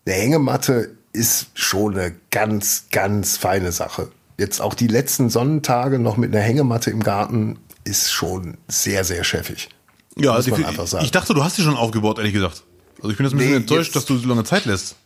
Eine 0.07 0.15
Hängematte 0.15 0.97
ist 1.13 1.49
schon 1.55 1.99
eine 1.99 2.15
ganz, 2.31 2.91
ganz 2.93 3.37
feine 3.37 3.73
Sache. 3.73 4.13
Jetzt 4.39 4.61
auch 4.61 4.75
die 4.75 4.87
letzten 4.87 5.31
Sonnentage 5.31 5.99
noch 5.99 6.17
mit 6.17 6.33
einer 6.33 6.45
Hängematte 6.45 6.93
im 6.93 7.03
Garten 7.03 7.59
ist 7.83 8.13
schon 8.13 8.57
sehr, 8.69 9.03
sehr 9.03 9.25
cheffig. 9.25 9.69
Ja, 10.17 10.33
also 10.33 10.55
ich, 10.57 10.65
ich 11.03 11.11
dachte, 11.11 11.35
du 11.35 11.45
hast 11.45 11.57
sie 11.57 11.63
schon 11.63 11.77
aufgebaut, 11.77 12.19
ehrlich 12.19 12.33
gesagt. 12.33 12.63
Also 12.99 13.11
ich 13.11 13.17
bin 13.17 13.25
jetzt 13.27 13.35
ein 13.35 13.39
bisschen 13.39 13.51
Nee, 13.53 13.57
enttäuscht, 13.59 13.95
jetzt- 13.95 13.97
dass 13.97 14.05
du 14.07 14.17
so 14.19 14.29
lange 14.29 14.45
Zeit 14.45 14.65
lässt. 14.65 14.97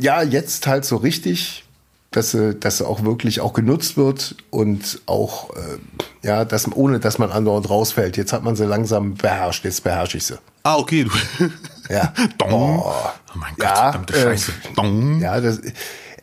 Ja, 0.00 0.22
jetzt 0.22 0.66
halt 0.66 0.84
so 0.84 0.96
richtig, 0.96 1.64
dass 2.10 2.32
sie, 2.32 2.54
dass 2.54 2.78
sie 2.78 2.86
auch 2.86 3.04
wirklich 3.04 3.40
auch 3.40 3.52
genutzt 3.52 3.96
wird 3.96 4.34
und 4.50 5.00
auch, 5.06 5.50
äh, 5.56 5.78
ja, 6.26 6.44
dass, 6.44 6.70
ohne 6.72 6.98
dass 6.98 7.18
man 7.18 7.30
andauernd 7.30 7.70
rausfällt. 7.70 8.16
Jetzt 8.16 8.32
hat 8.32 8.42
man 8.42 8.56
sie 8.56 8.64
langsam 8.66 9.14
beherrscht, 9.14 9.64
jetzt 9.64 9.84
beherrsche 9.84 10.16
ich 10.18 10.24
sie. 10.26 10.38
Ah, 10.64 10.76
okay. 10.78 11.04
Du. 11.04 11.10
Ja. 11.92 12.12
Dong. 12.38 12.80
Oh 12.82 12.92
mein 13.36 13.52
Gott, 13.56 13.64
Ja, 13.66 13.74
verdammte 13.92 14.14
äh, 14.14 14.22
Scheiße. 14.22 14.52
Dong. 14.74 15.20
Ja, 15.20 15.40
das, 15.40 15.60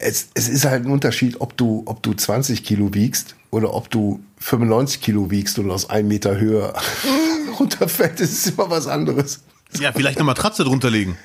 es, 0.02 0.28
es 0.34 0.49
ist 0.49 0.66
halt 0.66 0.86
ein 0.86 0.91
Unterschied, 0.91 1.39
ob 1.41 1.56
du, 1.58 1.84
ob 1.86 2.02
du 2.04 2.14
20 2.14 2.64
Kilo 2.64 2.93
wiegst 2.93 3.36
oder 3.52 3.74
ob 3.74 3.89
du 3.89 4.20
95 4.39 5.02
Kilo 5.02 5.30
wiegst 5.32 5.60
und 5.60 5.70
aus 5.72 5.89
einem 5.89 6.08
Meter 6.08 6.38
Höhe 6.38 6.74
runterfällt. 7.60 8.20
Das 8.20 8.32
ist 8.32 8.47
immer 8.49 8.70
was 8.70 8.88
anderes. 8.88 9.41
Ja, 9.80 9.91
vielleicht 9.91 10.18
eine 10.18 10.26
Matratze 10.26 10.64
drunter 10.64 10.89
legen. 10.89 11.18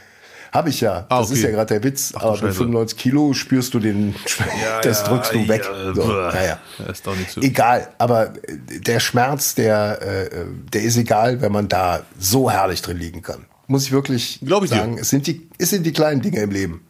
Habe 0.52 0.70
ich 0.70 0.80
ja. 0.80 1.04
Ah, 1.08 1.20
Das 1.20 1.30
ist 1.32 1.42
ja 1.42 1.50
gerade 1.50 1.74
der 1.74 1.82
Witz. 1.82 2.10
du 2.12 2.18
Aber 2.18 2.30
bei 2.32 2.38
Scheiße. 2.38 2.54
95 2.58 2.96
Kilo 2.98 3.34
spürst 3.34 3.74
du 3.74 3.80
den, 3.80 4.14
das 4.82 5.04
drückst 5.04 5.34
du 5.34 5.48
weg. 5.48 5.64
Ja, 5.64 5.94
so, 5.94 6.06
naja. 6.06 6.58
Ist 6.90 7.06
doch 7.06 7.16
nicht 7.16 7.30
so. 7.30 7.40
Egal, 7.42 7.88
aber 7.98 8.32
äh, 8.48 8.80
der 8.80 9.00
Schmerz, 9.00 9.54
der, 9.54 10.00
äh, 10.00 10.44
der 10.72 10.82
ist 10.82 10.96
egal, 10.96 11.40
wenn 11.42 11.52
man 11.52 11.68
da 11.68 12.02
so 12.18 12.50
herrlich 12.50 12.80
drin 12.80 12.96
liegen 12.96 13.22
kann. 13.22 13.44
Muss 13.66 13.84
ich 13.84 13.92
wirklich 13.92 14.38
Glaub 14.42 14.62
ich 14.64 14.70
dir. 14.70 14.76
sagen, 14.76 14.96
es 14.98 15.10
sind, 15.10 15.26
die, 15.26 15.48
es 15.58 15.70
sind 15.70 15.84
die 15.84 15.92
kleinen 15.92 16.22
Dinge 16.22 16.40
im 16.40 16.50
Leben. 16.52 16.86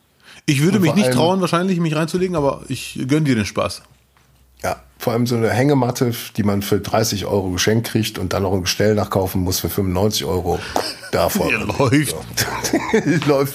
Ich 0.47 0.63
würde 0.63 0.79
mich 0.81 0.95
nicht 0.95 1.07
allem- 1.07 1.17
trauen, 1.17 1.41
wahrscheinlich 1.41 1.81
mich 1.81 1.95
reinzulegen, 1.97 2.37
aber 2.37 2.63
ich 2.69 2.99
gönn 3.09 3.25
dir 3.25 3.35
den 3.35 3.47
Spaß. 3.47 3.83
Ja, 4.63 4.77
vor 4.99 5.13
allem 5.13 5.27
so 5.27 5.37
eine 5.37 5.51
Hängematte, 5.51 6.13
die 6.37 6.43
man 6.43 6.63
für 6.63 6.81
30 6.81 7.27
Euro 7.27 7.51
geschenkt 7.51 7.89
kriegt 7.89 8.19
und 8.19 8.33
dann 8.33 8.43
noch 8.43 8.53
ein 8.55 8.63
Gestell 8.63 8.95
nachkaufen 8.95 9.43
muss 9.43 9.61
für 9.61 9.69
95 9.69 10.25
Euro. 10.25 10.59
Davon. 11.13 11.51
Läuft. 11.79 12.17
läuft. 13.27 13.55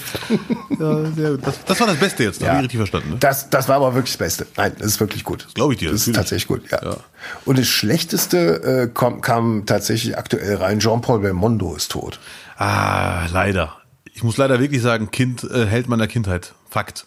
Ja, 0.80 1.06
sehr 1.12 1.32
gut. 1.32 1.48
Das, 1.48 1.64
das 1.66 1.80
war 1.80 1.88
das 1.88 1.98
Beste 1.98 2.24
jetzt, 2.24 2.42
habe 2.42 2.46
Ja. 2.52 2.58
ich 2.58 2.64
richtig 2.66 2.78
verstanden. 2.78 3.10
Ne? 3.12 3.16
Das, 3.20 3.50
das 3.50 3.68
war 3.68 3.78
aber 3.78 3.96
wirklich 3.96 4.12
das 4.14 4.18
Beste. 4.20 4.48
Nein, 4.58 4.74
das 4.78 4.88
ist 4.88 5.00
wirklich 5.00 5.24
gut. 5.24 5.46
Das 5.46 5.54
glaub 5.56 5.72
ich 5.72 5.80
dir, 5.80 5.90
Das 5.92 6.02
ist 6.02 6.08
natürlich. 6.08 6.46
tatsächlich 6.46 6.48
gut, 6.48 6.72
ja. 6.72 6.92
Ja. 6.92 6.98
Und 7.46 7.58
das 7.58 7.68
Schlechteste 7.68 8.64
äh, 8.64 8.88
kam, 8.94 9.22
kam 9.22 9.66
tatsächlich 9.66 10.18
aktuell 10.18 10.56
rein. 10.58 10.80
Jean-Paul 10.80 11.20
Belmondo 11.20 11.74
ist 11.76 11.92
tot. 11.92 12.20
Ah, 12.58 13.26
leider. 13.32 13.76
Ich 14.14 14.24
muss 14.24 14.38
leider 14.38 14.60
wirklich 14.60 14.82
sagen, 14.84 15.10
Kind 15.10 15.44
äh, 15.44 15.66
hält 15.66 15.88
meiner 15.90 16.08
Kindheit. 16.08 16.54
Fakt. 16.72 17.06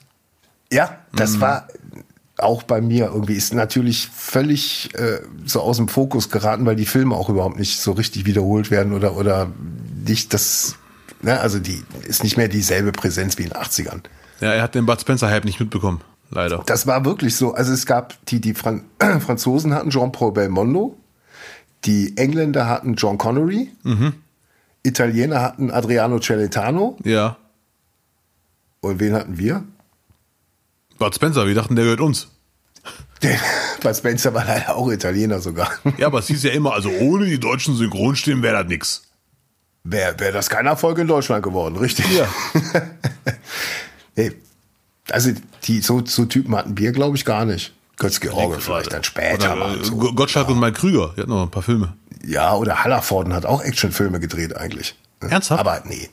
Ja, 0.73 0.99
Mhm. 1.11 1.17
das 1.17 1.41
war 1.41 1.67
auch 2.39 2.63
bei 2.65 2.81
mir 2.81 3.07
irgendwie 3.07 3.35
ist 3.35 3.53
natürlich 3.55 4.09
völlig 4.09 4.91
äh, 4.95 5.21
so 5.45 5.61
aus 5.61 5.77
dem 5.79 5.89
Fokus 5.89 6.31
geraten, 6.31 6.67
weil 6.67 6.77
die 6.77 6.87
Filme 6.87 7.15
auch 7.17 7.29
überhaupt 7.29 7.59
nicht 7.59 7.81
so 7.81 7.91
richtig 7.93 8.27
wiederholt 8.27 8.71
werden 8.71 8.93
oder 8.93 9.17
oder 9.17 9.51
nicht 10.07 10.33
das, 10.35 10.77
ne, 11.23 11.39
also 11.41 11.59
die 11.61 11.83
ist 12.07 12.23
nicht 12.25 12.37
mehr 12.37 12.49
dieselbe 12.49 12.93
Präsenz 12.93 13.39
wie 13.39 13.45
in 13.45 13.49
den 13.51 13.57
80ern. 13.59 14.01
Ja, 14.41 14.53
er 14.53 14.63
hat 14.63 14.75
den 14.75 14.85
Bud 14.85 15.01
Spencer-Hype 15.01 15.45
nicht 15.45 15.61
mitbekommen. 15.61 16.01
Leider. 16.31 16.63
Das 16.67 16.87
war 16.89 17.05
wirklich 17.05 17.37
so. 17.37 17.55
Also 17.55 17.73
es 17.73 17.87
gab 17.87 18.15
die, 18.27 18.41
die 18.41 18.55
Fran 18.55 18.83
Franzosen 19.21 19.73
hatten 19.73 19.91
Jean-Paul 19.91 20.33
Belmondo, 20.33 20.99
die 21.85 22.17
Engländer 22.17 22.67
hatten 22.69 22.95
John 22.95 23.17
Connery, 23.19 23.71
Italiener 24.83 25.41
hatten 25.41 25.71
Adriano 25.71 26.19
Celentano 26.19 26.97
Ja. 27.05 27.37
Und 28.85 29.01
wen 29.01 29.15
hatten 29.15 29.39
wir? 29.39 29.65
Bud 30.99 31.15
Spencer, 31.15 31.47
wir 31.47 31.55
dachten, 31.55 31.77
der 31.77 31.85
gehört 31.85 32.01
uns. 32.01 32.29
Der, 33.23 33.39
Bud 33.83 33.97
Spencer 33.97 34.33
war 34.35 34.45
leider 34.45 34.77
auch 34.77 34.91
Italiener 34.91 35.41
sogar. 35.41 35.71
Ja, 35.99 36.07
aber 36.07 36.21
es 36.21 36.29
hieß 36.29 36.43
ja 36.45 36.51
immer, 36.53 36.73
also 36.73 36.91
ohne 36.91 37.27
die 37.27 37.41
deutschen 37.41 37.77
Synchronstimmen 37.77 38.43
wäre 38.43 38.63
das 38.63 38.69
nix. 38.69 39.03
Wäre 39.85 40.19
wär 40.19 40.33
das 40.33 40.49
kein 40.49 40.67
Erfolg 40.67 40.99
in 40.99 41.07
Deutschland 41.07 41.43
geworden, 41.43 41.77
richtig? 41.77 42.07
Ja. 42.17 42.27
nee. 44.17 44.33
Also 45.11 45.33
die, 45.65 45.81
so, 45.81 46.03
so 46.07 46.25
Typen 46.25 46.57
hatten 46.57 46.79
wir, 46.79 46.93
glaube 46.93 47.17
ich, 47.17 47.25
gar 47.27 47.45
nicht. 47.45 47.75
Götz-George 47.99 48.61
vielleicht 48.61 48.93
dann 48.93 49.05
später 49.05 49.55
Oder, 49.55 49.79
äh, 49.79 49.85
So. 49.85 49.97
Gottschalk 49.97 50.49
und 50.49 50.59
Mike 50.59 50.79
Krüger, 50.79 51.13
die 51.17 51.21
hatten 51.21 51.31
noch 51.31 51.43
ein 51.43 51.51
paar 51.51 51.63
Filme. 51.63 51.95
Ja, 52.25 52.55
oder 52.55 52.83
Hallervorden 52.83 53.35
hat 53.35 53.45
auch 53.45 53.63
Actionfilme 53.63 54.19
gedreht 54.21 54.57
eigentlich. 54.57 54.97
Ernsthaft? 55.21 55.61
Aber 55.61 55.83
nee. 55.87 56.09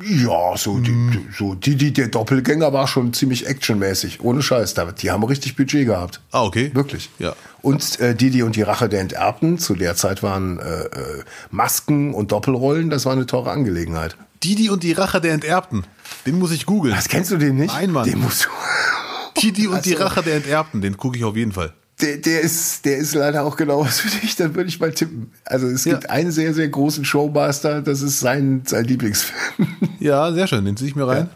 Ja, 0.00 0.56
so, 0.56 0.78
die, 0.78 0.92
die- 0.92 1.26
so 1.36 1.54
die, 1.54 1.74
die, 1.74 1.92
der 1.92 2.06
Doppelgänger 2.08 2.72
war 2.72 2.86
schon 2.86 3.12
ziemlich 3.12 3.48
actionmäßig. 3.48 4.20
Ohne 4.20 4.40
Scheiß. 4.40 4.74
Die 5.00 5.10
haben 5.10 5.24
richtig 5.24 5.56
Budget 5.56 5.86
gehabt. 5.86 6.20
Ah, 6.30 6.44
okay. 6.44 6.70
Wirklich. 6.72 7.10
Ja. 7.18 7.34
Und 7.62 7.98
äh, 7.98 8.14
Didi 8.14 8.44
und 8.44 8.54
die 8.54 8.62
Rache 8.62 8.88
der 8.88 9.00
Enterbten, 9.00 9.58
zu 9.58 9.74
der 9.74 9.96
Zeit 9.96 10.22
waren 10.22 10.60
äh, 10.60 10.62
äh, 10.84 11.22
Masken 11.50 12.14
und 12.14 12.30
Doppelrollen, 12.30 12.90
das 12.90 13.06
war 13.06 13.12
eine 13.12 13.26
teure 13.26 13.50
Angelegenheit. 13.50 14.16
Didi 14.44 14.70
und 14.70 14.84
die 14.84 14.92
Rache 14.92 15.20
der 15.20 15.32
Enterbten. 15.34 15.84
Den 16.26 16.38
muss 16.38 16.52
ich 16.52 16.64
googeln. 16.66 16.94
Was 16.96 17.08
kennst 17.08 17.32
du 17.32 17.36
den 17.36 17.56
nicht? 17.56 17.74
Nein, 17.74 17.90
Mann. 17.90 18.08
Den 18.08 18.20
musst 18.20 18.44
du. 18.44 19.40
Didi 19.40 19.66
und 19.66 19.84
die 19.84 19.94
Ach 19.94 19.98
so. 19.98 20.04
Rache 20.04 20.22
der 20.22 20.36
Enterbten, 20.36 20.80
den 20.80 20.96
gucke 20.96 21.16
ich 21.18 21.24
auf 21.24 21.34
jeden 21.36 21.52
Fall. 21.52 21.72
Der, 22.02 22.16
der, 22.18 22.40
ist, 22.40 22.84
der 22.84 22.96
ist 22.98 23.14
leider 23.14 23.44
auch 23.44 23.56
genau 23.56 23.84
was 23.84 24.00
für 24.00 24.10
dich, 24.20 24.34
dann 24.36 24.54
würde 24.54 24.68
ich 24.68 24.80
mal 24.80 24.92
tippen. 24.92 25.30
Also 25.44 25.66
es 25.68 25.84
Ja. 25.84 25.92
gibt 25.94 26.10
einen 26.10 26.32
sehr, 26.32 26.52
sehr 26.52 26.68
großen 26.68 27.04
Showmaster, 27.04 27.80
das 27.80 28.02
ist 28.02 28.18
sein, 28.20 28.62
sein 28.66 28.84
Lieblingsfilm. 28.84 29.68
Ja, 30.00 30.32
sehr 30.32 30.46
schön, 30.48 30.64
den 30.64 30.76
ziehe 30.76 30.90
ich 30.90 30.96
mir 30.96 31.06
rein. 31.06 31.30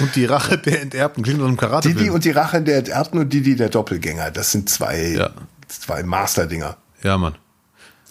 Und 0.00 0.14
die 0.16 0.26
Rache 0.26 0.58
der 0.58 0.82
Enterbten 0.82 1.22
klingt 1.24 1.38
nach 1.40 1.46
einem 1.48 1.56
karate 1.56 1.88
Didi 1.94 2.10
und 2.10 2.24
die 2.26 2.30
Rache 2.32 2.60
der 2.60 2.78
Enterbten 2.78 3.18
und 3.20 3.32
Didi 3.32 3.56
der 3.56 3.70
Doppelgänger, 3.70 4.30
das 4.30 4.52
sind 4.52 4.68
zwei, 4.68 5.12
Ja. 5.16 5.30
zwei 5.68 6.02
Masterdinger. 6.02 6.76
Ja, 7.02 7.16
Mann. 7.16 7.34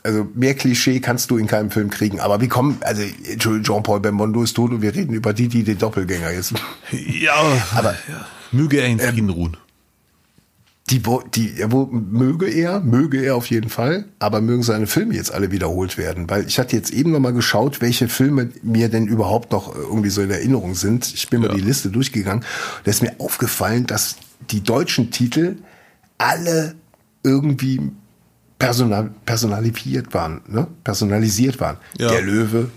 Also 0.01 0.27
mehr 0.35 0.53
Klischee 0.55 0.99
kannst 0.99 1.29
du 1.31 1.37
in 1.37 1.47
keinem 1.47 1.69
Film 1.71 1.89
kriegen. 1.89 2.19
Aber 2.19 2.39
wie 2.41 2.47
kommen, 2.47 2.77
also 2.81 3.01
Entschuldigung, 3.01 3.63
Jean-Paul 3.75 3.99
Belmondo 3.99 4.43
ist 4.43 4.53
tot 4.55 4.71
und 4.71 4.81
wir 4.81 4.93
reden 4.95 5.13
über 5.13 5.33
Didi 5.33 5.63
den 5.63 5.77
Doppelgänger 5.77 6.31
jetzt. 6.31 6.53
Ja, 6.91 7.33
aber 7.75 7.91
ja. 8.07 8.25
möge 8.51 8.77
er 8.77 8.87
in 8.87 8.99
Frieden 8.99 9.29
ruhen. 9.29 9.57
Die, 10.91 11.03
wo- 11.07 11.21
die, 11.33 11.51
ja, 11.55 11.71
wo, 11.71 11.87
möge 11.87 12.47
er, 12.47 12.79
möge 12.79 13.19
er 13.23 13.35
auf 13.35 13.47
jeden 13.47 13.69
Fall, 13.71 14.05
aber 14.19 14.39
mögen 14.39 14.61
seine 14.61 14.85
Filme 14.85 15.15
jetzt 15.15 15.31
alle 15.33 15.49
wiederholt 15.49 15.97
werden, 15.97 16.29
weil 16.29 16.45
ich 16.47 16.59
hatte 16.59 16.75
jetzt 16.75 16.91
eben 16.91 17.11
noch 17.11 17.19
mal 17.19 17.33
geschaut, 17.33 17.81
welche 17.81 18.07
Filme 18.07 18.51
mir 18.61 18.87
denn 18.89 19.07
überhaupt 19.07 19.51
noch 19.51 19.73
irgendwie 19.75 20.11
so 20.11 20.21
in 20.21 20.29
Erinnerung 20.29 20.75
sind. 20.75 21.11
Ich 21.11 21.27
bin 21.29 21.41
Ja. 21.41 21.47
mal 21.47 21.55
die 21.55 21.61
Liste 21.61 21.89
durchgegangen. 21.89 22.45
Da 22.83 22.91
ist 22.91 23.01
mir 23.01 23.15
aufgefallen, 23.19 23.87
dass 23.87 24.17
die 24.51 24.61
deutschen 24.61 25.09
Titel 25.09 25.55
alle 26.19 26.75
irgendwie 27.23 27.81
personal, 28.59 29.09
personalisiert 29.25 30.13
waren, 30.13 30.41
ne? 30.47 30.67
personalisiert 30.83 31.59
waren. 31.59 31.77
Ja. 31.97 32.09
Der 32.09 32.21
Löwe, 32.21 32.69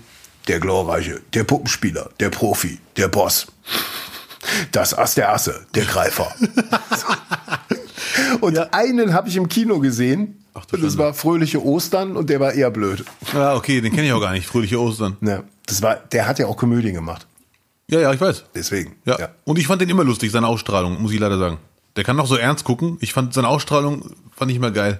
der 0.47 0.59
Glorreiche, 0.59 1.21
der 1.35 1.43
Puppenspieler, 1.43 2.09
der 2.19 2.31
Profi, 2.31 2.79
der 2.97 3.07
Boss. 3.07 3.45
Das 4.71 4.95
Ass 4.95 5.13
der 5.13 5.31
Asse, 5.31 5.67
der 5.75 5.85
Greifer. 5.85 6.33
Und 8.41 8.57
einen 8.73 9.13
habe 9.13 9.29
ich 9.29 9.35
im 9.35 9.49
Kino 9.49 9.79
gesehen. 9.79 10.43
Ach 10.53 10.65
das 10.65 10.79
Schande. 10.79 10.97
war 10.97 11.13
Fröhliche 11.13 11.63
Ostern 11.63 12.15
und 12.17 12.29
der 12.29 12.39
war 12.39 12.53
eher 12.53 12.71
blöd. 12.71 13.05
Ja, 13.33 13.55
okay, 13.55 13.81
den 13.81 13.93
kenne 13.93 14.07
ich 14.07 14.13
auch 14.13 14.21
gar 14.21 14.31
nicht. 14.31 14.47
Fröhliche 14.47 14.79
Ostern. 14.79 15.17
Ja, 15.21 15.43
das 15.65 15.81
war, 15.81 15.95
der 15.95 16.27
hat 16.27 16.39
ja 16.39 16.47
auch 16.47 16.57
Komödien 16.57 16.93
gemacht. 16.93 17.27
Ja, 17.89 17.99
ja, 17.99 18.13
ich 18.13 18.21
weiß. 18.21 18.45
Deswegen. 18.53 18.95
Ja. 19.05 19.29
Und 19.45 19.57
ich 19.57 19.67
fand 19.67 19.81
den 19.81 19.89
immer 19.89 20.03
lustig, 20.03 20.31
seine 20.31 20.47
Ausstrahlung, 20.47 21.01
muss 21.01 21.11
ich 21.11 21.19
leider 21.19 21.39
sagen. 21.39 21.57
Der 21.95 22.03
kann 22.03 22.15
noch 22.15 22.27
so 22.27 22.35
ernst 22.35 22.63
gucken. 22.63 22.97
Ich 23.01 23.13
fand 23.13 23.33
seine 23.33 23.47
Ausstrahlung, 23.47 24.11
fand 24.35 24.51
ich 24.51 24.57
immer 24.57 24.71
geil. 24.71 24.99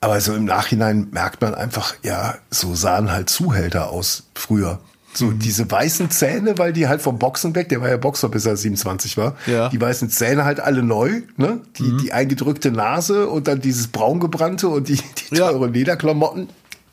Aber 0.00 0.20
so 0.20 0.34
im 0.34 0.44
Nachhinein 0.44 1.08
merkt 1.12 1.40
man 1.40 1.54
einfach, 1.54 1.94
ja, 2.02 2.36
so 2.50 2.74
sahen 2.74 3.10
halt 3.10 3.30
Zuhälter 3.30 3.88
aus 3.88 4.24
früher. 4.34 4.80
So 5.16 5.26
Mhm. 5.26 5.38
diese 5.38 5.70
weißen 5.70 6.10
Zähne, 6.10 6.58
weil 6.58 6.72
die 6.72 6.88
halt 6.88 7.00
vom 7.00 7.18
Boxen 7.18 7.54
weg, 7.54 7.68
der 7.68 7.80
war 7.80 7.88
ja 7.88 7.96
Boxer 7.96 8.28
bis 8.28 8.46
er 8.46 8.56
27 8.56 9.16
war, 9.16 9.36
Ja. 9.46 9.66
Mhm. 9.66 9.70
die 9.70 9.80
weißen 9.80 10.10
Zähne 10.10 10.44
halt 10.44 10.58
alle 10.60 10.82
neu, 10.82 11.22
ne? 11.36 11.60
Die, 11.78 11.96
die 11.98 12.12
eingedrückte 12.12 12.70
Nase 12.72 13.28
und 13.28 13.46
dann 13.46 13.60
dieses 13.60 13.86
braungebrannte 13.88 14.68
und 14.68 14.88
die, 14.88 14.96
die 15.30 15.36
Ja. 15.36 15.50
teuren 15.50 15.72
Lederklamotten. 15.72 16.48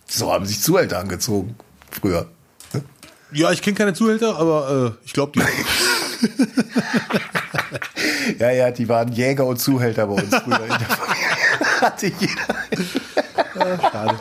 So 0.08 0.32
haben 0.32 0.46
sich 0.46 0.62
Zuhälter 0.62 1.00
angezogen 1.00 1.56
früher. 1.90 2.28
Ja, 3.34 3.50
ich 3.52 3.62
kenne 3.62 3.76
keine 3.78 3.94
Zuhälter, 3.94 4.36
aber 4.38 4.94
äh, 5.02 5.06
ich 5.06 5.14
glaube 5.14 5.32
die. 5.40 5.42
Ja, 8.40 8.52
ja, 8.52 8.72
die 8.72 8.88
waren 8.90 9.12
Jäger 9.12 9.46
und 9.46 9.58
Zuhälter 9.58 10.08
bei 10.08 10.14
uns 10.22 10.36
früher 10.36 10.62
in 10.62 10.68
der. 10.70 10.80
Hatte 11.82 12.08
jeder. 12.20 13.80
Schade. 13.92 14.20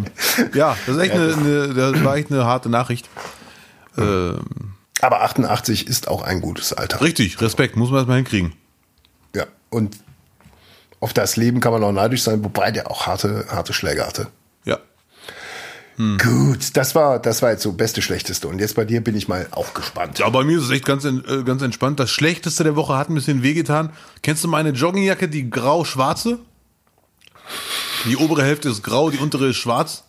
Ja, 0.54 0.76
das 0.86 0.96
ist 0.96 1.02
echt 1.02 1.12
eine, 1.12 1.34
eine, 1.34 1.74
das 1.74 2.04
war 2.04 2.16
echt 2.16 2.30
eine 2.30 2.44
harte 2.44 2.68
Nachricht. 2.68 3.08
Ähm, 3.98 4.40
Aber 5.00 5.22
88 5.22 5.86
ist 5.86 6.08
auch 6.08 6.22
ein 6.22 6.40
gutes 6.40 6.72
Alter. 6.72 7.00
richtig, 7.00 7.40
Respekt, 7.40 7.76
muss 7.76 7.90
man 7.90 7.98
erstmal 7.98 8.16
hinkriegen. 8.16 8.52
Ja, 9.34 9.44
und 9.70 9.96
auf 11.00 11.12
das 11.12 11.36
Leben 11.36 11.60
kann 11.60 11.72
man 11.72 11.82
auch 11.84 11.92
neidisch 11.92 12.22
sein, 12.22 12.42
wobei 12.44 12.70
der 12.70 12.90
auch 12.90 13.06
harte, 13.06 13.46
harte 13.50 13.72
Schläge 13.72 14.06
hatte. 14.06 14.28
Ja. 14.64 14.78
Gut, 15.98 16.76
das 16.76 16.94
war, 16.94 17.18
das 17.18 17.42
war 17.42 17.50
jetzt 17.50 17.62
so 17.62 17.72
beste, 17.72 18.02
schlechteste. 18.02 18.48
Und 18.48 18.58
jetzt 18.60 18.74
bei 18.76 18.84
dir 18.84 19.02
bin 19.02 19.14
ich 19.16 19.28
mal 19.28 19.46
auch 19.50 19.74
gespannt. 19.74 20.18
Ja, 20.18 20.28
bei 20.30 20.42
mir 20.42 20.58
ist 20.58 20.64
es 20.64 20.70
echt 20.70 20.86
ganz, 20.86 21.04
äh, 21.04 21.42
ganz 21.44 21.62
entspannt. 21.62 22.00
Das 22.00 22.10
Schlechteste 22.10 22.64
der 22.64 22.76
Woche 22.76 22.96
hat 22.96 23.10
ein 23.10 23.14
bisschen 23.14 23.42
wehgetan. 23.42 23.90
Kennst 24.22 24.42
du 24.42 24.48
meine 24.48 24.70
Joggingjacke, 24.70 25.28
die 25.28 25.50
grau-schwarze? 25.50 26.38
Die 28.04 28.16
obere 28.16 28.42
Hälfte 28.42 28.68
ist 28.68 28.82
grau, 28.82 29.10
die 29.10 29.18
untere 29.18 29.48
ist 29.48 29.56
schwarz. 29.56 30.04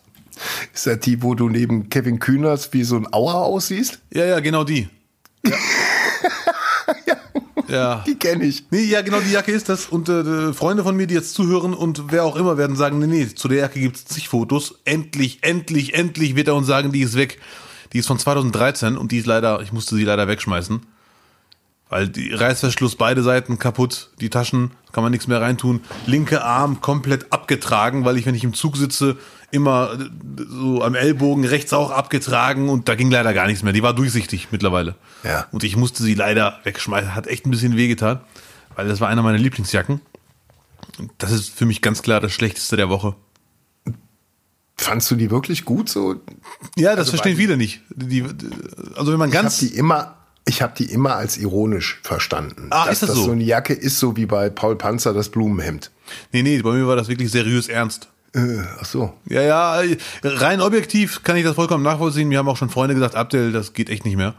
Ist 0.72 0.86
das 0.86 0.98
die, 1.00 1.22
wo 1.22 1.34
du 1.34 1.48
neben 1.48 1.88
Kevin 1.88 2.18
Kühners 2.18 2.72
wie 2.72 2.82
so 2.82 2.96
ein 2.96 3.12
Auer 3.12 3.34
aussiehst? 3.34 4.00
Ja, 4.12 4.24
ja, 4.24 4.40
genau 4.40 4.64
die. 4.64 4.88
Ja. 5.46 5.56
ja. 7.68 8.02
Die 8.06 8.16
kenne 8.16 8.44
ich. 8.44 8.64
Nee, 8.70 8.84
ja, 8.84 9.02
genau 9.02 9.20
die 9.20 9.32
Jacke 9.32 9.52
ist 9.52 9.68
das. 9.68 9.86
Und 9.86 10.08
äh, 10.08 10.52
Freunde 10.52 10.82
von 10.82 10.96
mir, 10.96 11.06
die 11.06 11.14
jetzt 11.14 11.34
zuhören 11.34 11.74
und 11.74 12.12
wer 12.12 12.24
auch 12.24 12.36
immer, 12.36 12.58
werden 12.58 12.76
sagen, 12.76 12.98
nee, 12.98 13.06
nee, 13.06 13.26
zu 13.34 13.48
der 13.48 13.58
Jacke 13.58 13.80
gibt's 13.80 14.04
zig 14.04 14.28
Fotos. 14.28 14.80
Endlich, 14.84 15.38
endlich, 15.42 15.94
endlich 15.94 16.36
wird 16.36 16.48
er 16.48 16.56
uns 16.56 16.66
sagen, 16.66 16.92
die 16.92 17.00
ist 17.00 17.16
weg. 17.16 17.40
Die 17.92 17.98
ist 17.98 18.06
von 18.06 18.18
2013 18.18 18.96
und 18.96 19.12
die 19.12 19.18
ist 19.18 19.26
leider, 19.26 19.60
ich 19.62 19.72
musste 19.72 19.96
sie 19.96 20.04
leider 20.04 20.28
wegschmeißen. 20.28 20.80
Weil 21.90 22.08
die 22.08 22.32
Reißverschluss 22.32 22.96
beide 22.96 23.22
Seiten 23.22 23.58
kaputt, 23.58 24.10
die 24.20 24.30
Taschen, 24.30 24.72
kann 24.92 25.02
man 25.02 25.12
nichts 25.12 25.26
mehr 25.26 25.40
reintun. 25.40 25.80
Linke 26.06 26.42
Arm 26.42 26.80
komplett 26.80 27.32
abgetragen, 27.32 28.04
weil 28.04 28.16
ich, 28.16 28.26
wenn 28.26 28.34
ich 28.34 28.42
im 28.44 28.54
Zug 28.54 28.76
sitze, 28.76 29.16
immer 29.50 29.92
äh, 29.92 30.44
so 30.48 30.82
am 30.82 30.94
Ellbogen 30.94 31.44
rechts 31.44 31.72
auch 31.72 31.90
abgetragen 31.90 32.68
und 32.68 32.88
da 32.88 32.94
ging 32.94 33.10
leider 33.10 33.34
gar 33.34 33.46
nichts 33.46 33.62
mehr. 33.62 33.72
Die 33.72 33.82
war 33.82 33.94
durchsichtig 33.94 34.48
mittlerweile. 34.50 34.96
Ja. 35.22 35.46
Und 35.52 35.62
ich 35.62 35.76
musste 35.76 36.02
sie 36.02 36.14
leider 36.14 36.58
wegschmeißen. 36.64 37.14
Hat 37.14 37.26
echt 37.26 37.46
ein 37.46 37.50
bisschen 37.50 37.76
wehgetan, 37.76 38.20
weil 38.76 38.88
das 38.88 39.00
war 39.00 39.08
einer 39.08 39.22
meiner 39.22 39.38
Lieblingsjacken. 39.38 40.00
Und 40.98 41.10
Das 41.18 41.32
ist 41.32 41.54
für 41.54 41.66
mich 41.66 41.82
ganz 41.82 42.02
klar 42.02 42.20
das 42.20 42.32
Schlechteste 42.32 42.76
der 42.76 42.88
Woche. 42.88 43.14
Fandst 44.76 45.10
du 45.10 45.14
die 45.14 45.30
wirklich 45.30 45.64
gut 45.64 45.88
so? 45.88 46.16
Ja, 46.76 46.90
das 46.90 47.06
Also 47.06 47.10
verstehen 47.10 47.36
viele 47.36 47.56
nicht. 47.56 47.82
Die, 47.90 48.24
also 48.96 49.12
wenn 49.12 49.18
man 49.18 49.30
Ich 49.30 49.36
habe 49.36 49.44
ganz 49.44 49.58
die 49.58 49.68
immer, 49.68 50.16
ich 50.46 50.62
habe 50.62 50.74
die 50.76 50.92
immer 50.92 51.16
als 51.16 51.36
ironisch 51.36 52.00
verstanden. 52.02 52.68
Ah, 52.70 52.86
Dass 52.86 53.02
ist 53.02 53.08
das 53.08 53.16
so? 53.16 53.24
so 53.24 53.32
eine 53.32 53.44
Jacke 53.44 53.72
ist 53.72 53.98
so 53.98 54.16
wie 54.16 54.26
bei 54.26 54.50
Paul 54.50 54.76
Panzer 54.76 55.14
das 55.14 55.30
Blumenhemd. 55.30 55.90
Nee, 56.32 56.42
nee, 56.42 56.60
bei 56.60 56.72
mir 56.72 56.86
war 56.86 56.96
das 56.96 57.08
wirklich 57.08 57.30
seriös 57.30 57.68
ernst. 57.68 58.08
Äh, 58.34 58.58
ach 58.80 58.84
so. 58.84 59.14
Ja, 59.26 59.42
ja, 59.42 59.82
rein 60.22 60.60
objektiv 60.60 61.22
kann 61.22 61.36
ich 61.36 61.44
das 61.44 61.54
vollkommen 61.54 61.84
nachvollziehen. 61.84 62.28
Mir 62.28 62.38
haben 62.38 62.48
auch 62.48 62.56
schon 62.56 62.68
Freunde 62.68 62.94
gesagt, 62.94 63.14
Abdel, 63.14 63.52
das 63.52 63.72
geht 63.72 63.88
echt 63.88 64.04
nicht 64.04 64.16
mehr. 64.16 64.34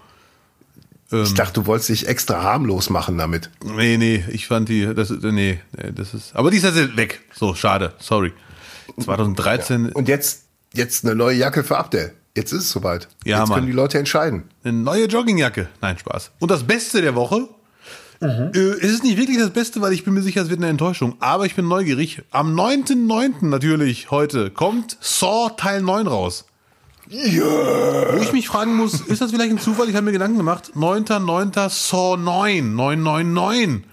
Ich 1.11 1.36
dachte, 1.36 1.61
du 1.61 1.68
wolltest 1.68 1.90
dich 1.90 2.07
extra 2.07 2.41
harmlos 2.41 2.90
machen 2.90 3.18
damit. 3.18 3.52
Nee, 3.64 3.98
nee, 3.98 4.26
ich 4.30 4.48
fand 4.48 4.69
die, 4.69 4.94
das, 4.94 5.11
nee, 5.11 5.32
nee, 5.32 5.60
das 5.94 6.15
ist, 6.15 6.36
aber 6.36 6.49
die 6.49 6.57
ist 6.57 6.64
jetzt 6.64 6.98
weg. 6.98 7.22
So, 7.34 7.53
schade, 7.53 7.94
sorry. 7.99 8.34
2013, 8.99 9.91
Und 9.91 10.07
jetzt, 10.07 10.44
jetzt 10.73 11.06
eine 11.06 11.15
neue 11.15 11.38
Jacke 11.38 11.64
für 11.64 11.77
Abdel. 11.77 12.14
Jetzt 12.36 12.52
ist 12.52 12.64
es 12.64 12.72
soweit. 12.72 13.07
Ja, 13.24 13.40
jetzt 13.40 13.49
Mann. 13.49 13.60
können 13.60 13.68
die 13.68 13.74
Leute 13.74 13.98
entscheiden. 13.98 14.44
eine 14.64 14.74
neue 14.74 15.06
Joggingjacke. 15.06 15.70
Nein, 15.82 15.98
Spaß. 15.98 16.32
Und 16.40 16.52
das 16.52 16.64
Beste 16.64 17.02
der 17.02 17.16
Woche, 17.16 17.48
äh, 18.22 18.57
es 18.57 18.91
ist 18.91 19.03
nicht 19.03 19.18
wirklich 19.18 19.38
das 19.38 19.52
Beste, 19.52 19.82
weil 19.82 19.94
ich 19.94 20.03
bin 20.03 20.14
mir 20.14 20.22
sicher, 20.22 20.41
es 20.41 20.49
wird 20.49 20.60
eine 20.60 20.70
Enttäuschung. 20.70 21.16
Aber 21.20 21.45
ich 21.45 21.56
bin 21.56 21.68
neugierig. 21.68 22.24
Am 22.32 22.53
9.9. 22.60 23.45
natürlich, 23.48 24.12
heute, 24.12 24.52
kommt 24.52 24.98
Saw 24.99 25.52
Teil 25.56 25.82
9 25.82 26.07
raus. 26.07 26.45
Wo 27.07 28.22
ich 28.22 28.34
mich 28.34 28.48
fragen 28.48 28.76
muss, 28.76 29.02
ist 29.02 29.22
das 29.22 29.32
vielleicht 29.32 29.52
ein 29.52 29.60
Zufall? 29.60 29.90
Ich 29.90 29.95
habe 29.95 30.06
mir 30.06 30.12
Gedanken 30.12 30.38
gemacht. 30.38 30.72
9.9. 30.76 31.70
Saw 31.70 32.18
9, 32.18 32.76
999. 32.76 33.84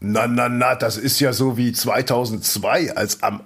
Na, 0.00 0.26
na, 0.26 0.48
na, 0.48 0.74
das 0.74 0.98
ist 0.98 1.20
ja 1.20 1.32
so 1.32 1.56
wie 1.56 1.72
2002, 1.72 2.94
als 2.94 3.22
am 3.22 3.40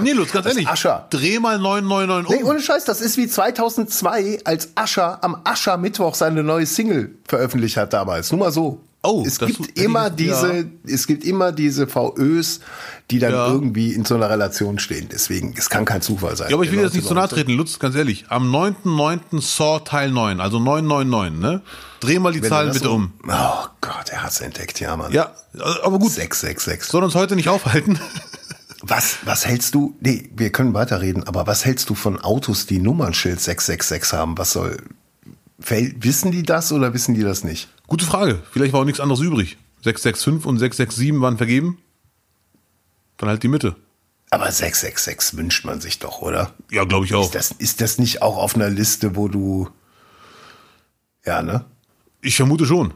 Nee, 0.00 0.12
Lutz, 0.12 0.32
ganz 0.32 0.46
ehrlich. 0.46 0.68
Ascher. 0.68 1.06
Dreh 1.10 1.38
mal 1.38 1.58
999 1.58 2.28
um. 2.28 2.36
Nee, 2.36 2.48
ohne 2.50 2.60
Scheiß, 2.62 2.84
das 2.84 3.00
ist 3.00 3.16
wie 3.16 3.26
2002, 3.28 4.40
als 4.44 4.70
Ascher 4.76 5.22
am 5.22 5.36
Aschermittwoch 5.44 6.14
seine 6.14 6.42
neue 6.42 6.64
Single 6.66 7.14
veröffentlicht 7.26 7.76
hat 7.76 7.92
damals. 7.92 8.30
Nur 8.30 8.40
mal 8.40 8.52
so. 8.52 8.80
Oh, 9.04 9.24
es 9.26 9.40
gibt 9.40 9.58
ich 9.74 9.82
immer 9.84 10.04
jetzt- 10.06 10.20
diese, 10.20 10.56
ja. 10.58 10.64
es 10.86 11.08
gibt 11.08 11.24
immer 11.24 11.50
diese 11.50 11.88
VÖs, 11.88 12.60
die 13.10 13.18
dann 13.18 13.32
Ja. 13.32 13.48
irgendwie 13.48 13.92
in 13.92 14.04
so 14.04 14.14
einer 14.14 14.30
Relation 14.30 14.78
stehen. 14.78 15.08
Deswegen, 15.10 15.54
es 15.58 15.68
kann 15.68 15.84
kein 15.84 16.02
Zufall 16.02 16.36
sein. 16.36 16.50
Ja, 16.50 16.54
aber 16.54 16.62
ich 16.64 16.70
will 16.70 16.78
Die 16.78 16.84
jetzt 16.84 16.94
nicht 16.94 17.08
zu 17.08 17.14
nahe 17.14 17.28
treten, 17.28 17.50
Lutz, 17.50 17.80
ganz 17.80 17.96
ehrlich. 17.96 18.26
Am 18.28 18.48
9.9. 18.54 19.40
Saw 19.40 19.80
Teil 19.80 20.12
9, 20.12 20.40
also 20.40 20.60
999, 20.60 21.40
ne? 21.40 21.62
Dreh 21.98 22.20
mal 22.20 22.32
die 22.32 22.42
Wenn 22.42 22.48
Zahlen 22.48 22.72
bitte 22.72 22.84
so- 22.84 22.92
um. 22.94 23.12
Oh 23.26 23.66
Gott, 23.80 24.08
er 24.10 24.22
hat's 24.22 24.40
entdeckt, 24.40 24.78
ja, 24.78 24.96
Mann. 24.96 25.10
Ja, 25.10 25.32
aber 25.82 25.98
gut. 25.98 26.12
666. 26.12 26.88
Soll 26.88 27.02
uns 27.02 27.16
heute 27.16 27.34
nicht 27.34 27.48
aufhalten. 27.48 27.98
Was, 28.82 29.18
was 29.24 29.46
hältst 29.46 29.74
du, 29.74 29.96
nee, 30.00 30.28
wir 30.34 30.50
können 30.50 30.74
weiterreden, 30.74 31.22
aber 31.24 31.46
was 31.46 31.64
hältst 31.64 31.88
du 31.88 31.94
von 31.94 32.20
Autos, 32.20 32.66
die 32.66 32.80
Nummernschild 32.80 33.40
666 33.40 34.12
haben? 34.12 34.36
Was 34.36 34.52
soll, 34.52 34.76
wissen 35.58 36.32
die 36.32 36.42
das 36.42 36.72
oder 36.72 36.92
wissen 36.92 37.14
die 37.14 37.22
das 37.22 37.44
nicht? 37.44 37.68
Gute 37.86 38.04
Frage. 38.04 38.42
Vielleicht 38.50 38.72
war 38.72 38.80
auch 38.80 38.84
nichts 38.84 39.00
anderes 39.00 39.20
übrig. 39.20 39.56
665 39.84 40.46
und 40.46 40.58
667 40.58 41.20
waren 41.20 41.36
vergeben. 41.36 41.78
Dann 43.18 43.28
halt 43.28 43.42
die 43.42 43.48
Mitte. 43.48 43.76
Aber 44.30 44.50
666 44.50 45.36
wünscht 45.36 45.64
man 45.64 45.80
sich 45.80 45.98
doch, 45.98 46.22
oder? 46.22 46.54
Ja, 46.70 46.84
glaube 46.84 47.06
ich 47.06 47.14
auch. 47.14 47.26
Ist 47.26 47.34
das, 47.34 47.52
ist 47.52 47.80
das 47.80 47.98
nicht 47.98 48.22
auch 48.22 48.38
auf 48.38 48.56
einer 48.56 48.70
Liste, 48.70 49.14
wo 49.14 49.28
du, 49.28 49.68
ja, 51.24 51.42
ne? 51.42 51.66
Ich 52.20 52.36
vermute 52.36 52.66
schon. 52.66 52.94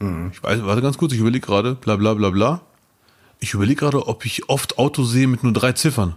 Mhm. 0.00 0.32
Ich 0.32 0.42
weiß, 0.42 0.62
warte 0.64 0.82
ganz 0.82 0.98
kurz, 0.98 1.12
ich 1.12 1.20
überlege 1.20 1.46
gerade, 1.46 1.74
bla 1.74 1.96
bla 1.96 2.14
bla 2.14 2.30
bla. 2.30 2.65
Ich 3.40 3.54
überlege 3.54 3.80
gerade, 3.80 4.06
ob 4.06 4.24
ich 4.24 4.48
oft 4.48 4.78
Autos 4.78 5.10
sehe 5.10 5.26
mit 5.26 5.42
nur 5.42 5.52
drei 5.52 5.72
Ziffern. 5.72 6.16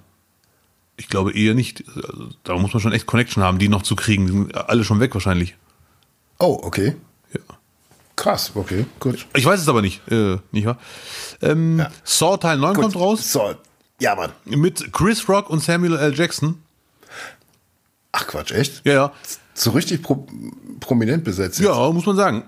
Ich 0.98 1.08
glaube 1.08 1.34
eher 1.34 1.54
nicht. 1.54 1.84
Also, 1.96 2.30
da 2.44 2.58
muss 2.58 2.74
man 2.74 2.82
schon 2.82 2.92
echt 2.92 3.06
Connection 3.06 3.44
haben, 3.44 3.60
die 3.60 3.70
noch 3.70 3.84
zu 3.84 3.96
kriegen. 3.96 4.26
Die 4.28 4.32
sind 4.34 4.56
alle 4.56 4.84
schon 4.84 5.00
weg 5.00 5.14
wahrscheinlich. 5.14 5.56
Oh, 6.40 6.60
okay. 6.64 6.96
Ja. 7.34 7.40
Krass, 8.16 8.52
okay, 8.56 8.86
gut. 9.00 9.26
Ich 9.36 9.46
weiß 9.46 9.62
es 9.62 9.70
aber 9.70 9.82
nicht, 9.82 10.02
äh, 10.12 10.38
nicht 10.52 10.66
wahr? 10.66 10.78
Ähm, 11.42 11.80
Ja. 11.80 11.92
Saw 12.04 12.38
Teil 12.38 12.58
9 12.58 12.74
gut. 12.74 12.84
kommt 12.84 12.96
raus 12.98 13.32
So, 13.32 13.56
ja, 14.00 14.16
Mann. 14.16 14.32
mit 14.46 14.92
Chris 14.92 15.28
Rock 15.30 15.50
und 15.50 15.62
Samuel 15.64 15.96
L. 15.96 16.14
Jackson. 16.18 16.62
Ach 18.12 18.28
Quatsch, 18.28 18.52
echt? 18.52 18.82
Ja, 18.86 18.94
ja. 18.94 19.14
So 19.54 19.72
richtig 19.72 20.02
pro, 20.02 20.26
prominent 20.80 21.24
besetzt. 21.24 21.60
jetzt. 21.60 21.68
Ja, 21.70 21.92
muss 21.92 22.06
man 22.06 22.16
sagen. 22.16 22.44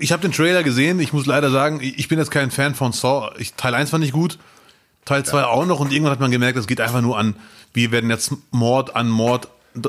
Ich 0.00 0.12
habe 0.12 0.22
den 0.22 0.32
Trailer 0.32 0.62
gesehen. 0.62 0.98
Ich 0.98 1.12
muss 1.12 1.26
leider 1.26 1.50
sagen, 1.50 1.80
ich 1.82 2.08
bin 2.08 2.18
jetzt 2.18 2.30
kein 2.30 2.50
Fan 2.50 2.74
von 2.74 2.92
Saw. 2.92 3.30
Ich, 3.38 3.54
Teil 3.54 3.74
1 3.74 3.90
fand 3.90 4.04
ich 4.04 4.12
gut, 4.12 4.38
Teil 5.04 5.24
2 5.24 5.44
auch 5.44 5.66
noch. 5.66 5.78
Und 5.78 5.92
irgendwann 5.92 6.12
hat 6.12 6.20
man 6.20 6.30
gemerkt, 6.30 6.58
es 6.58 6.66
geht 6.66 6.80
einfach 6.80 7.02
nur 7.02 7.18
an, 7.18 7.36
wir 7.74 7.92
werden 7.92 8.10
jetzt 8.10 8.32
Mord 8.50 8.96
an 8.96 9.08
Mord 9.08 9.48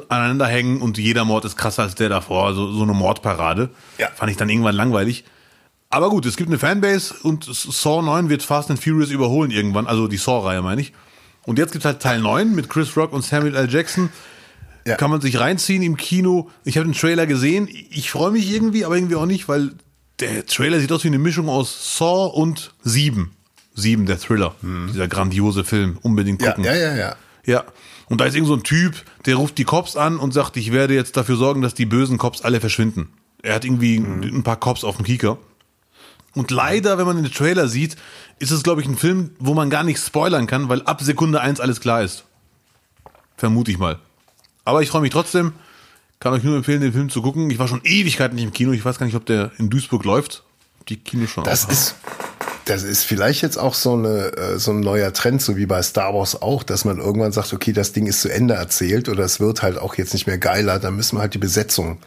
aneinander 0.09 0.45
hängen 0.45 0.81
und 0.81 0.97
jeder 0.97 1.25
Mord 1.25 1.45
ist 1.45 1.57
krasser 1.57 1.83
als 1.83 1.95
der 1.95 2.09
davor. 2.09 2.45
Also 2.45 2.71
so 2.71 2.83
eine 2.83 2.93
Mordparade. 2.93 3.69
Ja. 3.97 4.09
Fand 4.13 4.29
ich 4.29 4.38
dann 4.38 4.49
irgendwann 4.49 4.75
langweilig. 4.75 5.23
Aber 5.89 6.09
gut, 6.09 6.25
es 6.25 6.38
gibt 6.38 6.49
eine 6.49 6.59
Fanbase 6.59 7.15
und 7.23 7.45
Saw 7.45 8.01
9 8.01 8.29
wird 8.29 8.43
Fast 8.43 8.69
and 8.69 8.81
Furious 8.81 9.09
überholen 9.09 9.51
irgendwann. 9.51 9.88
Also 9.88 10.07
die 10.07 10.17
Saw-Reihe 10.17 10.61
meine 10.61 10.81
ich. 10.81 10.93
Und 11.45 11.57
jetzt 11.57 11.71
gibt 11.71 11.83
es 11.83 11.85
halt 11.85 12.01
Teil 12.01 12.19
9 12.19 12.53
mit 12.53 12.69
Chris 12.69 12.95
Rock 12.95 13.13
und 13.13 13.23
Samuel 13.23 13.55
L. 13.55 13.69
Jackson. 13.69 14.09
Ja. 14.85 14.95
Kann 14.95 15.11
man 15.11 15.21
sich 15.21 15.39
reinziehen 15.39 15.83
im 15.83 15.97
Kino. 15.97 16.49
Ich 16.63 16.77
habe 16.77 16.88
den 16.88 16.93
Trailer 16.93 17.27
gesehen. 17.27 17.67
Ich 17.91 18.11
freue 18.11 18.31
mich 18.31 18.51
irgendwie, 18.51 18.85
aber 18.85 18.95
irgendwie 18.95 19.15
auch 19.15 19.25
nicht, 19.25 19.47
weil 19.47 19.71
der 20.22 20.45
Trailer 20.45 20.80
sieht 20.80 20.91
aus 20.91 21.03
wie 21.03 21.10
eine 21.10 21.19
Mischung 21.19 21.49
aus 21.49 21.98
Saw 21.98 22.31
und 22.34 22.73
Sieben. 22.84 23.35
Sieben, 23.73 24.06
der 24.06 24.19
Thriller. 24.19 24.56
Dieser 24.61 25.07
grandiose 25.07 25.64
Film. 25.64 25.98
Unbedingt 26.02 26.41
ja, 26.41 26.49
gucken. 26.49 26.65
ja, 26.65 26.76
ja, 26.76 26.95
ja. 26.95 27.15
Ja. 27.45 27.64
Und 28.07 28.19
da 28.19 28.26
ist 28.26 28.35
irgend 28.35 28.48
so 28.48 28.56
ein 28.56 28.64
Typ, 28.64 29.03
der 29.26 29.35
ruft 29.35 29.57
die 29.57 29.64
Cops 29.64 29.95
an 29.95 30.18
und 30.18 30.34
sagt, 30.34 30.57
ich 30.57 30.72
werde 30.72 30.93
jetzt 30.93 31.15
dafür 31.15 31.38
sorgen, 31.38 31.61
dass 31.61 31.73
die 31.73 31.85
bösen 31.85 32.18
Cops 32.18 32.41
alle 32.41 32.60
verschwinden. 32.60 33.10
Er 33.41 33.56
hat 33.56 33.65
irgendwie 33.65 33.98
ein 33.98 34.43
paar 34.43 34.57
Cops 34.57 34.84
auf 34.84 34.98
dem 34.98 35.06
Kieker. 35.06 35.38
Und 36.34 36.52
leider, 36.52 36.98
wenn 36.98 37.06
man 37.06 37.22
den 37.22 37.31
Trailer 37.31 37.68
sieht, 37.68 37.95
ist 38.39 38.52
es, 38.52 38.64
glaube 38.64 38.81
ich, 38.81 38.88
ein 38.88 38.98
Film, 38.98 39.31
wo 39.39 39.53
man 39.53 39.69
gar 39.69 39.84
nicht 39.84 39.99
spoilern 39.99 40.48
kann, 40.48 40.69
weil 40.69 40.81
ab 40.84 41.02
Sekunde 41.02 41.41
eins 41.41 41.60
alles 41.60 41.81
klar 41.81 42.03
ist. 42.03 42.26
Vermute 43.38 43.72
ich 43.72 43.77
mal. 43.77 43.98
Aber 44.65 44.81
ich 44.81 44.89
freue 44.89 45.02
mich 45.02 45.11
trotzdem. 45.11 45.53
Kann 46.22 46.31
euch 46.34 46.43
nur 46.43 46.56
empfehlen, 46.56 46.80
den 46.81 46.93
Film 46.93 47.10
zu 47.10 47.22
gucken. 47.22 47.49
Ich 47.49 47.60
war 47.60 47.68
schon 47.68 47.81
Ewigkeiten 47.84 48.35
nicht 48.35 48.45
im 48.45 48.53
Kino. 48.53 48.72
Ich 48.72 48.85
weiß 48.85 48.98
gar 48.99 49.06
nicht, 49.07 49.15
ob 49.15 49.26
der 49.26 49.52
in 49.57 49.69
Duisburg 49.69 50.06
läuft. 50.06 50.43
Die 50.88 50.95
Kinos 50.98 51.31
schon. 51.31 51.43
Das 51.43 51.65
auf- 51.65 51.72
ist, 51.72 51.95
das 52.65 52.84
ist 52.84 53.03
vielleicht 53.03 53.41
jetzt 53.41 53.57
auch 53.57 53.73
so, 53.73 53.93
eine, 53.93 54.31
äh, 54.38 54.57
so 54.60 54.72
ein 54.72 54.80
neuer 54.81 55.11
Trend, 55.14 55.41
so 55.41 55.57
wie 55.57 55.65
bei 55.65 55.81
Star 55.81 56.14
Wars 56.14 56.41
auch, 56.41 56.64
dass 56.64 56.85
man 56.85 56.99
irgendwann 56.99 57.31
sagt, 57.31 57.52
okay, 57.53 57.73
das 57.73 57.91
Ding 57.91 58.06
ist 58.07 58.22
zu 58.22 58.30
Ende 58.30 58.53
erzählt 58.53 59.10
oder 59.10 59.23
es 59.26 59.39
wird 59.39 59.61
halt 59.64 59.77
auch 59.80 59.95
jetzt 59.95 60.14
nicht 60.14 60.27
mehr 60.27 60.38
geiler, 60.38 60.80
dann 60.80 60.95
müssen 60.95 61.18
wir 61.18 61.22
halt 61.22 61.34
die 61.34 61.39
Besetzung 61.39 61.98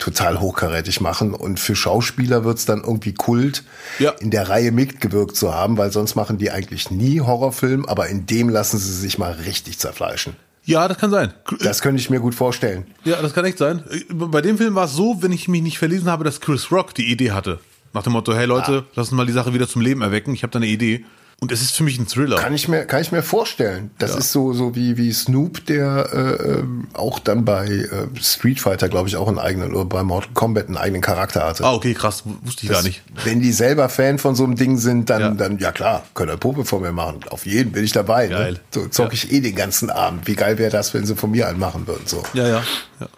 total 0.00 0.40
hochkarätig 0.40 1.00
machen. 1.00 1.32
Und 1.32 1.60
für 1.60 1.76
Schauspieler 1.76 2.44
wird's 2.44 2.64
dann 2.66 2.80
irgendwie 2.82 3.14
Kult, 3.14 3.62
Ja. 4.00 4.10
in 4.18 4.32
der 4.32 4.48
Reihe 4.48 4.72
mitgewirkt 4.72 5.36
zu 5.36 5.54
haben, 5.54 5.78
weil 5.78 5.92
sonst 5.92 6.16
machen 6.16 6.38
die 6.38 6.50
eigentlich 6.50 6.90
nie 6.90 7.20
Horrorfilm, 7.20 7.86
aber 7.86 8.08
in 8.08 8.26
dem 8.26 8.48
lassen 8.48 8.78
sie 8.78 8.92
sich 8.92 9.18
mal 9.18 9.30
richtig 9.32 9.78
zerfleischen. 9.78 10.34
Ja, 10.64 10.88
das 10.88 10.98
kann 10.98 11.10
sein. 11.10 11.32
Das 11.60 11.82
könnte 11.82 12.00
ich 12.00 12.08
mir 12.10 12.20
gut 12.20 12.34
vorstellen. 12.34 12.86
Ja, 13.04 13.20
das 13.20 13.34
kann 13.34 13.44
echt 13.44 13.58
sein. 13.58 13.82
Bei 14.10 14.40
dem 14.40 14.56
Film 14.56 14.74
war 14.74 14.86
es 14.86 14.94
so, 14.94 15.22
wenn 15.22 15.32
ich 15.32 15.46
mich 15.48 15.62
nicht 15.62 15.78
verlesen 15.78 16.08
habe, 16.10 16.24
dass 16.24 16.40
Chris 16.40 16.70
Rock 16.70 16.94
die 16.94 17.10
Idee 17.10 17.32
hatte. 17.32 17.60
Nach 17.92 18.02
dem 18.02 18.12
Motto, 18.14 18.34
hey 18.34 18.46
Leute, 18.46 18.84
lass 18.94 19.08
uns 19.08 19.16
mal 19.16 19.26
die 19.26 19.32
Sache 19.32 19.54
wieder 19.54 19.68
zum 19.68 19.82
Leben 19.82 20.02
erwecken. 20.02 20.34
Ich 20.34 20.42
habe 20.42 20.50
da 20.50 20.58
eine 20.58 20.66
Idee. 20.66 21.04
Und 21.44 21.52
es 21.52 21.60
ist 21.62 21.76
für 21.76 21.84
mich 21.84 21.98
ein 21.98 22.06
Thriller. 22.06 22.36
Kann 22.36 22.54
ich 22.54 22.68
mir, 22.68 22.84
kann 22.86 23.02
ich 23.02 23.12
mir 23.12 23.22
vorstellen. 23.22 23.90
Das 23.98 24.12
Ja. 24.12 24.18
ist 24.18 24.32
so, 24.32 24.52
so 24.54 24.74
wie, 24.74 24.96
wie 24.96 25.12
Snoop, 25.12 25.66
der 25.66 26.08
äh, 26.12 26.48
ähm, 26.60 26.88
auch 26.94 27.18
dann 27.18 27.44
bei 27.44 27.66
äh, 27.66 28.06
Street 28.22 28.58
Fighter, 28.60 28.88
glaube 28.88 29.08
ich, 29.08 29.16
auch 29.16 29.28
einen 29.28 29.38
eigenen, 29.38 29.74
oder 29.74 29.84
bei 29.84 30.02
Mortal 30.02 30.30
Kombat 30.32 30.68
einen 30.68 30.78
eigenen 30.78 31.02
Charakter 31.02 31.44
hatte. 31.46 31.64
ah, 31.64 31.74
okay, 31.74 31.92
krass. 31.94 32.22
Wusste 32.42 32.64
ich 32.64 32.72
gar 32.72 32.82
nicht. 32.82 33.02
Wenn 33.24 33.40
die 33.40 33.52
selber 33.52 33.88
Fan 33.88 34.18
von 34.18 34.34
so 34.34 34.44
einem 34.44 34.56
Ding 34.56 34.78
sind, 34.78 35.10
dann, 35.10 35.20
Ja. 35.20 35.30
dann 35.32 35.58
ja 35.58 35.70
klar, 35.70 36.04
könnt 36.14 36.30
ihr 36.30 36.36
Puppe 36.38 36.64
von 36.64 36.80
mir 36.82 36.92
machen. 36.92 37.20
Auf 37.28 37.44
jeden 37.46 37.72
bin 37.72 37.84
ich 37.84 37.92
dabei. 37.92 38.28
Geil. 38.28 38.52
Ne? 38.54 38.60
So 38.72 38.86
zock 38.88 39.12
ich 39.12 39.30
eh 39.30 39.40
den 39.40 39.54
ganzen 39.54 39.90
Abend. 39.90 40.26
Wie 40.26 40.34
geil 40.34 40.56
wäre 40.58 40.70
das, 40.70 40.94
wenn 40.94 41.04
sie 41.04 41.14
von 41.14 41.30
mir 41.30 41.46
einen 41.48 41.58
machen 41.58 41.86
würden? 41.86 42.06
So. 42.06 42.22
Ja, 42.32 42.48
ja. 42.48 42.62
ja. 43.00 43.08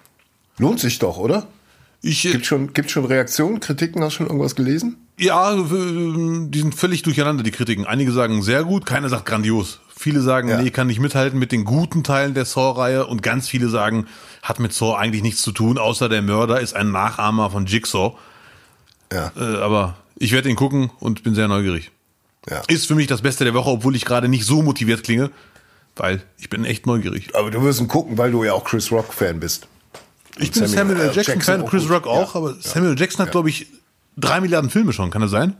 Lohnt 0.58 0.80
sich 0.80 0.98
doch, 0.98 1.16
oder? 1.18 1.46
Ich, 2.02 2.24
äh, 2.26 2.32
Gibt 2.32 2.46
schon, 2.46 2.72
gibt 2.72 2.90
schon 2.90 3.04
Reaktionen, 3.04 3.60
Kritiken? 3.60 4.02
Hast 4.02 4.14
du 4.14 4.16
schon 4.18 4.26
irgendwas 4.26 4.54
gelesen? 4.56 4.96
Ja, 5.18 5.54
die 5.56 6.58
sind 6.60 6.74
völlig 6.74 7.02
durcheinander, 7.02 7.42
die 7.42 7.50
Kritiken. 7.50 7.86
Einige 7.86 8.12
sagen 8.12 8.42
sehr 8.42 8.64
gut, 8.64 8.84
keiner 8.86 9.08
sagt 9.08 9.26
grandios. 9.26 9.80
Viele 9.98 10.20
sagen, 10.20 10.48
Ja. 10.48 10.60
nee, 10.60 10.70
kann 10.70 10.88
nicht 10.88 11.00
mithalten 11.00 11.38
mit 11.38 11.52
den 11.52 11.64
guten 11.64 12.04
Teilen 12.04 12.34
der 12.34 12.44
Saw-Reihe. 12.44 13.06
Und 13.06 13.22
ganz 13.22 13.48
viele 13.48 13.68
sagen, 13.70 14.06
hat 14.42 14.60
mit 14.60 14.72
Saw 14.74 14.94
eigentlich 14.96 15.22
nichts 15.22 15.40
zu 15.42 15.52
tun, 15.52 15.78
außer 15.78 16.08
der 16.10 16.20
Mörder 16.22 16.60
ist 16.60 16.74
ein 16.76 16.90
Nachahmer 16.92 17.50
von 17.50 17.64
Jigsaw. 17.66 18.14
Ja. 19.12 19.32
Äh, 19.38 19.56
aber 19.62 19.96
ich 20.16 20.32
werde 20.32 20.48
ihn 20.50 20.56
gucken 20.56 20.90
und 21.00 21.22
bin 21.22 21.34
sehr 21.34 21.48
neugierig. 21.48 21.90
ja. 22.50 22.62
Ist 22.68 22.86
für 22.86 22.94
mich 22.94 23.06
das 23.06 23.22
Beste 23.22 23.44
der 23.44 23.54
Woche, 23.54 23.70
obwohl 23.70 23.96
ich 23.96 24.04
gerade 24.04 24.28
nicht 24.28 24.44
so 24.44 24.62
motiviert 24.62 25.02
klinge, 25.02 25.30
weil 25.96 26.22
ich 26.38 26.50
bin 26.50 26.64
echt 26.66 26.86
neugierig. 26.86 27.34
Aber 27.34 27.50
du 27.50 27.62
wirst 27.62 27.80
ihn 27.80 27.88
gucken, 27.88 28.18
weil 28.18 28.30
du 28.32 28.44
ja 28.44 28.52
auch 28.52 28.64
Chris 28.64 28.92
Rock 28.92 29.14
Fan 29.14 29.40
bist. 29.40 29.66
Ich 30.38 30.48
Und 30.48 30.60
bin 30.60 30.66
Samuel, 30.68 31.00
L. 31.00 31.08
äh, 31.08 31.12
Jackson, 31.14 31.64
Chris. 31.64 31.88
Rock 31.88 32.06
auch, 32.06 32.34
Ja. 32.34 32.40
aber 32.40 32.54
Samuel 32.60 32.98
Jackson 32.98 33.24
hat, 33.24 33.32
glaube 33.32 33.48
ich, 33.48 33.66
drei 34.16 34.40
Milliarden 34.40 34.70
Filme 34.70 34.92
schon, 34.92 35.10
kann 35.10 35.22
das 35.22 35.30
sein? 35.30 35.56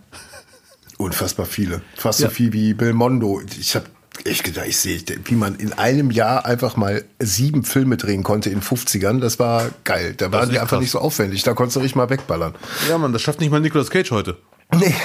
Unfassbar 0.98 1.46
viele. 1.46 1.82
Fast 1.96 2.20
Ja. 2.20 2.28
so 2.28 2.34
viel 2.34 2.52
wie 2.52 2.72
Belmondo. 2.74 3.42
Ich 3.58 3.74
habe 3.76 3.86
echt 4.24 4.44
gedacht, 4.44 4.66
ich 4.66 4.78
sehe, 4.78 5.00
wie 5.24 5.34
man 5.34 5.56
in 5.56 5.74
einem 5.74 6.10
Jahr 6.10 6.46
einfach 6.46 6.76
mal 6.76 7.04
sieben 7.20 7.64
Filme 7.64 7.96
drehen 7.98 8.22
konnte 8.22 8.48
in 8.50 8.62
50ern. 8.62 9.20
Das 9.20 9.38
war 9.38 9.70
geil. 9.84 10.14
Da 10.16 10.32
waren 10.32 10.48
die 10.48 10.58
einfach 10.58 10.70
krass. 10.76 10.80
nicht 10.80 10.90
so 10.90 10.98
aufwendig. 11.00 11.42
Da 11.42 11.52
konntest 11.52 11.76
du 11.76 11.80
richtig 11.80 11.96
mal 11.96 12.08
wegballern. 12.08 12.54
Ja, 12.88 12.96
Mann, 12.96 13.12
das 13.12 13.20
schafft 13.22 13.40
nicht 13.40 13.50
mal 13.50 13.60
Nicolas 13.60 13.90
Cage 13.90 14.10
heute. 14.10 14.38
Nee. 14.74 14.94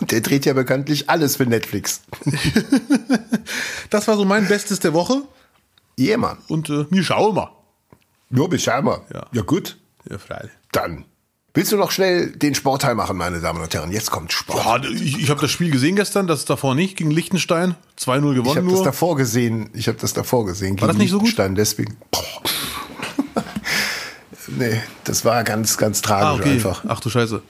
Der 0.00 0.20
dreht 0.20 0.44
ja 0.44 0.52
bekanntlich 0.54 1.08
alles 1.08 1.36
für 1.36 1.46
Netflix. 1.46 2.02
Das 3.90 4.08
war 4.08 4.16
so 4.16 4.24
mein 4.24 4.48
Bestes 4.48 4.80
der 4.80 4.92
Woche 4.92 5.22
Ja, 5.96 6.16
Mann. 6.16 6.38
und 6.48 6.68
äh, 6.70 6.86
mir 6.90 7.04
schau 7.04 7.32
mal. 7.32 7.50
Nur 8.30 8.48
bis 8.48 8.66
mal. 8.66 9.02
Ja. 9.12 9.26
ja, 9.30 9.42
gut. 9.42 9.76
Ja, 10.10 10.18
freilich. 10.18 10.50
Dann. 10.72 11.04
Willst 11.56 11.70
du 11.70 11.76
noch 11.76 11.92
schnell 11.92 12.32
den 12.32 12.56
Sportteil 12.56 12.96
machen, 12.96 13.16
meine 13.16 13.40
Damen 13.40 13.62
und 13.62 13.72
Herren? 13.72 13.92
Jetzt 13.92 14.10
kommt 14.10 14.32
Sport. 14.32 14.84
Ja, 14.84 14.90
ich 14.90 15.20
ich 15.20 15.30
habe 15.30 15.40
das 15.40 15.52
Spiel 15.52 15.70
gesehen 15.70 15.94
gestern, 15.94 16.26
das 16.26 16.44
davor 16.44 16.74
nicht, 16.74 16.96
gegen 16.96 17.12
Liechtenstein. 17.12 17.76
2-0 17.96 18.06
ich 18.06 18.14
habe 18.14 18.34
gewonnen 18.34 18.68
das 18.70 18.82
davor 18.82 19.14
gesehen. 19.14 19.70
Ich 19.72 19.86
habe 19.86 19.96
das 20.00 20.12
davor 20.12 20.46
gesehen. 20.46 20.80
War 20.80 20.88
das 20.88 20.96
nicht 20.96 21.10
so 21.10 21.18
gut? 21.18 21.28
Liechtenstein, 21.28 21.54
Deswegen. 21.54 21.96
Boah. 22.10 22.22
nee, 24.48 24.82
das 25.04 25.24
war 25.24 25.44
ganz, 25.44 25.78
ganz 25.78 26.02
tragisch 26.02 26.26
Ah, 26.26 26.34
okay. 26.34 26.54
einfach. 26.54 26.84
Ach 26.88 26.98
du 26.98 27.08
Scheiße. 27.08 27.40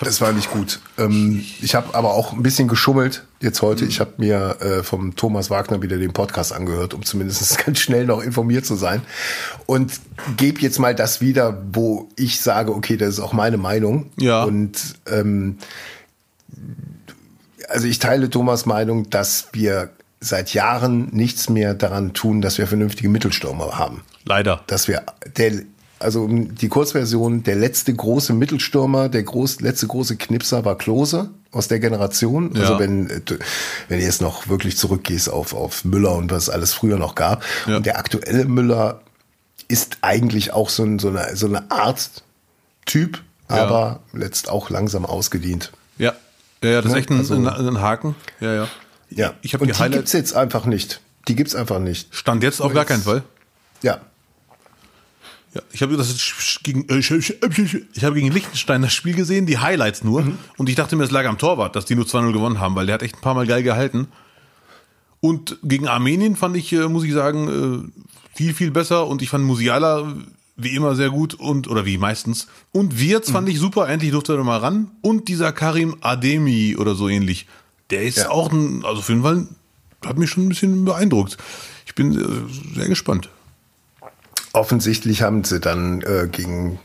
Das 0.00 0.20
war 0.20 0.32
nicht 0.32 0.50
gut. 0.50 0.80
Ähm, 0.98 1.44
ich 1.60 1.74
habe 1.74 1.94
aber 1.94 2.14
auch 2.14 2.32
ein 2.32 2.42
bisschen 2.42 2.68
geschummelt 2.68 3.24
jetzt 3.40 3.62
heute. 3.62 3.84
Ich 3.84 4.00
habe 4.00 4.12
mir 4.18 4.56
äh, 4.60 4.82
vom 4.82 5.16
Thomas 5.16 5.50
Wagner 5.50 5.82
wieder 5.82 5.98
den 5.98 6.12
Podcast 6.12 6.52
angehört, 6.52 6.94
um 6.94 7.04
zumindest 7.04 7.58
ganz 7.64 7.78
schnell 7.78 8.06
noch 8.06 8.22
informiert 8.22 8.66
zu 8.66 8.74
sein. 8.74 9.02
Und 9.66 9.92
gebe 10.36 10.60
jetzt 10.60 10.78
mal 10.78 10.94
das 10.94 11.20
wieder, 11.20 11.62
wo 11.72 12.08
ich 12.16 12.40
sage, 12.40 12.74
okay, 12.74 12.96
das 12.96 13.14
ist 13.14 13.20
auch 13.20 13.32
meine 13.32 13.56
Meinung. 13.56 14.10
Ja. 14.16 14.44
Und 14.44 14.78
ähm, 15.06 15.58
also 17.68 17.86
ich 17.86 17.98
teile 17.98 18.30
Thomas 18.30 18.66
Meinung, 18.66 19.10
dass 19.10 19.48
wir 19.52 19.90
seit 20.20 20.54
Jahren 20.54 21.08
nichts 21.12 21.48
mehr 21.48 21.74
daran 21.74 22.14
tun, 22.14 22.40
dass 22.40 22.58
wir 22.58 22.66
vernünftige 22.66 23.08
Mittelstürmer 23.08 23.78
haben. 23.78 24.02
Leider. 24.24 24.62
Dass 24.66 24.88
wir 24.88 25.04
der 25.36 25.62
also 25.98 26.28
die 26.28 26.68
Kurzversion, 26.68 27.42
der 27.44 27.56
letzte 27.56 27.94
große 27.94 28.32
Mittelstürmer, 28.34 29.08
der 29.08 29.22
groß, 29.22 29.60
letzte 29.60 29.86
große 29.86 30.16
Knipser 30.16 30.64
war 30.64 30.76
Klose 30.76 31.30
aus 31.52 31.68
der 31.68 31.78
Generation. 31.80 32.52
Ja. 32.54 32.62
Also 32.62 32.78
wenn, 32.78 33.08
äh, 33.10 33.20
wenn 33.88 33.98
du 34.00 34.04
jetzt 34.04 34.20
noch 34.20 34.48
wirklich 34.48 34.76
zurückgehst 34.76 35.30
auf, 35.30 35.54
auf 35.54 35.84
Müller 35.84 36.12
und 36.16 36.30
was 36.30 36.44
es 36.44 36.50
alles 36.50 36.74
früher 36.74 36.98
noch 36.98 37.14
gab. 37.14 37.42
Ja. 37.66 37.76
Und 37.76 37.86
der 37.86 37.98
aktuelle 37.98 38.44
Müller 38.44 39.00
ist 39.68 39.98
eigentlich 40.02 40.52
auch 40.52 40.68
so, 40.68 40.82
ein, 40.84 40.98
so, 40.98 41.08
eine, 41.08 41.36
so 41.36 41.46
eine 41.46 41.70
Art 41.70 42.10
Typ, 42.86 43.22
Ja. 43.48 43.56
aber 43.64 44.00
letzt 44.12 44.50
auch 44.50 44.68
langsam 44.68 45.06
ausgedient. 45.06 45.72
Ja. 45.96 46.12
Ja, 46.62 46.70
ja 46.70 46.76
das 46.82 46.86
ist 46.86 46.92
Ne? 46.92 46.98
echt 47.00 47.10
ein, 47.10 47.18
Also- 47.18 47.34
ein, 47.34 47.46
ein 47.46 47.80
Haken. 47.80 48.14
Ja, 48.40 48.52
ja. 48.54 48.68
Ja, 49.10 49.34
Ich 49.42 49.54
habe 49.54 49.62
und 49.64 49.68
die 49.68 49.74
Highlights. 49.74 49.96
gibt's 49.96 50.12
jetzt 50.12 50.34
einfach 50.34 50.66
nicht. 50.66 51.00
Die 51.28 51.36
gibt's 51.36 51.54
einfach 51.54 51.78
nicht. 51.78 52.14
Stand 52.14 52.42
jetzt 52.42 52.60
auf 52.60 52.74
gar 52.74 52.84
keinen 52.84 53.02
Fall. 53.02 53.22
Ja, 53.82 54.00
Ja, 55.54 55.62
ich 55.72 55.82
habe 55.82 55.96
das 55.96 56.58
gegen, 56.64 56.88
äh, 56.88 56.98
ich, 56.98 57.10
ich, 57.10 58.04
habe 58.04 58.16
gegen 58.16 58.32
Liechtenstein 58.32 58.82
das 58.82 58.92
Spiel 58.92 59.14
gesehen, 59.14 59.46
die 59.46 59.58
Highlights 59.58 60.02
nur. 60.02 60.22
Mhm. 60.22 60.38
Und 60.56 60.68
ich 60.68 60.74
dachte 60.74 60.96
mir, 60.96 61.04
es 61.04 61.10
lag 61.12 61.26
am 61.26 61.38
Torwart, 61.38 61.76
dass 61.76 61.84
die 61.84 61.94
nur 61.94 62.06
2-0 62.06 62.32
gewonnen 62.32 62.58
haben, 62.58 62.74
weil 62.74 62.86
der 62.86 62.94
hat 62.94 63.02
echt 63.02 63.16
ein 63.16 63.20
paar 63.20 63.34
Mal 63.34 63.46
geil 63.46 63.62
gehalten. 63.62 64.08
Und 65.20 65.58
gegen 65.62 65.88
Armenien 65.88 66.36
fand 66.36 66.56
ich, 66.56 66.72
äh, 66.72 66.88
muss 66.88 67.04
ich 67.04 67.12
sagen, 67.12 67.92
äh, 67.94 68.02
viel, 68.36 68.52
viel 68.52 68.70
besser. 68.70 69.06
Und 69.06 69.22
ich 69.22 69.30
fand 69.30 69.44
Musiala 69.44 70.00
äh, 70.00 70.04
wie 70.56 70.74
immer 70.74 70.94
sehr 70.96 71.10
gut 71.10 71.34
und, 71.34 71.68
oder 71.68 71.86
wie 71.86 71.98
meistens. 71.98 72.46
Und 72.72 72.98
Wirtz 73.00 73.28
Mhm. 73.28 73.32
fand 73.32 73.48
ich 73.48 73.58
super, 73.58 73.88
endlich 73.88 74.10
durfte 74.10 74.34
er 74.34 74.44
mal 74.44 74.58
ran. 74.58 74.90
Und 75.02 75.28
dieser 75.28 75.52
Karim 75.52 75.96
Ademi 76.00 76.76
oder 76.76 76.94
so 76.94 77.08
ähnlich. 77.08 77.46
Der 77.90 78.02
ist 78.02 78.18
Ja. 78.18 78.30
auch 78.30 78.52
ein, 78.52 78.84
also 78.84 78.98
auf 79.00 79.08
jeden 79.08 79.22
Fall, 79.22 79.46
hat 80.04 80.18
mich 80.18 80.30
schon 80.30 80.46
ein 80.46 80.48
bisschen 80.48 80.84
beeindruckt. 80.84 81.38
Ich 81.86 81.94
bin 81.94 82.12
äh, 82.18 82.74
sehr 82.76 82.88
gespannt. 82.88 83.28
Offensichtlich 84.54 85.22
haben 85.22 85.44
sie 85.44 85.60
dann 85.60 86.00
äh, 86.02 86.26
gegen 86.30 86.78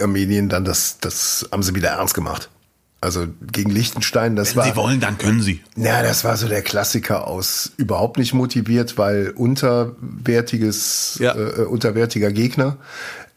Armenien 0.00 0.48
dann 0.48 0.64
das, 0.64 0.98
das 1.00 1.48
haben 1.52 1.62
sie 1.62 1.74
wieder 1.74 1.90
ernst 1.90 2.14
gemacht. 2.14 2.50
Also 3.00 3.26
gegen 3.52 3.70
Liechtenstein, 3.70 4.34
das 4.36 4.50
Wenn 4.50 4.56
war. 4.56 4.64
sie 4.64 4.76
wollen, 4.76 5.00
dann 5.00 5.18
können 5.18 5.40
sie. 5.42 5.62
Ja, 5.76 6.02
das 6.02 6.24
war 6.24 6.36
so 6.36 6.48
der 6.48 6.62
Klassiker 6.62 7.26
aus 7.28 7.70
überhaupt 7.76 8.18
nicht 8.18 8.32
motiviert, 8.34 8.98
weil 8.98 9.30
unterwertiges, 9.36 11.18
Ja. 11.20 11.34
äh, 11.36 11.62
unterwertiger 11.64 12.32
Gegner. 12.32 12.76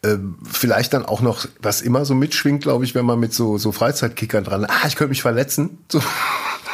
Ähm, 0.02 0.36
vielleicht 0.50 0.94
dann 0.94 1.04
auch 1.04 1.20
noch, 1.20 1.46
was 1.60 1.82
immer 1.82 2.06
so 2.06 2.14
mitschwingt, 2.14 2.62
glaube 2.62 2.84
ich, 2.86 2.94
wenn 2.94 3.04
man 3.04 3.20
mit 3.20 3.34
so, 3.34 3.58
so 3.58 3.70
Freizeitkickern 3.70 4.44
dran, 4.44 4.64
ah, 4.64 4.86
ich 4.88 4.96
könnte 4.96 5.10
mich 5.10 5.20
verletzen. 5.22 5.78
So. 5.92 6.02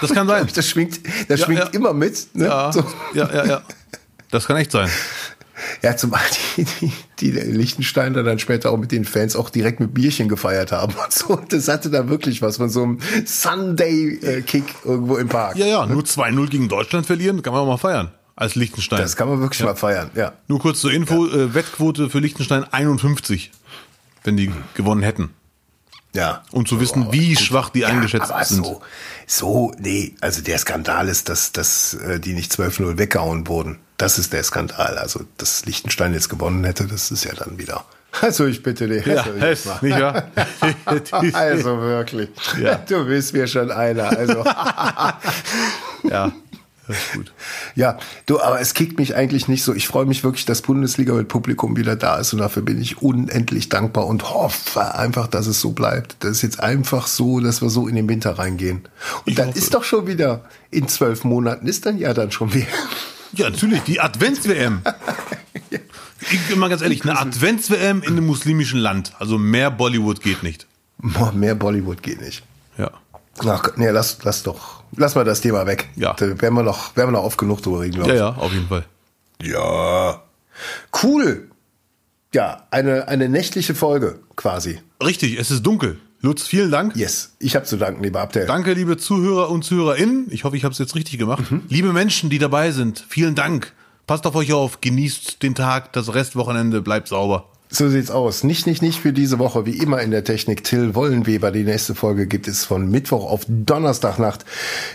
Das 0.01 0.13
kann 0.13 0.29
sein. 0.29 0.47
Das 0.55 0.69
schwingt, 0.69 1.01
das 1.29 1.41
Ja, 1.41 1.47
schwingt 1.47 1.61
ja. 1.61 1.67
immer 1.71 1.93
mit. 1.93 2.29
Ne? 2.35 2.47
Ja, 2.47 2.73
So. 2.73 2.85
ja, 3.15 3.29
ja, 3.35 3.45
ja. 3.47 3.63
Das 4.31 4.47
kann 4.47 4.57
echt 4.57 4.71
sein. 4.71 4.89
Ja, 5.83 5.97
zumal 5.97 6.23
die, 6.57 6.65
die, 6.65 6.93
die 7.21 7.31
Lichtensteiner 7.31 8.23
dann 8.23 8.39
später 8.39 8.71
auch 8.71 8.79
mit 8.79 8.93
den 8.93 9.05
Fans 9.05 9.37
auch 9.37 9.51
direkt 9.51 9.81
mit 9.81 9.95
Bierchen 9.95 10.29
gefeiert 10.29 10.73
haben 10.73 10.95
und 10.95 11.13
so. 11.13 11.37
Das 11.49 11.69
hatte 11.69 11.91
da 11.91 12.09
wirklich 12.09 12.43
was 12.43 12.57
von 12.57 12.69
so 12.69 12.83
einem 12.83 12.99
Sunday-Kick 13.25 14.65
irgendwo 14.85 15.17
im 15.17 15.29
Park. 15.29 15.57
Ja, 15.57 15.67
ja, 15.67 15.87
nur 15.87 16.03
2-0 16.03 16.49
gegen 16.49 16.69
Deutschland 16.69 17.07
verlieren, 17.07 17.43
kann 17.43 17.53
man 17.53 17.63
auch 17.63 17.67
mal 17.67 17.79
feiern. 17.79 18.11
Als 18.35 18.55
Liechtenstein. 18.55 19.01
Das 19.01 19.17
kann 19.17 19.29
man 19.29 19.41
wirklich 19.41 19.63
mal 19.63 19.77
feiern, 19.77 20.11
ja. 20.15 20.35
nur 20.47 20.59
kurz 20.59 20.81
zur 20.81 20.93
Info, 20.93 21.27
äh, 21.27 21.55
Wettquote 21.55 22.11
für 22.11 22.19
Liechtenstein 22.19 22.65
51, 22.65 23.51
wenn 24.25 24.37
die 24.37 24.53
gewonnen 24.75 25.03
hätten. 25.03 25.31
Ja. 26.17 26.43
Um 26.51 26.67
zu 26.67 26.81
wissen, 26.81 27.13
wie 27.13 27.35
gut. 27.35 27.41
schwach 27.41 27.71
die 27.71 27.85
eingeschätzt 27.85 28.31
aber 28.31 28.45
sind. 28.45 28.65
So, 28.65 28.83
so, 29.27 29.73
nee, 29.79 30.15
also 30.21 30.43
der 30.43 30.59
Skandal 30.59 31.09
ist, 31.09 31.29
dass, 31.29 31.53
dass 31.53 31.95
äh, 31.95 32.19
die 32.19 32.33
nicht 32.33 32.53
12-0 32.53 32.99
weggehauen 32.99 33.47
wurden. 33.47 33.79
Das 33.97 34.19
ist 34.19 34.33
der 34.33 34.43
Skandal. 34.43 34.99
Also, 34.99 35.21
dass 35.39 35.65
Liechtenstein 35.65 36.13
jetzt 36.13 36.29
gewonnen 36.29 36.65
hätte, 36.65 36.87
das 36.87 37.11
ist 37.11 37.25
ja 37.25 37.33
dann 37.35 37.59
wieder. 37.59 37.85
Also, 38.21 38.47
ich 38.47 38.63
bitte 38.63 38.89
dich. 38.89 39.05
Ja, 39.07 39.23
also, 39.23 39.35
ich 39.35 39.43
Hess, 39.43 39.83
nicht 39.83 40.01
wahr? 40.01 40.31
also 41.35 41.81
wirklich. 41.81 42.31
Ja. 42.61 42.77
Du 42.77 43.05
bist 43.05 43.33
mir 43.33 43.47
schon 43.47 43.71
einer. 43.71 44.17
Also. 44.17 44.45
ja, 46.05 46.33
das 46.87 46.97
ist 46.97 47.13
gut. 47.13 47.33
Ja, 47.75 47.99
du, 48.27 48.41
aber 48.41 48.61
es 48.61 48.73
kickt 48.75 48.99
mich 48.99 49.17
eigentlich 49.17 49.49
nicht 49.49 49.65
so. 49.65 49.75
Ich 49.75 49.89
freue 49.89 50.07
mich 50.07 50.25
wirklich, 50.25 50.47
dass 50.47 50.63
Bundesliga 50.63 51.13
mit 51.15 51.29
Publikum 51.29 51.77
wieder 51.77 51.97
da 51.97 52.17
ist 52.19 52.33
und 52.33 52.39
dafür 52.39 52.63
bin 52.63 52.81
ich 52.81 53.03
unendlich 53.03 53.69
dankbar 53.69 54.07
und 54.07 54.31
hoffe 54.31 54.95
einfach, 54.95 55.27
dass 55.27 55.47
es 55.47 55.61
so 55.61 55.73
bleibt. 55.73 56.17
Das 56.21 56.31
ist 56.33 56.43
jetzt 56.43 56.61
einfach 56.61 57.07
so, 57.07 57.41
dass 57.41 57.61
wir 57.61 57.71
so 57.71 57.89
in 57.89 57.97
den 57.97 58.09
Winter 58.09 58.39
reingehen. 58.39 58.79
Und 59.25 59.31
Ich 59.31 59.35
dann 59.35 59.49
hoffe. 59.49 59.59
ist 59.59 59.75
doch 59.75 59.85
schon 59.85 60.07
wieder, 60.07 60.45
in 60.71 60.89
zwölf 60.89 61.25
Monaten 61.25 61.67
ist 61.67 61.87
dann 61.87 61.99
ja 61.99 62.15
dann 62.15 62.31
schon 62.31 62.55
wieder. 62.55 62.67
Ja, 63.37 63.51
natürlich, 63.51 63.83
die 63.83 64.01
Advents-WM. 64.01 64.83
Ich 66.33 66.49
bin 66.49 66.59
mal 66.59 66.69
ganz 66.69 66.83
ehrlich, 66.83 67.03
eine 67.05 67.19
Advents-WM 67.21 68.03
in 68.03 68.13
einem 68.13 68.27
muslimischen 68.27 68.81
Land. 68.81 69.13
Also 69.21 69.39
mehr 69.39 69.71
Bollywood 69.71 70.23
geht 70.23 70.43
nicht. 70.43 70.67
Boah, 70.99 71.31
Mehr 71.31 71.55
Bollywood 71.55 72.03
geht 72.03 72.21
nicht. 72.21 72.43
Ja. 72.79 72.91
Ach, 73.47 73.77
nee, 73.77 73.91
lass, 73.91 74.19
lass 74.25 74.43
doch, 74.43 74.83
lass 74.97 75.15
mal 75.15 75.25
das 75.25 75.43
Thema 75.43 75.67
weg. 75.67 75.89
Ja. 75.95 76.15
Da 76.15 76.27
werden 76.41 76.55
wir 76.55 76.63
noch, 76.65 76.97
werden 76.97 77.09
wir 77.09 77.19
noch 77.19 77.23
oft 77.25 77.39
genug 77.39 77.63
drüber 77.63 77.81
reden, 77.81 77.97
glaube 77.97 78.09
Ja, 78.09 78.15
ich. 78.15 78.21
ja, 78.37 78.43
auf 78.43 78.53
jeden 78.53 78.67
Fall. 78.67 78.85
Ja. 79.43 80.23
Cool. 81.03 81.49
Ja, 82.35 82.67
eine, 82.71 83.07
eine 83.09 83.29
nächtliche 83.29 83.75
Folge 83.75 84.19
quasi. 84.35 84.81
Richtig, 85.05 85.39
es 85.39 85.51
ist 85.51 85.63
dunkel. 85.65 86.01
Lutz, 86.21 86.47
vielen 86.47 86.71
Dank. 86.71 86.97
Yes. 86.97 87.35
Ich 87.39 87.55
habe 87.55 87.67
zu 87.67 87.77
danken, 87.77 88.03
lieber 88.03 88.21
Abdel. 88.21 88.47
Danke, 88.47 88.73
liebe 88.73 88.97
Zuhörer 88.97 89.51
und 89.51 89.65
Zuhörerinnen. 89.65 90.27
Ich 90.31 90.45
hoffe, 90.45 90.57
ich 90.57 90.65
habe 90.65 90.73
es 90.73 90.79
jetzt 90.79 90.95
richtig 90.95 91.19
gemacht. 91.19 91.45
Liebe 91.69 91.93
Menschen, 91.93 92.31
die 92.31 92.39
dabei 92.39 92.73
sind, 92.73 93.05
vielen 93.09 93.35
Dank. 93.35 93.73
Passt 94.07 94.27
auf 94.27 94.35
euch 94.35 94.53
auf, 94.53 94.81
genießt 94.81 95.43
den 95.43 95.55
Tag, 95.55 95.93
das 95.93 96.15
Restwochenende, 96.15 96.81
bleibt 96.81 97.09
sauber. 97.09 97.49
So 97.69 97.89
sieht's 97.89 98.13
aus. 98.13 98.45
Nicht, 98.45 98.67
nicht, 98.67 98.81
nicht 98.81 99.01
für 99.01 99.13
diese 99.13 99.39
Woche. 99.41 99.67
Wie 99.67 99.77
immer 99.79 100.01
in 100.01 100.13
der 100.13 100.23
Technik. 100.23 100.63
Till 100.63 100.95
Wollenweber. 100.95 101.51
Die 101.51 101.65
nächste 101.65 101.97
Folge 101.97 102.27
gibt 102.27 102.47
es 102.47 102.65
von 102.65 102.89
Mittwoch 102.89 103.29
auf 103.29 103.45
Donnerstagnacht. 103.49 104.45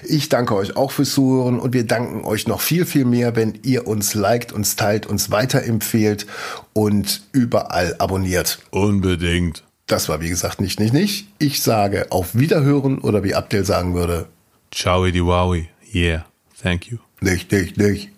Ich 0.07 0.30
danke 0.30 0.56
euch 0.56 0.77
auch 0.77 0.91
fürs 0.91 1.11
Zuhören 1.11 1.60
und 1.60 1.73
wir 1.73 1.85
danken 1.85 2.23
euch 2.23 2.48
noch 2.48 2.61
viel, 2.61 2.85
viel 2.85 3.03
mehr, 3.03 3.35
wenn 3.35 3.60
ihr 3.64 3.88
uns 3.88 4.14
liked, 4.14 4.53
uns 4.53 4.77
teilt, 4.77 5.06
uns 5.06 5.31
weiterempfehlt 5.31 6.26
und 6.72 7.23
überall 7.34 7.95
abonniert. 7.99 8.60
Unbedingt. 8.72 9.64
Das 9.91 10.07
war 10.07 10.22
wie 10.22 10.30
gesagt 10.30 10.61
nicht, 10.61 10.80
nicht, 10.80 10.93
nicht. 10.93 11.27
Ich 11.38 11.61
sage 11.61 12.13
auf 12.13 12.34
Wiederhören 12.34 12.99
oder 12.99 13.26
wie 13.26 13.35
Abdel 13.35 13.65
sagen 13.65 13.93
würde, 13.93 14.30
Ciao, 14.73 15.05
di 15.05 15.22
Wowie. 15.22 15.68
Yeah. 15.93 16.26
Thank 16.63 16.88
you. 16.88 16.99
nicht, 17.19 17.51
nicht, 17.51 17.76
nicht. 17.76 18.09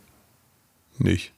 Nicht. 1.00 1.34